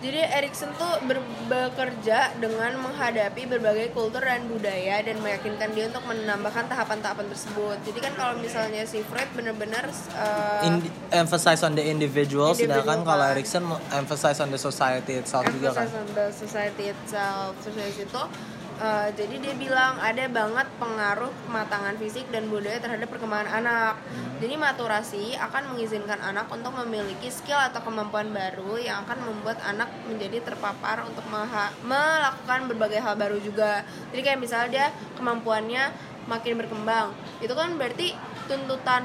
Jadi 0.00 0.16
Erikson 0.16 0.72
tuh 0.80 0.96
ber- 1.04 1.20
bekerja 1.44 2.32
dengan 2.40 2.72
menghadapi 2.80 3.44
berbagai 3.44 3.92
kultur 3.92 4.24
dan 4.24 4.48
budaya 4.48 5.04
dan 5.04 5.20
meyakinkan 5.20 5.76
dia 5.76 5.92
untuk 5.92 6.08
menambahkan 6.08 6.72
tahapan-tahapan 6.72 7.28
tersebut. 7.28 7.76
Jadi 7.84 7.98
kan 8.00 8.12
kalau 8.16 8.34
misalnya 8.40 8.88
si 8.88 9.04
Freud 9.04 9.28
benar-benar 9.36 9.92
uh, 10.16 10.64
In, 10.64 10.80
emphasize 11.12 11.60
on 11.60 11.76
the 11.76 11.84
individual, 11.84 12.56
Individual, 12.56 12.80
sedangkan 12.80 12.98
kalau 13.04 13.24
kan. 13.28 13.36
Erikson 13.36 13.64
emphasize 13.92 14.40
on 14.40 14.48
the 14.48 14.56
society 14.56 15.20
itself 15.20 15.44
juga 15.52 15.76
kan. 15.76 15.84
emphasis 15.84 16.00
on 16.00 16.08
the 16.16 16.26
society 16.32 16.84
itself 16.88 17.52
society 17.60 18.02
itu 18.08 18.22
uh, 18.80 19.08
jadi 19.12 19.36
dia 19.38 19.54
bilang 19.54 20.00
ada 20.00 20.24
banget 20.26 20.66
pengaruh 20.80 21.30
kematangan 21.46 21.94
fisik 22.00 22.26
dan 22.32 22.48
budaya 22.48 22.80
terhadap 22.80 23.06
perkembangan 23.12 23.60
anak. 23.60 23.94
Jadi 24.40 24.54
maturasi 24.56 25.24
akan 25.36 25.76
mengizinkan 25.76 26.18
anak 26.24 26.48
untuk 26.48 26.72
memiliki 26.72 27.28
skill 27.28 27.60
atau 27.60 27.84
kemampuan 27.84 28.32
baru 28.32 28.80
yang 28.80 29.04
akan 29.04 29.20
membuat 29.28 29.60
anak 29.62 29.92
menjadi 30.08 30.40
terpapar 30.40 31.04
untuk 31.04 31.22
melakukan 31.84 32.60
berbagai 32.66 33.04
hal 33.04 33.14
baru 33.20 33.36
juga. 33.38 33.84
Jadi 34.10 34.20
kayak 34.24 34.40
misalnya 34.40 34.68
dia 34.72 34.86
kemampuannya 35.20 35.92
makin 36.24 36.56
berkembang. 36.56 37.12
Itu 37.44 37.52
kan 37.52 37.76
berarti 37.76 38.16
tuntutan 38.48 39.04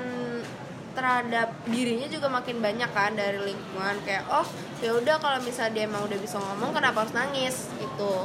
terhadap 0.96 1.52
dirinya 1.68 2.08
juga 2.08 2.32
makin 2.32 2.64
banyak 2.64 2.88
kan 2.96 3.12
dari 3.20 3.36
lingkungan. 3.44 4.00
Kayak 4.08 4.24
oh 4.32 4.48
ya 4.80 4.96
udah 4.96 5.20
kalau 5.20 5.44
misalnya 5.44 5.76
dia 5.76 5.84
emang 5.92 6.08
udah 6.08 6.16
bisa 6.16 6.40
ngomong 6.40 6.72
kenapa 6.72 7.04
harus 7.04 7.12
nangis? 7.12 7.68
Gitu 7.76 8.16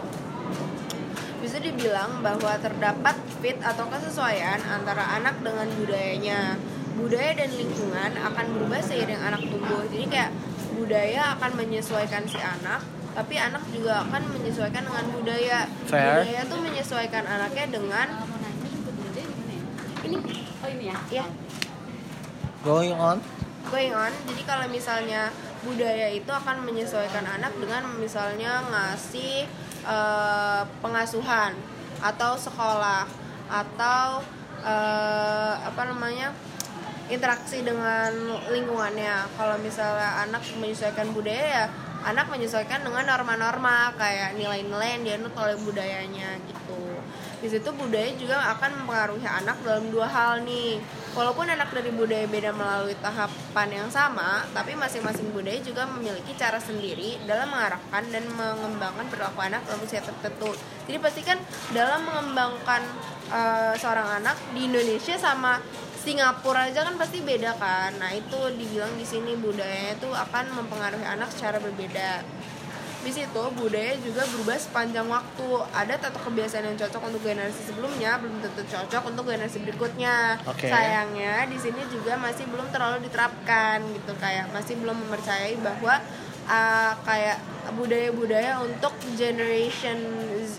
bisa 1.41 1.57
dibilang 1.57 2.21
bahwa 2.21 2.53
terdapat 2.61 3.17
fit 3.41 3.57
atau 3.65 3.89
kesesuaian 3.89 4.61
antara 4.69 5.17
anak 5.17 5.41
dengan 5.41 5.67
budayanya 5.81 6.61
budaya 7.01 7.33
dan 7.33 7.51
lingkungan 7.57 8.13
akan 8.13 8.47
berubah 8.53 8.81
seiring 8.85 9.17
anak 9.25 9.41
tumbuh 9.49 9.81
jadi 9.89 10.05
kayak 10.07 10.31
budaya 10.77 11.23
akan 11.41 11.51
menyesuaikan 11.57 12.29
si 12.29 12.37
anak 12.37 12.85
tapi 13.17 13.35
anak 13.41 13.65
juga 13.73 14.05
akan 14.07 14.23
menyesuaikan 14.37 14.85
dengan 14.85 15.05
budaya 15.11 15.59
Fair. 15.89 16.23
budaya 16.23 16.43
tuh 16.47 16.61
menyesuaikan 16.61 17.25
anaknya 17.25 17.67
dengan 17.73 18.07
ini 20.05 20.17
Oh 20.61 20.69
ini 20.69 20.85
ya? 20.93 20.97
ya 21.09 21.27
Going 22.61 22.93
on. 22.93 23.17
going 23.73 23.97
on 23.97 24.13
jadi 24.29 24.43
kalau 24.45 24.67
misalnya 24.69 25.33
budaya 25.65 26.13
itu 26.13 26.29
akan 26.29 26.65
menyesuaikan 26.69 27.25
anak 27.25 27.53
dengan 27.57 27.89
misalnya 27.97 28.61
ngasih 28.69 29.49
eh, 29.85 30.63
pengasuhan 30.81 31.57
atau 32.01 32.37
sekolah 32.37 33.05
atau 33.51 34.25
eh, 34.65 35.55
apa 35.61 35.83
namanya 35.89 36.33
interaksi 37.11 37.67
dengan 37.67 38.15
lingkungannya. 38.55 39.27
Kalau 39.35 39.57
misalnya 39.59 40.25
anak 40.25 40.47
menyesuaikan 40.57 41.11
budaya 41.11 41.45
ya 41.45 41.65
anak 42.01 42.33
menyesuaikan 42.33 42.81
dengan 42.81 43.05
norma-norma 43.05 43.93
kayak 44.01 44.33
nilai-nilai 44.41 44.97
yang 44.97 45.03
dianut 45.05 45.35
oleh 45.37 45.57
budayanya 45.61 46.41
gitu 46.49 46.97
di 47.41 47.49
situ 47.49 47.73
budaya 47.73 48.13
juga 48.21 48.37
akan 48.57 48.85
mempengaruhi 48.85 49.25
anak 49.25 49.57
dalam 49.65 49.89
dua 49.89 50.05
hal 50.05 50.45
nih. 50.45 50.77
Walaupun 51.11 51.49
anak 51.49 51.75
dari 51.75 51.91
budaya 51.91 52.23
beda 52.31 52.55
melalui 52.55 52.95
tahapan 53.03 53.69
yang 53.83 53.89
sama 53.91 54.47
tapi 54.55 54.79
masing-masing 54.79 55.35
budaya 55.35 55.59
juga 55.59 55.83
memiliki 55.91 56.39
cara 56.39 56.63
sendiri 56.63 57.19
dalam 57.27 57.51
mengarahkan 57.51 58.07
dan 58.15 58.23
mengembangkan 58.31 59.11
perilaku 59.11 59.41
anak 59.43 59.65
dalam 59.67 59.83
usia 59.83 60.05
tertentu. 60.05 60.55
Jadi 60.87 61.03
pastikan 61.03 61.41
dalam 61.75 62.07
mengembangkan 62.07 62.85
eh, 63.33 63.75
seorang 63.75 64.23
anak 64.23 64.37
di 64.55 64.71
Indonesia 64.71 65.19
sama 65.19 65.59
Singapura 66.01 66.73
aja 66.73 66.81
kan 66.87 66.97
pasti 66.97 67.21
beda 67.21 67.59
kan. 67.61 67.93
Nah 68.01 68.15
itu 68.17 68.39
dibilang 68.57 68.95
di 68.97 69.05
sini 69.05 69.37
budayanya 69.37 70.01
itu 70.01 70.09
akan 70.09 70.45
mempengaruhi 70.57 71.05
anak 71.05 71.29
secara 71.29 71.61
berbeda 71.61 72.25
di 73.01 73.13
situ 73.13 73.43
budaya 73.57 73.97
juga 74.05 74.23
berubah 74.29 74.61
sepanjang 74.61 75.09
waktu. 75.09 75.49
Ada 75.73 75.95
satu 75.97 76.19
kebiasaan 76.21 76.69
yang 76.69 76.77
cocok 76.77 77.03
untuk 77.09 77.21
generasi 77.25 77.61
sebelumnya 77.65 78.21
belum 78.21 78.45
tentu 78.45 78.63
cocok 78.69 79.03
untuk 79.09 79.25
generasi 79.29 79.59
berikutnya. 79.65 80.37
Oke. 80.45 80.69
sayangnya 80.69 81.49
di 81.49 81.57
sini 81.57 81.81
juga 81.89 82.21
masih 82.21 82.45
belum 82.49 82.69
terlalu 82.69 83.09
diterapkan 83.09 83.81
gitu 83.97 84.13
kayak 84.21 84.53
masih 84.53 84.77
belum 84.77 84.97
mempercayai 85.07 85.57
bahwa 85.65 85.97
uh, 86.45 86.93
kayak 87.09 87.41
budaya-budaya 87.77 88.61
untuk 88.61 88.93
generation 89.17 89.97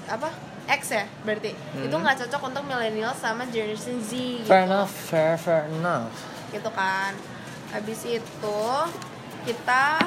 apa 0.10 0.34
X 0.70 0.94
ya 0.98 1.06
berarti. 1.26 1.52
Itu 1.78 1.94
nggak 1.94 2.26
cocok 2.26 2.42
untuk 2.54 2.64
millennial 2.66 3.14
sama 3.14 3.46
generation 3.50 4.02
Z 4.02 4.12
gitu. 4.42 4.50
Fair 4.50 4.66
enough, 4.66 4.94
fair 4.94 5.36
fair 5.38 5.70
enough. 5.70 6.14
gitu 6.52 6.70
kan. 6.74 7.14
Habis 7.72 8.04
itu 8.04 8.62
kita 9.48 10.04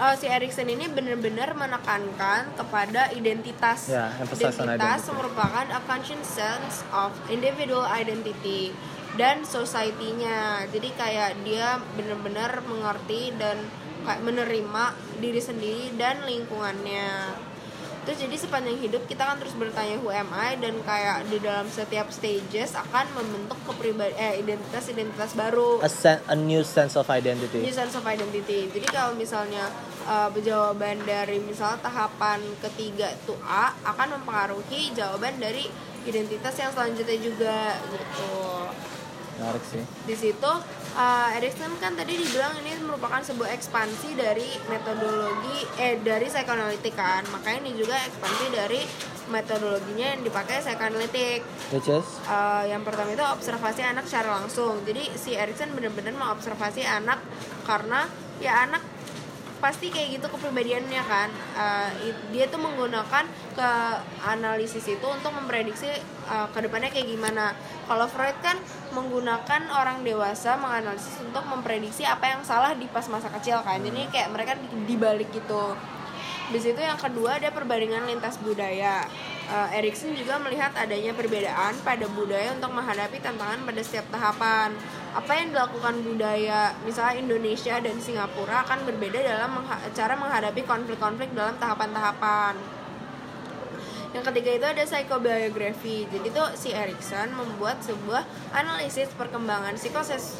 oh, 0.00 0.14
si 0.16 0.26
Erikson 0.26 0.66
ini 0.66 0.88
benar-benar 0.88 1.52
menekankan 1.52 2.56
kepada 2.56 3.12
identitas. 3.12 3.92
Ya, 3.92 4.08
emphasize 4.16 4.56
on 4.56 4.72
identitas 4.72 5.12
merupakan 5.12 5.66
a 5.68 5.80
sense 6.24 6.82
of 6.90 7.12
individual 7.28 7.84
identity 7.84 8.72
dan 9.20 9.44
society-nya. 9.44 10.64
Jadi 10.72 10.88
kayak 10.96 11.44
dia 11.44 11.76
benar-benar 11.94 12.64
mengerti 12.64 13.36
dan 13.36 13.60
kayak 14.08 14.24
menerima 14.24 14.84
diri 15.20 15.40
sendiri 15.44 15.92
dan 16.00 16.24
lingkungannya 16.24 17.36
terus 18.04 18.18
jadi 18.20 18.36
sepanjang 18.36 18.78
hidup 18.80 19.02
kita 19.04 19.22
kan 19.22 19.36
terus 19.36 19.52
bertanya 19.56 20.00
who 20.00 20.08
am 20.08 20.30
I? 20.32 20.56
Dan 20.56 20.80
kayak 20.82 21.28
di 21.28 21.38
dalam 21.40 21.68
setiap 21.68 22.08
stages 22.08 22.76
akan 22.76 23.06
membentuk 23.16 23.60
kepribadian 23.68 24.16
eh, 24.16 24.34
identitas 24.40 24.88
identitas 24.88 25.36
baru. 25.36 25.80
A, 25.84 25.88
sen- 25.88 26.24
a 26.28 26.36
new 26.36 26.64
sense 26.64 26.96
of 26.96 27.06
identity. 27.12 27.60
new 27.60 27.74
sense 27.74 27.94
of 27.94 28.04
identity. 28.04 28.70
Jadi 28.72 28.86
kalau 28.88 29.12
misalnya 29.14 29.68
uh, 30.08 30.28
jawaban 30.40 31.00
dari 31.04 31.38
misalnya 31.42 31.84
tahapan 31.84 32.40
ketiga 32.64 33.12
itu 33.12 33.36
A 33.44 33.76
akan 33.84 34.20
mempengaruhi 34.20 34.96
jawaban 34.96 35.36
dari 35.36 35.68
identitas 36.08 36.56
yang 36.56 36.72
selanjutnya 36.72 37.18
juga 37.20 37.76
gitu 37.92 38.32
Menarik 39.40 39.64
sih. 39.64 39.80
di 40.04 40.12
situ 40.12 40.52
uh, 41.00 41.36
Erikson 41.40 41.72
kan 41.80 41.96
tadi 41.96 42.20
dibilang 42.20 42.52
ini 42.60 42.76
merupakan 42.84 43.24
sebuah 43.24 43.56
ekspansi 43.56 44.12
dari 44.12 44.44
metodologi 44.68 45.64
eh 45.80 45.96
dari 46.04 46.28
psychoanalytic 46.28 46.92
kan. 46.92 47.24
Makanya 47.32 47.64
ini 47.64 47.72
juga 47.80 47.96
ekspansi 48.04 48.44
dari 48.52 48.80
metodologinya 49.32 50.12
yang 50.12 50.20
dipakai 50.26 50.60
Which 51.72 51.88
is? 51.88 52.04
Uh, 52.28 52.68
yang 52.68 52.84
pertama 52.84 53.16
itu 53.16 53.24
observasi 53.24 53.80
anak 53.80 54.04
secara 54.04 54.42
langsung. 54.42 54.82
Jadi 54.84 55.08
si 55.16 55.32
Erikson 55.32 55.72
benar-benar 55.72 56.12
mengobservasi 56.20 56.84
anak 56.84 57.22
karena 57.64 58.04
ya 58.44 58.68
anak 58.68 58.84
pasti 59.60 59.92
kayak 59.92 60.18
gitu 60.18 60.26
kepribadiannya 60.32 61.02
kan. 61.04 61.28
Uh, 61.54 61.88
dia 62.32 62.48
tuh 62.48 62.58
menggunakan 62.58 63.24
ke 63.54 63.70
analisis 64.24 64.84
itu 64.88 65.06
untuk 65.06 65.30
memprediksi 65.36 65.86
uh, 66.26 66.48
ke 66.50 66.58
depannya 66.64 66.88
kayak 66.88 67.06
gimana. 67.12 67.52
Kalau 67.86 68.08
Freud 68.08 68.34
kan 68.40 68.56
menggunakan 68.96 69.70
orang 69.70 70.02
dewasa 70.02 70.56
menganalisis 70.56 71.20
untuk 71.22 71.44
memprediksi 71.46 72.02
apa 72.08 72.32
yang 72.32 72.42
salah 72.42 72.72
di 72.74 72.88
pas 72.88 73.04
masa 73.12 73.28
kecil 73.30 73.60
kan. 73.62 73.78
Jadi 73.78 74.08
kayak 74.10 74.32
mereka 74.32 74.52
di- 74.56 74.88
dibalik 74.88 75.28
gitu 75.30 75.76
di 76.50 76.58
situ 76.58 76.82
yang 76.82 76.98
kedua 76.98 77.38
ada 77.38 77.54
perbandingan 77.54 78.10
lintas 78.10 78.34
budaya. 78.42 79.06
Uh, 79.50 79.70
Erikson 79.74 80.14
juga 80.14 80.38
melihat 80.42 80.70
adanya 80.74 81.14
perbedaan 81.14 81.74
pada 81.82 82.06
budaya 82.10 82.54
untuk 82.54 82.70
menghadapi 82.74 83.18
tantangan 83.22 83.62
pada 83.62 83.80
setiap 83.82 84.06
tahapan. 84.10 84.74
Apa 85.14 85.32
yang 85.38 85.54
dilakukan 85.54 86.02
budaya, 86.06 86.74
misalnya 86.86 87.18
Indonesia 87.18 87.78
dan 87.82 87.98
Singapura 87.98 88.62
akan 88.66 88.86
berbeda 88.86 89.18
dalam 89.22 89.62
mengha- 89.62 89.82
cara 89.90 90.14
menghadapi 90.14 90.62
konflik-konflik 90.66 91.34
dalam 91.34 91.58
tahapan-tahapan. 91.58 92.54
Yang 94.10 94.24
ketiga 94.34 94.50
itu 94.58 94.66
ada 94.66 94.82
psychobiografi. 94.82 96.06
Jadi 96.10 96.28
tuh 96.34 96.50
si 96.58 96.74
Erikson 96.74 97.30
membuat 97.30 97.78
sebuah 97.82 98.26
analisis 98.50 99.06
perkembangan 99.14 99.78
psikoses 99.78 100.34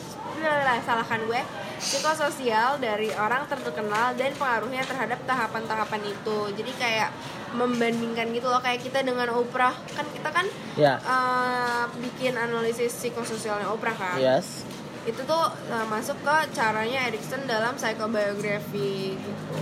salahkan 0.80 1.20
gue 1.22 1.40
psikososial 1.76 2.76
dari 2.76 3.08
orang 3.10 3.44
terkenal 3.46 4.12
dan 4.12 4.32
pengaruhnya 4.34 4.84
terhadap 4.84 5.20
tahapan-tahapan 5.24 6.02
itu. 6.06 6.38
Jadi 6.52 6.72
kayak 6.76 7.10
membandingkan 7.50 8.30
gitu 8.30 8.46
loh 8.46 8.58
kayak 8.58 8.78
kita 8.78 9.02
dengan 9.02 9.26
Oprah 9.32 9.74
kan 9.90 10.06
kita 10.06 10.30
kan 10.30 10.46
ya. 10.74 10.94
eh, 10.96 11.84
bikin 11.98 12.32
analisis 12.32 12.94
psikososialnya 12.94 13.66
Oprah 13.66 13.90
kan 13.90 14.16
Yes. 14.16 14.62
itu 15.02 15.18
tuh 15.20 15.44
eh, 15.66 15.86
masuk 15.88 16.14
ke 16.20 16.36
caranya 16.52 17.10
Erikson 17.10 17.42
dalam 17.44 17.74
psychobiografi 17.74 19.18
gitu 19.18 19.54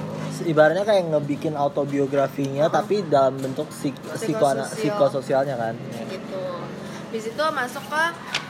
Ibaratnya 0.45 0.85
kayak 0.85 1.09
ngebikin 1.09 1.57
autobiografinya 1.57 2.69
tapi 2.69 3.03
dalam 3.03 3.35
bentuk 3.35 3.67
psik 3.69 3.97
Psikososial. 4.15 4.69
psikososialnya 4.69 5.57
kan. 5.57 5.75
gitu 6.07 6.45
di 7.09 7.19
situ 7.19 7.41
masuk 7.41 7.89
ke 7.89 8.03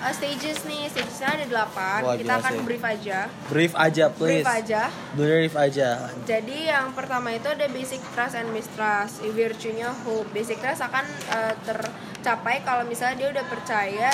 uh, 0.02 0.12
stages 0.14 0.58
nih 0.64 0.86
stagesnya 0.90 1.28
ada 1.38 1.44
delapan. 1.46 2.00
Wah, 2.06 2.16
kita 2.16 2.32
akan 2.38 2.52
sih. 2.54 2.64
brief 2.64 2.84
aja. 2.84 3.18
Brief 3.50 3.74
aja 3.74 4.04
please. 4.12 4.44
brief 4.44 4.48
aja 4.48 4.82
Brief 5.18 5.54
aja. 5.54 5.88
jadi 6.24 6.58
yang 6.78 6.86
pertama 6.94 7.34
itu 7.34 7.48
ada 7.50 7.66
basic 7.70 8.00
trust 8.14 8.34
and 8.38 8.50
mistrust. 8.54 9.20
Virtue-nya 9.22 9.90
hope 10.06 10.28
basic 10.30 10.58
trust 10.62 10.82
akan 10.82 11.04
uh, 11.30 11.54
tercapai 11.66 12.62
kalau 12.62 12.86
misalnya 12.86 13.16
dia 13.26 13.28
udah 13.38 13.44
percaya 13.46 14.10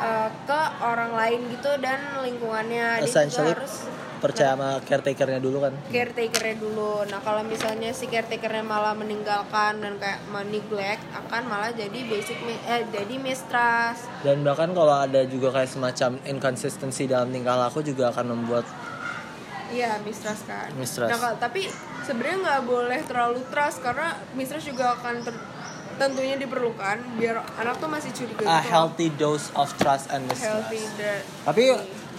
uh, 0.00 0.28
ke 0.48 0.60
orang 0.82 1.12
lain 1.14 1.40
gitu 1.52 1.70
dan 1.78 2.00
lingkungannya. 2.24 3.04
Dia 3.04 3.54
harus 3.54 3.86
percaya 4.20 4.52
sama 4.54 4.78
caretakernya 4.84 5.40
dulu 5.40 5.64
kan. 5.64 5.72
caretakernya 5.88 6.56
dulu. 6.60 7.08
Nah 7.08 7.20
kalau 7.24 7.42
misalnya 7.42 7.90
si 7.90 8.06
caretakernya 8.06 8.62
malah 8.62 8.92
meninggalkan 8.92 9.80
dan 9.80 9.96
kayak 9.96 10.20
neglect 10.46 11.02
akan 11.10 11.42
malah 11.48 11.72
jadi 11.72 11.98
basic 12.06 12.36
eh 12.68 12.84
jadi 12.92 13.14
mistrust. 13.16 14.04
Dan 14.20 14.44
bahkan 14.44 14.70
kalau 14.76 14.92
ada 14.92 15.24
juga 15.24 15.50
kayak 15.50 15.70
semacam 15.72 16.20
inconsistency 16.28 17.08
dalam 17.08 17.32
tingkah 17.32 17.56
laku 17.56 17.80
juga 17.80 18.12
akan 18.12 18.36
membuat 18.36 18.68
Iya 19.70 20.02
mistrust 20.02 20.50
kan. 20.50 20.66
Mistrust. 20.74 21.10
Nah 21.14 21.38
tapi 21.38 21.70
sebenarnya 22.02 22.36
nggak 22.42 22.62
boleh 22.66 23.00
terlalu 23.06 23.40
trust 23.54 23.80
karena 23.80 24.18
mistrust 24.34 24.66
juga 24.66 24.98
akan 24.98 25.22
ter- 25.22 25.46
tentunya 25.94 26.34
diperlukan 26.40 26.96
biar 27.20 27.44
anak 27.60 27.76
tuh 27.76 27.86
masih 27.92 28.10
curiga. 28.16 28.48
a 28.48 28.64
gitu 28.64 28.72
healthy 28.72 29.08
dose 29.20 29.52
of 29.52 29.68
trust 29.76 30.08
and 30.08 30.24
mistrust. 30.26 30.48
healthy 30.48 30.80
Tapi 31.44 31.64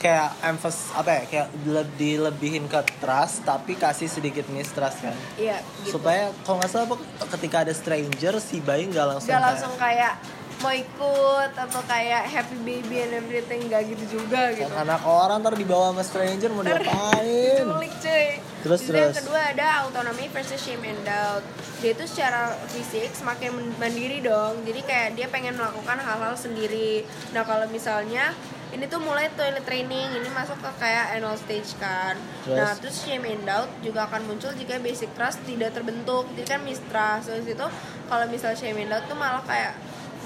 kayak 0.02 0.34
emphasis 0.42 0.90
apa 0.98 1.10
ya 1.14 1.24
kayak 1.30 1.48
dile- 1.62 1.94
dilebihin 1.94 2.66
ke 2.66 2.82
trust 2.98 3.46
tapi 3.46 3.78
kasih 3.78 4.10
sedikit 4.10 4.50
mistrust 4.50 4.98
kan. 5.06 5.14
Iya. 5.38 5.62
Gitu. 5.86 6.02
Supaya 6.02 6.34
kalau 6.42 6.58
nggak 6.58 6.72
salah 6.74 6.98
ketika 7.38 7.62
ada 7.62 7.74
stranger 7.78 8.42
si 8.42 8.58
bayi 8.66 8.90
nggak 8.90 9.06
langsung 9.06 9.30
Gak 9.30 9.38
kayak, 9.38 9.50
langsung 9.54 9.74
kayak 9.78 10.14
mau 10.62 10.70
ikut 10.70 11.52
atau 11.58 11.82
kayak 11.90 12.22
happy 12.30 12.58
baby 12.62 13.02
and 13.02 13.18
everything 13.18 13.66
gak 13.66 13.82
gitu 13.90 14.22
juga 14.22 14.54
gitu. 14.54 14.70
Anak 14.78 15.02
orang 15.02 15.42
ntar 15.42 15.58
dibawa 15.58 15.90
sama 15.90 16.04
stranger 16.06 16.54
mau 16.54 16.62
diapain? 16.62 17.66
Cuy. 17.66 18.28
Terus, 18.62 18.86
Terus 18.86 18.94
yang 18.94 19.18
kedua 19.26 19.42
ada 19.58 19.90
autonomy 19.90 20.30
versus 20.30 20.62
shame 20.62 20.86
and 20.86 21.02
doubt. 21.02 21.42
Dia 21.82 21.98
itu 21.98 22.06
secara 22.06 22.54
fisik 22.70 23.10
semakin 23.10 23.58
mandiri 23.82 24.22
dong. 24.22 24.62
Jadi 24.62 24.86
kayak 24.86 25.18
dia 25.18 25.26
pengen 25.34 25.58
melakukan 25.58 25.98
hal-hal 25.98 26.38
sendiri. 26.38 27.10
Nah 27.34 27.42
kalau 27.42 27.66
misalnya 27.74 28.38
ini 28.72 28.88
tuh 28.88 29.04
mulai 29.04 29.28
toilet 29.36 29.68
training, 29.68 30.16
ini 30.16 30.30
masuk 30.32 30.56
ke 30.64 30.72
kayak 30.80 31.20
anal 31.20 31.36
stage 31.36 31.76
kan. 31.76 32.16
Terus? 32.48 32.56
Nah 32.56 32.72
terus 32.80 32.96
shame 33.04 33.28
and 33.28 33.44
doubt 33.44 33.68
juga 33.84 34.08
akan 34.08 34.32
muncul 34.32 34.52
jika 34.56 34.80
basic 34.80 35.12
trust 35.12 35.44
tidak 35.44 35.76
terbentuk. 35.76 36.24
Jadi 36.40 36.48
kan 36.48 36.64
mistrust. 36.64 37.28
Terus 37.28 37.48
itu 37.52 37.66
kalau 38.08 38.26
misalnya 38.32 38.56
shame 38.56 38.88
and 38.88 38.90
doubt 38.96 39.04
tuh 39.12 39.20
malah 39.20 39.44
kayak 39.44 39.76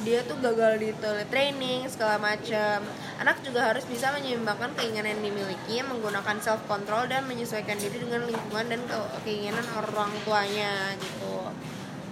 dia 0.05 0.21
tuh 0.27 0.37
gagal 0.37 0.77
di 0.77 0.93
toilet 1.01 1.25
training 1.33 1.89
segala 1.89 2.21
macam. 2.21 2.85
Anak 3.17 3.41
juga 3.41 3.65
harus 3.65 3.81
bisa 3.89 4.13
menyeimbangkan 4.13 4.77
keinginan 4.77 5.17
yang 5.17 5.23
dimiliki 5.25 5.81
menggunakan 5.81 6.37
self 6.37 6.61
control 6.69 7.09
dan 7.09 7.25
menyesuaikan 7.25 7.79
diri 7.81 7.97
dengan 7.97 8.29
lingkungan 8.29 8.69
dan 8.69 8.81
ke- 8.85 9.13
keinginan 9.25 9.65
orang 9.73 10.13
tuanya 10.21 10.93
gitu. 11.01 11.49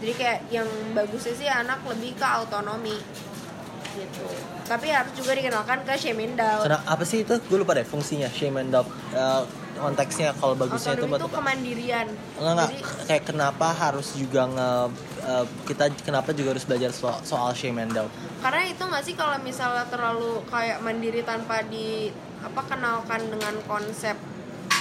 Jadi 0.02 0.14
kayak 0.18 0.40
yang 0.50 0.68
bagusnya 0.98 1.36
sih 1.38 1.48
anak 1.48 1.80
lebih 1.86 2.18
ke 2.18 2.26
autonomi 2.26 2.98
gitu. 3.96 4.26
Tapi 4.64 4.88
harus 4.90 5.14
juga 5.14 5.32
dikenalkan 5.34 5.82
ke 5.82 5.94
shame 5.96 6.22
and 6.24 6.36
doubt. 6.36 6.64
Karena 6.64 6.80
apa 6.84 7.04
sih 7.04 7.22
itu? 7.22 7.34
Gue 7.44 7.58
lupa 7.58 7.74
deh 7.74 7.84
fungsinya 7.84 8.28
shame 8.28 8.58
and 8.58 8.70
doubt. 8.70 8.86
Eh, 9.12 9.44
konteksnya 9.76 10.32
kalau 10.34 10.54
bagusnya 10.54 10.94
itu 10.94 11.02
Autonomi 11.02 11.12
buat 11.12 11.20
itu 11.20 11.28
apa? 11.28 11.36
kemandirian. 11.36 12.08
Enggak 12.36 12.52
enggak 12.52 12.70
Jadi 12.70 12.80
kayak 13.04 13.24
kenapa 13.26 13.68
harus 13.72 14.08
juga 14.14 14.42
nge 14.46 14.70
eh, 15.24 15.46
kita 15.66 15.84
kenapa 16.02 16.30
juga 16.32 16.50
harus 16.52 16.64
belajar 16.64 16.90
soal, 16.92 17.18
soal 17.22 17.52
shame 17.52 17.80
and 17.80 17.92
doubt. 17.92 18.12
karena 18.40 18.64
itu 18.68 18.84
nggak 18.84 19.04
sih 19.04 19.14
kalau 19.14 19.40
misalnya 19.40 19.88
terlalu 19.88 20.44
kayak 20.46 20.78
mandiri 20.80 21.22
tanpa 21.22 21.64
di 21.64 22.12
apa 22.40 22.62
kenalkan 22.66 23.22
dengan 23.28 23.56
konsep 23.64 24.20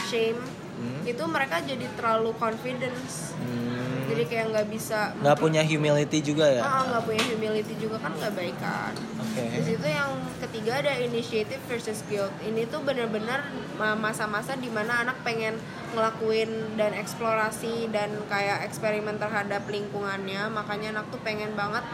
shame 0.04 0.40
Hmm. 0.72 1.04
itu 1.04 1.20
mereka 1.24 1.62
jadi 1.62 1.84
terlalu 1.94 2.34
confidence 2.34 3.36
Hmm, 3.38 3.91
jadi 4.12 4.24
kayak 4.28 4.46
nggak 4.52 4.66
bisa 4.68 4.98
nggak 5.18 5.38
punya 5.40 5.62
humility 5.64 6.18
juga 6.20 6.44
ya? 6.46 6.62
Ah, 6.62 6.82
nggak 6.84 7.02
punya 7.08 7.24
humility 7.32 7.74
juga 7.80 7.96
kan 7.98 8.12
nggak 8.12 8.34
baik 8.36 8.56
kan 8.60 8.92
Oke. 9.18 9.42
di 9.48 9.60
situ 9.64 9.86
yang 9.88 10.10
ketiga 10.44 10.84
ada 10.84 10.92
initiative 11.00 11.62
versus 11.66 12.04
guilt 12.06 12.32
ini 12.44 12.68
tuh 12.68 12.84
bener-bener 12.84 13.40
ma- 13.80 13.96
masa-masa 13.96 14.52
di 14.54 14.68
mana 14.68 15.02
anak 15.02 15.16
pengen 15.24 15.56
ngelakuin 15.96 16.76
dan 16.76 16.92
eksplorasi 16.92 17.88
dan 17.92 18.12
kayak 18.28 18.64
eksperimen 18.68 19.16
terhadap 19.16 19.64
lingkungannya 19.68 20.48
makanya 20.52 21.00
anak 21.00 21.06
tuh 21.08 21.20
pengen 21.24 21.52
banget 21.56 21.84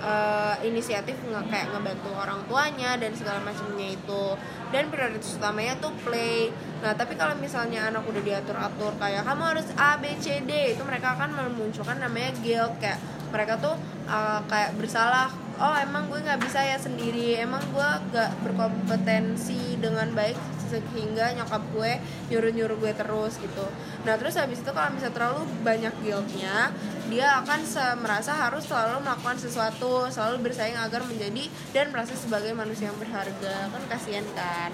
eh, 0.00 0.54
inisiatif 0.66 1.18
nge 1.26 1.40
kayak 1.50 1.74
ngebantu 1.74 2.10
orang 2.14 2.40
tuanya 2.46 2.94
dan 2.98 3.12
segala 3.14 3.42
macamnya 3.42 3.94
itu. 3.94 4.24
Dan 4.68 4.92
prioritas 4.92 5.40
utamanya 5.40 5.80
tuh 5.80 5.96
play. 6.04 6.52
Nah 6.84 6.92
tapi 6.92 7.16
kalau 7.16 7.32
misalnya 7.40 7.88
anak 7.88 8.04
udah 8.04 8.20
diatur 8.20 8.56
atur 8.60 8.92
kayak 9.00 9.24
kamu 9.24 9.42
harus 9.56 9.66
A 9.80 9.96
B 9.96 10.12
C 10.20 10.44
D 10.44 10.76
itu 10.76 10.82
mereka 10.84 11.16
akan 11.16 11.32
memunculkan 11.32 11.96
namanya 11.96 12.36
guilt 12.44 12.76
kayak 12.76 13.00
mereka 13.32 13.56
tuh 13.56 13.76
uh, 14.08 14.40
kayak 14.48 14.76
bersalah 14.76 15.32
oh 15.58 15.74
emang 15.76 16.06
gue 16.06 16.18
nggak 16.22 16.40
bisa 16.40 16.62
ya 16.62 16.78
sendiri. 16.78 17.38
Emang 17.38 17.62
gue 17.70 17.88
gak 18.10 18.30
berkompetensi 18.42 19.76
dengan 19.78 20.10
baik 20.14 20.38
sehingga 20.68 21.32
nyokap 21.32 21.64
gue 21.72 21.92
nyuruh 22.28 22.52
nyuruh 22.52 22.76
gue 22.76 22.92
terus 22.92 23.40
gitu. 23.40 23.66
Nah 24.04 24.14
terus 24.20 24.36
habis 24.36 24.60
itu 24.60 24.70
kalau 24.70 24.92
misalnya 24.92 25.16
terlalu 25.16 25.42
banyak 25.64 25.94
guiltnya 26.04 26.70
dia 27.08 27.40
akan 27.40 27.60
merasa 27.98 28.36
harus 28.36 28.68
selalu 28.68 29.00
melakukan 29.00 29.40
sesuatu 29.40 30.12
selalu 30.12 30.44
bersaing 30.44 30.76
agar 30.76 31.08
menjadi 31.08 31.48
dan 31.72 31.88
merasa 31.88 32.12
sebagai 32.12 32.52
manusia 32.52 32.92
yang 32.92 32.98
berharga. 33.00 33.72
Kan 33.72 33.82
kasihan 33.88 34.26
kan? 34.36 34.70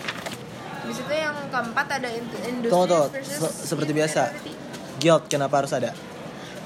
Habis 0.82 0.98
itu 1.01 1.15
yang 1.15 1.36
keempat 1.48 1.86
ada 1.97 2.09
in- 2.11 2.43
industri 2.44 3.23
Se- 3.24 3.70
seperti 3.70 3.94
biasa. 3.94 4.35
Guilt 4.98 5.31
kenapa 5.31 5.62
harus 5.62 5.73
ada? 5.73 5.94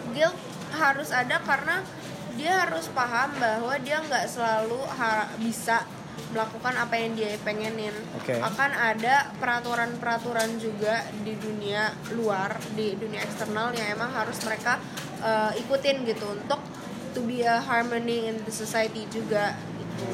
guilt 0.09 0.35
harus 0.73 1.11
ada 1.13 1.37
karena 1.45 1.85
dia 2.39 2.63
harus 2.63 2.87
paham 2.95 3.35
bahwa 3.43 3.75
dia 3.83 3.99
nggak 3.99 4.31
selalu 4.31 4.79
bisa 5.43 5.83
melakukan 6.31 6.75
apa 6.79 6.95
yang 6.95 7.13
dia 7.19 7.35
pengenin. 7.43 7.95
Oke. 8.15 8.39
akan 8.39 8.71
ada 8.75 9.33
peraturan-peraturan 9.43 10.61
juga 10.63 11.03
di 11.25 11.35
dunia 11.35 11.91
luar 12.15 12.59
di 12.79 12.95
dunia 12.95 13.25
eksternal 13.25 13.75
yang 13.75 13.99
emang 13.99 14.13
harus 14.13 14.39
mereka 14.45 14.79
uh, 15.25 15.51
ikutin 15.57 16.05
gitu 16.07 16.27
untuk 16.31 16.61
to 17.17 17.25
be 17.25 17.43
a 17.43 17.59
harmony 17.65 18.29
in 18.29 18.39
the 18.45 18.53
society 18.53 19.09
juga 19.09 19.57
gitu. 19.81 20.11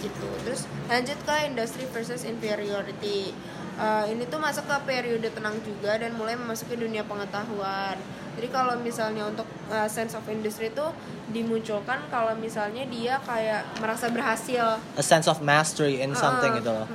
Gitu. 0.00 0.28
Terus 0.46 0.60
lanjut 0.88 1.18
ke 1.26 1.36
industry 1.48 1.84
versus 1.90 2.22
inferiority. 2.22 3.34
Uh, 3.74 4.06
ini 4.06 4.22
tuh 4.30 4.38
masuk 4.38 4.70
ke 4.70 4.76
periode 4.86 5.26
tenang 5.34 5.58
juga 5.66 5.98
dan 5.98 6.14
mulai 6.14 6.38
memasuki 6.38 6.78
dunia 6.78 7.02
pengetahuan 7.02 7.98
jadi 8.34 8.48
kalau 8.50 8.74
misalnya 8.82 9.30
untuk 9.30 9.46
uh, 9.70 9.86
sense 9.86 10.14
of 10.18 10.24
industry 10.26 10.68
itu 10.74 10.86
dimunculkan 11.30 12.02
kalau 12.10 12.34
misalnya 12.36 12.84
dia 12.90 13.16
kayak 13.22 13.64
merasa 13.80 14.10
berhasil 14.10 14.76
A 14.98 15.02
sense 15.02 15.30
of 15.30 15.40
mastery 15.40 16.02
in 16.02 16.12
something 16.12 16.52
Uh-uh. 16.52 16.60
gitu 16.60 16.70
loh. 16.70 16.88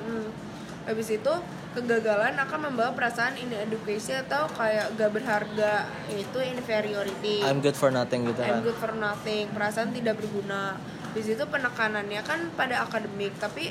Habis 0.86 1.22
itu 1.22 1.34
kegagalan 1.70 2.34
akan 2.34 2.60
membawa 2.74 2.91
perasaan 2.98 3.38
inadequacy 3.38 4.18
atau 4.26 4.49
kayak 4.57 4.90
gak 4.98 5.11
berharga 5.14 5.86
itu 6.10 6.38
inferiority 6.41 7.45
I'm 7.45 7.61
good 7.61 7.78
for 7.78 7.94
nothing 7.94 8.26
gitu 8.26 8.41
I'm 8.41 8.60
kan. 8.60 8.66
good 8.66 8.78
for 8.82 8.91
nothing, 8.98 9.53
perasaan 9.53 9.94
tidak 9.94 10.18
berguna. 10.18 10.82
Di 11.14 11.22
situ 11.22 11.45
penekanannya 11.45 12.22
kan 12.26 12.53
pada 12.57 12.86
akademik, 12.86 13.38
tapi 13.38 13.70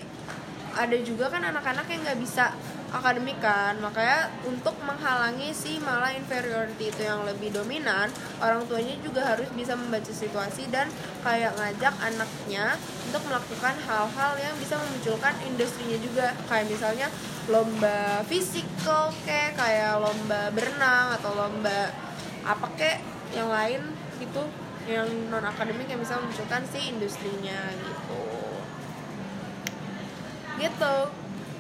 ada 0.78 0.96
juga 1.02 1.26
kan 1.26 1.42
anak-anak 1.42 1.86
yang 1.90 2.00
nggak 2.06 2.18
bisa 2.22 2.54
akademik 2.88 3.36
kan, 3.38 3.76
makanya 3.84 4.32
untuk 4.48 4.72
menghalangi 4.80 5.52
si 5.52 5.76
malah 5.80 6.12
inferiority 6.16 6.88
itu 6.88 7.02
yang 7.04 7.20
lebih 7.28 7.52
dominan, 7.52 8.08
orang 8.40 8.64
tuanya 8.64 8.96
juga 9.04 9.36
harus 9.36 9.48
bisa 9.52 9.76
membaca 9.76 10.08
situasi 10.08 10.72
dan 10.72 10.88
kayak 11.20 11.52
ngajak 11.60 11.94
anaknya 12.00 12.80
untuk 13.08 13.22
melakukan 13.28 13.76
hal-hal 13.84 14.32
yang 14.40 14.56
bisa 14.56 14.80
memunculkan 14.80 15.36
industrinya 15.44 15.98
juga, 16.00 16.26
kayak 16.48 16.66
misalnya 16.72 17.08
lomba 17.48 18.24
fisikal 18.28 19.12
kayak 19.24 19.56
kayak 19.56 20.00
lomba 20.00 20.52
berenang 20.52 21.16
atau 21.16 21.32
lomba 21.32 21.92
apa 22.44 22.66
kek 22.76 23.00
yang 23.32 23.48
lain 23.48 23.80
gitu 24.20 24.44
yang 24.88 25.08
non 25.28 25.44
akademik 25.44 25.84
yang 25.84 26.00
bisa 26.00 26.16
memunculkan 26.16 26.64
si 26.64 26.88
industrinya 26.88 27.60
gitu. 27.76 28.20
Gitu 30.56 30.96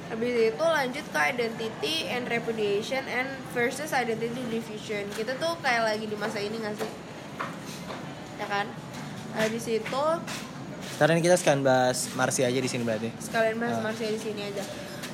habis 0.08 0.32
itu 0.50 0.64
lanjut 0.64 1.04
ke 1.04 1.18
identity 1.20 2.08
and 2.08 2.24
repudiation 2.26 3.04
and 3.06 3.28
versus 3.52 3.92
identity 3.92 4.40
diffusion 4.48 5.04
kita 5.12 5.36
tuh 5.36 5.52
kayak 5.58 5.84
lagi 5.86 6.04
di 6.04 6.16
masa 6.16 6.38
ini 6.38 6.56
gak 6.58 6.74
sih 6.74 6.90
ya 8.36 8.46
kan 8.46 8.66
habis 9.34 9.64
itu 9.66 10.04
Sekarang 10.88 11.14
ini 11.14 11.22
kita 11.22 11.36
sekalian 11.36 11.62
bahas 11.62 12.10
Marsi 12.12 12.42
aja 12.42 12.56
di 12.56 12.66
sini 12.66 12.82
berarti. 12.82 13.12
sekalian 13.18 13.56
bahas 13.56 13.78
Ah. 13.78 13.84
Marsha 13.84 14.02
di 14.04 14.18
sini 14.18 14.42
aja. 14.42 14.62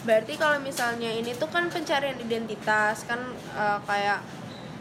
Berarti 0.00 0.32
kalau 0.34 0.56
misalnya 0.58 1.08
ini 1.08 1.32
tuh 1.34 1.48
kan 1.48 1.68
pencarian 1.68 2.16
identitas 2.16 3.04
kan 3.04 3.20
eh, 3.52 3.78
kayak 3.82 4.20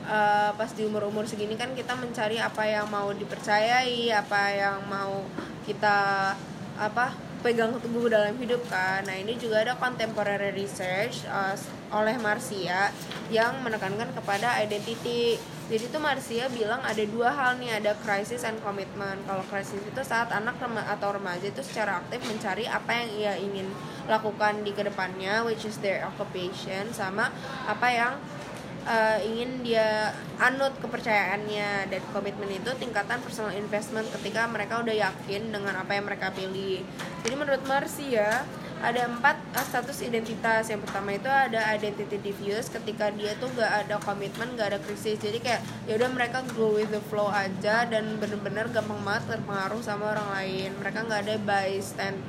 eh, 0.06 0.52
pas 0.54 0.70
di 0.70 0.84
umur-umur 0.84 1.24
segini 1.24 1.56
kan 1.56 1.72
kita 1.72 1.92
mencari 1.94 2.40
apa 2.40 2.64
yang 2.64 2.88
mau 2.88 3.12
dipercayai, 3.12 4.12
apa 4.12 4.42
yang 4.54 4.80
mau 4.88 5.28
kita 5.64 6.32
apa 6.78 7.12
pegang 7.44 7.76
teguh 7.76 8.08
dalam 8.08 8.34
hidup 8.40 8.64
kan. 8.72 9.04
Nah, 9.04 9.20
ini 9.20 9.36
juga 9.36 9.62
ada 9.62 9.76
contemporary 9.76 10.56
research 10.56 11.28
eh, 11.28 11.56
oleh 11.92 12.16
Marcia 12.18 12.90
yang 13.30 13.60
menekankan 13.62 14.10
kepada 14.16 14.58
identity. 14.64 15.36
Jadi 15.68 15.92
tuh 15.92 16.02
Marcia 16.04 16.52
bilang 16.52 16.80
ada 16.84 17.04
dua 17.08 17.32
hal 17.32 17.60
nih, 17.60 17.80
ada 17.84 17.96
crisis 18.04 18.44
and 18.44 18.60
commitment. 18.64 19.20
Kalau 19.28 19.44
crisis 19.48 19.80
itu 19.80 20.02
saat 20.04 20.32
anak 20.32 20.60
rema- 20.60 20.88
atau 20.88 21.16
remaja 21.16 21.48
itu 21.48 21.64
secara 21.64 22.04
aktif 22.04 22.20
mencari 22.28 22.68
apa 22.68 22.92
yang 22.92 23.10
ia 23.16 23.34
ingin 23.40 23.68
lakukan 24.08 24.64
di 24.64 24.76
ke 24.76 24.84
depannya, 24.84 25.48
which 25.48 25.64
is 25.64 25.80
their 25.80 26.04
occupation, 26.04 26.92
sama 26.92 27.32
apa 27.64 27.88
yang 27.92 28.14
uh, 28.88 29.20
ingin 29.24 29.64
dia 29.64 30.12
anut 30.40 30.76
kepercayaannya 30.80 31.88
dan 31.88 32.02
komitmen 32.12 32.52
itu 32.52 32.72
tingkatan 32.80 33.20
personal 33.24 33.56
investment 33.56 34.08
ketika 34.20 34.48
mereka 34.48 34.80
udah 34.84 34.96
yakin 34.96 35.52
dengan 35.52 35.76
apa 35.80 35.96
yang 35.96 36.06
mereka 36.08 36.32
pilih. 36.36 36.84
Jadi 37.24 37.36
menurut 37.36 37.64
Marcia 37.68 38.44
ada 38.84 39.02
empat 39.08 39.40
uh, 39.56 39.64
status 39.64 40.04
identitas. 40.04 40.68
Yang 40.68 40.88
pertama 40.88 41.16
itu 41.16 41.32
ada 41.32 41.72
identity 41.72 42.20
diffuse 42.20 42.68
ketika 42.68 43.10
dia 43.16 43.32
tuh 43.40 43.48
gak 43.56 43.88
ada 43.88 43.96
komitmen, 44.04 44.60
gak 44.60 44.76
ada 44.76 44.80
krisis. 44.84 45.16
Jadi 45.24 45.40
kayak 45.40 45.64
ya 45.88 45.96
udah 45.96 46.10
mereka 46.12 46.44
go 46.54 46.76
with 46.76 46.92
the 46.92 47.00
flow 47.08 47.32
aja 47.32 47.88
dan 47.88 48.20
bener-bener 48.20 48.68
gampang 48.70 49.00
banget 49.02 49.40
terpengaruh 49.40 49.80
sama 49.80 50.12
orang 50.12 50.28
lain. 50.36 50.70
Mereka 50.84 51.08
nggak 51.08 51.22
ada 51.24 51.36
buy 51.40 51.80
stand 51.80 52.20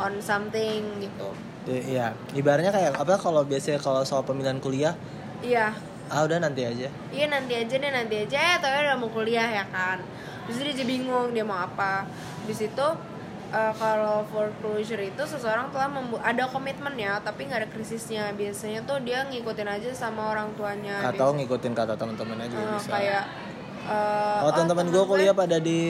on 0.00 0.16
something 0.24 1.04
gitu. 1.04 1.28
Iya, 1.62 2.18
ibaratnya 2.34 2.74
kayak 2.74 2.98
apa 2.98 3.14
kalau 3.22 3.46
biasanya 3.46 3.78
kalau 3.78 4.02
soal 4.02 4.26
pemilihan 4.26 4.58
kuliah, 4.58 4.98
Iya, 5.42 5.74
ah 6.06 6.20
udah 6.22 6.38
nanti 6.38 6.62
aja. 6.62 6.88
iya 7.08 7.26
nanti 7.26 7.52
aja 7.52 7.74
deh 7.74 7.90
nanti 7.90 8.14
aja. 8.16 8.36
Eh 8.38 8.56
tapi 8.56 8.76
udah 8.80 8.96
mau 8.96 9.08
kuliah 9.08 9.48
ya 9.52 9.64
kan? 9.66 9.98
Terus 10.44 10.56
dia 10.56 10.70
jadi 10.72 10.84
bingung 10.84 11.30
dia 11.30 11.42
mau 11.42 11.58
apa. 11.58 12.06
Di 12.42 12.52
situ 12.52 12.86
eh, 13.50 13.72
kalau 13.74 14.22
foreclosure 14.26 15.02
itu 15.02 15.22
seseorang 15.24 15.68
telah 15.68 15.90
ada 16.22 16.46
komitmen 16.46 16.94
ya 16.96 17.18
tapi 17.18 17.44
nggak 17.44 17.60
ada 17.60 17.68
krisisnya. 17.68 18.30
Biasanya 18.32 18.82
tuh 18.82 19.00
dia 19.00 19.24
ngikutin 19.24 19.68
aja 19.68 19.88
sama 19.92 20.30
orang 20.30 20.54
tuanya. 20.54 21.02
Atau 21.04 21.28
Biasa- 21.28 21.36
ngikutin 21.36 21.72
kata 21.72 21.94
teman-temannya 21.94 22.46
juga 22.46 22.62
eh, 22.62 22.74
bisa. 22.76 22.88
kayak 22.88 23.22
eh, 23.84 24.38
oh, 24.40 24.50
teman-teman 24.52 24.86
gue 24.88 25.04
kuliah 25.04 25.32
pada 25.32 25.58
di 25.58 25.80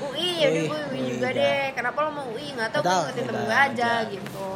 UI 0.00 0.28
ya 0.36 0.48
UI, 0.48 0.64
gue 0.64 0.80
UI 0.86 0.88
UI 0.90 1.00
juga 1.12 1.28
juga. 1.30 1.36
deh. 1.36 1.64
Kenapa 1.74 1.98
lo 2.00 2.10
mau 2.12 2.26
UI 2.28 2.46
nggak 2.50 2.68
tahu 2.70 2.80
Nggak 2.80 2.92
gue 2.92 3.04
ngikutin 3.04 3.24
temen 3.26 3.42
gue 3.42 3.52
aja 3.52 3.68
aja. 3.68 3.92
gitu 4.08 4.48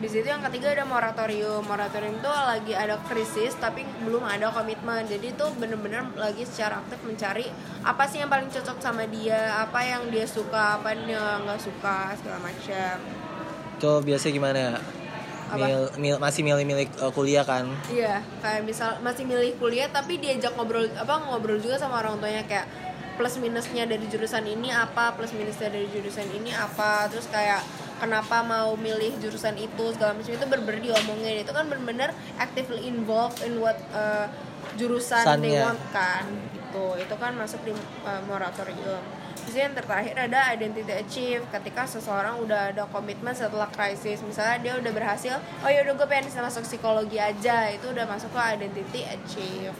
di 0.00 0.08
situ 0.08 0.24
yang 0.32 0.40
ketiga 0.40 0.72
ada 0.72 0.88
moratorium 0.88 1.60
moratorium 1.68 2.16
tuh 2.24 2.32
lagi 2.32 2.72
ada 2.72 2.96
krisis 3.04 3.52
tapi 3.60 3.84
belum 4.00 4.24
ada 4.24 4.48
komitmen 4.48 5.04
jadi 5.04 5.36
itu 5.36 5.46
bener-bener 5.60 6.08
lagi 6.16 6.48
secara 6.48 6.80
aktif 6.80 7.04
mencari 7.04 7.44
apa 7.84 8.08
sih 8.08 8.24
yang 8.24 8.32
paling 8.32 8.48
cocok 8.48 8.80
sama 8.80 9.04
dia 9.12 9.60
apa 9.60 9.84
yang 9.84 10.08
dia 10.08 10.24
suka 10.24 10.80
apa 10.80 10.96
yang 10.96 11.44
nggak 11.44 11.60
suka 11.60 12.16
segala 12.16 12.40
macam 12.40 12.96
Tuh 13.80 14.04
biasa 14.04 14.28
gimana 14.28 14.58
ya? 14.60 14.74
Apa? 15.48 15.66
Mil, 15.66 15.80
mil- 15.96 16.20
masih 16.20 16.44
milih-milih 16.44 17.00
uh, 17.00 17.08
kuliah 17.16 17.42
kan? 17.42 17.64
Iya, 17.88 18.20
kayak 18.44 18.68
misal 18.68 19.00
masih 19.00 19.24
milih 19.24 19.56
kuliah 19.56 19.88
tapi 19.88 20.20
diajak 20.20 20.52
ngobrol 20.52 20.84
apa 20.94 21.16
ngobrol 21.24 21.56
juga 21.56 21.80
sama 21.80 22.04
orang 22.04 22.20
tuanya 22.20 22.44
kayak 22.44 22.68
plus 23.20 23.36
minusnya 23.36 23.84
dari 23.84 24.08
jurusan 24.08 24.48
ini 24.48 24.72
apa, 24.72 25.12
plus 25.12 25.36
minusnya 25.36 25.68
dari 25.68 25.84
jurusan 25.92 26.24
ini 26.40 26.56
apa, 26.56 27.04
terus 27.12 27.28
kayak 27.28 27.60
kenapa 28.00 28.40
mau 28.40 28.72
milih 28.80 29.20
jurusan 29.20 29.60
itu 29.60 29.92
segala 29.92 30.16
macam. 30.16 30.32
Itu 30.32 30.48
bener-bener 30.48 30.80
diomongin. 30.80 31.44
Itu 31.44 31.52
kan 31.52 31.68
bener-bener 31.68 32.16
actively 32.40 32.88
involved 32.88 33.44
in 33.44 33.60
what 33.60 33.76
uh, 33.92 34.24
jurusan 34.80 35.36
they 35.44 35.60
want 35.60 35.76
kan. 35.92 36.24
Gitu. 36.56 37.04
Itu 37.04 37.14
kan 37.20 37.36
masuk 37.36 37.60
di 37.68 37.76
uh, 37.76 38.22
moratorium. 38.24 39.04
Terus 39.44 39.56
yang 39.68 39.76
terakhir 39.76 40.16
ada 40.16 40.56
identity 40.56 40.88
achieve. 40.96 41.44
Ketika 41.52 41.84
seseorang 41.84 42.40
udah 42.40 42.72
ada 42.72 42.88
komitmen 42.88 43.36
setelah 43.36 43.68
krisis. 43.68 44.24
Misalnya 44.24 44.56
dia 44.64 44.72
udah 44.80 44.92
berhasil 44.96 45.36
oh 45.60 45.68
ya 45.68 45.84
udah 45.84 45.92
gue 45.92 46.08
pengen 46.08 46.32
bisa 46.32 46.40
masuk 46.40 46.64
psikologi 46.64 47.20
aja. 47.20 47.68
Itu 47.68 47.92
udah 47.92 48.08
masuk 48.08 48.32
ke 48.32 48.40
identity 48.56 49.04
achieve. 49.04 49.76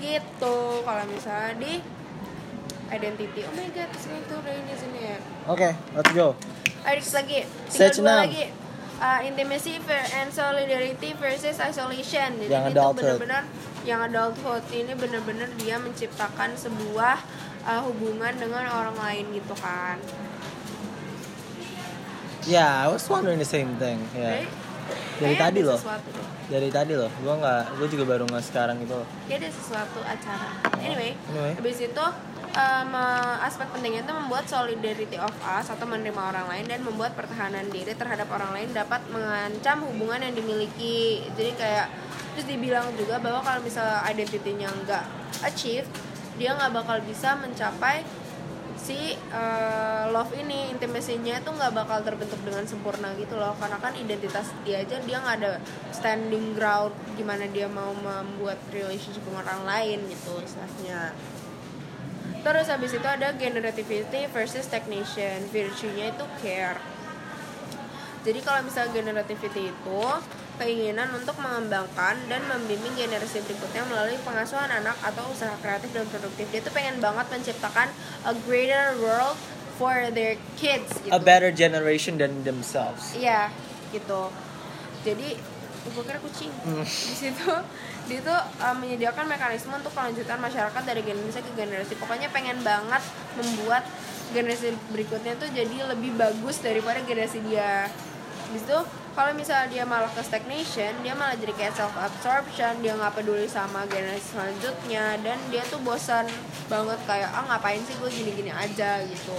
Gitu. 0.00 0.56
Kalau 0.80 1.04
misalnya 1.12 1.52
di 1.60 1.84
identity 2.94 3.40
oh 3.42 3.54
my 3.58 3.68
god 3.74 3.90
sini 3.98 4.18
tuh 4.30 4.38
udah 4.38 4.54
ini 4.54 4.74
sini 4.78 5.00
ya 5.02 5.18
Oke, 5.44 5.76
let's 5.92 6.12
go. 6.16 6.32
Dikit 6.84 7.12
lagi 7.12 7.38
tinggal 7.68 7.92
dua 7.92 8.04
enam. 8.04 8.20
lagi 8.24 8.44
uh, 9.00 9.20
intimacy 9.24 9.76
and 10.16 10.28
solidarity 10.32 11.10
versus 11.20 11.56
isolation. 11.60 12.40
Jadi 12.40 12.48
Yang 12.48 12.64
itu 12.72 12.88
benar-benar 12.96 13.42
yang 13.84 14.00
adulthood 14.00 14.64
ini 14.72 14.92
benar-benar 14.96 15.48
dia 15.60 15.76
menciptakan 15.76 16.56
sebuah 16.56 17.20
uh, 17.68 17.80
hubungan 17.84 18.32
dengan 18.40 18.64
orang 18.72 18.96
lain 18.96 19.24
gitu 19.36 19.54
kan. 19.60 20.00
Yeah, 22.44 22.84
I 22.84 22.92
was 22.92 23.04
wondering 23.08 23.40
the 23.40 23.48
same 23.48 23.76
thing. 23.80 24.00
Yeah. 24.12 24.44
Right? 24.44 24.52
Dari 25.20 25.36
tadi 25.38 25.60
loh. 25.62 25.78
Dari 26.50 26.68
tadi 26.68 26.92
loh. 26.98 27.10
Gua 27.22 27.34
nggak, 27.40 27.62
gua 27.78 27.86
juga 27.88 28.04
baru 28.04 28.24
nggak 28.28 28.44
sekarang 28.44 28.76
gitu 28.82 28.94
loh. 28.98 29.06
Kayak 29.26 29.38
ada 29.46 29.50
sesuatu 29.50 30.00
acara. 30.04 30.48
Anyway, 30.82 31.12
Anyway. 31.32 31.52
habis 31.56 31.78
itu 31.80 32.04
um, 32.54 32.92
aspek 33.42 33.66
pentingnya 33.74 34.02
itu 34.06 34.12
membuat 34.14 34.44
solidarity 34.46 35.18
of 35.18 35.34
us 35.44 35.66
atau 35.68 35.84
menerima 35.84 36.18
orang 36.18 36.46
lain 36.48 36.64
dan 36.70 36.80
membuat 36.86 37.12
pertahanan 37.18 37.66
diri 37.68 37.92
terhadap 37.94 38.30
orang 38.30 38.54
lain 38.54 38.68
dapat 38.70 39.02
mengancam 39.10 39.84
hubungan 39.90 40.22
yang 40.22 40.34
dimiliki. 40.34 41.26
Jadi 41.34 41.52
kayak 41.58 41.86
terus 42.34 42.46
dibilang 42.50 42.90
juga 42.98 43.22
bahwa 43.22 43.42
kalau 43.42 43.60
misalnya 43.62 44.02
identitinya 44.10 44.66
nggak 44.82 45.04
achieve, 45.46 45.86
dia 46.34 46.50
nggak 46.54 46.72
bakal 46.74 46.98
bisa 47.06 47.38
mencapai 47.38 48.02
si 48.84 49.16
uh, 49.32 50.12
love 50.12 50.36
ini 50.36 50.68
intimasinya 50.68 51.40
itu 51.40 51.48
nggak 51.48 51.72
bakal 51.72 52.04
terbentuk 52.04 52.36
dengan 52.44 52.68
sempurna 52.68 53.16
gitu 53.16 53.40
loh. 53.40 53.56
Karena 53.56 53.80
kan 53.80 53.96
identitas 53.96 54.52
dia 54.68 54.84
aja 54.84 55.00
dia 55.00 55.16
nggak 55.24 55.36
ada 55.40 55.56
standing 55.88 56.52
ground 56.52 56.92
gimana 57.16 57.48
dia 57.48 57.64
mau 57.64 57.96
membuat 57.96 58.60
relationship 58.68 59.24
dengan 59.24 59.48
orang 59.48 59.64
lain 59.64 59.98
gitu 60.12 60.36
istilahnya. 60.44 61.16
Terus 62.44 62.68
habis 62.68 62.92
itu 62.92 63.08
ada 63.08 63.32
generativity 63.32 64.28
versus 64.28 64.68
technician. 64.68 65.48
Virtue-nya 65.48 66.12
itu 66.12 66.24
care. 66.44 66.76
Jadi 68.20 68.40
kalau 68.44 68.60
misalnya 68.68 68.92
generativity 68.92 69.72
itu 69.72 70.04
keinginan 70.56 71.10
untuk 71.14 71.34
mengembangkan 71.42 72.14
dan 72.30 72.42
membimbing 72.46 72.94
generasi 72.94 73.42
berikutnya 73.42 73.82
melalui 73.90 74.18
pengasuhan 74.22 74.70
anak 74.70 74.94
atau 75.02 75.26
usaha 75.30 75.54
kreatif 75.58 75.90
dan 75.90 76.06
produktif. 76.08 76.46
Dia 76.50 76.60
tuh 76.62 76.72
pengen 76.74 77.02
banget 77.02 77.26
menciptakan 77.30 77.90
a 78.28 78.32
greater 78.46 78.94
world 79.02 79.34
for 79.74 80.10
their 80.14 80.38
kids 80.54 80.90
gitu. 81.02 81.10
A 81.10 81.18
better 81.18 81.50
generation 81.50 82.16
than 82.16 82.46
themselves. 82.46 83.14
Iya, 83.18 83.50
gitu. 83.90 84.30
Jadi 85.02 85.36
gue 85.84 86.02
kira 86.06 86.18
kucing. 86.22 86.52
Hmm. 86.64 86.86
Di 87.10 87.14
situ 87.14 87.52
dia 88.04 88.20
tuh 88.20 88.40
uh, 88.60 88.76
menyediakan 88.76 89.24
mekanisme 89.24 89.72
untuk 89.72 89.92
kelanjutan 89.96 90.36
masyarakat 90.40 90.82
dari 90.84 91.00
generasi 91.04 91.40
ke 91.40 91.52
generasi. 91.56 91.92
Pokoknya 91.98 92.28
pengen 92.30 92.60
banget 92.62 93.02
membuat 93.36 93.84
generasi 94.32 94.74
berikutnya 94.90 95.36
tuh 95.36 95.48
jadi 95.52 95.90
lebih 95.92 96.16
bagus 96.16 96.62
daripada 96.62 97.00
generasi 97.04 97.42
dia. 97.44 97.88
Habis 98.48 98.62
itu 98.64 98.78
kalau 99.14 99.30
misalnya 99.30 99.70
dia 99.70 99.84
malah 99.86 100.10
ke 100.10 100.22
stagnation, 100.26 100.90
dia 101.06 101.14
malah 101.14 101.38
jadi 101.38 101.54
kayak 101.54 101.74
self 101.78 101.94
absorption, 101.94 102.82
dia 102.82 102.98
nggak 102.98 103.14
peduli 103.14 103.46
sama 103.46 103.86
generasi 103.86 104.34
selanjutnya 104.34 105.14
dan 105.22 105.38
dia 105.54 105.62
tuh 105.70 105.78
bosan 105.86 106.26
banget 106.66 106.98
kayak 107.06 107.30
ah 107.30 107.46
ngapain 107.46 107.78
sih 107.86 107.94
gue 107.94 108.10
gini-gini 108.10 108.50
aja 108.50 109.06
gitu. 109.06 109.38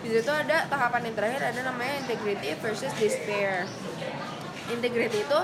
Di 0.00 0.08
situ 0.14 0.30
ada 0.30 0.64
tahapan 0.70 1.10
yang 1.10 1.14
terakhir 1.18 1.42
ada 1.42 1.60
namanya 1.66 2.06
integrity 2.06 2.54
versus 2.62 2.94
despair. 3.02 3.66
Integrity 4.70 5.26
itu 5.26 5.40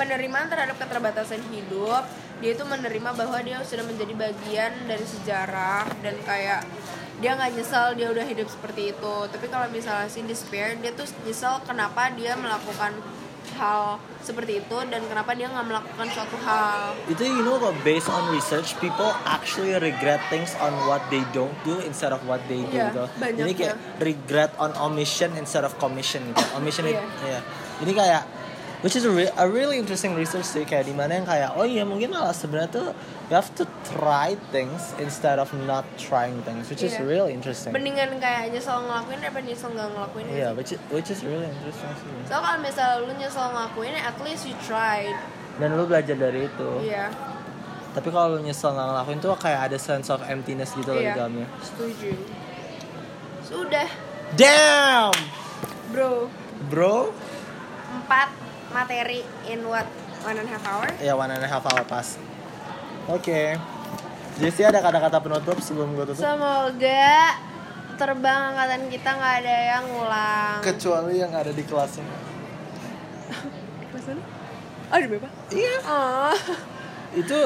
penerimaan 0.00 0.48
terhadap 0.48 0.80
keterbatasan 0.80 1.44
hidup. 1.52 2.08
Dia 2.40 2.56
itu 2.56 2.64
menerima 2.64 3.12
bahwa 3.12 3.36
dia 3.44 3.60
sudah 3.60 3.84
menjadi 3.84 4.16
bagian 4.16 4.72
dari 4.88 5.04
sejarah 5.04 5.84
dan 6.00 6.16
kayak 6.24 6.64
dia 7.20 7.36
nggak 7.36 7.52
nyesel 7.52 7.86
dia 7.94 8.08
udah 8.08 8.24
hidup 8.24 8.48
seperti 8.48 8.96
itu. 8.96 9.14
Tapi 9.28 9.46
kalau 9.46 9.68
misalnya 9.68 10.08
si 10.08 10.24
despair, 10.24 10.76
dia 10.80 10.90
tuh 10.90 11.04
nyesel 11.22 11.60
kenapa 11.62 12.08
dia 12.16 12.32
melakukan 12.34 12.96
hal 13.56 14.00
seperti 14.24 14.60
itu 14.64 14.76
dan 14.88 15.04
kenapa 15.04 15.36
dia 15.36 15.48
nggak 15.48 15.66
melakukan 15.68 16.06
suatu 16.08 16.36
hal. 16.40 16.96
Itu 17.08 17.24
you 17.24 17.44
know 17.44 17.60
what 17.60 17.76
based 17.84 18.08
on 18.08 18.32
research 18.32 18.72
people 18.80 19.12
actually 19.28 19.76
regret 19.76 20.20
things 20.32 20.56
on 20.60 20.72
what 20.88 21.04
they 21.12 21.20
don't 21.36 21.52
do 21.60 21.76
instead 21.84 22.12
of 22.12 22.24
what 22.24 22.40
they 22.48 22.64
do 22.64 22.72
Iya, 22.72 22.88
gitu. 22.88 23.04
Jadi 23.20 23.52
kayak 23.52 23.76
ya. 23.76 24.00
regret 24.00 24.50
on 24.56 24.72
omission 24.80 25.36
instead 25.36 25.64
of 25.64 25.76
commission 25.76 26.24
gitu. 26.32 26.44
Omission 26.56 26.88
itu 26.88 27.04
ya. 27.28 27.40
Ini 27.84 27.92
kayak 27.92 28.22
which 28.80 28.96
is 28.96 29.04
a, 29.04 29.12
re- 29.12 29.34
a 29.36 29.44
really 29.44 29.76
interesting 29.76 30.16
research 30.16 30.48
sih 30.48 30.64
kayak 30.64 30.88
di 30.88 30.96
mana 30.96 31.20
yang 31.20 31.28
kayak 31.28 31.52
oh 31.52 31.68
iya 31.68 31.84
mungkin 31.84 32.12
malah 32.12 32.32
sebenarnya 32.32 32.72
tuh 32.72 32.88
you 33.30 33.38
have 33.38 33.54
to 33.54 33.62
try 33.86 34.34
things 34.50 34.90
instead 34.98 35.38
of 35.38 35.46
not 35.64 35.86
trying 35.94 36.34
things 36.42 36.66
which 36.66 36.82
is 36.82 36.92
Iya. 36.92 37.06
really 37.06 37.30
interesting. 37.30 37.70
Mendingan 37.70 38.18
kayak 38.18 38.50
nyesel 38.50 38.82
ngelakuin 38.82 39.22
daripada 39.22 39.44
nyesel 39.46 39.70
nggak 39.70 39.88
ngelakuin. 39.88 40.24
Iya, 40.28 40.48
which 40.52 40.74
is, 40.74 40.80
which 40.90 41.08
is 41.08 41.22
really 41.22 41.46
interesting 41.46 41.90
sih. 41.96 42.10
So 42.26 42.36
kalau 42.36 42.58
misalnya 42.58 43.06
lu 43.06 43.12
nyesel 43.14 43.46
ngelakuin, 43.48 43.94
at 43.94 44.16
least 44.20 44.44
you 44.44 44.56
tried. 44.60 45.14
Dan 45.56 45.78
lu 45.78 45.86
belajar 45.86 46.18
dari 46.18 46.44
itu. 46.44 46.70
Iya. 46.82 47.14
Tapi 47.90 48.08
kalau 48.08 48.34
lu 48.34 48.42
nyesel 48.42 48.70
nggak 48.70 48.86
ngelakuin 48.88 49.18
tuh 49.18 49.30
kayak 49.38 49.60
ada 49.66 49.78
sense 49.78 50.10
of 50.10 50.18
emptiness 50.26 50.74
gitu 50.74 50.90
loh 50.90 50.98
di 50.98 51.06
Iya. 51.06 51.14
dalamnya. 51.16 51.46
Setuju. 51.62 52.10
Sudah, 53.42 53.88
Damn, 54.34 55.14
bro. 55.90 56.30
bro. 56.66 57.10
Empat 57.92 58.30
materi 58.70 59.22
in 59.44 59.66
what 59.66 59.86
one 60.22 60.34
and 60.34 60.46
a 60.46 60.50
half 60.50 60.62
hour. 60.62 60.86
Ya 60.98 61.14
one 61.14 61.30
and 61.30 61.42
a 61.42 61.50
half 61.50 61.66
hour 61.66 61.82
pas. 61.82 62.14
Oke. 63.08 63.56
Jesse 64.40 64.62
ada 64.64 64.80
kata-kata 64.80 65.20
penutup 65.20 65.56
sebelum 65.60 65.92
gue 65.92 66.04
tutup? 66.08 66.24
Semoga 66.24 67.36
terbang 68.00 68.40
angkatan 68.56 68.88
kita 68.88 69.10
nggak 69.12 69.34
ada 69.44 69.56
yang 69.76 69.84
ngulang. 69.92 70.56
Kecuali 70.64 71.14
yang 71.20 71.32
ada 71.32 71.52
di 71.52 71.60
kelasnya. 71.60 72.04
Kelas 73.92 74.04
mana? 74.08 74.22
Oh, 74.90 74.98
di 74.98 75.06
berapa? 75.06 75.28
Iya. 75.52 75.74
Oh, 75.86 76.36
Itu, 77.10 77.36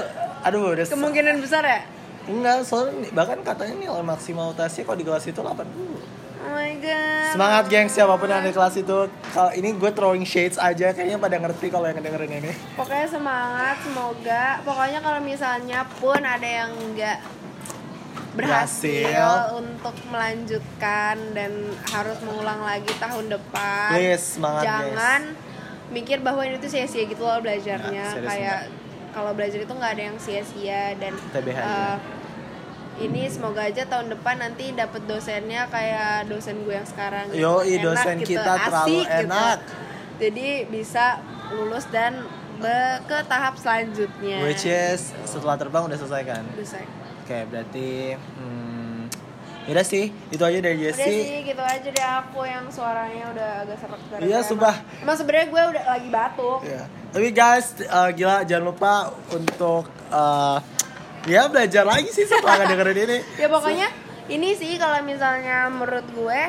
aduh 0.44 0.72
udah. 0.72 0.86
kemungkinan 0.86 1.42
besar 1.42 1.66
ya? 1.66 1.80
Enggak, 2.24 2.64
soalnya 2.64 3.10
bahkan 3.12 3.42
katanya 3.44 3.74
nilai 3.76 4.04
maksimal 4.04 4.56
UTS 4.56 4.80
kalau 4.80 4.96
di 4.96 5.04
kelas 5.04 5.28
itu 5.28 5.40
80. 5.40 6.23
Oh 6.44 6.52
my 6.52 6.74
god. 6.78 7.32
Semangat 7.32 7.64
geng 7.72 7.88
siapa 7.88 8.14
pun 8.20 8.28
yang 8.28 8.44
ada 8.44 8.48
di 8.48 8.54
kelas 8.54 8.76
itu. 8.76 8.98
Kalau 9.32 9.50
ini 9.56 9.68
gue 9.74 9.90
throwing 9.96 10.26
shades 10.28 10.60
aja, 10.60 10.92
kayaknya 10.92 11.16
pada 11.16 11.40
ngerti 11.40 11.72
kalau 11.72 11.88
yang 11.88 11.98
dengerin 11.98 12.44
ini. 12.44 12.52
Pokoknya 12.76 13.08
semangat, 13.08 13.76
semoga. 13.80 14.60
Pokoknya 14.62 15.00
kalau 15.00 15.20
misalnya 15.24 15.80
pun 15.98 16.20
ada 16.20 16.44
yang 16.44 16.70
nggak 16.92 17.18
berhasil, 18.34 19.06
Berhasil. 19.06 19.62
untuk 19.62 19.94
melanjutkan 20.10 21.14
dan 21.32 21.52
harus 21.94 22.18
mengulang 22.26 22.60
lagi 22.66 22.90
tahun 22.98 23.30
depan. 23.30 23.88
Please, 23.94 24.38
semangat, 24.38 24.62
guys. 24.66 24.74
Jangan 24.74 25.22
mikir 25.94 26.18
bahwa 26.20 26.42
ini 26.42 26.58
tuh 26.58 26.70
sia-sia 26.70 27.06
gitu 27.06 27.22
loh 27.22 27.38
belajarnya. 27.38 28.04
Serius 28.10 28.26
Kayak 28.26 28.60
kalau 29.14 29.30
belajar 29.32 29.58
itu 29.62 29.70
nggak 29.70 29.92
ada 29.94 30.04
yang 30.10 30.18
sia-sia 30.18 30.98
dan 30.98 31.14
TBH 31.30 31.58
eh, 31.62 31.96
ini 32.96 33.26
semoga 33.26 33.62
aja 33.62 33.82
tahun 33.84 34.06
depan 34.08 34.38
nanti 34.38 34.70
dapet 34.70 35.02
dosennya 35.04 35.66
kayak 35.66 36.26
dosen 36.26 36.62
gue 36.62 36.72
yang 36.72 36.84
sekarang 36.84 37.26
gitu. 37.28 37.42
Yoi, 37.42 37.74
Enak 37.74 37.82
dosen 37.84 38.14
gitu, 38.16 38.28
kita 38.32 38.52
terlalu 38.60 38.86
asik 38.86 39.04
gitu. 39.04 39.22
enak. 39.24 39.58
jadi 40.14 40.48
bisa 40.64 41.04
lulus 41.50 41.84
dan 41.88 42.22
be- 42.56 43.00
ke 43.04 43.18
tahap 43.24 43.54
selanjutnya 43.56 44.38
Which 44.42 44.62
is 44.62 45.10
setelah 45.24 45.54
terbang 45.54 45.84
udah 45.84 45.96
selesai 45.96 46.22
kan? 46.24 46.44
bisa 46.54 46.78
Oke, 47.20 47.40
berarti 47.44 48.14
hmm, 48.14 49.08
yaudah 49.64 49.82
sih, 49.82 50.12
itu 50.28 50.38
aja 50.40 50.58
dari 50.60 50.76
udah 50.76 50.84
Jesse. 50.86 51.02
sih 51.02 51.22
gitu 51.42 51.58
aja 51.58 51.88
deh 51.88 52.06
aku 52.20 52.44
yang 52.44 52.68
suaranya 52.68 53.32
udah 53.32 53.48
agak 53.64 53.76
serak 53.80 53.98
Iya, 54.20 54.38
sumpah. 54.40 54.76
emang 55.00 55.16
sebenarnya 55.16 55.46
gue 55.48 55.62
udah 55.72 55.84
lagi 55.88 56.08
batuk 56.08 56.60
Iya. 56.62 56.82
Tapi 57.10 57.28
guys, 57.30 57.66
uh, 57.84 58.10
gila 58.10 58.42
jangan 58.42 58.64
lupa 58.66 58.92
untuk 59.30 59.82
uh, 60.10 60.58
ya 61.24 61.48
belajar 61.48 61.84
lagi 61.84 62.08
sih 62.08 62.24
setelah 62.24 62.64
dengerin 62.64 62.98
ini. 63.04 63.18
ya 63.42 63.48
pokoknya 63.48 63.88
ini 64.26 64.52
sih 64.54 64.76
kalau 64.76 65.00
misalnya 65.00 65.68
menurut 65.68 66.04
gue 66.10 66.42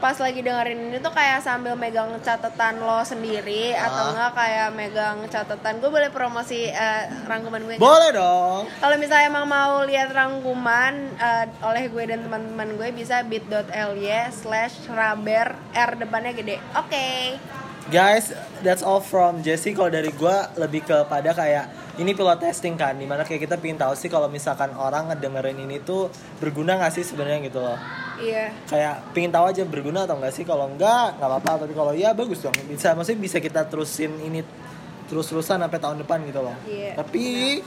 pas 0.00 0.16
lagi 0.16 0.40
dengerin 0.40 0.88
ini 0.88 0.96
tuh 0.96 1.12
kayak 1.12 1.44
sambil 1.44 1.76
megang 1.76 2.08
catatan 2.24 2.80
lo 2.80 3.04
sendiri 3.04 3.76
atau 3.76 4.00
Ah. 4.00 4.08
enggak 4.08 4.32
kayak 4.32 4.68
megang 4.72 5.18
catatan 5.28 5.76
gue 5.76 5.90
boleh 5.92 6.08
promosi 6.08 6.64
eh, 6.66 7.04
rangkuman 7.28 7.60
gue? 7.60 7.76
Boleh 7.76 8.08
dong. 8.10 8.64
Kalau 8.80 8.96
misalnya 8.96 9.28
emang 9.28 9.44
mau 9.44 9.84
lihat 9.84 10.08
rangkuman 10.10 10.94
eh, 11.20 11.46
oleh 11.60 11.92
gue 11.92 12.04
dan 12.08 12.24
teman-teman 12.24 12.80
gue 12.80 12.88
bisa 12.96 13.20
bit.ly 13.22 14.08
slash 14.32 14.88
raber 14.88 15.52
r 15.70 15.90
depannya 15.94 16.32
gede. 16.32 16.56
Oke. 16.74 17.36
Guys, 17.88 18.36
that's 18.60 18.84
all 18.84 19.00
from 19.00 19.40
Jesse. 19.40 19.72
Kalau 19.72 19.88
dari 19.88 20.12
gua 20.12 20.52
lebih 20.60 20.84
kepada 20.84 21.32
kayak 21.32 21.96
ini 21.96 22.12
pilot 22.12 22.36
testing 22.36 22.76
kan, 22.76 22.92
di 22.92 23.08
mana 23.08 23.24
kayak 23.24 23.48
kita 23.48 23.56
pingin 23.56 23.80
tahu 23.80 23.96
sih 23.96 24.12
kalau 24.12 24.28
misalkan 24.28 24.76
orang 24.76 25.08
ngedengerin 25.08 25.56
ini 25.64 25.80
tuh 25.80 26.12
berguna 26.36 26.76
nggak 26.76 26.92
sih 26.92 27.04
sebenarnya 27.08 27.48
gitu 27.48 27.64
loh. 27.64 27.80
Iya. 28.20 28.52
Kayak 28.68 28.94
pingin 29.16 29.32
tahu 29.32 29.44
aja 29.48 29.64
berguna 29.64 30.04
atau 30.04 30.20
enggak 30.20 30.36
sih. 30.36 30.44
Kalau 30.44 30.68
enggak, 30.68 31.16
nggak 31.16 31.28
apa-apa. 31.28 31.64
Tapi 31.64 31.72
kalau 31.72 31.92
iya 31.96 32.12
bagus 32.12 32.44
dong. 32.44 32.52
Bisa, 32.68 32.92
maksudnya 32.92 33.20
bisa 33.24 33.40
kita 33.40 33.64
terusin 33.64 34.12
ini 34.20 34.44
terus-terusan 35.08 35.58
sampai 35.58 35.80
tahun 35.80 35.96
depan 36.04 36.22
gitu 36.28 36.40
loh. 36.44 36.54
Iya, 36.68 36.94
Tapi 36.94 37.58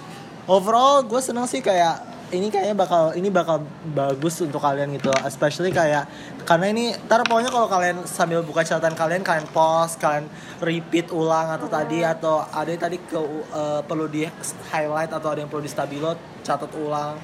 overall 0.48 1.04
gue 1.04 1.20
seneng 1.20 1.44
sih 1.50 1.60
kayak 1.60 2.00
ini 2.34 2.50
kayaknya 2.50 2.74
bakal 2.74 3.14
ini 3.14 3.30
bakal 3.30 3.62
bagus 3.88 4.42
untuk 4.42 4.58
kalian 4.58 4.90
gitu 4.92 5.14
especially 5.24 5.70
kayak 5.70 6.10
karena 6.44 6.66
ini 6.68 6.86
ntar 7.06 7.22
pokoknya 7.22 7.48
kalau 7.48 7.70
kalian 7.70 8.04
sambil 8.04 8.42
buka 8.42 8.62
catatan 8.62 8.92
kalian 8.92 9.22
kalian 9.22 9.46
pause 9.48 9.96
kalian 9.96 10.26
repeat 10.60 11.14
ulang 11.14 11.48
atau 11.48 11.70
tadi 11.70 12.02
atau 12.02 12.42
ada 12.44 12.68
yang 12.68 12.82
tadi 12.82 12.98
ke 12.98 13.16
eh, 13.54 13.82
perlu 13.82 14.10
di 14.10 14.26
highlight 14.68 15.14
atau 15.14 15.30
ada 15.30 15.40
yang 15.40 15.48
perlu 15.48 15.62
di 15.62 15.70
stabilo 15.70 16.12
catat 16.42 16.74
ulang. 16.74 17.16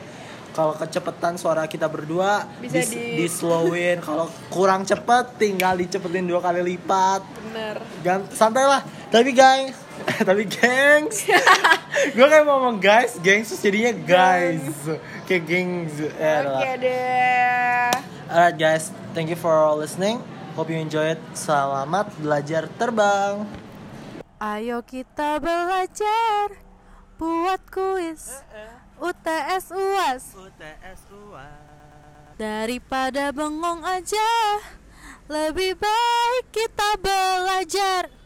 Kalau 0.49 0.73
kecepatan 0.73 1.37
suara 1.37 1.65
kita 1.65 1.85
berdua 1.85 2.41
Bisa 2.57 2.81
dis- 2.81 2.91
di- 2.91 3.15
di 3.17 3.27
slowin 3.27 4.01
kalau 4.01 4.27
kurang 4.49 4.81
cepet 4.81 5.37
tinggal 5.37 5.73
dicepetin 5.73 6.25
dua 6.25 6.39
kali 6.39 6.65
lipat. 6.65 7.21
Bener. 7.45 7.75
Gan 8.01 8.25
santai 8.29 8.63
lah 8.63 8.81
tapi 9.07 9.31
guys 9.31 9.73
tapi 10.27 10.43
gengs. 10.47 11.27
Gue 12.15 12.27
kayak 12.27 12.45
mau 12.47 12.59
ngomong 12.59 12.77
guys 12.79 13.17
gengs 13.19 13.51
terus 13.51 13.61
jadinya 13.63 13.93
guys. 13.93 14.63
Kayak 15.25 15.43
gengs. 15.47 15.93
Oke 15.99 16.19
adalah. 16.19 16.61
deh. 16.77 17.91
Alright 18.29 18.57
guys. 18.57 18.93
Thank 19.17 19.33
you 19.33 19.39
for 19.39 19.53
listening. 19.75 20.21
Hope 20.53 20.69
you 20.69 20.79
enjoy 20.79 21.15
it. 21.15 21.21
Selamat 21.33 22.11
belajar 22.19 22.67
terbang. 22.77 23.47
Ayo 24.39 24.79
kita 24.85 25.39
belajar 25.43 26.55
buat 27.19 27.61
kuis. 27.67 28.43
UTS 28.99 29.71
UAS 29.71 30.35
UTS 30.35 31.07
daripada 32.39 33.35
bengong 33.35 33.83
aja. 33.83 34.31
Lebih 35.27 35.75
baik 35.75 36.45
kita 36.55 36.95
belajar. 37.03 38.18